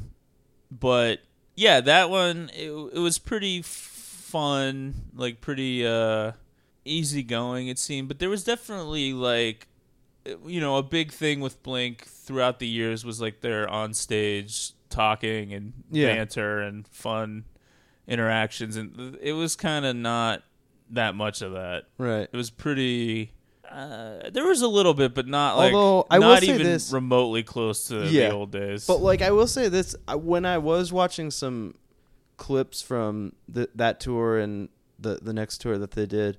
but 0.70 1.20
yeah, 1.54 1.80
that 1.82 2.10
one 2.10 2.50
it, 2.54 2.70
it 2.70 2.98
was 2.98 3.18
pretty 3.18 3.62
fun, 3.62 4.94
like 5.14 5.40
pretty 5.40 5.86
uh 5.86 6.32
easygoing. 6.84 7.68
It 7.68 7.78
seemed, 7.78 8.08
but 8.08 8.18
there 8.18 8.28
was 8.30 8.44
definitely 8.44 9.12
like 9.12 9.68
you 10.46 10.60
know 10.60 10.76
a 10.78 10.82
big 10.82 11.12
thing 11.12 11.40
with 11.40 11.62
Blink 11.62 12.04
throughout 12.06 12.58
the 12.58 12.66
years 12.66 13.04
was 13.04 13.20
like 13.20 13.40
their 13.42 13.68
on 13.68 13.92
stage 13.94 14.72
talking 14.88 15.52
and 15.52 15.72
Yeah. 15.90 16.14
banter 16.14 16.60
and 16.60 16.86
fun 16.88 17.44
interactions, 18.08 18.76
and 18.76 19.16
it 19.20 19.32
was 19.32 19.54
kind 19.56 19.84
of 19.84 19.94
not 19.96 20.42
that 20.90 21.14
much 21.14 21.42
of 21.42 21.52
that. 21.52 21.84
Right. 21.98 22.28
It 22.32 22.36
was 22.36 22.50
pretty. 22.50 23.32
Uh, 23.70 24.30
there 24.30 24.46
was 24.46 24.62
a 24.62 24.68
little 24.68 24.94
bit, 24.94 25.14
but 25.14 25.26
not 25.26 25.56
like 25.56 25.72
Although, 25.72 26.06
I 26.10 26.18
will 26.18 26.28
not 26.28 26.42
say 26.42 26.48
even 26.54 26.62
this- 26.62 26.92
remotely 26.92 27.42
close 27.42 27.88
to 27.88 28.06
Yeah. 28.06 28.28
the 28.28 28.34
old 28.34 28.52
days. 28.52 28.86
But 28.86 29.00
like 29.00 29.20
I 29.22 29.30
will 29.32 29.46
say 29.48 29.68
this, 29.68 29.96
I- 30.06 30.14
when 30.16 30.44
I 30.44 30.58
was 30.58 30.92
watching 30.92 31.30
some 31.30 31.74
clips 32.36 32.82
from 32.82 33.32
the, 33.48 33.68
that 33.74 34.00
tour 34.00 34.38
and 34.38 34.68
the 34.98 35.18
the 35.20 35.32
next 35.32 35.58
tour 35.58 35.78
that 35.78 35.92
they 35.92 36.06
did, 36.06 36.38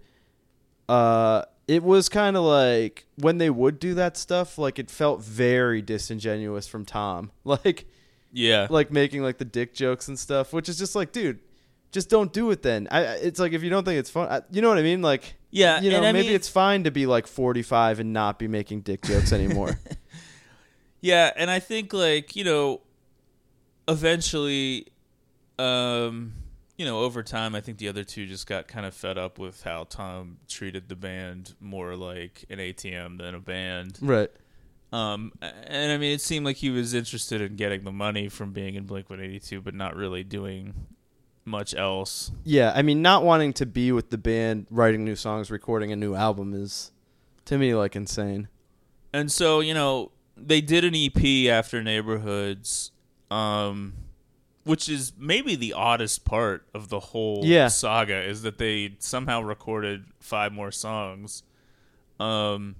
uh, 0.88 1.44
it 1.68 1.84
was 1.84 2.10
kind 2.10 2.38
of 2.38 2.44
like 2.44 3.06
when 3.18 3.38
they 3.38 3.50
would 3.50 3.80
do 3.80 3.94
that 3.96 4.16
stuff, 4.18 4.58
like 4.58 4.78
it 4.80 4.90
felt 4.92 5.22
very 5.22 5.82
disingenuous 5.82 6.68
from 6.68 6.86
Tom, 6.86 7.32
like 7.44 7.86
yeah, 8.32 8.68
like 8.70 8.92
making 8.92 9.24
like 9.24 9.40
the 9.40 9.46
dick 9.46 9.74
jokes 9.74 10.08
and 10.08 10.18
stuff, 10.20 10.54
which 10.54 10.70
is 10.70 10.78
just 10.78 10.96
like, 10.96 11.12
dude. 11.12 11.40
Just 11.96 12.10
don't 12.10 12.34
do 12.34 12.52
it 12.52 12.62
then. 12.62 12.90
I, 12.92 13.04
it's 13.16 13.40
like 13.40 13.54
if 13.54 13.64
you 13.64 13.70
don't 13.70 13.86
think 13.86 13.98
it's 14.00 14.10
fun, 14.10 14.28
I, 14.30 14.42
you 14.52 14.62
know 14.62 14.68
what 14.68 14.78
I 14.78 14.82
mean. 14.82 15.02
Like, 15.02 15.36
yeah, 15.50 15.80
you 15.80 15.90
know, 15.90 16.02
maybe 16.02 16.24
mean- 16.28 16.36
it's 16.36 16.50
fine 16.50 16.84
to 16.84 16.92
be 16.92 17.06
like 17.06 17.26
forty 17.26 17.62
five 17.62 18.02
and 18.02 18.12
not 18.12 18.38
be 18.38 18.50
making 18.50 18.82
dick 18.82 19.02
jokes 19.02 19.32
anymore. 19.32 19.80
Yeah, 21.02 21.32
and 21.36 21.52
I 21.52 21.60
think 21.60 21.94
like, 21.94 22.36
you 22.36 22.44
know, 22.44 22.82
eventually 23.88 24.88
um 25.60 26.34
you 26.78 26.84
know, 26.86 27.00
over 27.04 27.22
time 27.24 27.54
I 27.56 27.62
think 27.62 27.78
the 27.78 27.88
other 27.88 28.04
two 28.04 28.26
just 28.26 28.48
got 28.48 28.68
kind 28.68 28.86
of 28.88 28.94
fed 28.96 29.18
up 29.18 29.38
with 29.38 29.62
how 29.64 29.86
Tom 29.86 30.38
treated 30.50 30.90
the 30.90 30.96
band 30.96 31.54
more 31.62 31.96
like 31.96 32.44
an 32.50 32.58
ATM 32.58 33.20
than 33.20 33.36
a 33.36 33.40
band. 33.40 34.00
right. 34.02 34.32
Um 34.92 35.32
and 35.42 35.92
I 35.92 35.98
mean 35.98 36.14
it 36.14 36.22
seemed 36.22 36.44
like 36.46 36.58
he 36.58 36.72
was 36.72 36.96
interested 36.96 37.40
in 37.40 37.56
getting 37.56 37.84
the 37.84 37.92
money 37.92 38.28
from 38.28 38.52
being 38.52 38.74
in 38.74 38.86
Blink 38.86 39.08
182 39.08 39.62
but 39.62 39.76
not 39.76 39.96
really 39.96 40.24
doing 40.24 40.74
much 41.46 41.74
else. 41.76 42.32
Yeah, 42.44 42.74
I 42.76 42.82
mean, 42.82 43.02
not 43.02 43.24
wanting 43.24 43.54
to 43.54 43.66
be 43.66 43.92
with 43.92 44.10
the 44.10 44.18
band, 44.18 44.66
writing 44.70 45.06
new 45.06 45.16
songs, 45.16 45.52
recording 45.52 45.92
a 45.92 45.96
new 45.96 46.16
album 46.16 46.54
is, 46.54 46.92
to 47.46 47.58
me, 47.58 47.74
like 47.76 47.96
insane. 47.96 48.48
And 49.14 49.32
so, 49.32 49.60
you 49.60 49.74
know, 49.74 50.12
they 50.36 50.60
did 50.62 50.84
an 50.84 50.94
EP 50.96 51.50
after 51.50 51.82
Neighborhoods, 51.84 52.92
um, 53.32 53.94
which 54.64 54.90
is 54.90 55.14
maybe 55.18 55.56
the 55.56 55.74
oddest 55.74 56.26
part 56.26 56.66
of 56.74 56.90
the 56.90 57.00
whole 57.00 57.42
Yeah. 57.46 57.68
saga 57.68 58.22
is 58.24 58.42
that 58.42 58.58
they 58.58 58.96
somehow 59.00 59.42
recorded 59.42 60.06
five 60.20 60.52
more 60.52 60.72
songs. 60.72 61.44
Um, 62.20 62.76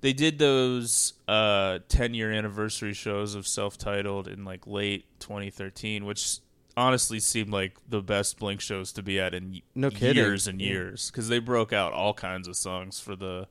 they 0.00 0.14
did 0.14 0.38
those 0.38 1.12
uh, 1.28 1.80
10 1.88 2.14
year 2.14 2.32
anniversary 2.32 2.94
shows 2.94 3.34
of 3.34 3.46
self 3.46 3.76
titled 3.76 4.26
in 4.28 4.44
like 4.46 4.66
late 4.66 5.04
2013, 5.20 6.06
which 6.06 6.38
honestly 6.76 7.20
seemed 7.20 7.50
like 7.50 7.76
the 7.88 8.00
best 8.02 8.38
Blink 8.38 8.60
shows 8.60 8.92
to 8.92 9.02
be 9.02 9.18
at 9.20 9.34
in 9.34 9.60
No 9.74 9.90
kidding. 9.90 10.16
years 10.16 10.46
and 10.46 10.60
years 10.60 11.10
because 11.10 11.28
they 11.28 11.38
broke 11.38 11.72
out 11.72 11.92
all 11.92 12.14
kinds 12.14 12.46
of 12.48 12.56
songs 12.56 13.00
for 13.00 13.16
the 13.16 13.48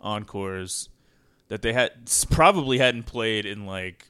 encores 0.00 0.88
that 1.48 1.62
they 1.62 1.72
had 1.72 1.92
probably 2.30 2.78
hadn't 2.78 3.04
played 3.04 3.46
in 3.46 3.66
like 3.66 4.08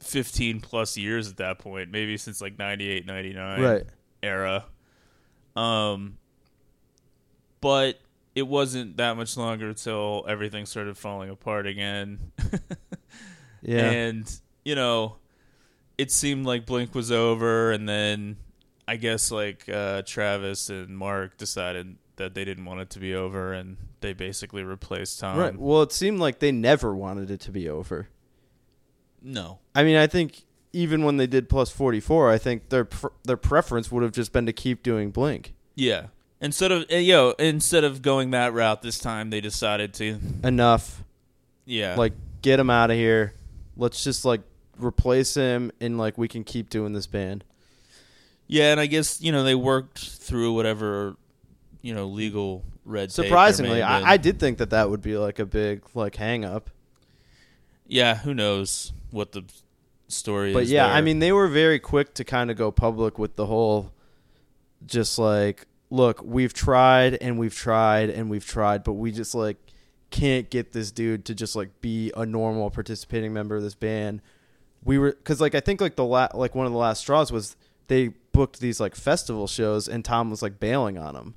15 0.00 0.60
plus 0.60 0.96
years 0.96 1.28
at 1.28 1.36
that 1.38 1.58
point 1.58 1.90
maybe 1.90 2.16
since 2.16 2.40
like 2.40 2.58
98 2.58 3.06
99 3.06 3.60
Right. 3.60 3.82
era 4.22 4.64
um 5.56 6.18
but 7.60 8.00
it 8.34 8.46
wasn't 8.46 8.96
that 8.96 9.16
much 9.16 9.36
longer 9.36 9.68
until 9.68 10.24
everything 10.28 10.66
started 10.66 10.96
falling 10.96 11.30
apart 11.30 11.66
again 11.66 12.18
Yeah. 13.62 13.90
and 13.90 14.40
you 14.64 14.74
know 14.74 15.16
it 15.98 16.10
seemed 16.10 16.46
like 16.46 16.66
blink 16.66 16.94
was 16.94 17.10
over 17.12 17.70
and 17.72 17.88
then 17.88 18.36
i 18.88 18.96
guess 18.96 19.30
like 19.30 19.68
uh, 19.68 20.02
travis 20.02 20.68
and 20.70 20.96
mark 20.96 21.36
decided 21.36 21.96
that 22.16 22.34
they 22.34 22.44
didn't 22.44 22.64
want 22.64 22.80
it 22.80 22.90
to 22.90 22.98
be 22.98 23.14
over 23.14 23.52
and 23.52 23.76
they 24.00 24.12
basically 24.12 24.62
replaced 24.62 25.20
tom 25.20 25.38
right. 25.38 25.56
Well, 25.58 25.82
it 25.82 25.92
seemed 25.92 26.18
like 26.20 26.38
they 26.40 26.52
never 26.52 26.94
wanted 26.94 27.30
it 27.30 27.40
to 27.42 27.50
be 27.50 27.68
over. 27.68 28.08
no 29.22 29.58
I 29.74 29.84
mean, 29.84 29.96
I 29.96 30.06
think 30.06 30.44
even 30.74 31.04
when 31.04 31.16
they 31.18 31.26
did 31.26 31.48
plus 31.48 31.70
44, 31.70 32.30
I 32.30 32.38
think 32.38 32.68
their 32.70 32.84
pr- 32.86 33.08
their 33.24 33.36
preference 33.36 33.90
would 33.92 34.02
have 34.02 34.12
just 34.12 34.32
been 34.32 34.46
to 34.46 34.52
keep 34.52 34.82
doing 34.82 35.10
Blink. 35.10 35.54
yeah 35.74 36.06
instead 36.40 36.72
of 36.72 36.84
uh, 36.92 36.96
yo 36.96 37.30
instead 37.38 37.84
of 37.84 38.02
going 38.02 38.30
that 38.32 38.52
route 38.52 38.82
this 38.82 38.98
time 38.98 39.30
they 39.30 39.40
decided 39.40 39.94
to 39.94 40.18
Enough. 40.42 41.04
yeah 41.64 41.94
Like, 41.96 42.14
get 42.42 42.56
them 42.56 42.70
out 42.70 42.90
of 42.90 42.96
here. 42.96 43.34
Let's 43.76 44.02
just, 44.04 44.24
like, 44.24 44.40
replace 44.78 45.34
him 45.34 45.70
and, 45.80 45.98
like, 45.98 46.16
we 46.18 46.28
can 46.28 46.44
keep 46.44 46.70
doing 46.70 46.92
this 46.92 47.06
band. 47.06 47.44
yeah 48.48 48.70
and 48.72 48.80
i 48.80 48.86
guess 48.86 49.20
you 49.20 49.32
know 49.32 49.44
they 49.44 49.54
worked 49.54 49.98
through 49.98 50.52
whatever 50.52 51.16
you 51.80 51.94
know 51.94 52.06
legal 52.06 52.64
red 52.84 53.10
Surprisingly. 53.12 53.80
I, 53.82 54.12
I 54.12 54.16
did 54.16 54.38
think 54.40 54.58
that 54.58 54.70
that 54.70 54.90
would 54.90 55.02
be, 55.02 55.16
like, 55.16 55.38
a 55.38 55.46
big, 55.46 55.82
like, 55.94 56.16
hang 56.16 56.44
up. 56.44 56.70
yeah 57.86 58.16
who 58.16 58.34
knows 58.34 58.92
what 59.10 59.32
the 59.32 59.44
story 60.08 60.52
But 60.52 60.64
is 60.64 60.70
yeah, 60.70 60.86
there. 60.88 60.96
I 60.96 61.00
mean, 61.00 61.18
they 61.20 61.32
were 61.32 61.48
very 61.48 61.78
quick 61.78 62.14
to 62.14 62.24
kind 62.24 62.50
of 62.50 62.56
go 62.56 62.70
public 62.70 63.18
with 63.18 63.36
the 63.36 63.46
whole, 63.46 63.92
just 64.84 65.18
like, 65.18 65.66
look, 65.90 66.22
we've 66.24 66.52
tried 66.54 67.14
and 67.14 67.38
we've 67.38 67.54
tried 67.54 68.10
and 68.10 68.28
we've 68.30 68.44
tried, 68.46 68.82
but 68.84 68.94
we 68.94 69.12
just 69.12 69.34
like 69.34 69.56
can't 70.10 70.50
get 70.50 70.72
this 70.72 70.90
dude 70.90 71.24
to 71.26 71.34
just 71.34 71.54
like 71.56 71.80
be 71.80 72.12
a 72.16 72.26
normal 72.26 72.70
participating 72.70 73.32
member 73.32 73.56
of 73.56 73.62
this 73.62 73.74
band. 73.74 74.20
We 74.84 74.98
were 74.98 75.12
because 75.12 75.40
like 75.40 75.54
I 75.54 75.60
think 75.60 75.80
like 75.80 75.96
the 75.96 76.04
la- 76.04 76.28
like 76.34 76.54
one 76.54 76.66
of 76.66 76.72
the 76.72 76.78
last 76.78 77.00
straws 77.00 77.30
was 77.30 77.56
they 77.88 78.08
booked 78.32 78.60
these 78.60 78.80
like 78.80 78.94
festival 78.94 79.46
shows 79.46 79.86
and 79.88 80.04
Tom 80.04 80.30
was 80.30 80.42
like 80.42 80.58
bailing 80.58 80.96
on 80.98 81.14
them. 81.14 81.34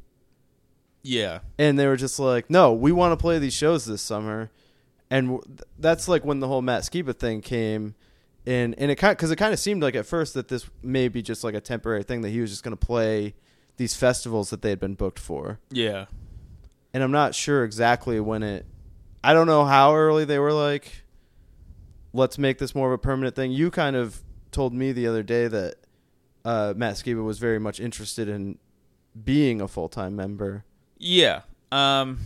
yeah 1.04 1.40
and 1.60 1.78
they 1.78 1.88
were 1.88 1.98
just 1.98 2.20
like, 2.20 2.50
"No, 2.50 2.74
we 2.74 2.92
want 2.92 3.12
to 3.12 3.18
play 3.18 3.38
these 3.40 3.54
shows 3.54 3.86
this 3.86 4.02
summer," 4.02 4.50
and 5.10 5.28
w- 5.28 5.44
that's 5.78 6.08
like 6.08 6.26
when 6.26 6.40
the 6.40 6.48
whole 6.48 6.62
Matt 6.62 6.84
Skiba 6.84 7.16
thing 7.16 7.42
came, 7.42 7.94
and 8.48 8.74
and 8.80 8.90
it 8.90 8.96
kind 8.96 9.16
because 9.16 9.30
it 9.32 9.36
kind 9.36 9.54
of 9.54 9.60
seemed 9.60 9.84
like 9.84 9.96
at 9.96 10.06
first 10.06 10.34
that 10.34 10.48
this 10.48 10.68
may 10.82 11.08
be 11.08 11.22
just 11.22 11.44
like 11.44 11.54
a 11.54 11.62
temporary 11.62 12.04
thing 12.04 12.22
that 12.22 12.30
he 12.30 12.40
was 12.42 12.50
just 12.50 12.64
going 12.64 12.76
to 12.76 12.86
play 12.86 13.36
these 13.78 13.94
festivals 13.96 14.50
that 14.50 14.62
they 14.64 14.70
had 14.70 14.80
been 14.80 14.96
booked 14.96 15.20
for, 15.20 15.60
yeah 15.70 16.06
and 16.94 17.04
I'm 17.04 17.12
not 17.12 17.36
sure 17.36 17.64
exactly 17.66 18.20
when 18.20 18.42
it. 18.42 18.66
I 19.24 19.34
don't 19.34 19.48
know 19.48 19.66
how 19.66 19.94
early 19.96 20.24
they 20.24 20.40
were 20.40 20.54
like, 20.54 21.04
"Let's 22.16 22.38
make 22.38 22.58
this 22.58 22.74
more 22.74 22.88
of 22.88 22.94
a 22.94 22.98
permanent 22.98 23.36
thing." 23.36 23.52
You 23.52 23.70
kind 23.72 23.96
of 23.96 24.22
told 24.52 24.74
me 24.74 24.92
the 24.92 25.08
other 25.08 25.24
day 25.24 25.48
that 25.48 25.76
uh, 26.44 26.74
Matt 26.76 26.96
Skiba 26.96 27.24
was 27.24 27.40
very 27.40 27.60
much 27.60 27.80
interested 27.80 28.28
in 28.30 28.58
being 29.24 29.62
a 29.62 29.68
full 29.68 29.90
time 29.90 30.16
member. 30.16 30.64
Yeah. 30.98 31.42
Um, 31.72 32.20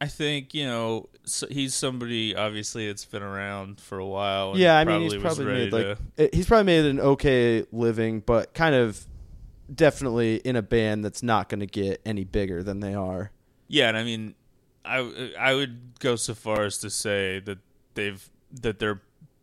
I 0.00 0.06
think 0.06 0.54
you 0.54 0.64
know 0.66 1.08
so 1.24 1.46
he's 1.48 1.74
somebody 1.74 2.34
obviously 2.34 2.86
that's 2.88 3.04
been 3.04 3.22
around 3.22 3.80
for 3.80 3.98
a 3.98 4.06
while. 4.06 4.50
and 4.50 4.58
Yeah, 4.60 4.78
I 4.78 4.84
mean 4.84 5.02
he's 5.02 5.16
probably 5.16 5.44
made 5.44 5.72
like 5.72 5.98
to- 6.16 6.30
he's 6.36 6.46
probably 6.46 6.64
made 6.64 6.84
an 6.84 7.00
okay 7.00 7.64
living, 7.72 8.20
but 8.20 8.54
kind 8.54 8.74
of 8.74 9.06
definitely 9.72 10.36
in 10.36 10.56
a 10.56 10.62
band 10.62 11.04
that's 11.04 11.22
not 11.22 11.48
going 11.48 11.60
to 11.60 11.66
get 11.66 12.00
any 12.04 12.24
bigger 12.24 12.62
than 12.62 12.80
they 12.80 12.94
are. 12.94 13.30
Yeah, 13.68 13.88
and 13.88 13.96
I 13.96 14.04
mean, 14.04 14.34
I 14.84 15.32
I 15.38 15.54
would 15.54 15.98
go 16.00 16.16
so 16.16 16.34
far 16.34 16.64
as 16.64 16.78
to 16.78 16.90
say 16.90 17.40
that 17.40 17.58
they've 17.94 18.28
that 18.60 18.78
their 18.80 19.00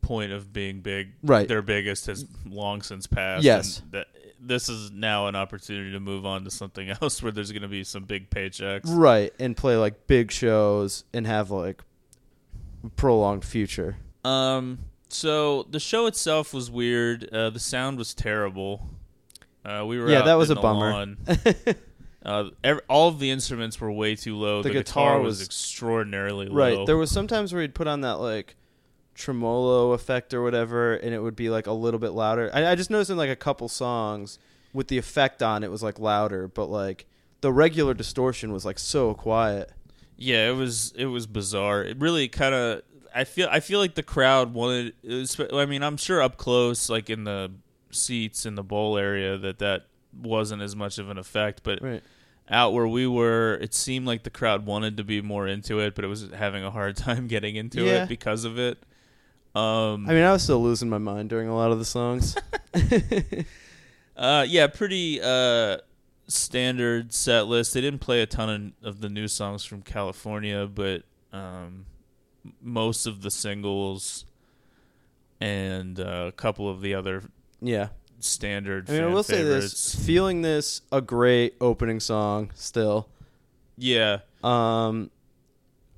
point 0.09 0.31
of 0.31 0.51
being 0.51 0.81
big, 0.81 1.11
Right. 1.21 1.47
their 1.47 1.61
biggest 1.61 2.07
has 2.07 2.25
long 2.47 2.81
since 2.81 3.05
passed. 3.05 3.43
Yes. 3.43 3.79
and 3.81 3.91
that 3.91 4.07
this 4.41 4.69
is 4.69 4.89
now 4.91 5.27
an 5.27 5.35
opportunity 5.35 5.91
to 5.91 5.99
move 5.99 6.25
on 6.25 6.43
to 6.45 6.49
something 6.51 6.89
else 7.01 7.21
where 7.21 7.31
there's 7.31 7.51
going 7.51 7.61
to 7.61 7.67
be 7.67 7.83
some 7.83 8.05
big 8.05 8.29
paychecks. 8.31 8.81
Right, 8.87 9.31
and 9.39 9.55
play 9.55 9.75
like 9.77 10.07
big 10.07 10.31
shows 10.31 11.03
and 11.13 11.27
have 11.27 11.51
like 11.51 11.81
prolonged 12.95 13.45
future. 13.45 13.97
Um. 14.25 14.79
So 15.11 15.63
the 15.69 15.79
show 15.79 16.05
itself 16.05 16.53
was 16.53 16.69
weird. 16.69 17.27
Uh, 17.33 17.49
the 17.49 17.59
sound 17.59 17.97
was 17.97 18.13
terrible. 18.13 18.87
Uh, 19.65 19.83
we 19.85 19.99
were 19.99 20.09
Yeah, 20.09 20.21
that 20.23 20.35
was 20.35 20.49
a 20.51 20.55
bummer. 20.55 21.15
uh, 22.25 22.49
ev 22.63 22.79
all 22.87 23.07
of 23.09 23.19
the 23.19 23.31
instruments 23.31 23.79
were 23.81 23.91
way 23.91 24.15
too 24.15 24.35
low. 24.35 24.61
The 24.61 24.69
The, 24.69 24.73
guitar 24.75 25.13
guitar, 25.15 25.21
was, 25.21 25.39
was- 25.39 25.47
extraordinarily 25.47 26.47
low. 26.47 26.55
Right. 26.55 26.85
There 26.85 26.97
was 26.97 27.09
sometimes 27.11 27.53
where 27.53 27.61
he'd 27.63 27.73
put 27.75 27.87
on 27.87 28.01
that 28.01 28.19
like 28.19 28.55
tremolo 29.19 29.91
effect 29.91 30.33
or 30.33 30.41
whatever, 30.41 30.95
and 30.95 31.13
it 31.13 31.19
would 31.21 31.35
be 31.35 31.49
like 31.49 31.67
a 31.67 31.71
little 31.73 31.99
bit 31.99 32.11
louder. 32.11 32.49
I, 32.53 32.71
I 32.71 32.75
just 32.75 32.89
noticed 32.89 33.11
in 33.11 33.17
like 33.17 33.29
a 33.29 33.35
couple 33.35 33.67
songs 33.67 34.39
with 34.73 34.87
the 34.87 34.97
effect 34.97 35.43
on, 35.43 35.63
it 35.63 35.69
was 35.69 35.83
like 35.83 35.99
louder, 35.99 36.47
but 36.47 36.67
like 36.67 37.05
the 37.41 37.51
regular 37.51 37.93
distortion 37.93 38.51
was 38.51 38.65
like 38.65 38.79
so 38.79 39.13
quiet. 39.13 39.71
Yeah, 40.17 40.49
it 40.49 40.55
was 40.55 40.93
it 40.97 41.05
was 41.05 41.27
bizarre. 41.27 41.83
It 41.83 41.97
really 41.99 42.27
kind 42.27 42.53
of 42.55 42.81
I 43.13 43.23
feel 43.23 43.47
I 43.51 43.59
feel 43.59 43.79
like 43.79 43.95
the 43.95 44.03
crowd 44.03 44.53
wanted. 44.53 44.93
It 45.03 45.13
was, 45.13 45.39
I 45.53 45.65
mean, 45.65 45.83
I'm 45.83 45.97
sure 45.97 46.21
up 46.21 46.37
close, 46.37 46.89
like 46.89 47.09
in 47.09 47.23
the 47.23 47.51
seats 47.91 48.45
in 48.45 48.55
the 48.55 48.63
bowl 48.63 48.97
area, 48.97 49.37
that 49.37 49.59
that 49.59 49.87
wasn't 50.21 50.61
as 50.61 50.75
much 50.75 50.97
of 50.97 51.09
an 51.09 51.17
effect. 51.17 51.61
But 51.63 51.81
Right. 51.81 52.03
out 52.49 52.73
where 52.73 52.87
we 52.87 53.07
were, 53.07 53.57
it 53.61 53.73
seemed 53.73 54.05
like 54.07 54.23
the 54.23 54.29
crowd 54.29 54.65
wanted 54.65 54.97
to 54.97 55.03
be 55.03 55.21
more 55.21 55.47
into 55.47 55.79
it, 55.79 55.95
but 55.95 56.03
it 56.03 56.07
was 56.07 56.29
having 56.35 56.63
a 56.63 56.71
hard 56.71 56.97
time 57.07 57.27
getting 57.27 57.55
into 57.55 57.83
Yeah. 57.85 58.03
it 58.03 58.09
because 58.09 58.43
of 58.45 58.59
it. 58.59 58.77
Um, 59.55 60.07
I 60.07 60.13
mean, 60.13 60.23
I 60.23 60.31
was 60.31 60.43
still 60.43 60.61
losing 60.61 60.89
my 60.89 60.97
mind 60.97 61.29
during 61.29 61.47
a 61.47 61.55
lot 61.55 61.71
of 61.71 61.79
the 61.79 61.85
songs. 61.85 62.35
Uh, 64.19 64.45
yeah, 64.49 64.67
pretty 64.67 65.21
uh 65.21 65.77
standard 66.27 67.13
set 67.13 67.47
list. 67.47 67.73
They 67.73 67.79
didn't 67.81 67.99
play 67.99 68.21
a 68.21 68.25
ton 68.25 68.73
of, 68.81 68.87
of 68.87 69.01
the 69.01 69.09
new 69.09 69.27
songs 69.27 69.63
from 69.63 69.81
California, 69.81 70.67
but 70.67 71.03
um, 71.31 71.85
most 72.61 73.05
of 73.05 73.21
the 73.21 73.31
singles 73.31 74.25
and 75.39 75.99
uh, 75.99 76.25
a 76.27 76.31
couple 76.31 76.69
of 76.69 76.81
the 76.81 76.93
other 76.93 77.23
yeah. 77.61 77.89
standard. 78.19 78.89
I 78.89 78.93
mean, 78.93 79.03
I 79.03 79.07
will 79.07 79.23
say 79.23 79.41
this: 79.41 79.95
feeling 79.95 80.41
this 80.41 80.81
a 80.91 81.01
great 81.01 81.55
opening 81.61 81.99
song 81.99 82.51
still. 82.55 83.07
Yeah, 83.77 84.19
Um, 84.43 85.09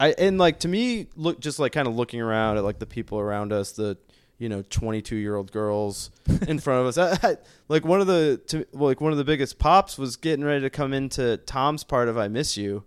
I 0.02 0.15
and 0.18 0.40
like 0.40 0.60
to 0.61 0.68
me, 0.68 1.07
look 1.15 1.40
just 1.40 1.60
like 1.60 1.73
kind 1.73 1.88
of 1.88 1.95
looking 1.95 2.22
around 2.22 2.57
at 2.57 2.64
like 2.64 2.80
the 2.80 2.88
people 2.88 3.19
around 3.19 3.53
us, 3.53 3.73
the 3.73 3.99
you 4.40 4.49
know 4.49 4.64
twenty 4.72 4.99
two 4.99 5.15
year 5.15 5.36
old 5.36 5.52
girls 5.52 6.10
in 6.48 6.57
front 6.57 6.82
of 6.82 6.88
us. 6.88 6.98
I, 6.98 7.30
I, 7.30 7.38
like 7.68 7.86
one 7.86 8.02
of 8.02 8.07
the 8.07 8.41
to, 8.48 8.65
like 8.73 8.99
one 8.99 9.11
of 9.11 9.19
the 9.19 9.23
biggest 9.23 9.60
pops 9.60 9.99
was 9.99 10.15
getting 10.18 10.44
ready 10.44 10.61
to 10.61 10.72
come 10.72 10.91
into 10.91 11.38
Tom's 11.38 11.84
part 11.84 12.10
of 12.10 12.18
"I 12.18 12.30
Miss 12.30 12.57
You," 12.57 12.84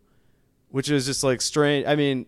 which 0.71 0.91
was 0.91 1.07
just 1.07 1.23
like 1.23 1.41
strange. 1.41 1.87
I 1.87 1.95
mean, 1.95 2.27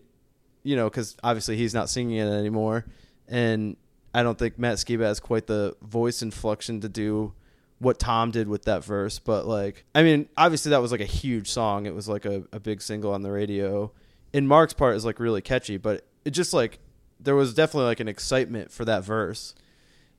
you 0.63 0.77
know, 0.77 0.89
because 0.89 1.17
obviously 1.21 1.57
he's 1.57 1.73
not 1.73 1.89
singing 1.89 2.15
it 2.15 2.29
anymore, 2.29 2.85
and 3.27 3.75
I 4.13 4.23
don't 4.23 4.39
think 4.39 4.57
Matt 4.57 4.77
Skiba 4.77 5.01
has 5.01 5.19
quite 5.19 5.47
the 5.47 5.75
voice 5.81 6.21
inflection 6.21 6.79
to 6.79 6.87
do 6.87 7.33
what 7.79 7.99
Tom 7.99 8.31
did 8.31 8.47
with 8.47 8.63
that 8.63 8.85
verse. 8.85 9.19
But 9.19 9.45
like, 9.45 9.83
I 9.93 10.01
mean, 10.01 10.29
obviously 10.37 10.69
that 10.69 10.81
was 10.81 10.93
like 10.93 11.01
a 11.01 11.05
huge 11.05 11.49
song. 11.49 11.85
It 11.87 11.93
was 11.93 12.07
like 12.07 12.23
a, 12.23 12.45
a 12.53 12.59
big 12.61 12.81
single 12.81 13.13
on 13.13 13.21
the 13.21 13.31
radio. 13.31 13.91
And 14.33 14.47
Mark's 14.47 14.73
part 14.73 14.95
is 14.95 15.05
like 15.05 15.19
really 15.19 15.41
catchy, 15.41 15.77
but 15.77 16.05
it 16.25 16.31
just 16.31 16.53
like 16.53 16.79
there 17.19 17.35
was 17.35 17.53
definitely 17.53 17.87
like 17.87 17.99
an 17.99 18.07
excitement 18.07 18.71
for 18.71 18.85
that 18.85 19.03
verse. 19.03 19.55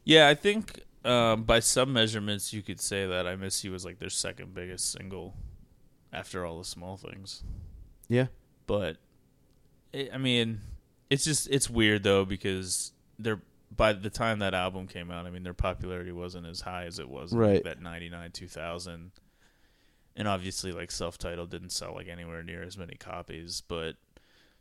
yeah. 0.05 0.29
I 0.29 0.35
think 0.35 0.81
um, 1.05 1.45
by 1.45 1.61
some 1.61 1.93
measurements, 1.93 2.53
you 2.53 2.63
could 2.63 2.81
say 2.81 3.07
that 3.07 3.27
"I 3.27 3.37
Miss 3.37 3.63
You" 3.65 3.71
was 3.73 3.85
like 3.85 3.99
their 3.99 4.11
second 4.11 4.55
biggest 4.55 4.91
single 4.91 5.35
after 6.13 6.45
all 6.45 6.59
the 6.59 6.65
small 6.65 6.97
things. 6.97 7.43
Yeah. 8.09 8.27
but 8.67 8.97
it, 9.93 10.11
I 10.13 10.19
mean, 10.19 10.61
it's 11.11 11.25
just 11.25 11.49
it's 11.51 11.69
weird 11.71 12.03
though 12.03 12.25
because 12.25 12.93
they're 13.19 13.41
by 13.77 13.93
the 13.93 14.11
time 14.11 14.39
that 14.39 14.55
album 14.55 14.87
came 14.87 15.11
out, 15.11 15.27
I 15.27 15.31
mean, 15.31 15.43
their 15.43 15.53
popularity 15.55 16.11
wasn't 16.13 16.47
as 16.47 16.63
high 16.63 16.85
as 16.85 16.99
it 16.99 17.09
was 17.09 17.33
in 17.33 17.39
like, 17.39 17.49
Right. 17.51 17.65
that 17.65 17.81
'99, 17.83 18.33
2000, 18.33 19.13
and 20.19 20.27
obviously, 20.27 20.73
like 20.73 20.91
self-titled 20.91 21.49
didn't 21.49 21.71
sell 21.71 21.95
like 21.95 22.09
anywhere 22.09 22.43
near 22.43 22.63
as 22.63 22.77
many 22.77 22.97
copies, 22.97 23.63
but 23.67 23.95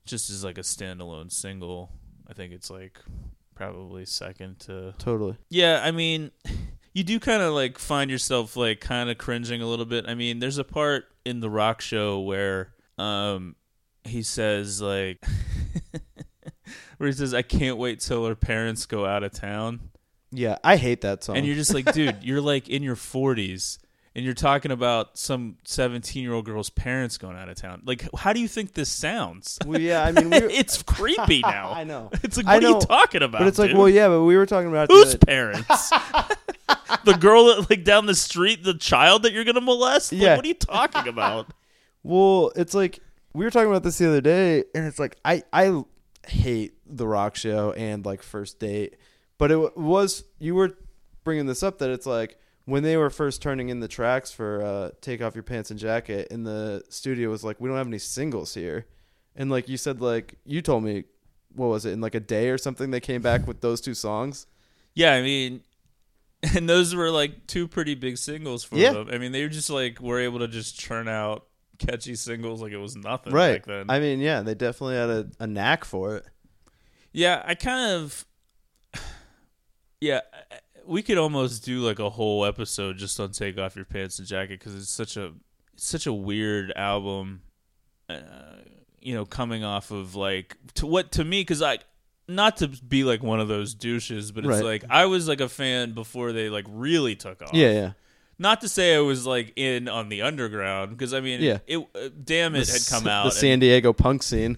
just 0.06 0.30
as 0.30 0.44
like 0.44 0.58
a 0.60 0.62
standalone 0.62 1.32
single, 1.32 1.90
I 2.30 2.34
think 2.34 2.54
it's 2.54 2.70
like 2.70 3.00
probably 3.56 4.06
second 4.06 4.60
to 4.60 4.94
Totally. 5.00 5.36
yeah, 5.50 5.82
I 5.84 5.90
mean, 5.90 6.30
you 6.94 7.04
do 7.04 7.20
kind 7.20 7.42
of 7.42 7.54
like 7.54 7.80
find 7.80 8.12
yourself 8.12 8.56
like 8.56 8.80
kind 8.80 9.10
of 9.10 9.18
cringing 9.18 9.62
a 9.64 9.68
little 9.68 9.86
bit. 9.86 10.06
I 10.08 10.14
mean, 10.14 10.40
there's 10.40 10.60
a 10.60 10.64
part 10.64 11.06
in 11.26 11.40
the 11.40 11.50
rock 11.50 11.82
show 11.82 12.20
where 12.22 12.74
um 13.00 13.56
he 14.04 14.22
says 14.22 14.82
like 14.82 15.24
where 16.98 17.08
he 17.08 17.14
says 17.14 17.34
I 17.34 17.42
can't 17.42 17.78
wait 17.78 18.00
till 18.00 18.26
her 18.28 18.36
parents 18.36 18.86
go 18.86 19.08
out 19.08 19.24
of 19.24 19.32
town. 19.32 19.90
Yeah, 20.32 20.58
I 20.64 20.76
hate 20.78 21.02
that 21.02 21.24
song. 21.24 21.38
And 21.38 21.48
you're 21.48 21.56
just 21.56 21.74
like, 21.74 21.92
dude, 21.94 22.24
you're 22.24 22.42
like 22.42 22.70
in 22.70 22.84
your 22.84 22.96
40s 22.96 23.80
and 24.18 24.26
you're 24.26 24.34
talking 24.34 24.72
about 24.72 25.18
some 25.18 25.58
17-year-old 25.64 26.44
girl's 26.44 26.70
parents 26.72 27.18
going 27.20 27.38
out 27.38 27.48
of 27.50 27.56
town. 27.56 27.84
Like 27.86 28.04
how 28.18 28.34
do 28.34 28.42
you 28.42 28.48
think 28.50 28.74
this 28.74 28.90
sounds? 28.90 29.60
well, 29.66 29.80
yeah, 29.80 30.04
I 30.04 30.12
mean, 30.12 30.30
we 30.32 30.40
were, 30.42 30.50
it's 30.50 30.82
creepy 30.84 31.40
now. 31.44 31.72
I 31.72 31.84
know. 31.86 32.10
It's 32.24 32.36
like 32.36 32.48
what 32.48 32.64
are 32.64 32.68
you 32.70 32.80
talking 32.82 33.22
about? 33.22 33.40
but 33.40 33.48
it's 33.48 33.60
like, 33.60 33.70
dude? 33.70 33.78
well, 33.78 33.88
yeah, 33.88 34.10
but 34.10 34.24
we 34.24 34.36
were 34.36 34.46
talking 34.48 34.70
about 34.70 34.90
Whose 34.92 35.14
the- 35.14 35.26
parents? 35.26 35.68
the 37.06 37.14
girl 37.20 37.46
that 37.46 37.70
like 37.70 37.84
down 37.84 38.08
the 38.08 38.16
street, 38.16 38.64
the 38.64 38.74
child 38.74 39.24
that 39.24 39.34
you're 39.34 39.44
gonna 39.46 39.62
molest? 39.62 40.12
Like, 40.12 40.22
Yeah. 40.22 40.36
what 40.36 40.44
are 40.46 40.48
you 40.50 40.54
talking 40.56 41.08
about? 41.08 41.48
Well, 42.04 42.52
it's 42.56 42.74
like 42.74 43.00
we 43.34 43.46
were 43.46 43.52
talking 43.52 43.70
about 43.70 43.84
this 43.84 43.98
the 44.00 44.08
other 44.08 44.22
day, 44.22 44.64
and 44.74 44.86
it's 44.86 44.98
like 45.00 45.16
I 45.24 45.44
I 45.54 45.84
hate 46.28 46.74
the 46.88 47.08
rock 47.08 47.36
show 47.36 47.72
and 47.74 48.06
like 48.06 48.24
first 48.24 48.60
date, 48.60 48.96
but 49.38 49.52
it 49.52 49.56
w- 49.56 49.72
was 49.76 50.24
you 50.40 50.56
were 50.56 50.76
bringing 51.24 51.46
this 51.46 51.62
up 51.64 51.78
that 51.80 51.90
it's 51.92 52.06
like 52.06 52.38
when 52.68 52.84
they 52.84 52.98
were 52.98 53.10
first 53.10 53.42
turning 53.42 53.70
in 53.70 53.80
the 53.80 53.88
tracks 53.88 54.32
for 54.32 54.62
uh, 54.62 54.90
"Take 55.02 55.22
Off 55.22 55.34
Your 55.36 55.44
Pants 55.44 55.72
and 55.72 55.80
Jacket," 55.80 56.28
and 56.32 56.46
the 56.46 56.84
studio 56.90 57.30
was 57.30 57.44
like, 57.44 57.60
"We 57.60 57.68
don't 57.70 57.78
have 57.78 57.88
any 57.88 57.98
singles 57.98 58.54
here," 58.54 58.86
and 59.36 59.50
like 59.50 59.68
you 59.70 59.78
said, 59.78 60.02
like 60.02 60.36
you 60.46 60.62
told 60.62 60.84
me, 60.84 61.06
what 61.56 61.68
was 61.68 61.86
it 61.86 61.92
in 61.94 62.02
like 62.02 62.14
a 62.14 62.20
day 62.20 62.50
or 62.50 62.58
something? 62.58 62.92
They 62.92 63.00
came 63.00 63.22
back 63.22 63.48
with 63.48 63.62
those 63.62 63.82
two 63.82 63.94
songs. 63.94 64.46
yeah, 64.94 65.14
I 65.14 65.22
mean, 65.22 65.62
and 66.56 66.68
those 66.70 66.94
were 66.94 67.10
like 67.10 67.48
two 67.48 67.68
pretty 67.68 67.96
big 67.96 68.18
singles 68.18 68.64
for 68.64 68.76
Yeah. 68.76 68.92
them. 68.94 69.10
I 69.12 69.18
mean, 69.18 69.32
they 69.32 69.42
were 69.44 69.50
just 69.50 69.70
like 69.70 70.00
were 70.02 70.20
able 70.20 70.40
to 70.40 70.48
just 70.48 70.78
churn 70.78 71.08
out 71.08 71.48
catchy 71.80 72.16
singles 72.16 72.62
like 72.62 72.72
it 72.74 72.78
was 72.78 72.96
nothing 72.96 73.32
right. 73.34 73.54
back 73.56 73.66
then. 73.66 73.86
I 73.90 74.00
mean, 74.00 74.20
yeah, 74.20 74.42
they 74.42 74.56
definitely 74.56 74.96
had 74.96 75.10
a, 75.10 75.30
a 75.40 75.48
knack 75.48 75.86
for 75.86 76.18
it. 76.18 76.26
Yeah, 77.14 77.42
I 77.46 77.56
kind 77.56 77.92
of. 78.04 78.26
Yeah, 80.00 80.20
we 80.88 81.02
could 81.02 81.18
almost 81.18 81.64
do 81.66 81.80
like 81.82 82.00
a 82.00 82.10
whole 82.10 82.46
episode 82.46 82.98
just 82.98 83.20
on 83.20 83.32
"Take 83.32 83.58
Off 83.58 83.76
Your 83.76 83.86
Pants 83.86 84.20
and 84.20 84.28
Jacket" 84.28 84.60
because 84.60 84.76
it's 84.76 84.90
such 84.90 85.18
a 85.18 85.34
it's 85.74 85.88
such 85.88 86.08
a 86.08 86.14
weird 86.14 86.72
album. 86.76 87.42
Uh, 88.10 88.16
you 89.02 89.14
know, 89.14 89.26
coming 89.26 89.64
off 89.64 89.92
of 89.92 90.16
like 90.16 90.56
to 90.76 90.86
what 90.86 91.12
to 91.14 91.24
me 91.24 91.42
because 91.42 91.62
I 91.62 91.80
not 92.28 92.58
to 92.58 92.68
be 92.68 93.04
like 93.04 93.22
one 93.24 93.40
of 93.40 93.48
those 93.48 93.74
douches, 93.74 94.32
but 94.32 94.44
it's 94.46 94.56
Right. 94.56 94.64
like 94.64 94.84
I 94.90 95.06
was 95.06 95.28
like 95.28 95.40
a 95.42 95.50
fan 95.50 95.94
before 95.94 96.32
they 96.34 96.50
like 96.50 96.66
really 96.70 97.16
took 97.16 97.42
off. 97.42 97.54
Yeah, 97.54 97.72
yeah. 97.72 97.92
Not 98.40 98.62
to 98.62 98.70
say 98.70 98.96
I 98.96 99.00
was 99.00 99.26
like 99.26 99.54
in 99.56 99.88
on 99.88 100.10
the 100.10 100.22
underground 100.22 100.92
because 100.92 101.14
I 101.14 101.22
mean, 101.22 101.42
Yeah. 101.42 101.60
it, 101.68 101.78
uh, 101.80 102.10
Dammit 102.24 102.66
The 102.68 102.72
had 102.74 102.88
come 102.90 103.08
out. 103.08 103.26
the 103.26 103.32
San 103.32 103.60
Diego 103.60 103.94
punk 103.94 104.24
scene. 104.24 104.58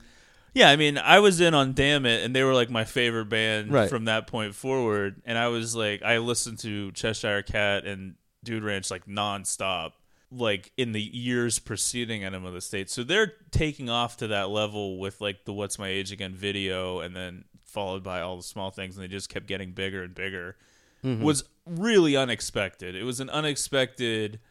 Yeah, 0.60 0.69
I 0.69 0.76
mean, 0.76 0.98
I 0.98 1.19
was 1.19 1.40
in 1.40 1.53
on 1.53 1.72
Dammit, 1.73 2.26
and 2.26 2.36
they 2.36 2.44
were 2.44 2.53
like 2.53 2.69
my 2.69 2.84
favorite 2.84 3.30
band 3.30 3.72
Right. 3.72 3.90
from 3.90 4.06
that 4.06 4.27
point 4.27 4.56
forward. 4.56 5.22
And 5.23 5.38
I 5.38 5.48
was 5.48 5.73
like, 5.73 6.03
I 6.03 6.18
listened 6.18 6.60
to 6.60 6.91
Cheshire 6.91 7.41
Cat 7.44 7.86
and 7.86 8.15
Dude 8.44 8.64
Ranch 8.64 8.91
like 8.91 9.06
nonstop, 9.06 9.94
like 10.30 10.73
in 10.76 10.91
the 10.91 11.02
years 11.02 11.60
preceding 11.60 12.26
Enema 12.26 12.49
of 12.49 12.53
the 12.56 12.60
State. 12.60 12.90
So 12.90 13.03
they're 13.06 13.31
taking 13.52 13.90
off 13.90 14.18
to 14.18 14.27
that 14.27 14.49
level 14.49 14.99
with 14.99 15.22
like 15.22 15.45
the 15.45 15.53
What's 15.53 15.80
My 15.80 15.88
Age 15.88 16.11
Again 16.11 16.36
video, 16.36 16.99
and 16.99 17.15
then 17.15 17.45
followed 17.64 18.03
by 18.03 18.19
all 18.19 18.36
the 18.36 18.44
small 18.44 18.69
things, 18.69 18.98
and 18.98 19.03
they 19.03 19.07
just 19.07 19.30
kept 19.30 19.48
getting 19.48 19.72
bigger 19.72 20.03
and 20.03 20.14
bigger. 20.14 20.57
Mm-hmm. 21.06 21.23
Was 21.23 21.45
really 21.65 22.18
unexpected. 22.18 22.95
It 22.95 23.03
was 23.03 23.22
an 23.22 23.30
unexpected 23.30 24.41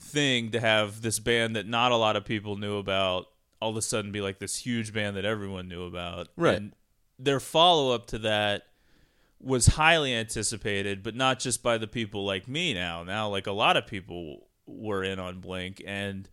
thing 0.00 0.50
to 0.50 0.58
have 0.58 1.00
this 1.02 1.20
band 1.20 1.54
that 1.54 1.68
not 1.68 1.92
a 1.92 1.96
lot 1.96 2.16
of 2.16 2.24
people 2.24 2.56
knew 2.56 2.76
about 2.78 3.26
all 3.60 3.70
of 3.70 3.76
a 3.76 3.82
sudden 3.82 4.12
be 4.12 4.20
like 4.20 4.38
this 4.38 4.56
huge 4.56 4.92
band 4.92 5.16
that 5.16 5.24
everyone 5.24 5.68
knew 5.68 5.84
about. 5.84 6.28
Right. 6.36 6.56
And 6.56 6.72
their 7.18 7.40
follow 7.40 7.92
up 7.94 8.06
to 8.08 8.18
that 8.18 8.62
was 9.40 9.66
highly 9.66 10.14
anticipated, 10.14 11.02
but 11.02 11.14
not 11.14 11.38
just 11.40 11.62
by 11.62 11.78
the 11.78 11.86
people 11.86 12.24
like 12.24 12.48
me 12.48 12.74
now. 12.74 13.02
Now, 13.04 13.28
like 13.28 13.46
a 13.46 13.52
lot 13.52 13.76
of 13.76 13.86
people 13.86 14.48
were 14.66 15.02
in 15.02 15.18
on 15.18 15.40
Blink. 15.40 15.82
And 15.86 16.28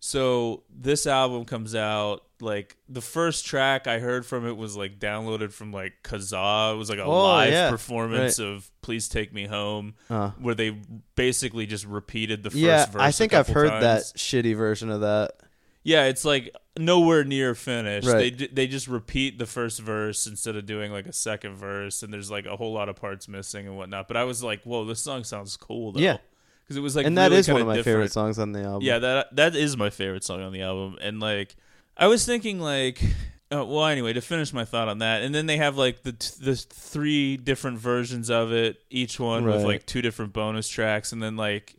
so 0.00 0.64
this 0.70 1.06
album 1.06 1.44
comes 1.44 1.74
out. 1.74 2.22
Like 2.40 2.76
the 2.88 3.00
first 3.00 3.46
track 3.46 3.86
I 3.86 4.00
heard 4.00 4.26
from 4.26 4.48
it 4.48 4.56
was 4.56 4.76
like 4.76 4.98
downloaded 4.98 5.52
from 5.52 5.70
like 5.72 5.92
Kazaa. 6.02 6.74
It 6.74 6.76
was 6.76 6.90
like 6.90 6.98
a 6.98 7.04
Oh, 7.04 7.22
live 7.22 7.52
yeah. 7.52 7.70
performance 7.70 8.40
Right. 8.40 8.48
of 8.48 8.68
"Please 8.82 9.08
Take 9.08 9.32
Me 9.32 9.46
Home," 9.46 9.94
Uh. 10.10 10.30
where 10.40 10.56
they 10.56 10.76
basically 11.14 11.66
just 11.66 11.84
repeated 11.86 12.42
the 12.42 12.50
first 12.50 12.60
yeah, 12.60 12.86
verse. 12.86 13.00
I 13.00 13.12
think 13.12 13.32
I've 13.32 13.46
heard 13.46 13.68
times. 13.70 13.82
that 14.12 14.18
shitty 14.18 14.56
version 14.56 14.90
of 14.90 15.02
that. 15.02 15.34
Yeah, 15.84 16.04
it's 16.04 16.24
like 16.24 16.54
nowhere 16.78 17.24
near 17.24 17.54
finished. 17.54 18.06
They 18.06 18.12
Right. 18.14 18.36
d- 18.36 18.48
they 18.52 18.66
just 18.66 18.86
repeat 18.88 19.38
the 19.38 19.46
first 19.46 19.80
verse 19.80 20.26
instead 20.26 20.56
of 20.56 20.64
doing 20.66 20.92
like 20.92 21.06
a 21.06 21.12
second 21.12 21.56
verse, 21.56 22.02
and 22.02 22.12
there's 22.12 22.30
like 22.30 22.46
a 22.46 22.56
whole 22.56 22.72
lot 22.72 22.88
of 22.88 22.96
parts 22.96 23.26
missing 23.28 23.66
and 23.66 23.76
whatnot. 23.76 24.06
But 24.08 24.16
I 24.16 24.24
was 24.24 24.42
like, 24.42 24.62
whoa, 24.62 24.84
this 24.84 25.00
song 25.00 25.24
sounds 25.24 25.56
cool 25.56 25.92
though. 25.92 26.00
Yeah. 26.00 26.18
because 26.64 26.76
it 26.76 26.80
was 26.80 26.94
like 26.94 27.04
and 27.06 27.18
that 27.18 27.28
really 27.30 27.38
is 27.40 27.48
one 27.48 27.56
kinda 27.58 27.66
my 27.66 27.76
different. 27.76 27.94
favorite 27.96 28.12
songs 28.12 28.38
on 28.38 28.52
the 28.52 28.62
album. 28.62 28.82
Yeah, 28.82 28.98
that 29.00 29.34
that 29.36 29.56
is 29.56 29.76
my 29.76 29.90
favorite 29.90 30.22
song 30.24 30.40
on 30.42 30.52
the 30.52 30.62
album, 30.62 30.96
and 31.00 31.18
like 31.20 31.56
I 31.96 32.06
was 32.06 32.24
thinking 32.24 32.60
like. 32.60 33.02
Uh, 33.54 33.62
well, 33.66 33.84
anyway, 33.84 34.14
to 34.14 34.22
finish 34.22 34.50
my 34.54 34.64
thought 34.64 34.88
on 34.88 34.96
that, 35.00 35.20
and 35.20 35.34
then 35.34 35.44
they 35.44 35.58
have 35.58 35.76
like 35.76 36.04
the 36.04 36.12
t- 36.12 36.30
the 36.40 36.56
three 36.56 37.36
different 37.36 37.78
versions 37.78 38.30
of 38.30 38.50
it, 38.50 38.80
each 38.88 39.20
one 39.20 39.44
with 39.44 39.62
like 39.62 39.84
two 39.84 40.00
different 40.00 40.32
bonus 40.32 40.66
tracks, 40.70 41.12
and 41.12 41.22
then 41.22 41.36
like 41.36 41.74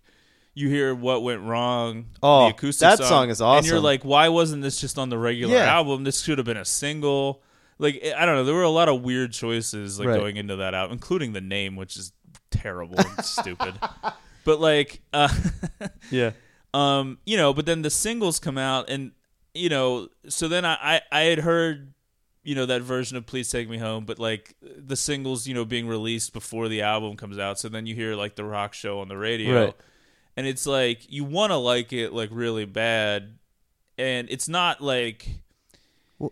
you 0.55 0.69
hear 0.69 0.93
what 0.93 1.23
went 1.23 1.41
wrong. 1.41 2.05
Oh, 2.21 2.45
the 2.45 2.51
acoustic 2.53 2.87
that 2.87 2.97
song, 2.99 3.07
song 3.07 3.29
is 3.29 3.41
awesome. 3.41 3.57
And 3.59 3.67
you're 3.67 3.79
like, 3.79 4.03
why 4.03 4.29
wasn't 4.29 4.61
this 4.61 4.79
just 4.79 4.97
on 4.99 5.09
the 5.09 5.17
regular 5.17 5.55
Yeah. 5.55 5.65
album? 5.65 6.03
This 6.03 6.21
should 6.21 6.37
have 6.37 6.45
been 6.45 6.57
a 6.57 6.65
single. 6.65 7.41
Like 7.79 8.03
I 8.15 8.25
don't 8.25 8.35
know, 8.35 8.43
there 8.43 8.53
were 8.53 8.61
a 8.63 8.69
lot 8.69 8.87
of 8.89 9.01
weird 9.01 9.33
choices 9.33 9.97
like 9.99 10.07
Right. 10.09 10.19
going 10.19 10.37
into 10.37 10.55
that 10.57 10.73
album, 10.73 10.93
including 10.93 11.33
the 11.33 11.41
name, 11.41 11.75
which 11.75 11.97
is 11.97 12.11
terrible 12.51 12.99
and 12.99 13.25
stupid. 13.25 13.73
But 14.45 14.59
like, 14.59 15.01
uh, 15.11 15.27
yeah. 16.11 16.31
um, 16.73 17.17
you 17.25 17.35
know, 17.37 17.53
but 17.53 17.65
then 17.65 17.81
the 17.81 17.89
singles 17.89 18.39
come 18.39 18.57
out, 18.59 18.89
and 18.89 19.11
you 19.55 19.69
know, 19.69 20.09
so 20.29 20.47
then 20.47 20.65
I, 20.65 20.77
I 20.81 21.01
I 21.11 21.21
had 21.21 21.39
heard, 21.39 21.93
you 22.43 22.53
know, 22.55 22.65
that 22.67 22.81
version 22.83 23.17
of 23.17 23.25
"Please 23.25 23.49
Take 23.49 23.69
Me 23.69 23.77
Home," 23.79 24.05
but 24.05 24.19
like 24.19 24.55
the 24.61 24.95
singles, 24.95 25.47
you 25.47 25.53
know, 25.55 25.65
being 25.65 25.87
released 25.87 26.31
before 26.33 26.67
the 26.69 26.81
album 26.83 27.15
comes 27.17 27.39
out. 27.39 27.59
So 27.59 27.69
then 27.69 27.85
you 27.87 27.95
hear 27.95 28.15
like 28.15 28.35
the 28.35 28.45
rock 28.45 28.73
show 28.73 28.99
on 28.99 29.07
the 29.07 29.17
radio, 29.17 29.65
Right. 29.65 29.75
And 30.35 30.47
it's 30.47 30.65
like 30.65 31.11
you 31.11 31.23
want 31.23 31.51
to 31.51 31.57
like 31.57 31.93
it 31.93 32.13
like 32.13 32.29
really 32.31 32.65
bad, 32.65 33.37
and 33.97 34.27
it's 34.29 34.47
not 34.47 34.81
like 34.81 35.27
well, 36.19 36.31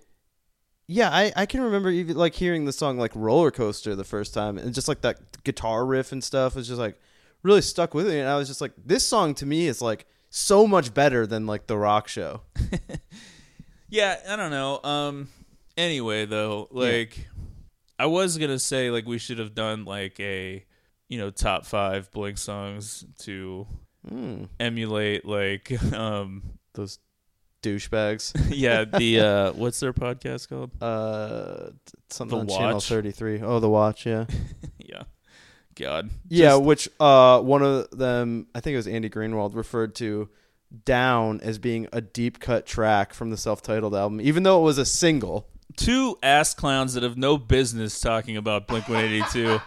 Yeah, 0.88 1.10
I, 1.10 1.32
I 1.36 1.46
can 1.46 1.62
remember 1.62 1.90
even 1.90 2.18
like 2.18 2.34
hearing 2.34 2.66
the 2.66 2.74
song 2.74 2.98
like 2.98 3.12
Roller 3.16 3.52
Coaster 3.52 3.96
the 3.96 4.04
first 4.04 4.34
time 4.34 4.58
and 4.58 4.74
just 4.74 4.88
like 4.88 5.02
that 5.02 5.44
guitar 5.44 5.86
riff 5.86 6.12
and 6.12 6.24
stuff 6.24 6.56
was 6.56 6.68
just 6.68 6.80
like 6.80 7.00
really 7.44 7.62
stuck 7.62 7.94
with 7.94 8.08
me 8.08 8.20
and 8.20 8.30
I 8.30 8.38
was 8.38 8.48
just 8.48 8.62
like 8.62 8.74
this 8.86 9.06
song 9.06 9.34
to 9.36 9.46
me 9.46 9.68
is 9.68 9.82
like 9.82 10.06
so 10.30 10.66
much 10.68 10.94
better 10.94 11.26
than 11.28 11.46
like 11.48 11.68
the 11.68 11.78
rock 11.78 12.08
show. 12.08 12.42
Yeah, 13.94 14.16
I 14.28 14.38
don't 14.38 14.52
know. 14.52 14.82
Um 14.84 15.28
anyway 15.78 16.26
though, 16.26 16.68
like 16.72 17.28
I 18.00 18.06
was 18.06 18.38
going 18.38 18.50
to 18.50 18.58
say 18.58 18.90
like 18.90 19.06
we 19.06 19.18
should 19.20 19.38
have 19.38 19.54
done 19.54 19.86
like 19.86 20.20
a 20.20 20.66
you 21.10 21.18
know, 21.18 21.30
top 21.30 21.66
5 21.66 22.10
Blink 22.12 22.38
songs 22.38 23.04
to 23.20 23.68
Hmm. 24.08 24.46
emulate 24.60 25.26
like 25.26 25.72
um 25.94 26.44
Those 26.74 27.00
douchebags. 27.62 28.34
yeah, 28.50 28.86
the 28.86 29.20
uh 29.20 29.52
what's 29.54 29.80
their 29.80 29.94
podcast 29.94 30.50
called? 30.50 30.72
Uh 30.82 31.72
something 32.10 32.48
The 32.48 32.54
on 32.54 32.60
channel 32.60 32.80
33. 32.80 33.42
Oh, 33.42 33.60
The 33.60 33.70
Watch, 33.70 34.06
yeah. 34.06 34.26
yeah. 34.80 35.04
God. 35.76 36.10
yeah, 36.28 36.50
Just- 36.50 36.64
which 36.64 36.90
uh 37.00 37.40
one 37.42 37.62
of 37.62 37.90
them 37.92 38.48
I 38.56 38.60
think 38.60 38.74
it 38.74 38.78
was 38.78 38.88
Andy 38.88 39.10
Greenwald 39.10 39.56
referred 39.56 39.94
to 39.96 40.30
Down 40.86 41.40
as 41.42 41.60
being 41.60 41.88
a 41.94 42.02
deep 42.02 42.40
cut 42.40 42.66
track 42.66 43.14
from 43.14 43.30
the 43.30 43.38
self-titled 43.38 43.94
album 43.94 44.20
even 44.22 44.44
though 44.44 44.60
it 44.62 44.64
was 44.64 44.78
a 44.80 44.86
single. 44.86 45.48
two 45.78 46.18
ass 46.24 46.54
clowns 46.56 46.96
that 46.96 47.04
have 47.04 47.18
no 47.18 47.38
business 47.38 48.00
talking 48.00 48.36
about 48.38 48.68
Blink 48.68 48.90
182. 48.90 49.60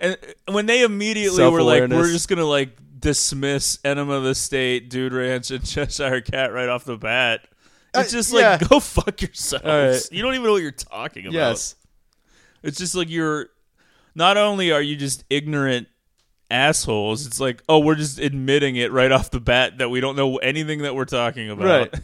and 0.00 0.16
when 0.50 0.66
they 0.66 0.82
immediately 0.82 1.48
were 1.48 1.62
like, 1.62 1.88
we're 1.88 2.10
just 2.10 2.28
going 2.28 2.38
to 2.38 2.44
like 2.46 2.76
dismiss 3.02 3.78
Enema 3.84 4.14
of 4.14 4.24
the 4.24 4.34
State, 4.34 4.88
Dude 4.88 5.12
Ranch, 5.12 5.50
and 5.50 5.62
Cheshire 5.66 6.20
Cat 6.22 6.52
right 6.52 6.68
off 6.68 6.84
the 6.84 6.96
bat. 6.96 7.40
It's 7.94 8.08
Uh, 8.12 8.16
just 8.16 8.32
yeah. 8.32 8.56
like, 8.60 8.68
go 8.68 8.80
fuck 8.80 9.20
yourselves. 9.20 9.64
Right. 9.66 10.16
You 10.16 10.22
don't 10.22 10.32
even 10.34 10.44
know 10.46 10.52
what 10.52 10.62
you're 10.62 10.70
talking 10.72 11.24
about. 11.26 11.34
Yes. 11.34 11.74
It's 12.62 12.78
just 12.78 12.94
like 12.94 13.10
you're, 13.10 13.48
not 14.14 14.36
only 14.38 14.72
are 14.72 14.80
you 14.80 14.96
just 14.96 15.24
ignorant 15.28 15.88
assholes, 16.50 17.26
it's 17.26 17.40
like, 17.40 17.62
oh, 17.68 17.80
we're 17.80 17.94
just 17.96 18.18
admitting 18.18 18.76
it 18.76 18.92
right 18.92 19.12
off 19.12 19.30
the 19.30 19.40
bat 19.40 19.78
that 19.78 19.90
we 19.90 20.00
don't 20.00 20.16
know 20.16 20.36
anything 20.36 20.82
that 20.82 20.94
we're 20.94 21.04
talking 21.04 21.50
about. 21.50 21.94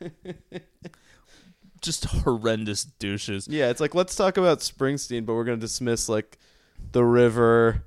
Right. 0.00 0.62
just 1.82 2.04
horrendous 2.06 2.84
douches. 2.84 3.48
Yeah, 3.48 3.70
it's 3.70 3.80
like 3.80 3.94
let's 3.94 4.14
talk 4.16 4.36
about 4.36 4.60
Springsteen, 4.60 5.26
but 5.26 5.34
we're 5.34 5.44
gonna 5.44 5.56
dismiss 5.58 6.08
like 6.08 6.38
the 6.92 7.04
river, 7.04 7.84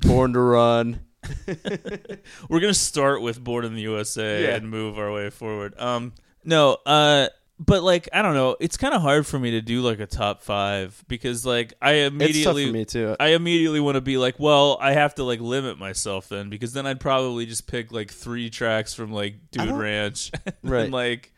Born 0.00 0.32
to 0.34 0.40
Run. 0.40 1.00
We're 2.48 2.60
gonna 2.60 2.74
start 2.74 3.22
with 3.22 3.42
Born 3.42 3.64
in 3.64 3.74
the 3.74 3.82
USA 3.82 4.44
Yeah. 4.44 4.56
and 4.56 4.70
move 4.70 4.98
our 4.98 5.12
way 5.12 5.30
forward. 5.30 5.74
Um, 5.78 6.12
no, 6.44 6.78
uh, 6.86 7.28
but 7.58 7.82
like 7.82 8.08
I 8.12 8.22
don't 8.22 8.34
know, 8.34 8.56
it's 8.60 8.76
kind 8.76 8.92
of 8.94 9.00
hard 9.02 9.26
for 9.26 9.38
me 9.38 9.52
to 9.52 9.60
do 9.62 9.80
like 9.80 9.98
a 10.00 10.06
top 10.06 10.42
five 10.42 11.02
because 11.08 11.44
like 11.46 11.74
I 11.80 11.92
immediately 11.92 12.66
for 12.66 12.72
me 12.72 12.84
too. 12.84 13.16
I 13.18 13.28
immediately 13.28 13.80
want 13.80 13.94
to 13.94 14.00
be 14.02 14.18
like, 14.18 14.38
well, 14.38 14.76
I 14.80 14.92
have 14.92 15.14
to 15.16 15.24
like 15.24 15.40
limit 15.40 15.78
myself 15.78 16.28
then 16.28 16.50
because 16.50 16.72
then 16.72 16.86
I'd 16.86 17.00
probably 17.00 17.46
just 17.46 17.66
pick 17.66 17.92
like 17.92 18.10
three 18.10 18.50
tracks 18.50 18.92
from 18.94 19.12
like 19.12 19.36
Dude 19.50 19.70
Ranch, 19.70 20.30
and 20.46 20.54
Right. 20.62 20.90
like 20.90 21.32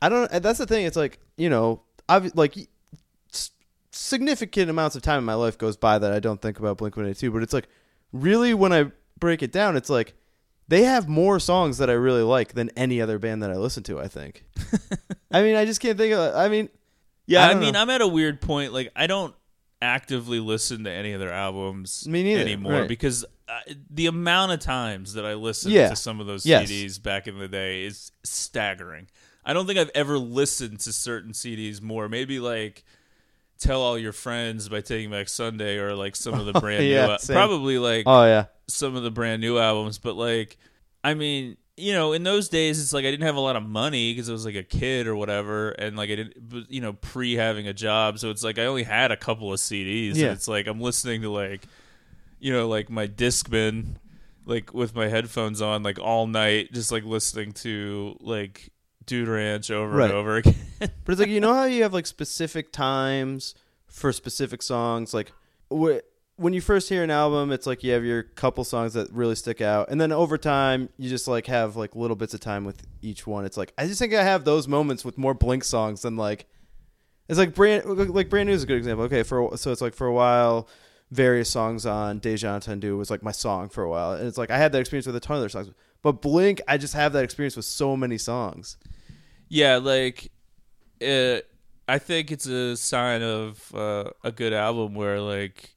I 0.00 0.08
don't. 0.08 0.30
That's 0.30 0.58
the 0.58 0.66
thing. 0.66 0.84
It's 0.86 0.96
like 0.96 1.20
you 1.36 1.48
know, 1.48 1.82
I've 2.08 2.34
like 2.34 2.56
significant 3.94 4.70
amounts 4.70 4.96
of 4.96 5.02
time 5.02 5.18
in 5.18 5.24
my 5.24 5.34
life 5.34 5.58
goes 5.58 5.76
by 5.76 5.98
that 5.98 6.12
I 6.12 6.18
don't 6.20 6.40
think 6.40 6.58
about 6.58 6.78
Blink 6.78 6.96
One 6.96 7.06
Eighty 7.06 7.20
Two. 7.20 7.30
But 7.30 7.42
it's 7.42 7.52
like 7.52 7.68
really 8.12 8.54
when 8.54 8.72
I 8.72 8.90
break 9.22 9.42
it 9.42 9.52
down, 9.52 9.76
it's 9.76 9.88
like 9.88 10.14
they 10.68 10.82
have 10.82 11.08
more 11.08 11.38
songs 11.40 11.78
that 11.78 11.88
I 11.88 11.94
really 11.94 12.22
like 12.22 12.54
than 12.54 12.70
any 12.76 13.00
other 13.00 13.18
band 13.18 13.42
that 13.42 13.50
I 13.50 13.56
listen 13.56 13.82
to. 13.84 13.98
I 14.00 14.08
think. 14.08 14.44
I 15.30 15.42
mean, 15.42 15.54
I 15.56 15.64
just 15.64 15.80
can't 15.80 15.96
think 15.96 16.12
of. 16.12 16.34
I 16.34 16.48
mean, 16.48 16.68
yeah. 17.26 17.46
I 17.46 17.52
I, 17.52 17.54
mean, 17.54 17.72
know. 17.72 17.80
I'm 17.80 17.88
at 17.90 18.00
a 18.02 18.08
weird 18.08 18.40
point. 18.40 18.72
Like 18.72 18.90
I 18.96 19.06
don't 19.06 19.34
actively 19.80 20.40
listen 20.40 20.84
to 20.84 20.90
any 20.90 21.12
of 21.12 21.20
their 21.20 21.32
albums 21.32 22.06
Me 22.06 22.22
neither, 22.22 22.40
anymore 22.42 22.72
right. 22.72 22.88
because 22.88 23.24
uh, 23.48 23.58
the 23.90 24.06
amount 24.06 24.52
of 24.52 24.60
times 24.60 25.14
that 25.14 25.24
I 25.26 25.34
listened 25.34 25.74
Yeah. 25.74 25.88
to 25.88 25.96
some 25.96 26.20
of 26.20 26.26
those 26.26 26.46
Yes. 26.46 26.70
CDs 26.70 27.02
back 27.02 27.26
in 27.26 27.38
the 27.38 27.48
day 27.48 27.84
is 27.84 28.12
staggering. 28.22 29.08
I 29.44 29.52
don't 29.54 29.66
think 29.66 29.78
I've 29.80 29.90
ever 29.94 30.18
listened 30.18 30.78
to 30.80 30.92
certain 30.92 31.32
CDs 31.32 31.80
more. 31.82 32.08
Maybe 32.08 32.38
like 32.38 32.84
Tell 33.62 33.80
All 33.80 33.96
Your 33.96 34.12
Friends 34.12 34.68
by 34.68 34.80
Taking 34.80 35.10
Back 35.10 35.28
Sunday 35.28 35.78
or 35.78 35.94
like 35.94 36.16
some 36.16 36.34
of 36.34 36.46
the 36.46 36.52
oh, 36.56 36.60
brand 36.60 36.84
Yeah, 36.84 37.06
new 37.06 37.18
same. 37.18 37.34
probably 37.34 37.78
like 37.78 38.04
oh 38.06 38.24
yeah, 38.24 38.46
some 38.68 38.96
of 38.96 39.04
the 39.04 39.10
brand 39.10 39.40
new 39.40 39.58
albums, 39.58 39.98
but 39.98 40.16
like, 40.16 40.58
I 41.04 41.14
mean, 41.14 41.56
you 41.76 41.92
know, 41.92 42.12
in 42.12 42.24
those 42.24 42.48
days, 42.48 42.82
it's 42.82 42.92
like 42.92 43.04
I 43.04 43.10
didn't 43.10 43.26
have 43.26 43.36
a 43.36 43.40
lot 43.40 43.54
of 43.54 43.62
money 43.62 44.12
because 44.12 44.28
I 44.28 44.32
was 44.32 44.44
like 44.44 44.56
a 44.56 44.62
kid 44.64 45.06
or 45.06 45.14
whatever, 45.14 45.70
and 45.70 45.96
like 45.96 46.10
I 46.10 46.16
didn't, 46.16 46.66
you 46.68 46.80
know, 46.80 46.92
pre 46.94 47.34
having 47.34 47.68
a 47.68 47.72
job, 47.72 48.18
so 48.18 48.30
it's 48.30 48.42
like 48.42 48.58
I 48.58 48.64
only 48.66 48.82
had 48.82 49.12
a 49.12 49.16
couple 49.16 49.52
of 49.52 49.60
CDs. 49.60 50.16
Yeah. 50.16 50.32
It's 50.32 50.48
like 50.48 50.66
I'm 50.66 50.80
listening 50.80 51.22
to 51.22 51.30
like, 51.30 51.62
you 52.40 52.52
know, 52.52 52.68
like 52.68 52.90
my 52.90 53.06
Discman, 53.06 53.94
like 54.44 54.74
with 54.74 54.94
my 54.94 55.06
headphones 55.08 55.62
on, 55.62 55.82
like 55.84 56.00
all 56.00 56.26
night, 56.26 56.72
just 56.72 56.90
like 56.90 57.04
listening 57.04 57.52
to 57.52 58.16
like 58.20 58.70
Dude 59.06 59.28
Ranch 59.28 59.70
over 59.70 59.96
Right. 59.96 60.04
and 60.10 60.14
over 60.14 60.36
again. 60.38 60.54
But 60.80 60.90
it's 61.12 61.20
like 61.20 61.28
you 61.28 61.40
know 61.40 61.54
how 61.54 61.64
you 61.64 61.82
have 61.82 61.92
like 61.92 62.06
specific 62.06 62.72
times 62.72 63.54
for 63.86 64.12
specific 64.12 64.62
songs. 64.62 65.12
Like 65.14 65.32
wh- 65.72 65.98
when 66.36 66.52
you 66.52 66.60
first 66.60 66.88
hear 66.88 67.04
an 67.04 67.10
album, 67.10 67.52
it's 67.52 67.66
like 67.66 67.84
you 67.84 67.92
have 67.92 68.04
your 68.04 68.22
couple 68.22 68.64
songs 68.64 68.94
that 68.94 69.12
really 69.12 69.34
stick 69.34 69.60
out, 69.60 69.90
and 69.90 70.00
then 70.00 70.12
over 70.12 70.38
time, 70.38 70.88
you 70.98 71.08
just 71.08 71.28
like 71.28 71.46
have 71.46 71.76
like 71.76 71.94
little 71.94 72.16
bits 72.16 72.34
of 72.34 72.40
time 72.40 72.64
with 72.64 72.82
each 73.02 73.26
one. 73.26 73.44
It's 73.44 73.56
like 73.56 73.72
I 73.78 73.86
just 73.86 73.98
think 73.98 74.14
I 74.14 74.22
have 74.24 74.44
those 74.44 74.66
moments 74.66 75.04
with 75.04 75.18
more 75.18 75.34
Blink 75.34 75.62
songs 75.64 76.02
than 76.02 76.16
like 76.16 76.46
it's 77.28 77.38
like 77.38 77.54
brand 77.54 77.84
like 78.10 78.28
brand 78.30 78.48
new 78.48 78.54
is 78.54 78.62
a 78.62 78.66
good 78.66 78.78
example. 78.78 79.04
Okay, 79.06 79.22
for 79.22 79.56
so 79.56 79.70
it's 79.72 79.80
like 79.82 79.94
for 79.94 80.06
a 80.06 80.12
while. 80.12 80.68
Various 81.10 81.50
songs 81.50 81.84
on 81.84 82.20
Deja 82.20 82.58
Entendu 82.58 82.96
was 82.96 83.10
like 83.10 83.22
my 83.22 83.32
song 83.32 83.68
for 83.68 83.84
a 83.84 83.90
while, 83.90 84.12
and 84.12 84.26
it's 84.26 84.38
like 84.38 84.50
I 84.50 84.56
had 84.56 84.72
that 84.72 84.78
experience 84.80 85.06
with 85.06 85.14
a 85.14 85.20
ton 85.20 85.36
of 85.36 85.42
their 85.42 85.50
songs. 85.50 85.70
But 86.00 86.22
Blink, 86.22 86.62
I 86.66 86.78
just 86.78 86.94
have 86.94 87.12
that 87.12 87.22
experience 87.22 87.54
with 87.54 87.66
so 87.66 87.98
many 87.98 88.16
songs. 88.16 88.78
Yeah, 89.52 89.76
like 89.76 90.32
uh, 91.06 91.40
I 91.86 91.98
think 91.98 92.30
it's 92.32 92.46
a 92.46 92.74
sign 92.74 93.22
of 93.22 93.70
uh, 93.74 94.04
a 94.24 94.32
good 94.32 94.54
album 94.54 94.94
where 94.94 95.20
like 95.20 95.76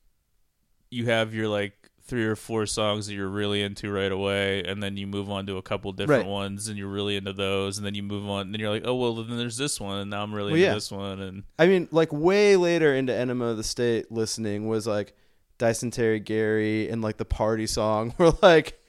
you 0.89 1.07
have 1.07 1.33
your 1.33 1.49
like 1.49 1.73
three 2.07 2.23
or 2.23 2.35
four 2.37 2.67
songs 2.67 3.07
that 3.07 3.15
you're 3.15 3.27
really 3.27 3.61
into 3.63 3.91
right 3.91 4.11
away, 4.11 4.63
and 4.63 4.81
then 4.81 4.95
you 4.95 5.07
move 5.07 5.29
on 5.29 5.45
to 5.47 5.57
a 5.57 5.61
couple 5.61 5.91
different 5.91 6.23
Right. 6.23 6.31
ones, 6.31 6.69
and 6.69 6.77
you're 6.77 6.87
really 6.87 7.17
into 7.17 7.33
those, 7.33 7.77
and 7.77 7.85
then 7.85 7.95
you 7.95 8.03
move 8.03 8.29
on, 8.29 8.41
and 8.43 8.53
then 8.53 8.61
you're 8.61 8.69
like, 8.69 8.83
oh 8.85 8.95
well, 8.95 9.15
then 9.15 9.37
there's 9.37 9.57
this 9.57 9.81
one, 9.81 9.97
and 9.97 10.09
now 10.09 10.23
I'm 10.23 10.33
really 10.33 10.51
Well, 10.53 10.57
into 10.61 10.67
yeah. 10.67 10.73
this 10.75 10.91
one, 10.91 11.19
and 11.19 11.43
I 11.59 11.67
mean, 11.67 11.89
like 11.91 12.13
way 12.13 12.55
later 12.55 12.95
into 12.95 13.13
Enema 13.13 13.45
of 13.47 13.57
the 13.57 13.63
State, 13.63 14.09
listening 14.11 14.67
was 14.69 14.87
like 14.87 15.15
Dysentery 15.57 16.19
Gary 16.21 16.89
and 16.89 17.01
like 17.01 17.17
the 17.17 17.25
party 17.25 17.67
song 17.67 18.13
were 18.19 18.31
like 18.41 18.79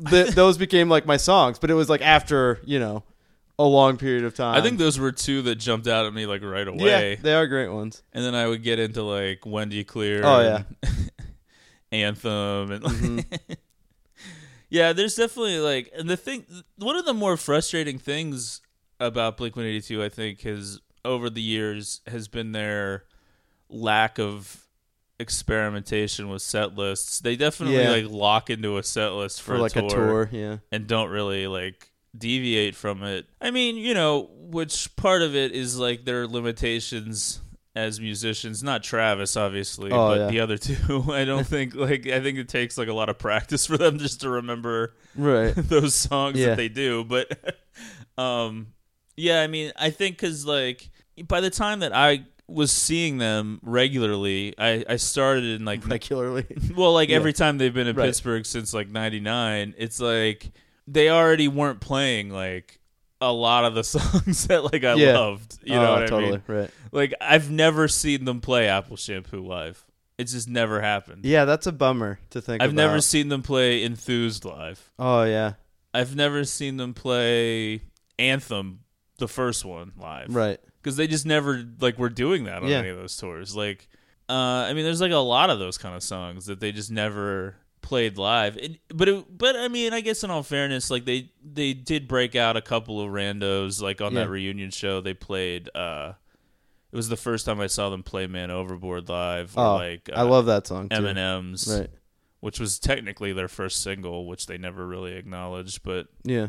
the, 0.00 0.24
those 0.34 0.58
became 0.58 0.90
like 0.90 1.06
my 1.06 1.16
songs, 1.16 1.58
but 1.58 1.70
it 1.70 1.74
was 1.74 1.88
like 1.88 2.02
after 2.02 2.60
you 2.64 2.78
know 2.78 3.04
a 3.58 3.64
long 3.64 3.96
period 3.96 4.24
of 4.24 4.34
time. 4.34 4.54
I 4.56 4.60
think 4.62 4.78
those 4.78 4.98
were 4.98 5.12
two 5.12 5.42
that 5.42 5.56
jumped 5.56 5.86
out 5.86 6.04
at 6.06 6.12
me 6.14 6.26
like 6.26 6.42
right 6.42 6.66
Um, 6.68 6.74
yeah, 6.78 6.84
away, 6.98 7.18
they 7.22 7.32
are 7.34 7.46
great 7.46 7.68
ones. 7.68 8.02
and 8.12 8.24
then 8.24 8.34
I 8.34 8.46
would 8.46 8.62
get 8.62 8.78
into 8.78 9.02
like 9.02 9.46
Wendy 9.46 9.82
Clear, 9.84 10.20
Oh, 10.24 10.40
yeah. 10.40 10.62
and 10.82 11.10
Anthem, 11.92 12.70
and 12.72 12.82
Mm-hmm. 12.84 13.52
yeah, 14.68 14.92
there's 14.92 15.14
definitely 15.14 15.58
like, 15.58 15.90
and 15.96 16.08
the 16.08 16.16
thing, 16.16 16.44
one 16.76 16.96
of 16.96 17.04
the 17.06 17.14
more 17.14 17.36
frustrating 17.36 17.98
things 17.98 18.60
about 19.00 19.36
Blink 19.36 19.56
182, 19.56 20.02
I 20.02 20.08
think, 20.08 20.40
has 20.42 20.80
over 21.04 21.30
the 21.30 21.42
years 21.42 22.00
has 22.06 22.28
been 22.28 22.52
their 22.52 23.04
lack 23.68 24.18
of 24.18 24.66
experimentation 25.18 26.28
with 26.28 26.42
set 26.42 26.74
lists. 26.76 27.20
They 27.20 27.36
definitely 27.36 27.78
Yeah. 27.78 27.90
like 27.90 28.06
lock 28.10 28.50
into 28.50 28.76
a 28.76 28.82
set 28.82 29.12
list 29.12 29.40
for, 29.42 29.52
For 29.54 29.58
like 29.58 29.76
a 29.76 29.88
tour, 29.88 30.28
yeah. 30.32 30.58
and 30.72 30.86
don't 30.86 31.08
really 31.10 31.46
like 31.46 31.90
deviate 32.18 32.74
from 32.74 33.02
it. 33.02 33.26
I 33.40 33.50
mean, 33.50 33.76
you 33.76 33.94
know, 33.94 34.30
which 34.34 34.94
part 34.96 35.22
of 35.22 35.34
it 35.34 35.52
is 35.52 35.78
like 35.78 36.04
their 36.04 36.26
limitations 36.26 37.40
as 37.74 38.00
musicians, 38.00 38.62
not 38.62 38.82
Travis 38.82 39.36
obviously, 39.36 39.90
Oh, 39.92 40.08
but 40.08 40.18
yeah. 40.18 40.26
the 40.28 40.40
other 40.40 40.56
two. 40.56 41.04
I 41.12 41.24
don't 41.26 41.46
think 41.46 41.74
like 41.74 42.06
I 42.06 42.20
think 42.20 42.38
it 42.38 42.48
takes 42.48 42.78
like 42.78 42.88
a 42.88 42.94
lot 42.94 43.08
of 43.10 43.18
practice 43.18 43.66
for 43.66 43.76
them 43.76 43.98
just 43.98 44.22
to 44.22 44.30
remember 44.30 44.94
Right. 45.14 45.52
those 45.56 45.94
songs 45.94 46.38
Yeah. 46.38 46.48
that 46.48 46.56
they 46.56 46.68
do, 46.68 47.04
but 47.04 47.56
um 48.18 48.68
yeah, 49.16 49.40
I 49.42 49.46
mean, 49.46 49.72
I 49.76 49.90
think 49.90 50.18
cuz 50.18 50.46
like 50.46 50.88
by 51.28 51.40
the 51.40 51.50
time 51.50 51.80
that 51.80 51.94
I 51.94 52.24
was 52.48 52.70
seeing 52.70 53.18
them 53.18 53.58
regularly, 53.62 54.54
I 54.58 54.84
I 54.88 54.96
started 54.96 55.44
in 55.44 55.64
like 55.64 55.86
Regularly. 55.86 56.46
well, 56.76 56.92
like 56.94 57.08
Yeah. 57.10 57.16
every 57.16 57.32
time 57.32 57.58
they've 57.58 57.74
been 57.74 57.88
in 57.88 57.96
Right. 57.96 58.06
Pittsburgh 58.06 58.46
since 58.46 58.72
like 58.72 58.88
'99, 58.88 59.74
it's 59.76 60.00
like 60.00 60.50
they 60.86 61.10
already 61.10 61.48
weren't 61.48 61.80
playing 61.80 62.30
like 62.30 62.78
a 63.20 63.32
lot 63.32 63.64
of 63.64 63.74
the 63.74 63.84
songs 63.94 64.46
that 64.46 64.64
like 64.64 64.84
I 64.84 64.94
Yeah. 64.94 65.18
loved. 65.18 65.58
You 65.62 65.74
know 65.74 65.86
Oh, 65.88 65.92
what 65.94 66.02
I 66.02 66.06
totally, 66.06 66.32
mean? 66.32 66.42
right. 66.46 66.70
Like 66.92 67.14
I've 67.20 67.50
never 67.50 67.88
seen 67.88 68.24
them 68.24 68.40
play 68.40 68.68
Apple 68.68 68.96
Shampoo 68.96 69.44
live. 69.44 69.84
It's 70.18 70.32
just 70.32 70.48
never 70.48 70.80
happened. 70.80 71.24
Yeah, 71.26 71.44
that's 71.44 71.66
a 71.66 71.72
bummer 71.72 72.18
to 72.30 72.40
think. 72.40 72.62
I've 72.62 72.72
never 72.72 73.00
seen 73.02 73.28
them 73.28 73.42
play 73.42 73.82
Enthused 73.84 74.44
live. 74.46 74.90
Oh 74.98 75.24
yeah, 75.24 75.54
I've 75.92 76.14
never 76.16 76.44
seen 76.44 76.76
them 76.78 76.94
play 76.94 77.82
Anthem, 78.18 78.80
the 79.18 79.28
first 79.28 79.64
one 79.64 79.92
live. 79.98 80.34
right. 80.34 80.58
because 80.82 80.96
they 80.96 81.06
just 81.06 81.26
never 81.26 81.64
like 81.80 81.98
were 81.98 82.08
doing 82.08 82.44
that 82.44 82.62
on 82.62 82.68
Yeah. 82.68 82.78
any 82.78 82.88
of 82.90 82.96
those 82.96 83.16
tours. 83.16 83.54
Like, 83.56 83.88
uh, 84.28 84.32
I 84.68 84.72
mean, 84.72 84.84
there's 84.84 85.00
like 85.00 85.10
a 85.12 85.16
lot 85.16 85.50
of 85.50 85.58
those 85.58 85.76
kind 85.78 85.94
of 85.96 86.02
songs 86.02 86.46
that 86.46 86.60
they 86.60 86.70
just 86.72 86.90
never 86.90 87.56
played 87.86 88.18
live. 88.18 88.56
It, 88.56 88.80
but 88.92 89.08
it, 89.08 89.38
but 89.38 89.54
I 89.56 89.68
mean, 89.68 89.92
I 89.92 90.00
guess 90.00 90.24
in 90.24 90.30
all 90.30 90.42
fairness, 90.42 90.90
like 90.90 91.04
they 91.04 91.30
they 91.42 91.72
did 91.72 92.08
break 92.08 92.34
out 92.34 92.56
a 92.56 92.60
couple 92.60 93.00
of 93.00 93.08
randos. 93.10 93.80
Like 93.80 94.00
on 94.00 94.12
Yeah. 94.12 94.24
that 94.24 94.28
reunion 94.30 94.70
show, 94.70 95.00
they 95.00 95.14
played. 95.14 95.70
uh 95.74 96.14
It 96.92 96.96
was 96.96 97.08
the 97.08 97.16
first 97.16 97.46
time 97.46 97.60
I 97.60 97.68
saw 97.68 97.88
them 97.90 98.02
play 98.02 98.26
"Man 98.26 98.50
Overboard" 98.50 99.08
live. 99.08 99.56
Or 99.56 99.64
Oh, 99.64 99.74
like 99.76 100.10
I 100.12 100.22
uh, 100.22 100.26
love 100.26 100.46
that 100.46 100.66
song 100.66 100.88
too. 100.88 101.06
M+M's, 101.06 101.68
Right. 101.78 101.90
which 102.40 102.58
was 102.58 102.78
technically 102.78 103.32
their 103.32 103.48
first 103.48 103.82
single, 103.82 104.26
which 104.26 104.46
they 104.46 104.58
never 104.58 104.86
really 104.86 105.12
acknowledged. 105.14 105.82
But 105.82 106.08
Yeah. 106.24 106.48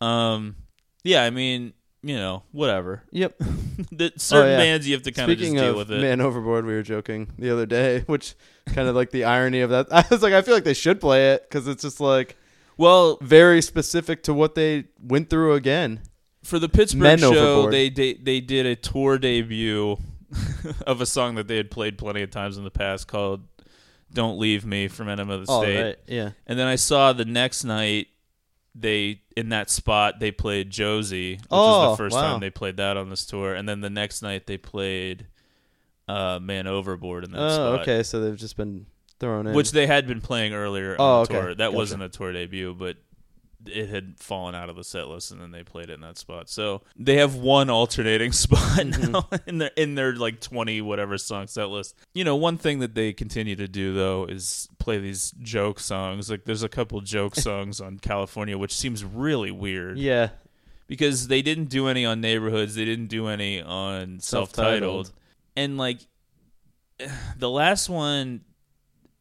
um, 0.00 0.56
yeah, 1.04 1.22
I 1.24 1.30
mean, 1.30 1.72
you 2.02 2.16
know, 2.16 2.42
whatever. 2.52 3.02
Yep. 3.12 3.38
the 3.92 4.12
certain 4.16 4.48
Oh, 4.48 4.50
yeah. 4.50 4.56
bands 4.58 4.86
you 4.88 4.94
have 4.94 5.02
to 5.04 5.12
kind 5.12 5.30
of 5.30 5.38
just 5.38 5.52
deal 5.52 5.70
of 5.70 5.76
with 5.76 5.90
it. 5.92 6.00
Man 6.00 6.20
Overboard, 6.20 6.64
we 6.66 6.72
were 6.74 6.82
joking 6.82 7.32
the 7.38 7.50
other 7.50 7.66
day, 7.66 8.00
which 8.06 8.34
kind 8.66 8.88
of 8.88 8.94
like 8.96 9.10
the 9.10 9.24
irony 9.24 9.60
of 9.60 9.70
that. 9.70 9.86
I 9.92 10.04
was 10.10 10.22
like, 10.22 10.32
I 10.34 10.42
feel 10.42 10.54
like 10.54 10.64
they 10.64 10.74
should 10.74 11.00
play 11.00 11.32
it 11.32 11.42
because 11.48 11.66
it's 11.68 11.82
just 11.82 12.00
like 12.00 12.36
Well, 12.76 13.18
very 13.22 13.62
specific 13.62 14.22
to 14.24 14.34
what 14.34 14.54
they 14.54 14.84
went 15.02 15.30
through 15.30 15.54
again. 15.54 16.00
for 16.44 16.58
the 16.58 16.68
Pittsburgh 16.68 17.02
Men 17.02 17.18
show, 17.18 17.28
Overboard. 17.30 17.72
they, 17.72 17.88
they 17.90 18.14
they 18.14 18.40
did 18.40 18.66
a 18.66 18.76
tour 18.76 19.18
debut 19.18 19.96
of 20.86 21.00
a 21.00 21.06
song 21.06 21.36
that 21.36 21.48
they 21.48 21.56
had 21.56 21.70
played 21.70 21.96
plenty 21.98 22.22
of 22.22 22.30
times 22.30 22.58
in 22.58 22.64
the 22.64 22.70
past 22.70 23.06
called 23.08 23.42
"Don't 24.12 24.38
Leave 24.38 24.64
Me" 24.66 24.88
from 24.88 25.08
Enema 25.08 25.34
of 25.34 25.46
the 25.46 25.52
Oh, 25.52 25.62
State. 25.62 25.82
right. 25.82 25.96
Yeah. 26.06 26.30
And 26.46 26.58
then 26.58 26.66
I 26.66 26.76
saw 26.76 27.12
the 27.12 27.24
next 27.24 27.64
night 27.64 28.08
they 28.74 29.22
in 29.36 29.48
that 29.50 29.70
spot 29.70 30.20
they 30.20 30.30
played 30.30 30.68
Josie, 30.70 31.34
which 31.34 31.42
Oh, 31.50 31.90
was 31.90 31.98
the 31.98 32.04
first 32.04 32.14
wow. 32.16 32.22
time 32.32 32.40
they 32.40 32.50
played 32.50 32.76
that 32.76 32.96
on 32.96 33.08
this 33.08 33.24
tour. 33.24 33.54
And 33.54 33.68
then 33.68 33.80
the 33.80 33.88
next 33.90 34.20
night 34.22 34.46
they 34.46 34.58
played 34.58 35.26
uh, 36.08 36.38
"Man 36.40 36.66
Overboard" 36.66 37.24
in 37.24 37.32
that 37.32 37.40
Oh, 37.40 37.50
spot. 37.50 37.80
okay. 37.82 38.02
So 38.02 38.20
they've 38.20 38.36
just 38.36 38.56
been 38.56 38.86
thrown 39.18 39.46
in. 39.46 39.54
which 39.54 39.72
they 39.72 39.86
had 39.86 40.06
been 40.06 40.20
playing 40.20 40.52
earlier 40.54 40.92
on 40.92 40.96
Oh, 41.00 41.24
the 41.24 41.32
okay. 41.32 41.40
tour. 41.40 41.54
That 41.54 41.66
Gotcha. 41.68 41.76
wasn't 41.76 42.02
a 42.02 42.08
tour 42.08 42.32
debut, 42.32 42.74
but 42.74 42.96
it 43.68 43.88
had 43.88 44.14
fallen 44.20 44.54
out 44.54 44.68
of 44.70 44.76
the 44.76 44.84
set 44.84 45.08
list, 45.08 45.32
and 45.32 45.40
then 45.40 45.50
they 45.50 45.64
played 45.64 45.90
it 45.90 45.94
in 45.94 46.00
that 46.02 46.16
spot. 46.16 46.48
So 46.48 46.82
they 46.96 47.16
have 47.16 47.34
one 47.34 47.68
alternating 47.68 48.30
spot 48.44 48.60
Mm-hmm. 48.60 49.10
now 49.12 49.28
in 49.46 49.58
their 49.58 49.70
in 49.76 49.94
their 49.96 50.12
like 50.14 50.40
twenty 50.40 50.80
whatever 50.80 51.18
song 51.18 51.48
set 51.48 51.68
list. 51.70 51.96
You 52.14 52.22
know, 52.22 52.36
one 52.36 52.58
thing 52.58 52.78
that 52.78 52.94
they 52.94 53.12
continue 53.12 53.56
to 53.56 53.66
do 53.66 53.92
though 53.92 54.24
is 54.26 54.68
play 54.78 54.98
these 54.98 55.32
joke 55.42 55.80
songs. 55.80 56.30
Like 56.30 56.44
there's 56.44 56.62
a 56.62 56.68
couple 56.68 57.00
joke 57.00 57.34
songs 57.48 57.80
on 57.80 57.98
California, 57.98 58.56
which 58.56 58.72
seems 58.76 59.02
really 59.04 59.50
weird 59.50 59.98
yeah. 59.98 60.28
because 60.86 61.26
they 61.26 61.42
didn't 61.42 61.64
do 61.70 61.88
any 61.88 62.04
on 62.04 62.20
neighborhoods 62.20 62.76
they 62.76 62.84
didn't 62.84 63.06
do 63.08 63.26
any 63.26 63.60
on 63.60 64.20
self-titled, 64.20 65.06
Self-titled. 65.06 65.12
And 65.56 65.76
like 65.78 65.98
the 67.38 67.50
last 67.50 67.88
one 67.88 68.42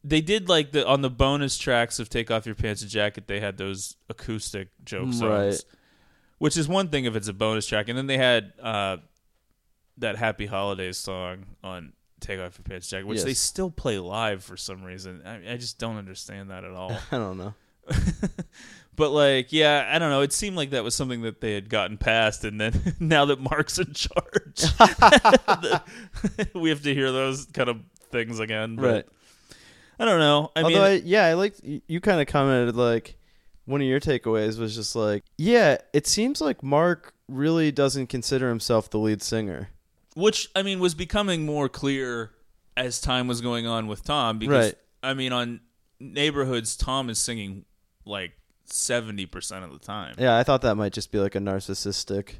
they 0.03 0.21
did 0.21 0.47
like 0.49 0.71
the 0.71 0.85
on 0.87 1.01
the 1.01 1.09
bonus 1.09 1.57
tracks 1.57 1.99
of 1.99 2.09
take 2.09 2.29
off 2.29 2.45
your 2.45 2.55
pants 2.55 2.81
and 2.81 2.91
jacket 2.91 3.27
they 3.27 3.39
had 3.39 3.57
those 3.57 3.95
acoustic 4.09 4.69
joke 4.83 5.11
songs 5.13 5.21
Right. 5.21 5.65
which 6.37 6.57
is 6.57 6.67
one 6.67 6.89
thing 6.89 7.05
if 7.05 7.15
it's 7.15 7.27
a 7.27 7.33
bonus 7.33 7.65
track 7.65 7.89
and 7.89 7.97
then 7.97 8.05
they 8.07 8.17
had 8.17 8.53
uh 8.61 8.97
that 9.97 10.15
happy 10.17 10.45
holidays 10.45 10.97
song 10.97 11.45
on 11.63 11.93
take 12.19 12.39
off 12.39 12.57
your 12.57 12.63
pants 12.63 12.87
and 12.91 12.99
jacket 12.99 13.07
which 13.07 13.17
Yes. 13.17 13.25
they 13.25 13.33
still 13.33 13.71
play 13.71 13.97
live 13.97 14.43
for 14.43 14.57
some 14.57 14.83
reason 14.83 15.21
I, 15.25 15.53
I 15.53 15.57
just 15.57 15.79
don't 15.79 15.97
understand 15.97 16.51
that 16.51 16.63
at 16.63 16.71
all 16.71 16.91
I 17.11 17.17
don't 17.17 17.37
know. 17.37 17.53
but 18.95 19.11
like, 19.11 19.51
yeah, 19.53 19.89
I 19.91 19.99
don't 19.99 20.09
know. 20.09 20.21
It 20.21 20.33
seemed 20.33 20.55
like 20.55 20.71
that 20.71 20.83
was 20.83 20.95
something 20.95 21.21
that 21.23 21.41
they 21.41 21.53
had 21.53 21.69
gotten 21.69 21.97
past, 21.97 22.43
and 22.43 22.59
then 22.59 22.95
now 22.99 23.25
that 23.25 23.39
Mark's 23.39 23.77
in 23.79 23.93
charge, 23.93 24.63
we 26.53 26.69
have 26.69 26.81
to 26.83 26.93
hear 26.93 27.11
those 27.11 27.45
kind 27.45 27.69
of 27.69 27.81
things 28.11 28.39
again. 28.39 28.75
But 28.75 28.83
Right. 28.83 29.05
I 29.99 30.05
don't 30.05 30.19
know. 30.19 30.51
I 30.55 30.61
Although, 30.63 30.73
mean, 30.75 30.81
I, 30.83 30.93
yeah, 31.05 31.25
I 31.25 31.33
like 31.33 31.55
you 31.63 32.01
kind 32.01 32.19
of 32.19 32.27
commented 32.27 32.75
like 32.75 33.17
one 33.65 33.81
of 33.81 33.87
your 33.87 33.99
takeaways 33.99 34.59
was 34.59 34.75
just 34.75 34.95
like, 34.95 35.23
yeah, 35.37 35.77
it 35.93 36.05
seems 36.05 36.41
like 36.41 36.61
Mark 36.61 37.13
really 37.27 37.71
doesn't 37.71 38.07
consider 38.07 38.49
himself 38.49 38.89
the 38.89 38.99
lead 38.99 39.21
singer. 39.23 39.69
which 40.15 40.49
I 40.55 40.63
mean 40.63 40.79
was 40.79 40.93
becoming 40.93 41.45
more 41.45 41.69
clear 41.69 42.31
as 42.77 42.99
time 43.01 43.27
was 43.27 43.39
going 43.41 43.65
on 43.65 43.87
with 43.87 44.03
Tom 44.03 44.37
because 44.37 44.65
Right. 44.67 44.75
I 45.01 45.13
mean 45.13 45.31
on 45.31 45.61
neighborhoods, 45.99 46.75
Tom 46.75 47.09
is 47.09 47.17
singing 47.17 47.63
like 48.05 48.33
seventy 48.65 49.25
percent 49.25 49.63
of 49.65 49.71
the 49.71 49.79
time. 49.79 50.15
Yeah, 50.17 50.37
I 50.37 50.43
thought 50.43 50.61
that 50.63 50.75
might 50.75 50.93
just 50.93 51.11
be 51.11 51.19
like 51.19 51.35
a 51.35 51.39
narcissistic 51.39 52.35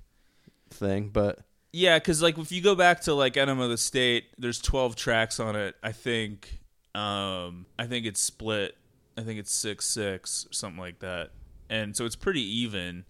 thing, 0.70 1.10
but 1.10 1.40
Yeah, 1.72 1.98
because 2.00 2.22
like 2.22 2.38
if 2.38 2.52
you 2.52 2.62
go 2.62 2.76
back 2.76 3.02
to 3.02 3.14
like 3.14 3.38
Enema 3.38 3.64
of 3.64 3.70
the 3.70 3.78
State, 3.78 4.26
there's 4.38 4.62
12 4.62 4.96
tracks 4.96 5.40
on 5.40 5.56
it. 5.56 5.76
I 5.84 5.92
think, 5.92 6.60
um, 6.94 7.66
I 7.78 7.86
think 7.86 8.06
it's 8.06 8.22
split. 8.22 8.76
I 9.18 9.22
think 9.22 9.40
it's 9.40 9.54
six 9.54 9.86
six 9.86 10.46
something 10.52 10.80
like 10.80 11.00
that, 11.00 11.32
and 11.70 11.96
so 11.96 12.06
it's 12.06 12.18
pretty 12.18 12.42
even 12.42 13.06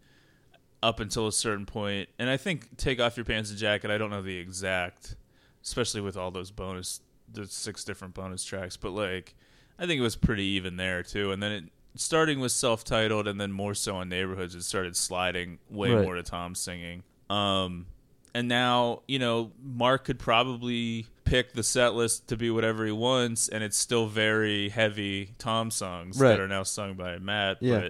up 0.83 0.99
until 0.99 1.25
a 1.27 1.31
certain 1.31 1.65
point. 1.65 2.09
And 2.19 2.29
I 2.29 2.37
think 2.37 2.77
take 2.77 2.99
off 2.99 3.17
your 3.17 3.25
pants 3.25 3.49
and 3.49 3.57
jacket. 3.57 3.89
I 3.89 3.97
don't 3.97 4.11
know 4.11 4.21
the 4.21 4.37
exact, 4.37 5.15
especially 5.63 6.01
with 6.01 6.15
all 6.15 6.29
those 6.29 6.51
bonus, 6.51 7.01
the 7.31 7.47
six 7.47 7.83
different 7.83 8.13
bonus 8.13 8.43
tracks, 8.45 8.77
but 8.77 8.91
like 8.91 9.33
I 9.79 9.87
think 9.87 9.99
it 9.99 10.03
was 10.03 10.15
pretty 10.15 10.43
even 10.43 10.77
there 10.77 11.01
too. 11.01 11.31
And 11.31 11.41
then 11.41 11.51
it 11.51 11.63
starting 11.95 12.39
with 12.39 12.51
self-titled, 12.51 13.27
and 13.27 13.39
then 13.39 13.51
more 13.51 13.73
so 13.73 13.95
on 13.97 14.09
neighborhoods, 14.09 14.55
it 14.55 14.63
started 14.63 14.95
sliding 14.95 15.59
way 15.69 15.91
Right. 15.91 16.03
more 16.03 16.15
to 16.15 16.23
Tom 16.23 16.55
singing. 16.55 17.03
Um, 17.29 17.87
and 18.33 18.47
now 18.47 19.01
you 19.07 19.17
know 19.19 19.51
Mark 19.63 20.05
could 20.05 20.19
probably 20.19 21.07
pick 21.23 21.53
the 21.53 21.63
set 21.63 21.95
list 21.95 22.27
to 22.27 22.37
be 22.37 22.49
whatever 22.51 22.85
he 22.85 22.91
wants, 22.91 23.47
and 23.47 23.63
it's 23.63 23.77
still 23.77 24.07
very 24.07 24.69
heavy 24.69 25.33
Tom 25.39 25.71
songs 25.71 26.19
Right. 26.19 26.29
that 26.29 26.39
are 26.39 26.47
now 26.47 26.63
sung 26.63 26.93
by 26.95 27.17
Matt. 27.17 27.57
Yeah. 27.61 27.89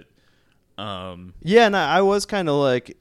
But 0.76 0.82
um, 0.82 1.34
yeah, 1.42 1.66
and 1.66 1.76
I, 1.76 1.98
I 1.98 2.00
was 2.02 2.26
kind 2.26 2.48
of 2.48 2.54
like, 2.56 2.96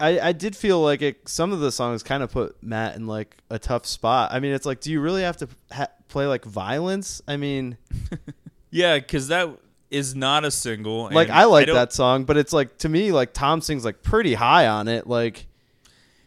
I 0.00 0.18
I 0.20 0.32
did 0.32 0.54
feel 0.56 0.80
like 0.82 1.00
it. 1.02 1.28
Some 1.28 1.52
of 1.52 1.60
the 1.60 1.72
songs 1.72 2.02
kind 2.02 2.22
of 2.22 2.30
put 2.30 2.62
Matt 2.62 2.96
in 2.96 3.06
like 3.06 3.36
a 3.50 3.58
tough 3.58 3.86
spot. 3.86 4.30
I 4.32 4.40
mean, 4.40 4.52
it's 4.52 4.66
like, 4.66 4.80
do 4.80 4.90
you 4.92 5.00
really 5.00 5.22
have 5.22 5.36
to 5.38 5.48
ha- 5.70 5.88
play 6.08 6.26
like 6.26 6.44
violence? 6.44 7.22
I 7.26 7.36
mean, 7.36 7.78
Yeah, 8.70 8.98
because 8.98 9.28
that 9.28 9.50
is 9.92 10.14
not 10.14 10.44
a 10.44 10.50
single. 10.50 11.08
Like 11.12 11.30
I 11.30 11.44
like 11.44 11.66
don't- 11.66 11.76
that 11.76 11.92
song, 11.92 12.24
but 12.24 12.36
it's 12.36 12.52
like 12.52 12.78
to 12.78 12.88
me 12.88 13.12
like 13.12 13.32
Tom 13.32 13.60
sings 13.60 13.84
like 13.84 14.02
pretty 14.02 14.34
high 14.34 14.66
on 14.66 14.88
it. 14.88 15.06
Like 15.06 15.46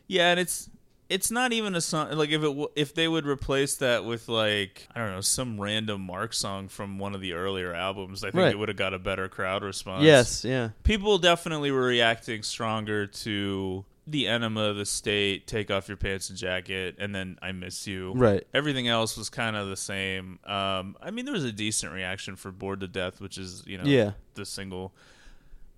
Yeah, 0.08 0.30
and 0.32 0.40
it's 0.40 0.70
it's 1.08 1.30
not 1.30 1.54
even 1.54 1.76
a 1.76 1.82
song. 1.82 2.12
Like 2.12 2.30
if 2.30 2.42
it 2.42 2.48
w- 2.48 2.70
if 2.76 2.94
they 2.96 3.08
would 3.08 3.26
replace 3.28 3.76
that 3.78 4.06
with 4.06 4.28
like 4.28 4.88
I 4.96 5.00
don't 5.00 5.12
know 5.12 5.22
some 5.22 5.60
random 5.62 6.02
Mark 6.02 6.34
song 6.34 6.68
from 6.68 6.98
one 7.00 7.14
of 7.16 7.22
the 7.22 7.34
earlier 7.34 7.74
albums, 7.74 8.24
I 8.24 8.28
think 8.32 8.42
Right. 8.42 8.52
it 8.52 8.58
would 8.58 8.70
have 8.70 8.78
got 8.78 8.94
a 8.94 9.00
better 9.00 9.28
crowd 9.30 9.64
response. 9.64 10.04
yes, 10.04 10.44
yeah. 10.46 10.70
people 10.84 11.18
definitely 11.18 11.72
were 11.72 11.86
reacting 11.86 12.42
stronger 12.44 13.06
to 13.08 13.86
the 14.08 14.28
enema 14.28 14.62
of 14.62 14.76
the 14.76 14.86
state 14.86 15.48
take 15.48 15.72
off 15.72 15.88
your 15.88 15.98
pants 15.98 16.30
and 16.30 16.38
jacket 16.38 16.96
and 17.00 17.14
then 17.16 17.40
i 17.42 17.52
miss 17.52 17.88
you. 17.88 18.14
Right. 18.16 18.46
everything 18.54 18.88
else 18.88 19.18
was 19.18 19.30
kind 19.30 19.56
of 19.56 19.68
the 19.68 19.76
same. 19.78 20.38
Um 20.46 20.96
i 21.02 21.10
mean 21.12 21.26
there 21.26 21.34
was 21.34 21.44
a 21.44 21.52
decent 21.52 21.92
reaction 21.92 22.36
for 22.36 22.52
bored 22.52 22.82
to 22.82 22.88
death 22.88 23.20
which 23.20 23.38
is 23.38 23.64
you 23.66 23.78
know 23.80 23.84
Yeah. 23.86 24.12
the 24.36 24.46
single 24.46 24.94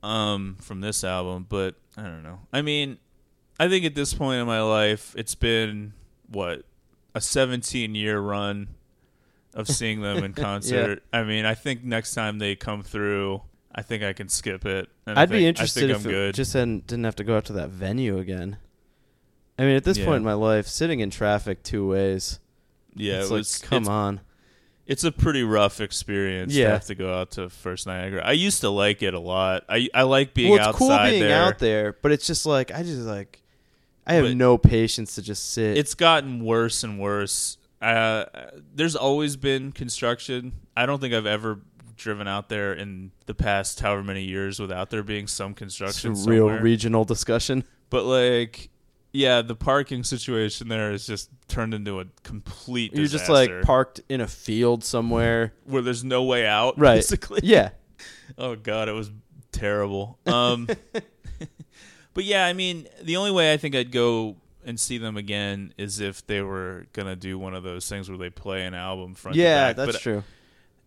um 0.04 0.58
from 0.62 0.82
this 0.82 1.04
album 1.04 1.45
but 1.48 1.76
i 1.95 2.04
don't 2.04 2.24
know. 2.24 2.40
I 2.54 2.62
mean 2.62 2.98
i 3.60 3.68
think 3.68 3.86
at 3.86 3.95
this 3.95 4.14
point 4.14 4.40
in 4.41 4.48
my 4.48 4.62
life 4.62 5.16
it's 5.18 5.36
been 5.36 5.94
what 6.30 6.64
a 7.16 7.22
17 7.22 7.95
year 7.95 8.20
run 8.20 8.68
of 9.54 9.68
seeing 9.68 10.02
them 10.02 10.24
in 10.24 10.34
concert. 10.48 11.02
I 11.12 11.24
mean 11.24 11.45
i 11.45 11.56
think 11.56 11.84
next 11.84 12.14
time 12.14 12.40
they 12.40 12.56
come 12.56 12.84
through 12.84 13.41
i 13.78 13.82
think 13.82 14.04
i 14.04 14.12
can 14.12 14.28
skip 14.28 14.66
it 14.66 14.90
and 15.06 15.18
I 15.18 15.22
I'd 15.22 15.30
be 15.30 15.45
interested 15.45 15.84
i 15.86 15.88
think 15.94 15.99
if 15.99 16.06
i'm 16.06 16.12
good 16.12 16.36
just 16.36 16.52
hadn't, 16.54 16.88
didn't 16.88 17.06
have 17.06 17.16
to 17.18 17.24
go 17.24 17.38
out 17.38 17.45
to 17.45 17.54
that 17.54 17.70
venue 17.70 18.18
again. 18.18 18.58
I 19.60 19.64
mean, 19.64 19.76
at 19.76 19.84
this 19.86 19.98
Yeah. 19.98 20.06
point 20.06 20.18
in 20.18 20.24
my 20.24 20.34
life, 20.34 20.68
sitting 20.68 20.99
in 20.99 21.10
traffic 21.10 21.64
two 21.64 21.88
ways. 21.88 22.40
yeah 22.95 23.20
it's 23.22 23.28
it 23.30 23.32
like, 23.32 23.38
was 23.40 23.58
come 23.60 23.84
it's, 23.84 23.90
on. 23.90 24.20
it's 24.86 25.04
a 25.04 25.12
pretty 25.12 25.44
rough 25.44 25.80
experience 25.82 26.54
to 26.54 26.60
Yeah. 26.60 26.72
have 26.74 26.86
to 26.86 26.95
go 26.95 27.14
out 27.18 27.32
to 27.32 27.49
first 27.49 27.88
niagara 27.88 28.22
i 28.26 28.34
used 28.34 28.62
to 28.62 28.70
like 28.70 29.02
it 29.02 29.14
a 29.14 29.20
lot 29.20 29.64
i 29.70 29.88
i 29.95 30.04
like 30.04 30.34
being 30.34 30.52
well, 30.52 30.60
it's 30.60 30.68
outside 30.68 30.78
cool 30.80 31.10
being 31.10 31.22
there 31.22 31.44
out 31.44 31.60
there, 31.60 31.94
but 32.02 32.12
it's 32.12 32.28
just 32.28 32.45
like 32.45 32.72
I 32.72 32.84
just 32.84 33.02
like 33.02 33.41
I 34.06 34.14
have 34.14 34.26
But- 34.26 34.38
no 34.38 34.58
patience 34.58 35.16
to 35.16 35.22
just 35.22 35.52
sit. 35.54 35.78
it's 35.78 35.94
gotten 35.94 36.44
worse 36.45 36.84
and 36.84 36.98
worse. 36.99 37.58
Uh, 37.82 38.26
there's 38.74 38.95
always 38.95 39.36
been 39.36 39.72
construction. 39.74 40.54
I 40.78 40.86
don't 40.88 40.99
think 41.02 41.14
I've 41.14 41.26
ever 41.28 41.60
driven 41.98 42.28
out 42.28 42.49
there 42.49 42.74
in 42.74 43.11
the 43.26 43.34
past 43.34 43.80
however 43.82 44.03
many 44.03 44.24
years 44.24 44.60
without 44.60 44.90
there 44.90 45.03
being 45.03 45.28
some 45.28 45.52
It's 45.52 45.60
construction 45.60 46.11
a 46.11 46.14
real 46.15 46.48
somewhere. 46.48 46.61
regional 46.61 47.03
discussion. 47.06 47.64
but 47.90 48.06
like, 48.06 48.69
yeah, 49.14 49.41
the 49.41 49.56
parking 49.56 50.03
situation 50.03 50.68
there 50.68 50.91
is 50.91 51.07
just 51.07 51.30
turned 51.48 51.74
into 51.74 51.99
a 51.99 52.06
complete. 52.24 52.94
You're 52.94 53.07
just 53.07 53.30
like 53.30 53.64
parked 53.64 54.02
in 54.10 54.22
a 54.22 54.28
field 54.28 54.84
somewhere. 54.84 55.53
where 55.65 55.82
there's 55.82 56.03
no 56.03 56.24
way 56.24 56.45
out. 56.45 56.78
Right. 56.78 56.95
Basically. 56.95 57.41
Yeah. 57.44 57.69
Oh 58.38 58.56
god, 58.56 58.90
it 58.90 58.91
was 58.91 59.10
terrible. 59.52 60.19
Um, 60.28 60.68
but 62.14 62.24
yeah, 62.24 62.45
I 62.45 62.53
mean, 62.53 62.88
the 63.02 63.15
only 63.18 63.32
way 63.32 63.53
I 63.53 63.57
think 63.57 63.74
I'd 63.76 63.91
go 63.91 64.36
and 64.65 64.80
see 64.80 64.98
them 64.98 65.18
again 65.18 65.74
is 65.78 65.99
if 65.99 66.28
they 66.28 66.41
were 66.41 66.88
gonna 66.94 67.15
do 67.15 67.40
one 67.40 67.53
of 67.56 67.64
those 67.64 67.88
things 67.88 68.10
where 68.10 68.18
they 68.18 68.30
play 68.30 68.65
an 68.65 68.74
album 68.74 69.15
front 69.15 69.36
to 69.36 69.41
Yeah, 69.41 69.74
that's 69.74 69.94
but 69.94 70.02
true. 70.02 70.24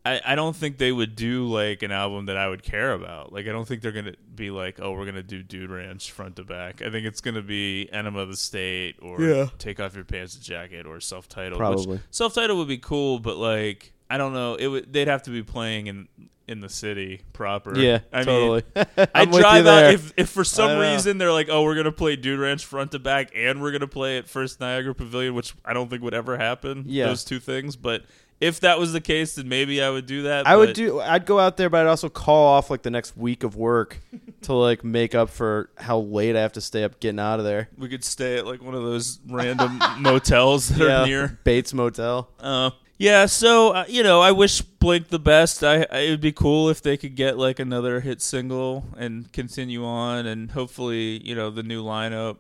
I, 0.05 0.21
I 0.25 0.35
don't 0.35 0.57
think 0.57 0.79
they 0.79 0.93
would 0.93 1.15
do 1.15 1.47
like 1.47 1.83
an 1.83 1.93
album 1.93 2.27
that 2.27 2.37
I 2.39 2.49
would 2.49 2.63
care 2.63 2.93
about. 2.95 3.33
Like 3.35 3.47
I 3.47 3.51
don't 3.53 3.67
think 3.69 3.83
they're 3.83 3.93
gonna 3.93 4.15
be 4.35 4.51
like, 4.51 4.81
oh, 4.81 4.93
we're 4.93 5.05
gonna 5.05 5.23
do 5.23 5.43
Dude 5.43 5.71
Ranch 5.71 6.11
front 6.11 6.37
to 6.37 6.45
back. 6.45 6.81
I 6.81 6.91
think 6.91 7.07
it's 7.07 7.21
gonna 7.21 7.43
be 7.43 7.89
Enema 7.93 8.21
of 8.21 8.29
the 8.31 8.37
State 8.37 8.97
or 9.03 9.21
Yeah. 9.21 9.47
Take 9.59 9.79
Off 9.79 9.95
Your 9.95 10.05
Pants 10.05 10.35
and 10.37 10.43
Jacket 10.45 10.87
or 10.87 11.01
Self 11.01 11.29
Titled. 11.29 11.59
Probably. 11.59 12.01
Self 12.11 12.33
Titled 12.35 12.59
would 12.59 12.69
be 12.69 12.79
cool, 12.79 13.19
but 13.19 13.37
like 13.37 13.93
I 14.09 14.17
don't 14.17 14.33
know, 14.33 14.55
it 14.55 14.69
would 14.69 14.93
they'd 14.93 15.09
have 15.09 15.23
to 15.25 15.31
be 15.31 15.43
playing 15.43 15.87
in 15.87 16.09
in 16.49 16.61
the 16.61 16.69
city 16.71 17.21
proper. 17.35 17.79
Yeah, 17.79 18.01
I 18.13 18.25
totally. 18.25 18.63
mean, 18.75 18.87
I'm 18.97 19.09
I 19.15 19.25
with 19.25 19.35
you 19.35 19.41
drive 19.41 19.65
there. 19.65 19.89
out 19.89 19.95
if 19.95 20.13
if 20.17 20.31
for 20.31 20.41
I 20.41 20.45
some 20.45 20.71
know. 20.73 20.81
reason 20.93 21.19
they're 21.19 21.31
like, 21.31 21.49
oh, 21.51 21.63
we're 21.63 21.77
gonna 21.77 21.93
play 21.93 22.17
Dude 22.17 22.41
Ranch 22.41 22.65
front 22.65 22.93
to 22.93 22.99
back, 22.99 23.33
and 23.37 23.61
we're 23.61 23.71
gonna 23.71 23.87
play 23.87 24.17
at 24.17 24.29
First 24.29 24.61
Niagara 24.61 24.95
Pavilion, 24.95 25.35
which 25.35 25.55
I 25.63 25.75
don't 25.75 25.91
think 25.91 26.03
would 26.03 26.15
ever 26.15 26.39
happen. 26.39 26.85
Yeah. 26.87 27.07
those 27.07 27.23
two 27.23 27.39
things. 27.39 27.77
But 27.77 28.05
if 28.41 28.61
that 28.61 28.79
was 28.79 28.93
the 28.93 29.01
case, 29.01 29.35
then 29.35 29.49
maybe 29.49 29.83
I 29.83 29.91
would 29.91 30.07
do 30.07 30.23
that. 30.23 30.47
I 30.47 30.57
would 30.57 30.73
do. 30.73 31.01
I'd 31.01 31.27
go 31.27 31.39
out 31.39 31.57
there, 31.59 31.69
but 31.69 31.83
I'd 31.83 31.91
also 31.91 32.09
call 32.09 32.47
off 32.47 32.71
like 32.71 32.83
the 32.83 32.91
next 32.91 33.17
week 33.17 33.45
of 33.45 33.55
work 33.55 34.01
to 34.43 34.55
like 34.55 34.83
make 34.83 35.15
up 35.15 35.29
for 35.31 35.71
how 35.77 35.99
late 35.99 36.37
I 36.37 36.41
have 36.41 36.53
to 36.55 36.61
stay 36.61 36.83
up 36.85 37.01
getting 37.01 37.21
out 37.21 37.39
of 37.39 37.45
there. 37.45 37.69
We 37.77 37.89
could 37.89 38.03
stay 38.05 38.39
at 38.39 38.47
like 38.47 38.63
one 38.63 38.75
of 38.75 38.83
those 38.83 39.21
random 39.29 39.79
motels 39.99 40.69
that 40.71 40.79
Yeah, 40.79 41.03
are 41.03 41.07
near. 41.07 41.39
Bates 41.45 41.75
Motel. 41.75 42.31
Uh, 42.41 42.71
yeah, 42.97 43.27
so 43.27 43.71
uh, 43.73 43.85
you 43.89 44.03
know, 44.03 44.21
I 44.21 44.33
wish 44.33 44.61
Blink 44.63 45.09
the 45.09 45.19
best. 45.19 45.63
I, 45.63 45.87
I 45.91 45.99
it 46.01 46.11
would 46.11 46.21
be 46.23 46.33
cool 46.33 46.69
if 46.71 46.81
they 46.83 46.97
could 46.97 47.17
get 47.17 47.37
like 47.39 47.59
another 47.59 48.01
hit 48.01 48.23
single 48.23 48.87
and 48.97 49.31
continue 49.33 49.85
on, 49.85 50.25
and 50.27 50.51
hopefully, 50.51 51.23
you 51.27 51.35
know, 51.35 51.51
the 51.51 51.63
new 51.63 51.85
lineup 51.85 52.39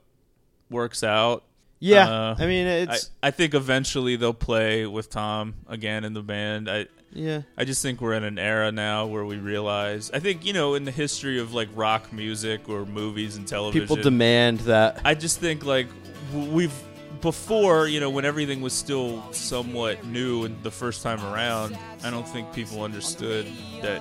works 0.70 1.02
out. 1.02 1.44
Yeah, 1.80 2.08
Uh, 2.08 2.34
I 2.38 2.46
mean 2.46 2.66
I, 2.66 2.70
it's 2.82 3.10
I 3.22 3.30
think 3.30 3.54
eventually 3.54 4.16
they'll 4.16 4.34
play 4.34 4.86
with 4.86 5.08
Tom 5.08 5.54
again 5.66 6.04
in 6.04 6.12
the 6.12 6.22
band. 6.22 6.70
I 6.70 6.86
yeah. 7.12 7.42
I 7.56 7.64
just 7.64 7.82
think 7.82 8.00
we're 8.00 8.14
in 8.14 8.22
an 8.22 8.38
era 8.38 8.70
now 8.70 9.06
where 9.06 9.24
we 9.24 9.36
realize. 9.38 10.10
I 10.12 10.20
think 10.20 10.44
you 10.44 10.52
know, 10.52 10.74
in 10.74 10.84
the 10.84 10.90
history 10.90 11.40
of 11.40 11.54
like 11.54 11.68
rock 11.74 12.12
music 12.12 12.68
or 12.68 12.84
movies 12.84 13.36
and 13.36 13.48
television, 13.48 13.80
People 13.80 13.96
demand 13.96 14.60
that. 14.60 15.00
I 15.04 15.14
just 15.14 15.40
think 15.40 15.64
like 15.64 15.88
we've 16.34 16.72
before, 17.20 17.86
you 17.86 17.98
know, 18.00 18.10
when 18.10 18.24
everything 18.24 18.60
was 18.60 18.72
still 18.72 19.22
somewhat 19.32 20.04
new 20.06 20.44
and 20.44 20.62
the 20.62 20.70
first 20.70 21.02
time 21.02 21.22
around, 21.24 21.76
I 22.04 22.10
don't 22.10 22.28
think 22.28 22.52
people 22.52 22.82
understood 22.82 23.46
that 23.82 24.00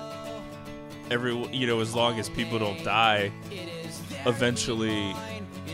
every 1.10 1.34
you 1.48 1.66
know, 1.66 1.80
as 1.80 1.94
long 1.94 2.18
as 2.18 2.28
people 2.28 2.58
don't 2.58 2.82
die, 2.84 3.32
eventually 4.26 5.14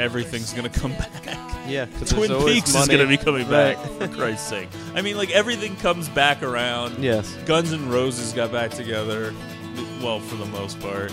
everything's 0.01 0.53
gonna 0.53 0.69
come 0.71 0.93
back. 1.25 1.39
Yeah, 1.69 1.87
Twin 2.07 2.31
Peaks 2.45 2.75
is 2.75 2.89
gonna 2.89 3.07
be 3.07 3.17
coming 3.17 3.49
back 3.49 3.77
for 3.99 4.09
Christ's 4.09 4.49
sake. 4.49 4.69
I 4.95 5.03
mean, 5.03 5.17
like 5.17 5.31
everything 5.31 5.77
comes 5.77 6.09
back 6.09 6.43
around. 6.43 7.03
Yes. 7.03 7.35
Guns 7.47 7.73
N' 7.73 7.89
Roses 7.89 8.33
got 8.33 8.53
back 8.53 8.71
together, 8.71 9.35
well, 10.03 10.21
for 10.21 10.37
the 10.37 10.47
most 10.47 10.79
part. 10.81 11.13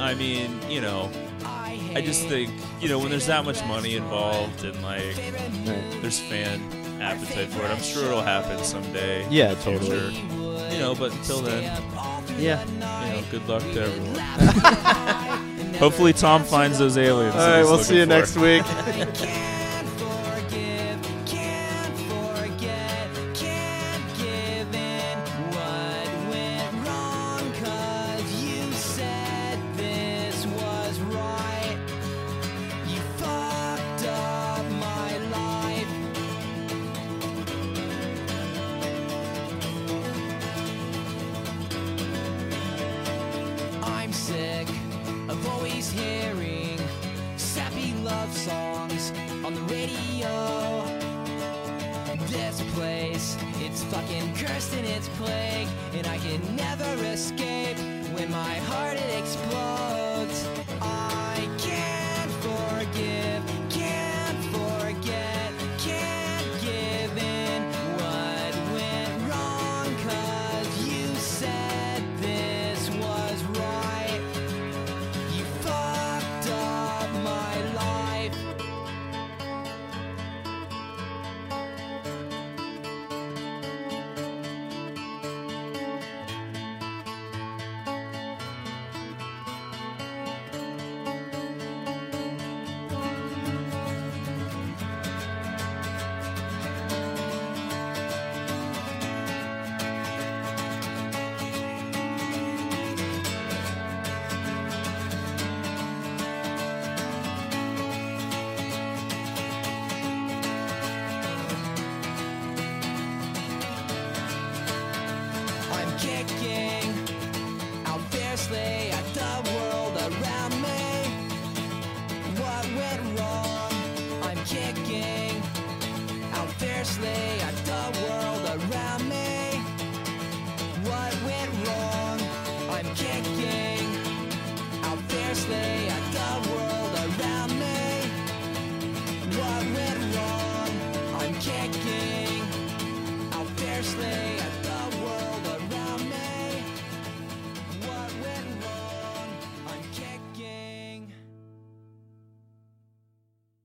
I 0.00 0.14
mean, 0.14 0.58
you 0.68 0.80
know, 0.80 1.10
I 1.44 2.02
just 2.02 2.26
think, 2.28 2.50
you 2.80 2.88
know, 2.88 2.98
when 2.98 3.08
there's 3.10 3.26
that 3.26 3.44
much 3.44 3.64
money 3.64 3.96
involved 3.96 4.64
and 4.64 4.80
like 4.82 5.16
Right. 5.16 5.98
there's 6.02 6.18
fan 6.20 6.60
appetite 7.00 7.48
for 7.48 7.64
it, 7.64 7.70
I'm 7.70 7.80
sure 7.82 8.04
it'll 8.06 8.20
happen 8.22 8.62
someday. 8.64 9.26
Yeah, 9.30 9.54
totally. 9.54 10.10
future. 10.10 10.10
You 10.74 10.78
know, 10.82 10.94
but 10.94 11.12
until 11.12 11.40
then, 11.40 11.62
Yeah. 12.38 12.62
you 12.64 12.78
know, 12.80 13.22
good 13.30 13.48
luck 13.48 13.62
to 13.62 13.82
everyone. 13.82 15.74
Hopefully, 15.76 16.12
Tom 16.12 16.42
finds 16.44 16.78
those 16.78 16.98
aliens. 16.98 17.34
All 17.34 17.40
right, 17.48 17.62
we'll 17.64 17.78
see 17.78 17.96
you 17.96 18.02
for. 18.04 18.08
next 18.08 18.36
week. 18.36 18.62